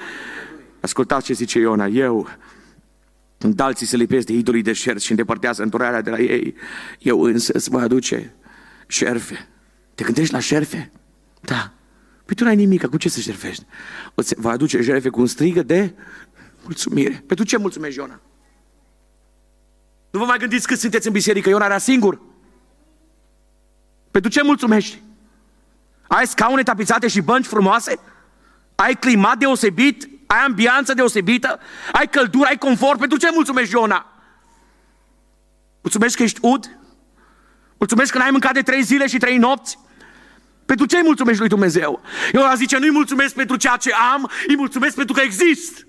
Ascultați 0.80 1.24
ce 1.24 1.32
zice 1.32 1.58
Iona. 1.58 1.86
Eu 1.86 2.28
când 3.38 3.60
alții 3.60 3.86
se 3.86 3.96
lipesc 3.96 4.26
de 4.26 4.32
idolii 4.32 4.62
de 4.62 4.72
șerți 4.72 5.04
și 5.04 5.10
îndepărtează 5.10 5.62
înturarea 5.62 6.00
de 6.00 6.10
la 6.10 6.18
ei, 6.18 6.54
eu 6.98 7.22
însă 7.22 7.52
îți 7.54 7.70
voi 7.70 7.82
aduce 7.82 8.34
șerfe. 8.86 9.48
Te 9.94 10.04
gândești 10.04 10.32
la 10.32 10.38
șerfe? 10.38 10.92
Da. 11.40 11.72
Păi 12.24 12.36
tu 12.36 12.44
n-ai 12.44 12.56
nimic, 12.56 12.86
cu 12.86 12.96
ce 12.96 13.08
să 13.08 13.20
șerfești? 13.20 13.64
Îți 14.14 14.34
va 14.36 14.50
aduce 14.50 14.82
șerfe 14.82 15.08
cu 15.08 15.20
un 15.20 15.26
strigă 15.26 15.62
de 15.62 15.94
mulțumire. 16.62 17.24
Pentru 17.26 17.44
ce 17.44 17.56
mulțumești, 17.56 17.98
Iona? 17.98 18.20
Nu 20.10 20.18
vă 20.18 20.24
mai 20.24 20.38
gândiți 20.38 20.66
cât 20.66 20.78
sunteți 20.78 21.06
în 21.06 21.12
biserică, 21.12 21.48
Iona 21.48 21.64
era 21.64 21.78
singur. 21.78 22.20
Pentru 24.10 24.30
ce 24.30 24.42
mulțumești? 24.42 25.02
Ai 26.08 26.26
scaune 26.26 26.62
tapizate 26.62 27.08
și 27.08 27.20
bănci 27.20 27.46
frumoase? 27.46 27.98
Ai 28.74 28.94
climat 28.94 29.38
deosebit? 29.38 30.08
Ai 30.26 30.38
ambianță 30.38 30.94
deosebită? 30.94 31.60
Ai 31.92 32.08
căldură? 32.08 32.46
Ai 32.46 32.58
confort? 32.58 32.98
Pentru 32.98 33.18
ce 33.18 33.30
mulțumești, 33.32 33.74
Iona? 33.74 34.06
Mulțumesc 35.80 36.16
că 36.16 36.22
ești 36.22 36.38
ud? 36.42 36.78
Mulțumesc 37.78 38.12
că 38.12 38.18
n-ai 38.18 38.30
mâncat 38.30 38.52
de 38.52 38.62
trei 38.62 38.82
zile 38.82 39.06
și 39.06 39.18
trei 39.18 39.36
nopți? 39.36 39.78
Pentru 40.66 40.86
ce 40.86 40.96
îi 40.96 41.02
mulțumești 41.02 41.40
lui 41.40 41.48
Dumnezeu? 41.48 42.00
Eu 42.32 42.52
zice, 42.56 42.78
nu-i 42.78 42.90
mulțumesc 42.90 43.34
pentru 43.34 43.56
ceea 43.56 43.76
ce 43.76 43.92
am, 44.12 44.30
îi 44.46 44.56
mulțumesc 44.56 44.94
pentru 44.94 45.14
că 45.14 45.20
exist. 45.20 45.86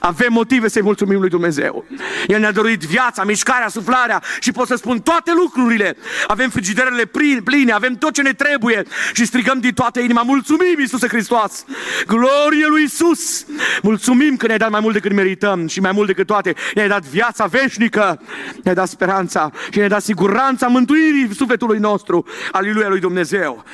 Avem 0.00 0.32
motive 0.32 0.68
să-i 0.68 0.82
mulțumim 0.82 1.20
lui 1.20 1.28
Dumnezeu. 1.28 1.84
El 2.26 2.40
ne-a 2.40 2.52
dorit 2.52 2.80
viața, 2.80 3.24
mișcarea, 3.24 3.68
suflarea 3.68 4.22
și 4.40 4.52
pot 4.52 4.66
să 4.66 4.74
spun 4.74 5.00
toate 5.00 5.32
lucrurile. 5.34 5.96
Avem 6.26 6.50
frigiderele 6.50 7.04
pline, 7.44 7.72
avem 7.72 7.94
tot 7.94 8.12
ce 8.12 8.22
ne 8.22 8.32
trebuie 8.32 8.82
și 9.12 9.24
strigăm 9.24 9.58
din 9.58 9.72
toată 9.72 10.00
inima, 10.00 10.22
mulțumim 10.22 10.78
Iisuse 10.78 11.08
Hristos! 11.08 11.64
Glorie 12.06 12.66
lui 12.66 12.82
Isus! 12.82 13.46
Mulțumim 13.82 14.36
că 14.36 14.46
ne-ai 14.46 14.58
dat 14.58 14.70
mai 14.70 14.80
mult 14.80 14.94
decât 14.94 15.12
merităm 15.12 15.66
și 15.66 15.80
mai 15.80 15.92
mult 15.92 16.06
decât 16.06 16.26
toate. 16.26 16.54
Ne-ai 16.74 16.88
dat 16.88 17.02
viața 17.02 17.46
veșnică, 17.46 18.22
ne-ai 18.62 18.74
dat 18.74 18.88
speranța 18.88 19.50
și 19.70 19.76
ne-ai 19.76 19.88
dat 19.88 20.02
siguranța 20.02 20.66
mântuirii 20.66 21.34
sufletului 21.34 21.78
nostru. 21.78 22.24
Aleluia 22.52 22.88
lui 22.88 23.00
Dumnezeu! 23.00 23.64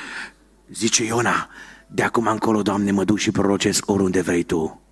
Zice 0.73 1.03
Iona, 1.03 1.49
de 1.87 2.03
acum 2.03 2.27
încolo, 2.27 2.61
Doamne, 2.61 2.91
mă 2.91 3.03
duc 3.03 3.17
și 3.17 3.31
prorocesc 3.31 3.89
oriunde 3.89 4.21
vrei 4.21 4.43
Tu 4.43 4.84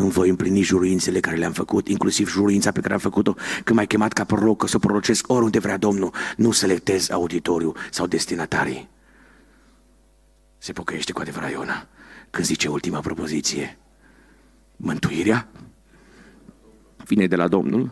îmi 0.00 0.10
voi 0.10 0.28
împlini 0.28 0.62
juruințele 0.62 1.20
care 1.20 1.36
le-am 1.36 1.52
făcut, 1.52 1.88
inclusiv 1.88 2.28
juruința 2.28 2.70
pe 2.70 2.80
care 2.80 2.92
am 2.92 2.98
făcut-o 3.00 3.34
când 3.64 3.76
m-ai 3.76 3.86
chemat 3.86 4.12
ca 4.12 4.24
proroc, 4.24 4.68
să 4.68 4.78
prorocesc 4.78 5.32
oriunde 5.32 5.58
vrea 5.58 5.76
Domnul, 5.76 6.14
nu 6.36 6.50
selectez 6.50 7.10
auditoriu 7.10 7.72
sau 7.90 8.06
destinatarii. 8.06 8.88
Se 10.58 10.72
pocăiește 10.72 11.12
cu 11.12 11.20
adevărat 11.20 11.50
Iona 11.50 11.86
când 12.30 12.46
zice 12.46 12.68
ultima 12.68 13.00
propoziție. 13.00 13.78
Mântuirea 14.76 15.48
vine 17.06 17.26
de 17.26 17.36
la 17.36 17.48
Domnul 17.48 17.90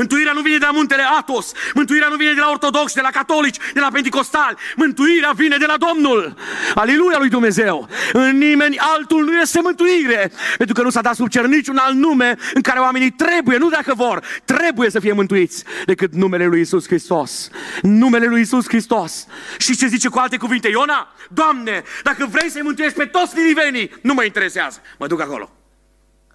Mântuirea 0.00 0.32
nu 0.32 0.40
vine 0.40 0.58
de 0.58 0.64
la 0.64 0.70
muntele 0.70 1.02
Atos, 1.18 1.52
mântuirea 1.74 2.08
nu 2.08 2.16
vine 2.16 2.32
de 2.32 2.40
la 2.40 2.50
ortodoxi, 2.50 2.94
de 2.94 3.00
la 3.00 3.10
catolici, 3.10 3.56
de 3.74 3.80
la 3.80 3.88
pentecostali, 3.92 4.56
mântuirea 4.76 5.30
vine 5.30 5.56
de 5.56 5.66
la 5.66 5.76
Domnul. 5.76 6.36
Aleluia 6.74 7.18
lui 7.18 7.28
Dumnezeu! 7.28 7.88
În 8.12 8.38
nimeni 8.38 8.78
altul 8.78 9.24
nu 9.24 9.40
este 9.40 9.60
mântuire, 9.60 10.32
pentru 10.56 10.74
că 10.74 10.82
nu 10.82 10.90
s-a 10.90 11.00
dat 11.00 11.14
sub 11.14 11.28
cer 11.28 11.46
niciun 11.46 11.76
alt 11.76 11.94
nume 11.94 12.36
în 12.54 12.60
care 12.60 12.78
oamenii 12.78 13.10
trebuie, 13.10 13.56
nu 13.56 13.68
dacă 13.68 13.94
vor, 13.94 14.24
trebuie 14.44 14.90
să 14.90 15.00
fie 15.00 15.12
mântuiți, 15.12 15.64
decât 15.84 16.14
numele 16.14 16.46
lui 16.46 16.60
Isus 16.60 16.86
Hristos. 16.86 17.48
Numele 17.82 18.26
lui 18.26 18.40
Isus 18.40 18.68
Hristos. 18.68 19.26
Și 19.58 19.76
ce 19.76 19.86
zice 19.86 20.08
cu 20.08 20.18
alte 20.18 20.36
cuvinte? 20.36 20.68
Iona, 20.68 21.14
Doamne, 21.28 21.82
dacă 22.02 22.26
vrei 22.26 22.50
să-i 22.50 22.62
mântuiești 22.62 22.98
pe 22.98 23.04
toți 23.04 23.36
ninivenii, 23.36 23.90
nu 24.02 24.14
mă 24.14 24.24
interesează. 24.24 24.80
Mă 24.98 25.06
duc 25.06 25.20
acolo. 25.20 25.52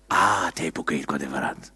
A, 0.07 0.49
te-ai 0.53 0.72
pocăit 0.72 1.05
cu 1.05 1.13
adevărat. 1.13 1.74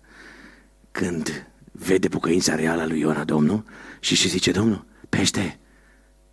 Când 0.91 1.48
vede 1.80 2.07
pocăința 2.07 2.55
reală 2.55 2.82
a 2.82 2.86
lui 2.86 2.99
Iona 2.99 3.23
Domnul 3.23 3.63
și 3.99 4.15
ce 4.15 4.27
zice 4.27 4.51
Domnul? 4.51 4.86
Pește, 5.09 5.59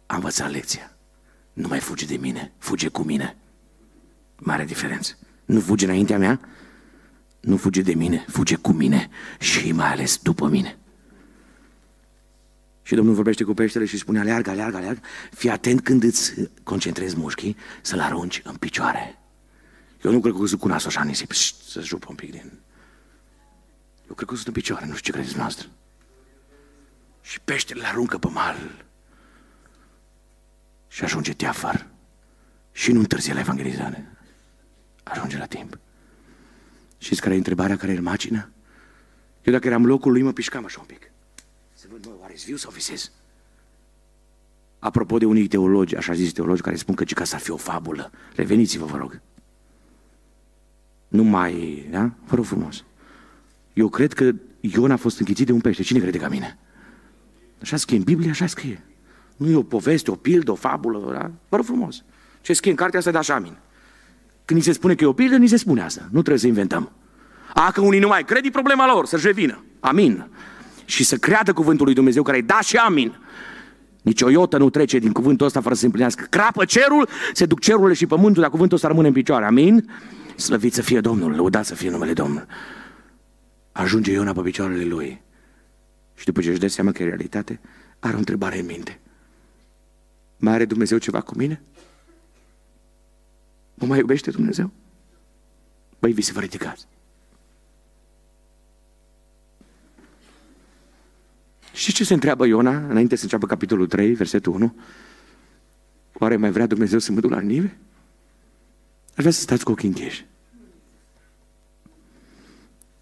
am 0.07 0.17
învățat 0.17 0.51
lecția. 0.51 0.97
Nu 1.53 1.69
mai 1.69 1.81
fuge 1.81 2.07
de 2.07 2.17
mine, 2.17 2.53
fuge 2.59 2.89
cu 2.89 3.03
mine. 3.03 3.37
Mare 4.37 4.65
diferență. 4.65 5.19
Nu 5.45 5.61
fuge 5.61 5.85
înaintea 5.85 6.19
mea, 6.19 6.41
nu 7.41 7.57
fuge 7.57 7.83
de 7.83 7.95
mine, 7.95 8.25
fuge 8.29 8.55
cu 8.57 8.73
mine 8.73 9.09
și 9.39 9.73
mai 9.73 9.93
ales 9.93 10.19
după 10.23 10.49
mine. 10.49 10.79
Și 12.83 12.95
Domnul 12.95 13.15
vorbește 13.15 13.45
cu 13.45 13.55
peștele 13.55 13.85
și 13.85 13.99
spune, 13.99 14.19
aleargă, 14.21 14.51
aleargă, 14.51 14.77
aleargă, 14.77 15.01
fii 15.33 15.51
atent 15.51 15.81
când 15.81 16.03
îți 16.03 16.35
concentrezi 16.63 17.17
mușchii 17.17 17.57
să-l 17.83 18.01
arunci 18.01 18.41
în 18.45 18.55
picioare. 18.55 19.19
Eu 20.05 20.13
nu 20.13 20.21
cred 20.21 20.35
că 20.35 20.57
cu 20.57 20.69
nasul 20.69 20.89
așa 20.89 21.05
nisip, 21.05 21.33
să 21.33 21.81
jupă 21.81 22.07
un 22.09 22.15
pic 22.15 22.31
din 22.31 22.53
eu 24.09 24.15
cred 24.15 24.29
că 24.29 24.35
sunt 24.35 24.47
în 24.47 24.53
picioare, 24.53 24.87
nu 24.87 24.95
știu 24.95 25.05
ce 25.05 25.19
credeți 25.19 25.37
noastră. 25.37 25.69
Și 27.21 27.41
peștele 27.41 27.81
le 27.81 27.87
aruncă 27.87 28.19
pe 28.19 28.29
mal. 28.29 28.85
Și 30.89 31.05
ajunge 31.05 31.35
teafar. 31.35 31.87
Și 32.73 32.93
nu 32.93 32.99
întârzie 32.99 33.33
la 33.33 33.41
evangelizare. 33.41 34.17
Ajunge 35.03 35.39
la 35.39 35.47
timp. 35.47 35.79
Știți 36.99 37.21
care 37.21 37.35
e 37.35 37.39
întrebarea 37.39 37.77
care 37.77 37.93
îl 37.93 38.03
macină? 38.03 38.51
Eu 39.43 39.53
dacă 39.53 39.67
eram 39.67 39.87
locul 39.87 40.13
lui, 40.13 40.23
mă 40.23 40.33
pișcam 40.33 40.65
așa 40.65 40.81
un 40.81 40.87
pic. 40.87 41.11
Să 41.73 41.87
văd, 41.91 42.07
mă, 42.07 42.13
oare 42.21 42.35
viu 42.45 42.57
sau 42.57 42.71
visez? 42.71 43.11
Apropo 44.79 45.19
de 45.19 45.25
unii 45.25 45.49
teologi, 45.49 45.97
așa 45.97 46.13
zis 46.13 46.33
teologi, 46.33 46.63
care 46.63 46.77
spun 46.77 46.95
că 46.95 47.05
ca 47.05 47.25
să 47.25 47.35
ar 47.35 47.41
fi 47.41 47.51
o 47.51 47.57
fabulă. 47.57 48.11
Reveniți-vă, 48.35 48.85
vă 48.85 48.97
rog. 48.97 49.21
Nu 51.09 51.23
mai, 51.23 51.87
da? 51.91 52.11
Vă 52.27 52.35
rog 52.35 52.45
frumos. 52.45 52.85
Eu 53.77 53.89
cred 53.89 54.13
că 54.13 54.33
Ion 54.61 54.91
a 54.91 54.97
fost 54.97 55.19
închițit 55.19 55.47
de 55.47 55.53
un 55.53 55.61
pește. 55.61 55.83
Cine 55.83 55.99
crede 55.99 56.19
ca 56.19 56.29
mine? 56.29 56.59
Așa 57.63 57.77
scrie 57.77 57.99
în 57.99 58.05
Biblie, 58.05 58.31
așa 58.31 58.47
scrie. 58.47 58.85
Nu 59.37 59.51
e 59.51 59.55
o 59.55 59.63
poveste, 59.63 60.11
o 60.11 60.15
pildă, 60.15 60.51
o 60.51 60.55
fabulă, 60.55 61.13
da? 61.13 61.31
Vă 61.49 61.57
rog 61.57 61.65
frumos. 61.65 62.03
Ce 62.41 62.53
scrie 62.53 62.71
în 62.71 62.77
cartea 62.77 62.99
asta 62.99 63.11
de 63.11 63.19
așa 63.19 63.35
amin. 63.35 63.57
Când 64.45 64.59
ni 64.59 64.65
se 64.65 64.73
spune 64.73 64.95
că 64.95 65.05
e 65.05 65.07
o 65.07 65.13
pildă, 65.13 65.37
ni 65.37 65.47
se 65.47 65.57
spune 65.57 65.83
asta. 65.83 66.01
Nu 66.03 66.19
trebuie 66.19 66.39
să 66.39 66.47
inventăm. 66.47 66.93
A, 67.55 67.71
că 67.71 67.81
unii 67.81 68.01
nu 68.01 68.09
mai 68.09 68.25
cred, 68.25 68.45
e 68.45 68.51
problema 68.51 68.93
lor, 68.93 69.07
să-și 69.07 69.27
revină. 69.27 69.65
Amin. 69.81 70.27
Și 70.85 71.05
să 71.05 71.17
creadă 71.17 71.53
cuvântul 71.53 71.85
lui 71.85 71.95
Dumnezeu 71.95 72.23
care 72.23 72.37
e 72.37 72.43
da 72.43 72.61
și 72.61 72.77
amin. 72.77 73.19
Nici 74.03 74.23
o 74.23 74.31
iotă 74.31 74.59
nu 74.59 74.71
trece 74.71 74.99
din 74.99 75.13
cuvântul 75.13 75.47
ăsta 75.47 75.61
fără 75.61 75.75
să 75.75 75.81
se 75.81 75.87
împlinească. 75.87 76.27
Crapă 76.31 76.65
cerul, 76.65 77.09
se 77.33 77.47
duc 77.47 77.61
cerurile 77.61 77.95
și 77.95 78.07
pământul, 78.07 78.43
dar 78.43 78.51
cuvântul 78.51 78.77
ăsta 78.77 78.89
rămâne 78.89 79.09
în 79.09 79.15
picioare. 79.15 79.45
Amin? 79.45 79.91
Slăvit 80.37 80.75
să 80.75 80.83
fie 80.83 81.01
Domnul, 81.01 81.35
lăudat 81.35 81.65
să 81.65 81.75
fie 81.75 81.91
numele 81.91 82.13
Domnului 82.13 82.47
Ajunge 83.77 84.13
Iona 84.13 84.33
pe 84.33 84.41
picioarele 84.41 84.85
lui 84.85 85.23
și 86.15 86.25
după 86.25 86.41
ce 86.41 86.51
își 86.51 86.59
dă 86.59 86.67
seama 86.67 86.93
că 86.93 87.03
e 87.03 87.07
realitate, 87.07 87.61
are 87.99 88.15
o 88.15 88.19
întrebare 88.19 88.59
în 88.59 88.67
minte. 88.67 89.01
Mai 90.37 90.53
are 90.53 90.65
Dumnezeu 90.65 90.99
ceva 90.99 91.21
cu 91.21 91.37
mine? 91.37 91.63
Mă 93.75 93.87
mai 93.87 93.99
iubește 93.99 94.31
Dumnezeu? 94.31 94.71
Băi, 95.99 96.13
vi 96.13 96.23
se 96.23 96.33
vă 96.33 96.41
ridicați. 96.41 96.87
Și 101.73 101.93
ce 101.93 102.05
se 102.05 102.15
întreabă 102.15 102.47
Iona 102.47 102.77
înainte 102.77 103.17
să 103.17 103.23
înceapă 103.23 103.47
capitolul 103.47 103.87
3, 103.87 104.13
versetul 104.13 104.53
1? 104.53 104.77
Oare 106.13 106.37
mai 106.37 106.51
vrea 106.51 106.67
Dumnezeu 106.67 106.99
să 106.99 107.13
mă 107.13 107.21
duc 107.21 107.31
la 107.31 107.41
nive? 107.41 107.79
Aș 109.09 109.17
vrea 109.17 109.31
să 109.31 109.41
stați 109.41 109.65
cu 109.65 109.71
ochii 109.71 109.89
închiși. 109.89 110.27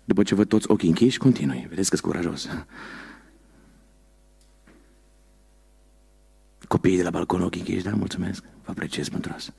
După 0.05 0.23
ce 0.23 0.35
văd 0.35 0.49
toți 0.49 0.71
ochii 0.71 0.89
închiși, 0.89 1.19
continui. 1.19 1.67
Vedeți 1.69 1.91
că 1.91 1.97
sunt 1.97 2.11
curajos. 2.13 2.49
Copiii 6.69 6.97
de 6.97 7.03
la 7.03 7.11
balcon 7.11 7.43
ochii 7.43 7.61
închiși, 7.61 7.85
da, 7.85 7.95
mulțumesc. 7.95 8.45
Vă 8.65 8.71
apreciez 8.71 9.09
pentru 9.09 9.33
asta. 9.35 9.53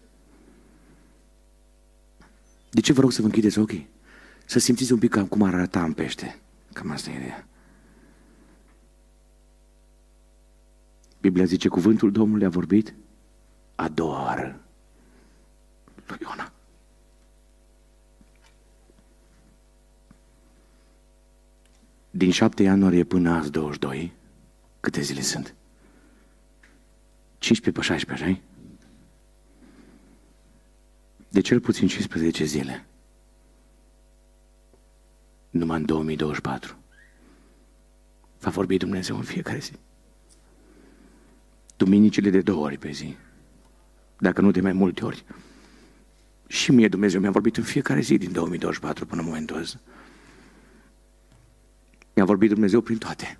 De 2.69 2.81
ce 2.81 2.93
vă 2.93 3.01
rog 3.01 3.11
să 3.11 3.21
vă 3.21 3.27
închideți 3.27 3.59
ochii? 3.59 3.89
Să 4.45 4.59
simțiți 4.59 4.91
un 4.91 4.99
pic 4.99 5.11
cam 5.11 5.25
cum 5.25 5.43
ar 5.43 5.53
arăta 5.53 5.83
în 5.83 5.93
pește. 5.93 6.39
Cam 6.73 6.91
asta 6.91 7.09
e 7.09 7.15
ideea. 7.15 7.47
Biblia 11.21 11.45
zice, 11.45 11.67
cuvântul 11.67 12.11
Domnului 12.11 12.45
a 12.45 12.49
vorbit 12.49 12.93
a 13.75 13.89
doua 13.89 14.23
oară 14.23 14.61
lui 16.07 16.17
Iona. 16.21 16.54
Din 22.17 22.31
7 22.31 22.63
ianuarie 22.63 23.03
până 23.03 23.31
azi 23.31 23.51
22, 23.51 24.13
câte 24.79 25.01
zile 25.01 25.21
sunt? 25.21 25.55
15 27.37 27.71
pe 27.71 27.81
16, 27.81 28.25
așa 28.25 28.41
De 31.29 31.41
cel 31.41 31.59
puțin 31.59 31.87
15 31.87 32.43
zile. 32.43 32.85
Numai 35.49 35.77
în 35.77 35.85
2024. 35.85 36.77
Va 38.39 38.49
vorbi 38.49 38.77
Dumnezeu 38.77 39.15
în 39.15 39.23
fiecare 39.23 39.59
zi. 39.59 39.71
Duminicile 41.77 42.29
de 42.29 42.41
două 42.41 42.65
ori 42.65 42.77
pe 42.77 42.91
zi. 42.91 43.15
Dacă 44.19 44.41
nu 44.41 44.51
de 44.51 44.61
mai 44.61 44.73
multe 44.73 45.05
ori. 45.05 45.25
Și 46.47 46.71
mie 46.71 46.87
Dumnezeu 46.87 47.19
mi-a 47.19 47.31
vorbit 47.31 47.57
în 47.57 47.63
fiecare 47.63 47.99
zi 47.99 48.17
din 48.17 48.31
2024 48.31 49.05
până 49.05 49.21
în 49.21 49.27
momentul 49.27 49.57
ăsta. 49.57 49.79
Mi-a 52.15 52.25
vorbit 52.25 52.49
Dumnezeu 52.49 52.81
prin 52.81 52.97
toate. 52.97 53.39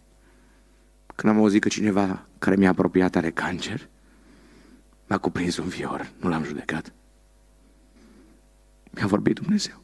Când 1.15 1.33
am 1.33 1.39
auzit 1.39 1.61
că 1.61 1.67
cineva 1.67 2.27
care 2.39 2.55
mi-a 2.55 2.69
apropiat 2.69 3.15
are 3.15 3.31
cancer, 3.31 3.89
m-a 5.07 5.17
cuprins 5.17 5.57
un 5.57 5.67
fior, 5.67 6.11
nu 6.19 6.29
l-am 6.29 6.43
judecat. 6.43 6.93
Mi-a 8.91 9.07
vorbit 9.07 9.35
Dumnezeu. 9.35 9.83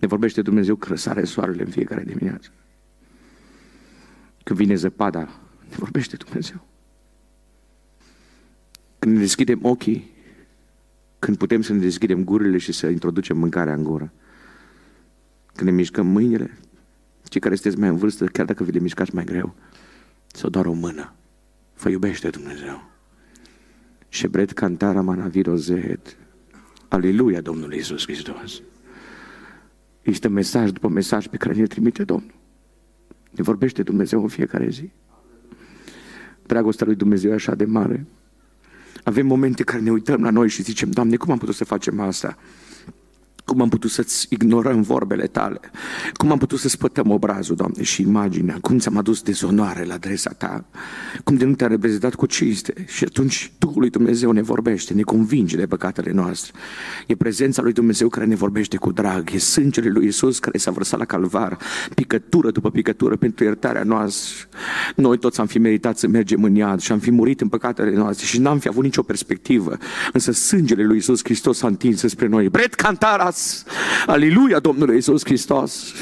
Ne 0.00 0.06
vorbește 0.06 0.42
Dumnezeu 0.42 0.76
că 0.76 0.88
răsare 0.88 1.24
soarele 1.24 1.62
în 1.62 1.70
fiecare 1.70 2.02
dimineață. 2.02 2.50
Când 4.44 4.58
vine 4.58 4.74
zăpada, 4.74 5.20
ne 5.68 5.76
vorbește 5.76 6.16
Dumnezeu. 6.16 6.66
Când 8.98 9.14
ne 9.14 9.20
deschidem 9.20 9.58
ochii, 9.62 10.10
când 11.18 11.36
putem 11.36 11.60
să 11.60 11.72
ne 11.72 11.78
deschidem 11.78 12.24
gurile 12.24 12.58
și 12.58 12.72
să 12.72 12.86
introducem 12.86 13.38
mâncarea 13.38 13.74
în 13.74 13.82
gură. 13.82 14.12
Când 15.54 15.70
ne 15.70 15.74
mișcăm 15.74 16.06
mâinile, 16.06 16.58
cei 17.28 17.40
care 17.40 17.54
sunteți 17.54 17.80
mai 17.80 17.88
în 17.88 17.96
vârstă, 17.96 18.24
chiar 18.24 18.46
dacă 18.46 18.64
vi 18.64 18.72
le 18.72 18.78
mișcați 18.78 19.14
mai 19.14 19.24
greu, 19.24 19.54
sau 20.26 20.50
doar 20.50 20.66
o 20.66 20.72
mână. 20.72 21.12
Vă 21.76 21.88
iubește 21.88 22.28
Dumnezeu. 22.28 22.90
Șebret 24.08 24.52
cantara 24.52 25.00
manaviro 25.00 25.54
zed. 25.54 26.16
Aleluia 26.88 27.40
Domnului 27.40 27.76
Iisus 27.76 28.02
Hristos. 28.02 28.62
Este 30.02 30.28
mesaj 30.28 30.70
după 30.70 30.88
mesaj 30.88 31.26
pe 31.26 31.36
care 31.36 31.54
ne 31.54 31.66
trimite 31.66 32.04
Domnul. 32.04 32.34
Ne 33.30 33.42
vorbește 33.42 33.82
Dumnezeu 33.82 34.22
în 34.22 34.28
fiecare 34.28 34.68
zi. 34.68 34.90
Dragostea 36.46 36.86
lui 36.86 36.94
Dumnezeu 36.94 37.30
e 37.30 37.34
așa 37.34 37.54
de 37.54 37.64
mare. 37.64 38.06
Avem 39.04 39.26
momente 39.26 39.62
care 39.62 39.82
ne 39.82 39.90
uităm 39.90 40.22
la 40.22 40.30
noi 40.30 40.48
și 40.48 40.62
zicem, 40.62 40.90
Doamne, 40.90 41.16
cum 41.16 41.32
am 41.32 41.38
putut 41.38 41.54
să 41.54 41.64
facem 41.64 42.00
asta? 42.00 42.38
Cum 43.48 43.60
am 43.60 43.68
putut 43.68 43.90
să-ți 43.90 44.26
ignorăm 44.30 44.82
vorbele 44.82 45.26
tale? 45.26 45.60
Cum 46.12 46.30
am 46.30 46.38
putut 46.38 46.58
să 46.58 46.68
spătăm 46.68 47.10
obrazul, 47.10 47.56
Doamne, 47.56 47.82
și 47.82 48.02
imaginea? 48.02 48.58
Cum 48.60 48.78
ți-am 48.78 48.96
adus 48.96 49.22
dezonoare 49.22 49.84
la 49.84 49.94
adresa 49.94 50.30
ta? 50.30 50.64
Cum 51.24 51.36
de 51.36 51.44
nu 51.44 51.54
te-a 51.54 51.66
reprezentat 51.66 52.14
cu 52.14 52.26
cinste? 52.26 52.72
Și 52.86 53.04
atunci 53.04 53.52
Duhul 53.58 53.80
lui 53.80 53.90
Dumnezeu 53.90 54.30
ne 54.30 54.42
vorbește, 54.42 54.94
ne 54.94 55.02
convinge 55.02 55.56
de 55.56 55.66
păcatele 55.66 56.12
noastre. 56.12 56.52
E 57.06 57.14
prezența 57.14 57.62
lui 57.62 57.72
Dumnezeu 57.72 58.08
care 58.08 58.26
ne 58.26 58.34
vorbește 58.34 58.76
cu 58.76 58.92
drag. 58.92 59.30
E 59.32 59.38
sângele 59.38 59.88
lui 59.88 60.06
Isus 60.06 60.38
care 60.38 60.58
s-a 60.58 60.70
vărsat 60.70 60.98
la 60.98 61.04
calvar, 61.04 61.58
picătură 61.94 62.50
după 62.50 62.70
picătură 62.70 63.16
pentru 63.16 63.44
iertarea 63.44 63.82
noastră. 63.82 64.48
Noi 64.96 65.18
toți 65.18 65.40
am 65.40 65.46
fi 65.46 65.58
meritat 65.58 65.98
să 65.98 66.06
mergem 66.06 66.44
în 66.44 66.54
iad 66.54 66.80
și 66.80 66.92
am 66.92 66.98
fi 66.98 67.10
murit 67.10 67.40
în 67.40 67.48
păcatele 67.48 67.94
noastre 67.94 68.26
și 68.26 68.40
n-am 68.40 68.58
fi 68.58 68.68
avut 68.68 68.82
nicio 68.82 69.02
perspectivă. 69.02 69.76
Însă 70.12 70.32
sângele 70.32 70.84
lui 70.84 70.96
Isus 70.96 71.20
Hristos 71.22 71.58
s-a 71.58 71.66
întins 71.66 72.00
spre 72.00 72.26
noi. 72.26 72.48
Bret 72.48 72.74
cantaras 72.74 73.37
Hristos! 73.38 73.64
Aleluia 74.06 74.58
Domnului 74.58 74.94
Iisus 74.94 75.24
Hristos! 75.24 75.92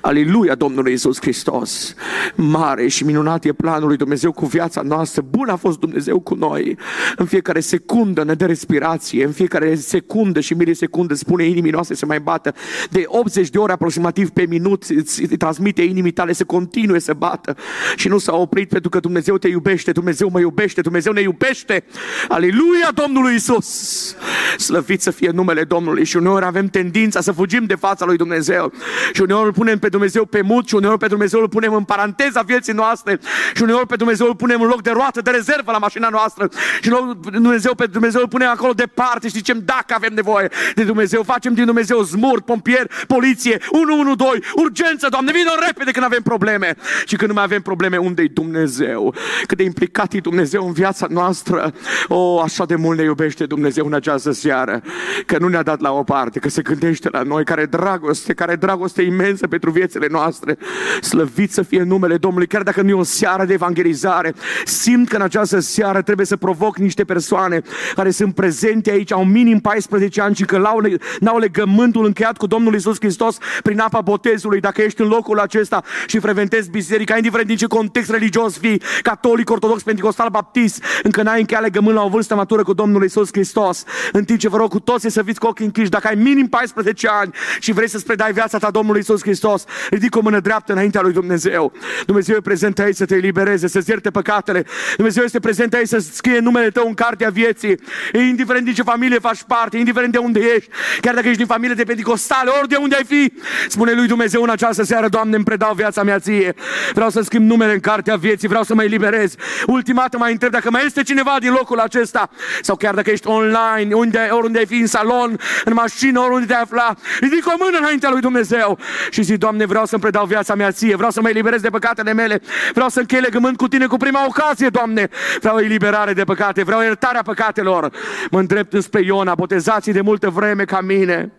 Aleluia 0.00 0.54
Domnului 0.54 0.90
Iisus 0.90 1.20
Hristos! 1.20 1.94
Mare 2.34 2.88
și 2.88 3.04
minunat 3.04 3.44
e 3.44 3.52
planul 3.52 3.88
lui 3.88 3.96
Dumnezeu 3.96 4.32
cu 4.32 4.46
viața 4.46 4.82
noastră. 4.82 5.24
Bun 5.30 5.48
a 5.48 5.56
fost 5.56 5.78
Dumnezeu 5.78 6.20
cu 6.20 6.34
noi. 6.34 6.78
În 7.16 7.26
fiecare 7.26 7.60
secundă 7.60 8.24
ne 8.24 8.34
dă 8.34 8.46
respirație, 8.46 9.24
în 9.24 9.32
fiecare 9.32 9.74
secundă 9.74 10.40
și 10.40 10.54
milisecundă 10.54 11.14
spune 11.14 11.44
inimii 11.44 11.70
noastre 11.70 11.94
să 11.94 12.06
mai 12.06 12.20
bată. 12.20 12.54
De 12.90 13.02
80 13.06 13.48
de 13.48 13.58
ore 13.58 13.72
aproximativ 13.72 14.30
pe 14.30 14.46
minut 14.48 14.84
îți 14.84 15.22
transmite 15.22 15.82
inimii 15.82 16.12
tale 16.12 16.32
să 16.32 16.44
continue 16.44 16.98
să 16.98 17.14
bată. 17.14 17.56
Și 17.96 18.08
nu 18.08 18.18
s-a 18.18 18.36
oprit 18.36 18.68
pentru 18.68 18.90
că 18.90 19.00
Dumnezeu 19.00 19.38
te 19.38 19.48
iubește, 19.48 19.92
Dumnezeu 19.92 20.28
mă 20.32 20.40
iubește, 20.40 20.80
Dumnezeu 20.80 21.12
ne 21.12 21.20
iubește. 21.20 21.84
Aleluia 22.28 22.90
Domnului 22.94 23.32
Iisus! 23.32 24.16
Slăvit 24.56 25.02
să 25.02 25.10
fie 25.10 25.30
numele 25.30 25.64
Domnului 25.64 26.04
și 26.04 26.16
uneori 26.16 26.44
avem 26.44 26.70
tendința 26.72 27.20
să 27.20 27.32
fugim 27.32 27.64
de 27.64 27.74
fața 27.74 28.04
lui 28.04 28.16
Dumnezeu. 28.16 28.72
Și 29.12 29.20
uneori 29.20 29.46
îl 29.46 29.52
punem 29.52 29.78
pe 29.78 29.88
Dumnezeu 29.88 30.24
pe 30.24 30.40
mut 30.40 30.68
și 30.68 30.74
uneori 30.74 30.98
pe 30.98 31.06
Dumnezeu 31.06 31.40
îl 31.40 31.48
punem 31.48 31.74
în 31.74 31.84
paranteza 31.84 32.40
vieții 32.40 32.72
noastre 32.72 33.20
și 33.54 33.62
uneori 33.62 33.86
pe 33.86 33.96
Dumnezeu 33.96 34.26
îl 34.26 34.36
punem 34.36 34.60
în 34.60 34.68
loc 34.68 34.82
de 34.82 34.90
roată 34.90 35.20
de 35.20 35.30
rezervă 35.30 35.70
la 35.70 35.78
mașina 35.78 36.08
noastră 36.08 36.48
și 36.80 36.90
Dumnezeu 37.30 37.74
pe 37.74 37.86
Dumnezeu 37.86 38.20
îl 38.20 38.28
punem 38.28 38.48
acolo 38.48 38.72
departe 38.72 39.28
și 39.28 39.34
zicem 39.34 39.62
dacă 39.64 39.94
avem 39.94 40.14
nevoie 40.14 40.48
de 40.74 40.84
Dumnezeu, 40.84 41.22
facem 41.22 41.54
din 41.54 41.64
Dumnezeu 41.64 42.02
zmur, 42.02 42.42
pompier, 42.42 42.90
poliție, 43.06 43.60
112, 43.68 44.50
urgență, 44.54 45.06
Doamne, 45.10 45.32
vină 45.32 45.50
repede 45.66 45.90
când 45.90 46.04
avem 46.04 46.22
probleme. 46.22 46.74
Și 47.04 47.16
când 47.16 47.30
nu 47.30 47.34
mai 47.34 47.44
avem 47.44 47.62
probleme, 47.62 47.96
unde-i 47.96 48.28
Dumnezeu? 48.28 49.14
Cât 49.46 49.56
de 49.56 49.64
implicat 49.64 50.12
e 50.12 50.18
Dumnezeu 50.20 50.66
în 50.66 50.72
viața 50.72 51.06
noastră? 51.10 51.72
O, 52.08 52.16
oh, 52.16 52.42
așa 52.44 52.64
de 52.64 52.74
mult 52.74 52.98
ne 52.98 53.04
iubește 53.04 53.46
Dumnezeu 53.46 53.86
în 53.86 53.94
această 53.94 54.30
seară, 54.30 54.82
că 55.26 55.38
nu 55.38 55.48
ne-a 55.48 55.62
dat 55.62 55.80
la 55.80 55.92
o 55.92 56.02
parte, 56.02 56.38
că 56.38 56.48
se 56.48 56.61
se 56.66 56.74
gândește 56.74 57.08
la 57.12 57.22
noi, 57.22 57.44
care 57.44 57.66
dragoste, 57.66 58.34
care 58.34 58.56
dragoste 58.56 59.02
imensă 59.02 59.46
pentru 59.46 59.70
viețile 59.70 60.06
noastre. 60.10 60.58
Slăvit 61.00 61.52
să 61.52 61.62
fie 61.62 61.82
numele 61.82 62.16
Domnului, 62.16 62.46
chiar 62.46 62.62
dacă 62.62 62.82
nu 62.82 62.88
e 62.88 62.92
o 62.92 63.02
seară 63.02 63.44
de 63.44 63.52
evangelizare. 63.52 64.34
Simt 64.64 65.08
că 65.08 65.16
în 65.16 65.22
această 65.22 65.60
seară 65.60 66.02
trebuie 66.02 66.26
să 66.26 66.36
provoc 66.36 66.78
niște 66.78 67.04
persoane 67.04 67.62
care 67.94 68.10
sunt 68.10 68.34
prezente 68.34 68.90
aici, 68.90 69.12
au 69.12 69.24
minim 69.24 69.60
14 69.60 70.20
ani 70.20 70.34
și 70.34 70.44
că 70.44 70.80
n-au 71.20 71.38
legământul 71.38 72.04
încheiat 72.04 72.36
cu 72.36 72.46
Domnul 72.46 72.74
Isus 72.74 72.96
Hristos 72.98 73.36
prin 73.62 73.78
apa 73.78 74.00
botezului. 74.00 74.60
Dacă 74.60 74.82
ești 74.82 75.00
în 75.00 75.08
locul 75.08 75.38
acesta 75.38 75.82
și 76.06 76.18
frecventezi 76.18 76.70
biserica, 76.70 77.16
indiferent 77.16 77.48
din 77.48 77.56
ce 77.56 77.66
context 77.66 78.10
religios 78.10 78.58
fii, 78.58 78.82
catolic, 79.02 79.50
ortodox, 79.50 79.82
pentecostal, 79.82 80.28
baptist, 80.28 80.84
încă 81.02 81.22
n-ai 81.22 81.40
încheiat 81.40 81.62
legământ 81.62 81.96
la 81.96 82.02
o 82.02 82.08
vârstă 82.08 82.34
matură 82.34 82.62
cu 82.62 82.72
Domnul 82.72 83.04
Isus 83.04 83.28
Hristos. 83.32 83.84
În 84.12 84.24
timp 84.24 84.38
ce 84.38 84.48
vă 84.48 84.56
rog 84.56 84.68
cu 84.68 84.80
toții 84.80 85.10
să 85.10 85.22
fiți 85.22 85.40
cu 85.40 85.46
ochii 85.46 85.64
închiși, 85.64 85.90
dacă 85.90 86.08
ai 86.08 86.14
minim 86.14 86.46
14 86.56 87.08
ani 87.08 87.34
și 87.58 87.72
vrei 87.72 87.88
să-ți 87.88 88.04
predai 88.04 88.32
viața 88.32 88.58
ta 88.58 88.70
Domnului 88.70 89.00
Isus 89.00 89.20
Hristos, 89.20 89.64
ridică 89.90 90.18
o 90.18 90.20
mână 90.20 90.40
dreaptă 90.40 90.72
înaintea 90.72 91.00
lui 91.00 91.12
Dumnezeu. 91.12 91.72
Dumnezeu 92.06 92.36
e 92.36 92.40
prezent 92.40 92.78
aici 92.78 92.96
să 92.96 93.04
te 93.04 93.14
elibereze, 93.14 93.66
să-ți 93.68 93.90
ierte 93.90 94.10
păcatele. 94.10 94.64
Dumnezeu 94.96 95.24
este 95.24 95.40
prezent 95.40 95.74
aici 95.74 95.88
să 95.88 95.98
scrie 95.98 96.38
numele 96.38 96.70
tău 96.70 96.86
în 96.86 96.94
cartea 96.94 97.30
vieții. 97.30 97.80
Indiferent 98.12 98.64
din 98.64 98.74
ce 98.74 98.82
familie 98.82 99.18
faci 99.18 99.42
parte, 99.42 99.76
indiferent 99.78 100.12
de 100.12 100.18
unde 100.18 100.40
ești, 100.56 100.70
chiar 101.00 101.14
dacă 101.14 101.26
ești 101.26 101.38
din 101.38 101.46
familie 101.46 101.74
de 101.74 101.84
pentecostale, 101.84 102.50
ori 102.58 102.68
de 102.68 102.76
unde 102.76 102.94
ai 102.94 103.04
fi, 103.04 103.32
spune 103.68 103.92
lui 103.92 104.06
Dumnezeu 104.06 104.42
în 104.42 104.50
această 104.50 104.82
seară, 104.82 105.08
Doamne, 105.08 105.36
îmi 105.36 105.44
predau 105.44 105.74
viața 105.74 106.02
mea 106.02 106.18
ție. 106.18 106.54
Vreau 106.92 107.10
să 107.10 107.20
schimb 107.20 107.50
numele 107.50 107.72
în 107.72 107.80
cartea 107.80 108.16
vieții, 108.16 108.48
vreau 108.48 108.62
să 108.62 108.74
mă 108.74 108.82
eliberez. 108.82 109.34
Ultima 109.66 110.00
dată 110.00 110.18
mai 110.18 110.32
întreb 110.32 110.50
dacă 110.50 110.70
mai 110.70 110.84
este 110.84 111.02
cineva 111.02 111.36
din 111.40 111.50
locul 111.50 111.78
acesta 111.78 112.30
sau 112.62 112.76
chiar 112.76 112.94
dacă 112.94 113.10
ești 113.10 113.26
online, 113.26 113.94
unde, 113.94 114.28
oriunde 114.30 114.58
ai 114.58 114.66
fi, 114.66 114.74
în 114.74 114.86
salon, 114.86 115.38
în 115.64 115.72
mașină, 115.72 116.20
oriunde 116.32 116.40
unde 116.42 116.46
te 116.46 116.54
afla, 116.54 116.94
ridic 117.20 117.46
o 117.46 117.54
mână 117.58 117.78
înaintea 117.78 118.10
lui 118.10 118.20
Dumnezeu 118.20 118.78
și 119.10 119.22
zi, 119.22 119.36
Doamne, 119.36 119.64
vreau 119.64 119.84
să-mi 119.84 120.02
predau 120.02 120.24
viața 120.24 120.54
mea 120.54 120.70
ție, 120.70 120.96
vreau 120.96 121.10
să 121.10 121.20
mă 121.20 121.28
eliberez 121.28 121.60
de 121.60 121.70
păcatele 121.70 122.12
mele, 122.12 122.40
vreau 122.72 122.88
să 122.88 122.98
închei 123.00 123.20
legământ 123.20 123.56
cu 123.56 123.68
tine 123.68 123.86
cu 123.86 123.96
prima 123.96 124.24
ocazie, 124.26 124.68
Doamne, 124.68 125.08
vreau 125.40 125.58
eliberare 125.58 126.12
de 126.12 126.24
păcate, 126.24 126.62
vreau 126.62 126.82
iertarea 126.82 127.22
păcatelor. 127.22 127.90
Mă 128.30 128.38
îndrept 128.38 128.72
înspre 128.72 129.02
Iona, 129.04 129.34
botezații 129.34 129.92
de 129.92 130.00
multă 130.00 130.30
vreme 130.30 130.64
ca 130.64 130.80
mine. 130.80 131.32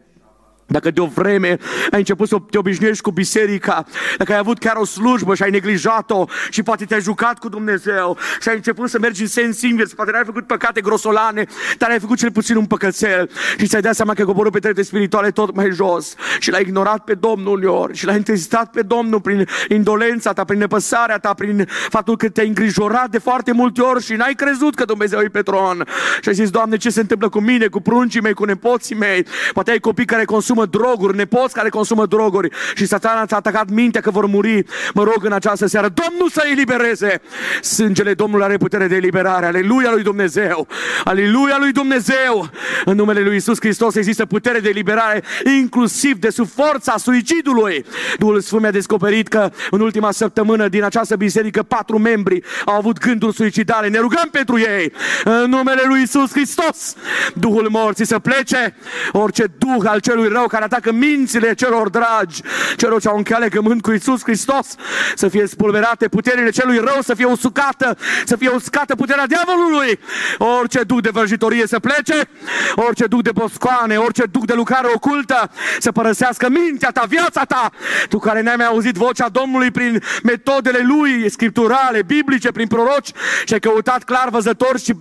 Dacă 0.65 0.91
de 0.91 1.01
o 1.01 1.05
vreme 1.05 1.57
ai 1.91 1.99
început 1.99 2.27
să 2.27 2.37
te 2.49 2.57
obișnuiești 2.57 3.01
cu 3.01 3.11
biserica, 3.11 3.85
dacă 4.17 4.31
ai 4.31 4.37
avut 4.37 4.57
chiar 4.59 4.75
o 4.75 4.85
slujbă 4.85 5.35
și 5.35 5.43
ai 5.43 5.49
neglijat-o 5.49 6.25
și 6.49 6.63
poate 6.63 6.85
te-ai 6.85 7.01
jucat 7.01 7.39
cu 7.39 7.49
Dumnezeu 7.49 8.17
și 8.41 8.49
ai 8.49 8.55
început 8.55 8.89
să 8.89 8.99
mergi 8.99 9.21
în 9.21 9.27
sens 9.27 9.61
invers, 9.61 9.93
poate 9.93 10.11
n-ai 10.11 10.23
făcut 10.25 10.47
păcate 10.47 10.81
grosolane, 10.81 11.45
dar 11.77 11.89
ai 11.89 11.99
făcut 11.99 12.17
cel 12.17 12.31
puțin 12.31 12.55
un 12.55 12.65
păcățel 12.65 13.29
și 13.57 13.67
ți-ai 13.67 13.81
dat 13.81 13.95
seama 13.95 14.13
că 14.13 14.25
coborul 14.25 14.51
pe 14.51 14.59
trepte 14.59 14.81
spirituale 14.81 15.31
tot 15.31 15.55
mai 15.55 15.71
jos 15.71 16.15
și 16.39 16.51
l-ai 16.51 16.61
ignorat 16.61 17.03
pe 17.03 17.13
Domnul 17.13 17.53
uneori 17.53 17.97
și 17.97 18.05
l-ai 18.05 18.15
întrezitat 18.15 18.71
pe 18.71 18.81
Domnul 18.81 19.21
prin 19.21 19.47
indolența 19.69 20.33
ta, 20.33 20.43
prin 20.43 20.59
nepăsarea 20.59 21.17
ta, 21.17 21.33
prin 21.33 21.67
faptul 21.89 22.17
că 22.17 22.29
te-ai 22.29 22.47
îngrijorat 22.47 23.09
de 23.09 23.17
foarte 23.17 23.51
multe 23.51 23.81
ori 23.81 24.03
și 24.03 24.13
n-ai 24.13 24.33
crezut 24.33 24.75
că 24.75 24.85
Dumnezeu 24.85 25.19
e 25.19 25.27
pe 25.27 25.41
tron. 25.41 25.85
Și 26.21 26.29
ai 26.29 26.35
zis, 26.35 26.49
Doamne, 26.49 26.77
ce 26.77 26.89
se 26.89 26.99
întâmplă 26.99 27.29
cu 27.29 27.39
mine, 27.39 27.67
cu 27.67 27.81
pruncii 27.81 28.21
mei, 28.21 28.33
cu 28.33 28.43
nepoții 28.45 28.95
mei? 28.95 29.25
Poate 29.53 29.71
ai 29.71 29.79
copii 29.79 30.05
care 30.05 30.25
consumă 30.25 30.52
consumă 30.53 30.83
droguri, 30.85 31.17
nepoți 31.17 31.53
care 31.53 31.69
consumă 31.69 32.05
droguri 32.05 32.49
și 32.75 32.85
satana 32.85 33.25
ți-a 33.25 33.37
atacat 33.37 33.69
mintea 33.69 34.01
că 34.01 34.11
vor 34.11 34.25
muri. 34.25 34.65
Mă 34.93 35.03
rog 35.03 35.25
în 35.25 35.31
această 35.31 35.65
seară, 35.65 35.93
Domnul 35.93 36.29
să 36.29 36.43
elibereze. 36.51 37.21
Sângele 37.61 38.13
Domnului 38.13 38.45
are 38.45 38.57
putere 38.57 38.87
de 38.87 38.95
eliberare. 38.95 39.45
Aleluia 39.45 39.91
lui 39.91 40.03
Dumnezeu. 40.03 40.67
Aleluia 41.03 41.55
lui 41.59 41.71
Dumnezeu. 41.71 42.49
În 42.85 42.95
numele 42.95 43.21
lui 43.21 43.35
Isus 43.35 43.59
Hristos 43.59 43.95
există 43.95 44.25
putere 44.25 44.59
de 44.59 44.69
eliberare, 44.69 45.23
inclusiv 45.59 46.17
de 46.17 46.29
sub 46.29 46.47
forța 46.47 46.97
suicidului. 46.97 47.85
Duhul 48.17 48.41
Sfânt 48.41 48.61
mi-a 48.61 48.71
descoperit 48.71 49.27
că 49.27 49.51
în 49.71 49.81
ultima 49.81 50.11
săptămână 50.11 50.67
din 50.67 50.83
această 50.83 51.15
biserică 51.15 51.63
patru 51.63 51.97
membri 51.97 52.43
au 52.65 52.75
avut 52.75 52.99
gânduri 52.99 53.35
suicidale. 53.35 53.87
Ne 53.87 53.99
rugăm 53.99 54.29
pentru 54.31 54.59
ei. 54.59 54.93
În 55.23 55.49
numele 55.49 55.81
lui 55.85 56.01
Isus 56.01 56.31
Hristos. 56.31 56.95
Duhul 57.33 57.67
morții 57.69 58.05
să 58.05 58.19
plece. 58.19 58.75
Orice 59.11 59.45
duh 59.57 59.83
al 59.85 59.99
celui 59.99 60.27
rău 60.27 60.42
care 60.47 60.63
atacă 60.63 60.91
mințile 60.91 61.53
celor 61.53 61.89
dragi, 61.89 62.41
celor 62.77 63.01
ce 63.01 63.07
au 63.07 63.17
încheia 63.17 63.39
legământ 63.39 63.81
cu 63.81 63.91
Isus 63.91 64.21
Hristos, 64.23 64.75
să 65.15 65.27
fie 65.27 65.47
spulberate 65.47 66.07
puterile 66.07 66.49
celui 66.49 66.77
rău, 66.77 66.97
să 67.01 67.13
fie 67.13 67.25
usucată, 67.25 67.97
să 68.25 68.35
fie 68.35 68.49
uscată 68.49 68.95
puterea 68.95 69.27
diavolului. 69.27 69.99
Orice 70.37 70.83
duc 70.83 71.01
de 71.01 71.09
vrăjitorie 71.13 71.67
să 71.67 71.79
plece, 71.79 72.29
orice 72.75 73.05
duc 73.05 73.21
de 73.21 73.31
boscoane, 73.33 73.97
orice 73.97 74.23
duc 74.31 74.45
de 74.45 74.53
lucrare 74.53 74.87
ocultă, 74.93 75.51
să 75.79 75.91
părăsească 75.91 76.49
mintea 76.49 76.91
ta, 76.91 77.03
viața 77.07 77.43
ta, 77.43 77.69
tu 78.09 78.19
care 78.19 78.41
n-ai 78.41 78.55
mai 78.55 78.65
auzit 78.65 78.95
vocea 78.95 79.29
Domnului 79.29 79.71
prin 79.71 80.03
metodele 80.23 80.79
lui 80.83 81.29
scripturale, 81.29 82.01
biblice, 82.05 82.51
prin 82.51 82.67
proroci 82.67 83.11
și 83.45 83.53
ai 83.53 83.59
căutat 83.59 84.03
clar 84.03 84.29
văzători 84.29 84.83
și 84.83 84.93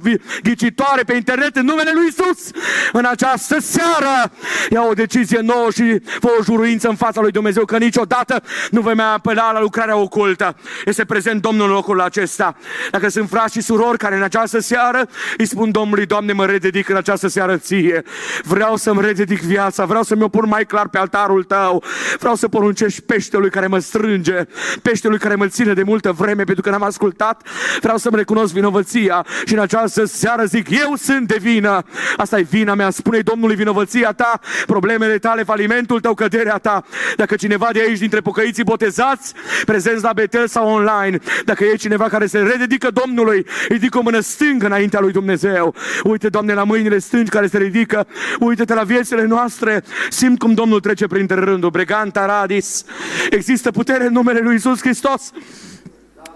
ghicitoare 0.43 1.03
pe 1.03 1.15
internet 1.15 1.57
în 1.57 1.65
numele 1.65 1.91
lui 1.95 2.07
Isus. 2.07 2.51
În 2.93 3.05
această 3.05 3.61
seară 3.61 4.33
ia 4.71 4.83
o 4.83 4.93
decizie 4.93 5.32
nouă 5.41 5.71
și 5.71 5.99
fă 6.21 6.29
o 6.39 6.43
juruință 6.43 6.89
în 6.89 6.95
fața 6.95 7.21
lui 7.21 7.31
Dumnezeu 7.31 7.65
că 7.65 7.79
niciodată 7.79 8.43
nu 8.71 8.81
vei 8.81 8.95
mai 8.95 9.15
apela 9.15 9.53
la 9.53 9.61
lucrarea 9.61 9.97
ocultă. 9.97 10.57
Este 10.85 11.05
prezent 11.05 11.43
Domnul 11.43 11.67
în 11.67 11.73
locul 11.73 12.01
acesta. 12.01 12.57
Dacă 12.91 13.09
sunt 13.09 13.29
frați 13.29 13.53
și 13.53 13.61
surori 13.61 13.99
care 13.99 14.17
în 14.17 14.23
această 14.23 14.61
seară 14.61 15.09
îi 15.37 15.47
spun 15.47 15.71
Domnului, 15.71 16.07
Doamne, 16.07 16.33
mă 16.33 16.47
rededic 16.47 16.89
în 16.89 16.97
această 16.97 17.29
seară 17.29 17.57
ție. 17.57 18.03
Vreau 18.43 18.77
să-mi 18.77 19.01
rededic 19.01 19.41
viața, 19.41 19.85
vreau 19.85 20.03
să 20.03 20.15
mi-o 20.15 20.29
pun 20.29 20.49
mai 20.49 20.65
clar 20.67 20.89
pe 20.89 20.99
altarul 20.99 21.43
tău. 21.43 21.85
Vreau 22.19 22.35
să 22.35 22.49
poruncești 22.49 23.01
peștelui 23.01 23.51
care 23.51 23.67
mă 23.67 23.79
strânge, 23.79 24.47
peștelui 24.83 25.19
care 25.19 25.35
mă 25.35 25.47
ține 25.47 25.73
de 25.73 25.83
multă 25.83 26.13
vreme 26.13 26.45
pentru 26.45 26.63
că 26.63 26.71
n-am 26.71 26.83
ascultat. 26.83 27.47
Vreau 27.81 27.97
să-mi 27.97 28.17
recunosc 28.17 28.53
vinovăția 28.53 29.27
și 29.45 29.53
în 29.53 29.59
această 29.61 30.05
seară 30.05 30.45
zic, 30.45 30.71
eu 30.71 30.95
sunt 30.97 31.29
de 31.29 31.37
vină. 31.41 31.83
Asta 32.17 32.39
e 32.39 32.43
vina 32.43 32.75
mea, 32.75 32.91
spune 32.91 33.19
Domnului 33.19 33.57
vinovăția 33.57 34.13
ta, 34.13 34.41
problemele 34.67 35.19
tale 35.23 35.43
tale, 35.43 35.45
falimentul 35.45 36.01
tău, 36.01 36.15
căderea 36.15 36.59
ta. 36.59 36.85
Dacă 37.17 37.37
cineva 37.37 37.69
de 37.73 37.81
aici, 37.81 37.99
dintre 37.99 38.21
pocăiții 38.21 38.65
botezați, 38.65 39.35
prezenți 39.65 40.03
la 40.03 40.13
Betel 40.13 40.47
sau 40.47 40.69
online, 40.69 41.19
dacă 41.45 41.65
e 41.65 41.75
cineva 41.75 42.09
care 42.09 42.27
se 42.27 42.39
rededică 42.39 42.91
Domnului, 42.91 43.47
ridică 43.69 43.99
o 43.99 44.03
mână 44.03 44.21
stângă 44.21 44.67
înaintea 44.67 45.01
lui 45.01 45.13
Dumnezeu. 45.13 45.75
Uite, 46.05 46.29
Doamne, 46.29 46.55
la 46.55 46.65
mâinile 46.65 46.99
stângi 46.99 47.31
care 47.31 47.47
se 47.47 47.59
ridică, 47.59 48.07
uite-te 48.39 48.75
la 48.75 48.83
viețile 48.83 49.25
noastre, 49.25 49.83
simt 50.11 50.39
cum 50.39 50.55
Domnul 50.55 50.81
trece 50.81 51.07
printre 51.07 51.41
rândul. 51.41 51.71
Breganta 51.71 52.27
Radis, 52.27 52.85
există 53.31 53.71
putere 53.71 54.07
în 54.07 54.13
numele 54.13 54.41
lui 54.41 54.55
Isus 54.55 54.81
Hristos. 54.81 55.31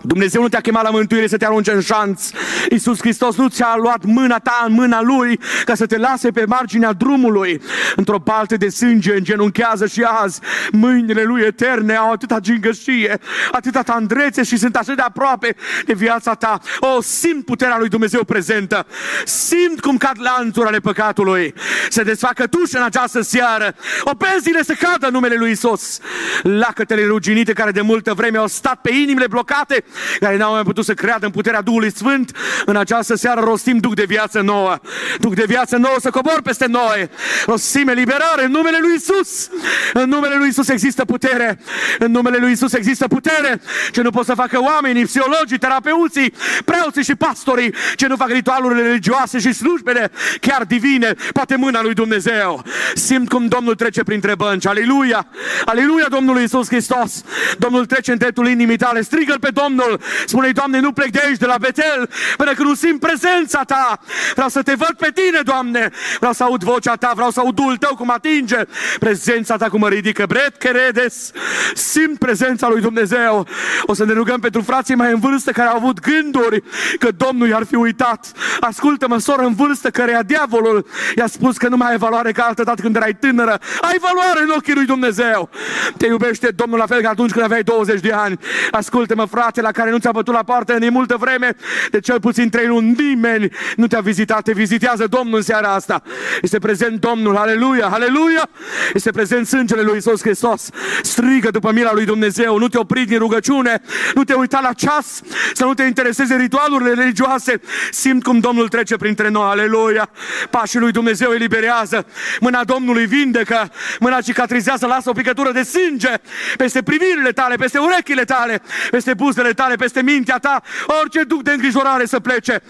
Dumnezeu 0.02 0.42
nu 0.42 0.48
te-a 0.48 0.60
chemat 0.60 0.82
la 0.82 0.90
mântuire 0.90 1.26
să 1.26 1.36
te 1.36 1.46
arunce 1.46 1.72
în 1.72 1.80
șanț. 1.80 2.30
Iisus 2.70 2.98
Hristos 2.98 3.36
nu 3.36 3.48
ți-a 3.48 3.74
luat 3.76 4.04
mâna 4.04 4.38
ta 4.38 4.64
în 4.66 4.72
mâna 4.72 5.02
Lui 5.02 5.40
ca 5.64 5.74
să 5.74 5.86
te 5.86 5.96
lase 5.96 6.30
pe 6.30 6.44
marginea 6.44 6.92
drumului. 6.92 7.62
Într-o 7.96 8.18
baltă 8.18 8.56
de 8.56 8.68
sânge 8.68 9.14
îngenunchează 9.14 9.86
și 9.86 10.02
azi. 10.02 10.40
Mâinile 10.72 11.22
Lui 11.22 11.42
eterne 11.42 11.94
au 11.94 12.12
atâta 12.12 12.38
gingășie, 12.40 13.18
atâta 13.52 13.82
tandrețe 13.82 14.42
și 14.42 14.56
sunt 14.56 14.76
așa 14.76 14.94
de 14.94 15.02
aproape 15.02 15.56
de 15.84 15.92
viața 15.92 16.34
ta. 16.34 16.60
O, 16.80 17.02
simt 17.02 17.44
puterea 17.44 17.78
Lui 17.78 17.88
Dumnezeu 17.88 18.24
prezentă. 18.24 18.86
Simt 19.24 19.80
cum 19.80 19.96
cad 19.96 20.16
lanțuri 20.18 20.66
ale 20.66 20.78
păcatului. 20.78 21.54
Se 21.88 22.02
desfacă 22.02 22.46
tușă 22.46 22.78
în 22.78 22.84
această 22.84 23.20
seară. 23.20 23.74
Openzile 24.04 24.62
se 24.62 24.74
cadă 24.74 25.06
în 25.06 25.12
numele 25.12 25.34
Lui 25.34 25.50
Isus. 25.50 25.98
Lacătele 26.42 27.06
ruginite 27.06 27.52
care 27.52 27.70
de 27.70 27.80
multă 27.80 28.14
vreme 28.14 28.38
au 28.38 28.46
stat 28.46 28.80
pe 28.80 28.94
inimile 28.94 29.26
blocate 29.26 29.84
care 30.20 30.36
n-au 30.36 30.52
mai 30.52 30.62
putut 30.62 30.84
să 30.84 30.94
creadă 30.94 31.26
în 31.26 31.32
puterea 31.32 31.60
Duhului 31.60 31.92
Sfânt, 31.92 32.36
în 32.64 32.76
această 32.76 33.16
seară 33.16 33.40
rostim 33.40 33.78
Duh 33.78 33.92
de 33.94 34.04
viață 34.04 34.40
nouă. 34.40 34.78
Duh 35.18 35.32
de 35.34 35.44
viață 35.46 35.76
nouă 35.76 35.96
să 36.00 36.10
cobor 36.10 36.40
peste 36.42 36.66
noi. 36.66 37.10
Rostim 37.46 37.88
eliberare 37.88 38.44
în 38.44 38.50
numele 38.50 38.78
Lui 38.80 38.94
Isus. 38.94 39.48
În 39.92 40.08
numele 40.08 40.34
Lui 40.34 40.48
Isus 40.48 40.68
există 40.68 41.04
putere. 41.04 41.60
În 41.98 42.10
numele 42.10 42.36
Lui 42.36 42.52
Isus 42.52 42.72
există 42.72 43.06
putere. 43.06 43.60
Ce 43.92 44.02
nu 44.02 44.10
pot 44.10 44.24
să 44.24 44.34
facă 44.34 44.60
oamenii, 44.60 45.04
psihologii, 45.04 45.58
terapeuții, 45.58 46.32
preoții 46.64 47.02
și 47.02 47.14
pastorii, 47.14 47.74
ce 47.94 48.06
nu 48.06 48.16
fac 48.16 48.28
ritualurile 48.30 48.82
religioase 48.82 49.38
și 49.38 49.52
slujbele, 49.52 50.10
chiar 50.40 50.64
divine, 50.64 51.14
poate 51.32 51.56
mâna 51.56 51.82
lui 51.82 51.94
Dumnezeu. 51.94 52.64
Simt 52.94 53.28
cum 53.28 53.46
Domnul 53.46 53.74
trece 53.74 54.02
printre 54.02 54.34
bănci. 54.34 54.66
Aleluia! 54.66 55.26
Aleluia 55.64 56.06
Domnului 56.10 56.42
Isus 56.42 56.66
Hristos! 56.66 57.24
Domnul 57.58 57.86
trece 57.86 58.12
în 58.12 58.18
dreptul 58.18 58.48
inimii 58.48 58.76
tale. 58.76 59.00
Strigă-L 59.00 59.38
pe 59.38 59.50
Domnul 59.52 59.75
Domnul. 59.76 60.00
Spune-i, 60.26 60.52
Doamne, 60.52 60.80
nu 60.80 60.92
plec 60.92 61.10
de 61.10 61.22
aici, 61.24 61.36
de 61.36 61.46
la 61.46 61.56
Betel, 61.58 62.10
până 62.36 62.52
când 62.52 62.68
nu 62.68 62.74
simt 62.74 63.00
prezența 63.00 63.62
Ta. 63.62 63.98
Vreau 64.32 64.48
să 64.48 64.62
Te 64.62 64.74
văd 64.74 64.94
pe 64.98 65.10
Tine, 65.14 65.40
Doamne. 65.44 65.90
Vreau 66.18 66.32
să 66.32 66.42
aud 66.42 66.62
vocea 66.62 66.94
Ta, 66.94 67.12
vreau 67.14 67.30
să 67.30 67.40
aud 67.40 67.54
Duhul 67.54 67.76
Tău 67.76 67.94
cum 67.96 68.10
atinge 68.10 68.60
prezența 68.98 69.56
Ta, 69.56 69.68
cum 69.68 69.80
mă 69.80 69.88
ridică. 69.88 70.24
Bret, 70.26 70.56
cheredes, 70.58 71.30
simt 71.74 72.18
prezența 72.18 72.68
lui 72.68 72.80
Dumnezeu. 72.80 73.46
O 73.82 73.94
să 73.94 74.04
ne 74.04 74.12
rugăm 74.12 74.40
pentru 74.40 74.62
frații 74.62 74.94
mai 74.94 75.12
în 75.12 75.20
vârstă 75.20 75.50
care 75.50 75.68
au 75.68 75.76
avut 75.76 76.00
gânduri 76.00 76.62
că 76.98 77.08
Domnul 77.16 77.48
i-ar 77.48 77.64
fi 77.64 77.74
uitat. 77.74 78.32
Ascultă-mă, 78.60 79.18
soră 79.18 79.42
în 79.42 79.54
vârstă, 79.54 79.90
căreia 79.90 80.22
diavolul 80.22 80.86
i-a 81.16 81.26
spus 81.26 81.56
că 81.56 81.68
nu 81.68 81.76
mai 81.76 81.90
ai 81.90 81.98
valoare 81.98 82.32
ca 82.32 82.42
altă 82.42 82.62
dată 82.62 82.82
când 82.82 82.96
erai 82.96 83.14
tânără. 83.14 83.58
Ai 83.80 83.96
valoare 84.00 84.42
în 84.42 84.52
ochii 84.56 84.74
lui 84.74 84.84
Dumnezeu. 84.84 85.50
Te 85.96 86.06
iubește 86.06 86.48
Domnul 86.48 86.78
la 86.78 86.86
fel 86.86 87.00
ca 87.00 87.08
atunci 87.08 87.30
când 87.30 87.44
aveai 87.44 87.62
20 87.62 88.00
de 88.00 88.12
ani. 88.12 88.38
Ascultă-mă, 88.70 89.24
frate, 89.24 89.60
la 89.66 89.72
care 89.72 89.90
nu 89.90 89.98
ți-a 89.98 90.10
bătut 90.10 90.34
la 90.34 90.42
poartă 90.42 90.74
în 90.74 90.88
multă 90.90 91.16
vreme, 91.18 91.56
de 91.90 92.00
cel 92.00 92.20
puțin 92.20 92.50
trei 92.50 92.66
luni, 92.66 92.94
nimeni 92.98 93.50
nu 93.76 93.86
te-a 93.86 94.00
vizitat, 94.00 94.42
te 94.42 94.52
vizitează 94.52 95.06
Domnul 95.06 95.36
în 95.36 95.42
seara 95.42 95.68
asta. 95.74 96.02
Este 96.42 96.58
prezent 96.58 97.00
Domnul, 97.00 97.36
aleluia, 97.36 97.86
aleluia! 97.86 98.48
Este 98.94 99.10
prezent 99.10 99.46
sângele 99.46 99.82
lui 99.82 99.96
Isus 99.96 100.20
Hristos. 100.20 100.68
Strigă 101.02 101.50
după 101.50 101.72
mila 101.72 101.92
lui 101.92 102.04
Dumnezeu, 102.04 102.58
nu 102.58 102.68
te 102.68 102.78
opri 102.78 103.04
din 103.04 103.18
rugăciune, 103.18 103.82
nu 104.14 104.24
te 104.24 104.34
uita 104.34 104.60
la 104.62 104.72
ceas, 104.72 105.20
să 105.54 105.64
nu 105.64 105.74
te 105.74 105.82
intereseze 105.82 106.36
ritualurile 106.36 106.92
religioase. 106.92 107.60
Simt 107.90 108.22
cum 108.22 108.38
Domnul 108.38 108.68
trece 108.68 108.96
printre 108.96 109.28
noi, 109.28 109.48
aleluia! 109.50 110.10
Pașii 110.50 110.78
lui 110.78 110.90
Dumnezeu 110.90 111.32
eliberează, 111.32 112.06
mâna 112.40 112.64
Domnului 112.64 113.06
vindecă, 113.06 113.70
mâna 114.00 114.20
cicatrizează, 114.20 114.86
lasă 114.86 115.10
o 115.10 115.12
picătură 115.12 115.52
de 115.52 115.62
sânge 115.62 116.12
peste 116.56 116.82
privirile 116.82 117.32
tale, 117.32 117.54
peste 117.54 117.78
urechile 117.78 118.24
tale, 118.24 118.62
peste 118.90 119.14
buzele 119.14 119.52
tale, 119.56 119.74
peste 119.74 120.02
mintea 120.02 120.38
ta, 120.38 120.62
orice 121.00 121.22
duc 121.22 121.42
de 121.42 121.52
îngrijorare 121.52 122.06
să 122.06 122.20
plece, 122.20 122.62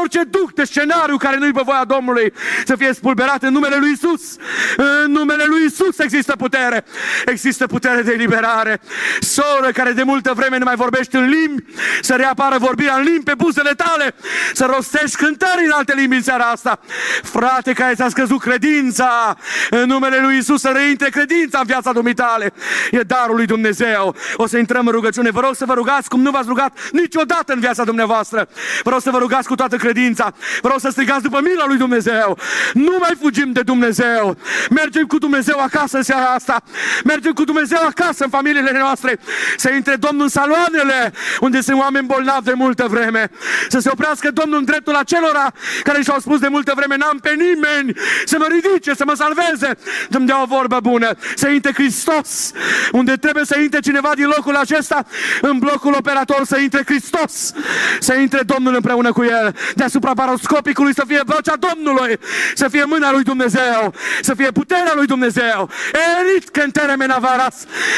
orice 0.00 0.22
duc 0.22 0.54
de 0.54 0.64
scenariu 0.64 1.16
care 1.16 1.36
nu-i 1.36 1.52
pe 1.52 1.60
voia 1.64 1.84
Domnului 1.86 2.32
să 2.64 2.76
fie 2.76 2.92
spulberat 2.92 3.42
în 3.42 3.52
numele 3.52 3.76
lui 3.76 3.90
Isus. 3.90 4.36
În 4.76 5.12
numele 5.12 5.44
lui 5.44 5.64
Isus 5.64 5.98
există 5.98 6.32
putere. 6.36 6.84
Există 7.26 7.66
putere 7.66 8.02
de 8.02 8.12
eliberare. 8.12 8.80
Soră 9.20 9.70
care 9.72 9.92
de 9.92 10.02
multă 10.02 10.32
vreme 10.36 10.58
nu 10.58 10.64
mai 10.64 10.74
vorbești 10.74 11.16
în 11.16 11.28
limbi, 11.28 11.64
să 12.00 12.14
reapară 12.14 12.58
vorbirea 12.58 12.96
în 12.96 13.02
limbi 13.02 13.24
pe 13.24 13.34
buzele 13.36 13.70
tale, 13.70 14.14
să 14.52 14.64
rostești 14.64 15.16
cântări 15.16 15.64
în 15.64 15.70
alte 15.70 15.94
limbi 15.94 16.16
în 16.16 16.22
seara 16.22 16.44
asta. 16.44 16.78
Frate 17.22 17.72
care 17.72 17.94
ți-a 17.94 18.08
scăzut 18.08 18.40
credința, 18.40 19.36
în 19.70 19.86
numele 19.86 20.20
lui 20.20 20.36
Isus 20.36 20.60
să 20.60 20.70
reintre 20.74 21.08
credința 21.08 21.58
în 21.58 21.66
viața 21.66 21.92
dumitale. 21.92 22.52
E 22.90 23.00
darul 23.00 23.36
lui 23.36 23.46
Dumnezeu. 23.46 24.14
O 24.36 24.46
să 24.46 24.58
intrăm 24.58 24.86
în 24.86 24.92
rugăciune. 24.92 25.30
Vă 25.30 25.40
rog 25.40 25.54
să 25.54 25.64
vă 25.64 25.74
rugați 25.74 26.08
cum 26.08 26.20
nu 26.24 26.30
v-ați 26.30 26.48
rugat 26.48 26.78
niciodată 26.92 27.52
în 27.52 27.60
viața 27.60 27.84
dumneavoastră. 27.84 28.48
Vreau 28.82 29.00
să 29.00 29.10
vă 29.10 29.18
rugați 29.18 29.48
cu 29.48 29.54
toată 29.54 29.76
credința. 29.76 30.32
Vreau 30.62 30.78
să 30.78 30.88
strigați 30.90 31.22
după 31.22 31.40
mila 31.42 31.66
lui 31.66 31.76
Dumnezeu. 31.76 32.38
Nu 32.72 32.96
mai 33.00 33.14
fugim 33.20 33.52
de 33.52 33.62
Dumnezeu. 33.62 34.36
Mergem 34.70 35.06
cu 35.06 35.18
Dumnezeu 35.18 35.58
acasă 35.58 35.96
în 35.96 36.02
seara 36.02 36.24
asta. 36.24 36.62
Mergem 37.04 37.32
cu 37.32 37.44
Dumnezeu 37.44 37.78
acasă 37.86 38.24
în 38.24 38.30
familiile 38.30 38.78
noastre. 38.78 39.18
Să 39.56 39.70
intre 39.70 39.96
Domnul 39.96 40.22
în 40.22 40.28
saloanele 40.28 41.12
unde 41.40 41.60
sunt 41.60 41.80
oameni 41.80 42.06
bolnavi 42.06 42.44
de 42.44 42.52
multă 42.52 42.86
vreme. 42.88 43.30
Să 43.68 43.78
se 43.78 43.90
oprească 43.92 44.30
Domnul 44.30 44.58
în 44.58 44.64
dreptul 44.64 44.94
acelora 44.94 45.52
care 45.82 46.02
și-au 46.02 46.18
spus 46.18 46.38
de 46.38 46.48
multă 46.48 46.72
vreme 46.76 46.96
n-am 46.96 47.18
pe 47.18 47.30
nimeni 47.30 47.92
să 48.24 48.36
mă 48.38 48.46
ridice, 48.50 48.94
să 48.94 49.04
mă 49.06 49.14
salveze. 49.14 49.78
Să-mi 50.10 50.26
dea 50.26 50.42
o 50.42 50.46
vorbă 50.46 50.78
bună. 50.82 51.16
Să 51.34 51.48
intre 51.48 51.72
Hristos. 51.72 52.52
Unde 52.92 53.12
trebuie 53.16 53.44
să 53.44 53.58
intre 53.58 53.80
cineva 53.80 54.12
din 54.14 54.26
locul 54.36 54.56
acesta, 54.56 55.04
în 55.40 55.58
blocul 55.58 55.94
operator 56.14 56.46
să 56.46 56.58
intre 56.58 56.82
Hristos. 56.86 57.52
Să 58.00 58.14
intre 58.14 58.42
Domnul 58.42 58.74
împreună 58.74 59.12
cu 59.12 59.22
el. 59.22 59.56
Deasupra 59.74 60.12
paroscopicului 60.14 60.94
să 60.94 61.02
fie 61.06 61.20
vocea 61.24 61.56
Domnului. 61.56 62.18
Să 62.54 62.68
fie 62.68 62.84
mâna 62.84 63.12
lui 63.12 63.22
Dumnezeu. 63.22 63.94
Să 64.20 64.34
fie 64.34 64.50
puterea 64.50 64.92
lui 64.94 65.06
Dumnezeu. 65.06 65.70
Erit 66.18 66.48
cântere 66.48 66.94
menavaras. 66.94 67.54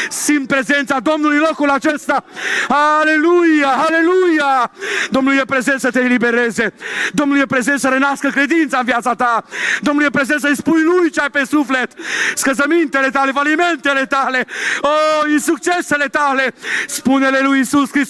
Simt 0.09 0.47
prezența 0.47 0.99
Domnului 0.99 1.37
în 1.37 1.43
locul 1.47 1.69
acesta. 1.69 2.23
Aleluia, 2.67 3.69
aleluia. 3.87 4.71
Domnul 5.09 5.33
e 5.33 5.45
prezent 5.45 5.79
să 5.79 5.89
te 5.89 5.99
elibereze. 5.99 6.73
Domnul 7.11 7.37
e 7.37 7.45
prezent 7.45 7.79
să 7.79 7.87
renască 7.87 8.29
credința 8.29 8.77
în 8.77 8.85
viața 8.85 9.13
ta. 9.13 9.43
Domnul 9.81 10.05
e 10.05 10.09
prezent 10.09 10.39
să-i 10.39 10.55
spui 10.55 10.83
lui 10.83 11.09
ce 11.09 11.19
ai 11.19 11.29
pe 11.29 11.43
suflet. 11.49 11.91
Scăzămintele 12.35 13.09
tale, 13.09 13.31
falimentele 13.31 14.05
tale, 14.05 14.47
oh, 14.81 15.41
succesele 15.41 16.05
tale. 16.05 16.53
Spune-le 16.87 17.39
lui 17.39 17.59
Isus 17.59 17.89
Hristos. 17.89 18.06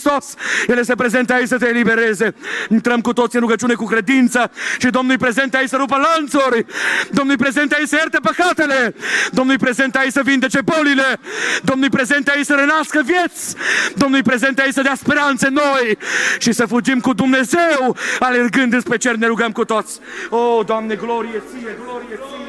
El 0.67 0.77
este 0.77 0.95
prezent 0.95 1.29
aici 1.29 1.47
să 1.47 1.57
te 1.57 1.67
elibereze. 1.67 2.35
Intrăm 2.69 3.01
cu 3.01 3.13
toți 3.13 3.35
în 3.35 3.41
rugăciune 3.41 3.73
cu 3.73 3.85
credință 3.85 4.51
și 4.77 4.87
Domnul 4.87 5.13
e 5.13 5.17
prezent 5.17 5.53
aici 5.53 5.69
să 5.69 5.75
rupă 5.75 5.97
lanțuri. 5.97 6.65
Domnul 7.11 7.33
e 7.33 7.43
prezent 7.43 7.71
aici 7.71 7.87
să 7.87 7.95
ierte 7.95 8.19
păcatele. 8.21 8.95
Domnul 9.31 9.53
e 9.53 9.57
prezent 9.57 9.95
aici 9.95 10.11
să 10.11 10.21
vindece 10.23 10.61
bolile. 10.61 11.19
Domnul 11.63 11.85
e 11.85 11.89
prezent 11.89 12.27
aici 12.27 12.45
să 12.45 12.53
renască 12.53 13.01
vieți. 13.05 13.55
Domnul 13.95 14.19
e 14.19 14.21
prezent 14.21 14.59
aici 14.59 14.73
să 14.73 14.81
dea 14.81 14.95
speranțe 14.95 15.47
noi 15.49 15.97
și 16.37 16.51
să 16.51 16.65
fugim 16.65 16.99
cu 16.99 17.13
Dumnezeu 17.13 17.95
alergând 18.19 18.79
spre 18.79 18.97
cer 18.97 19.15
ne 19.15 19.27
rugăm 19.27 19.51
cu 19.51 19.65
toți. 19.65 19.99
O, 20.29 20.37
oh, 20.37 20.65
Doamne, 20.65 20.95
glorie 20.95 21.41
ție, 21.49 21.77
glorie 21.83 22.15
ție. 22.15 22.46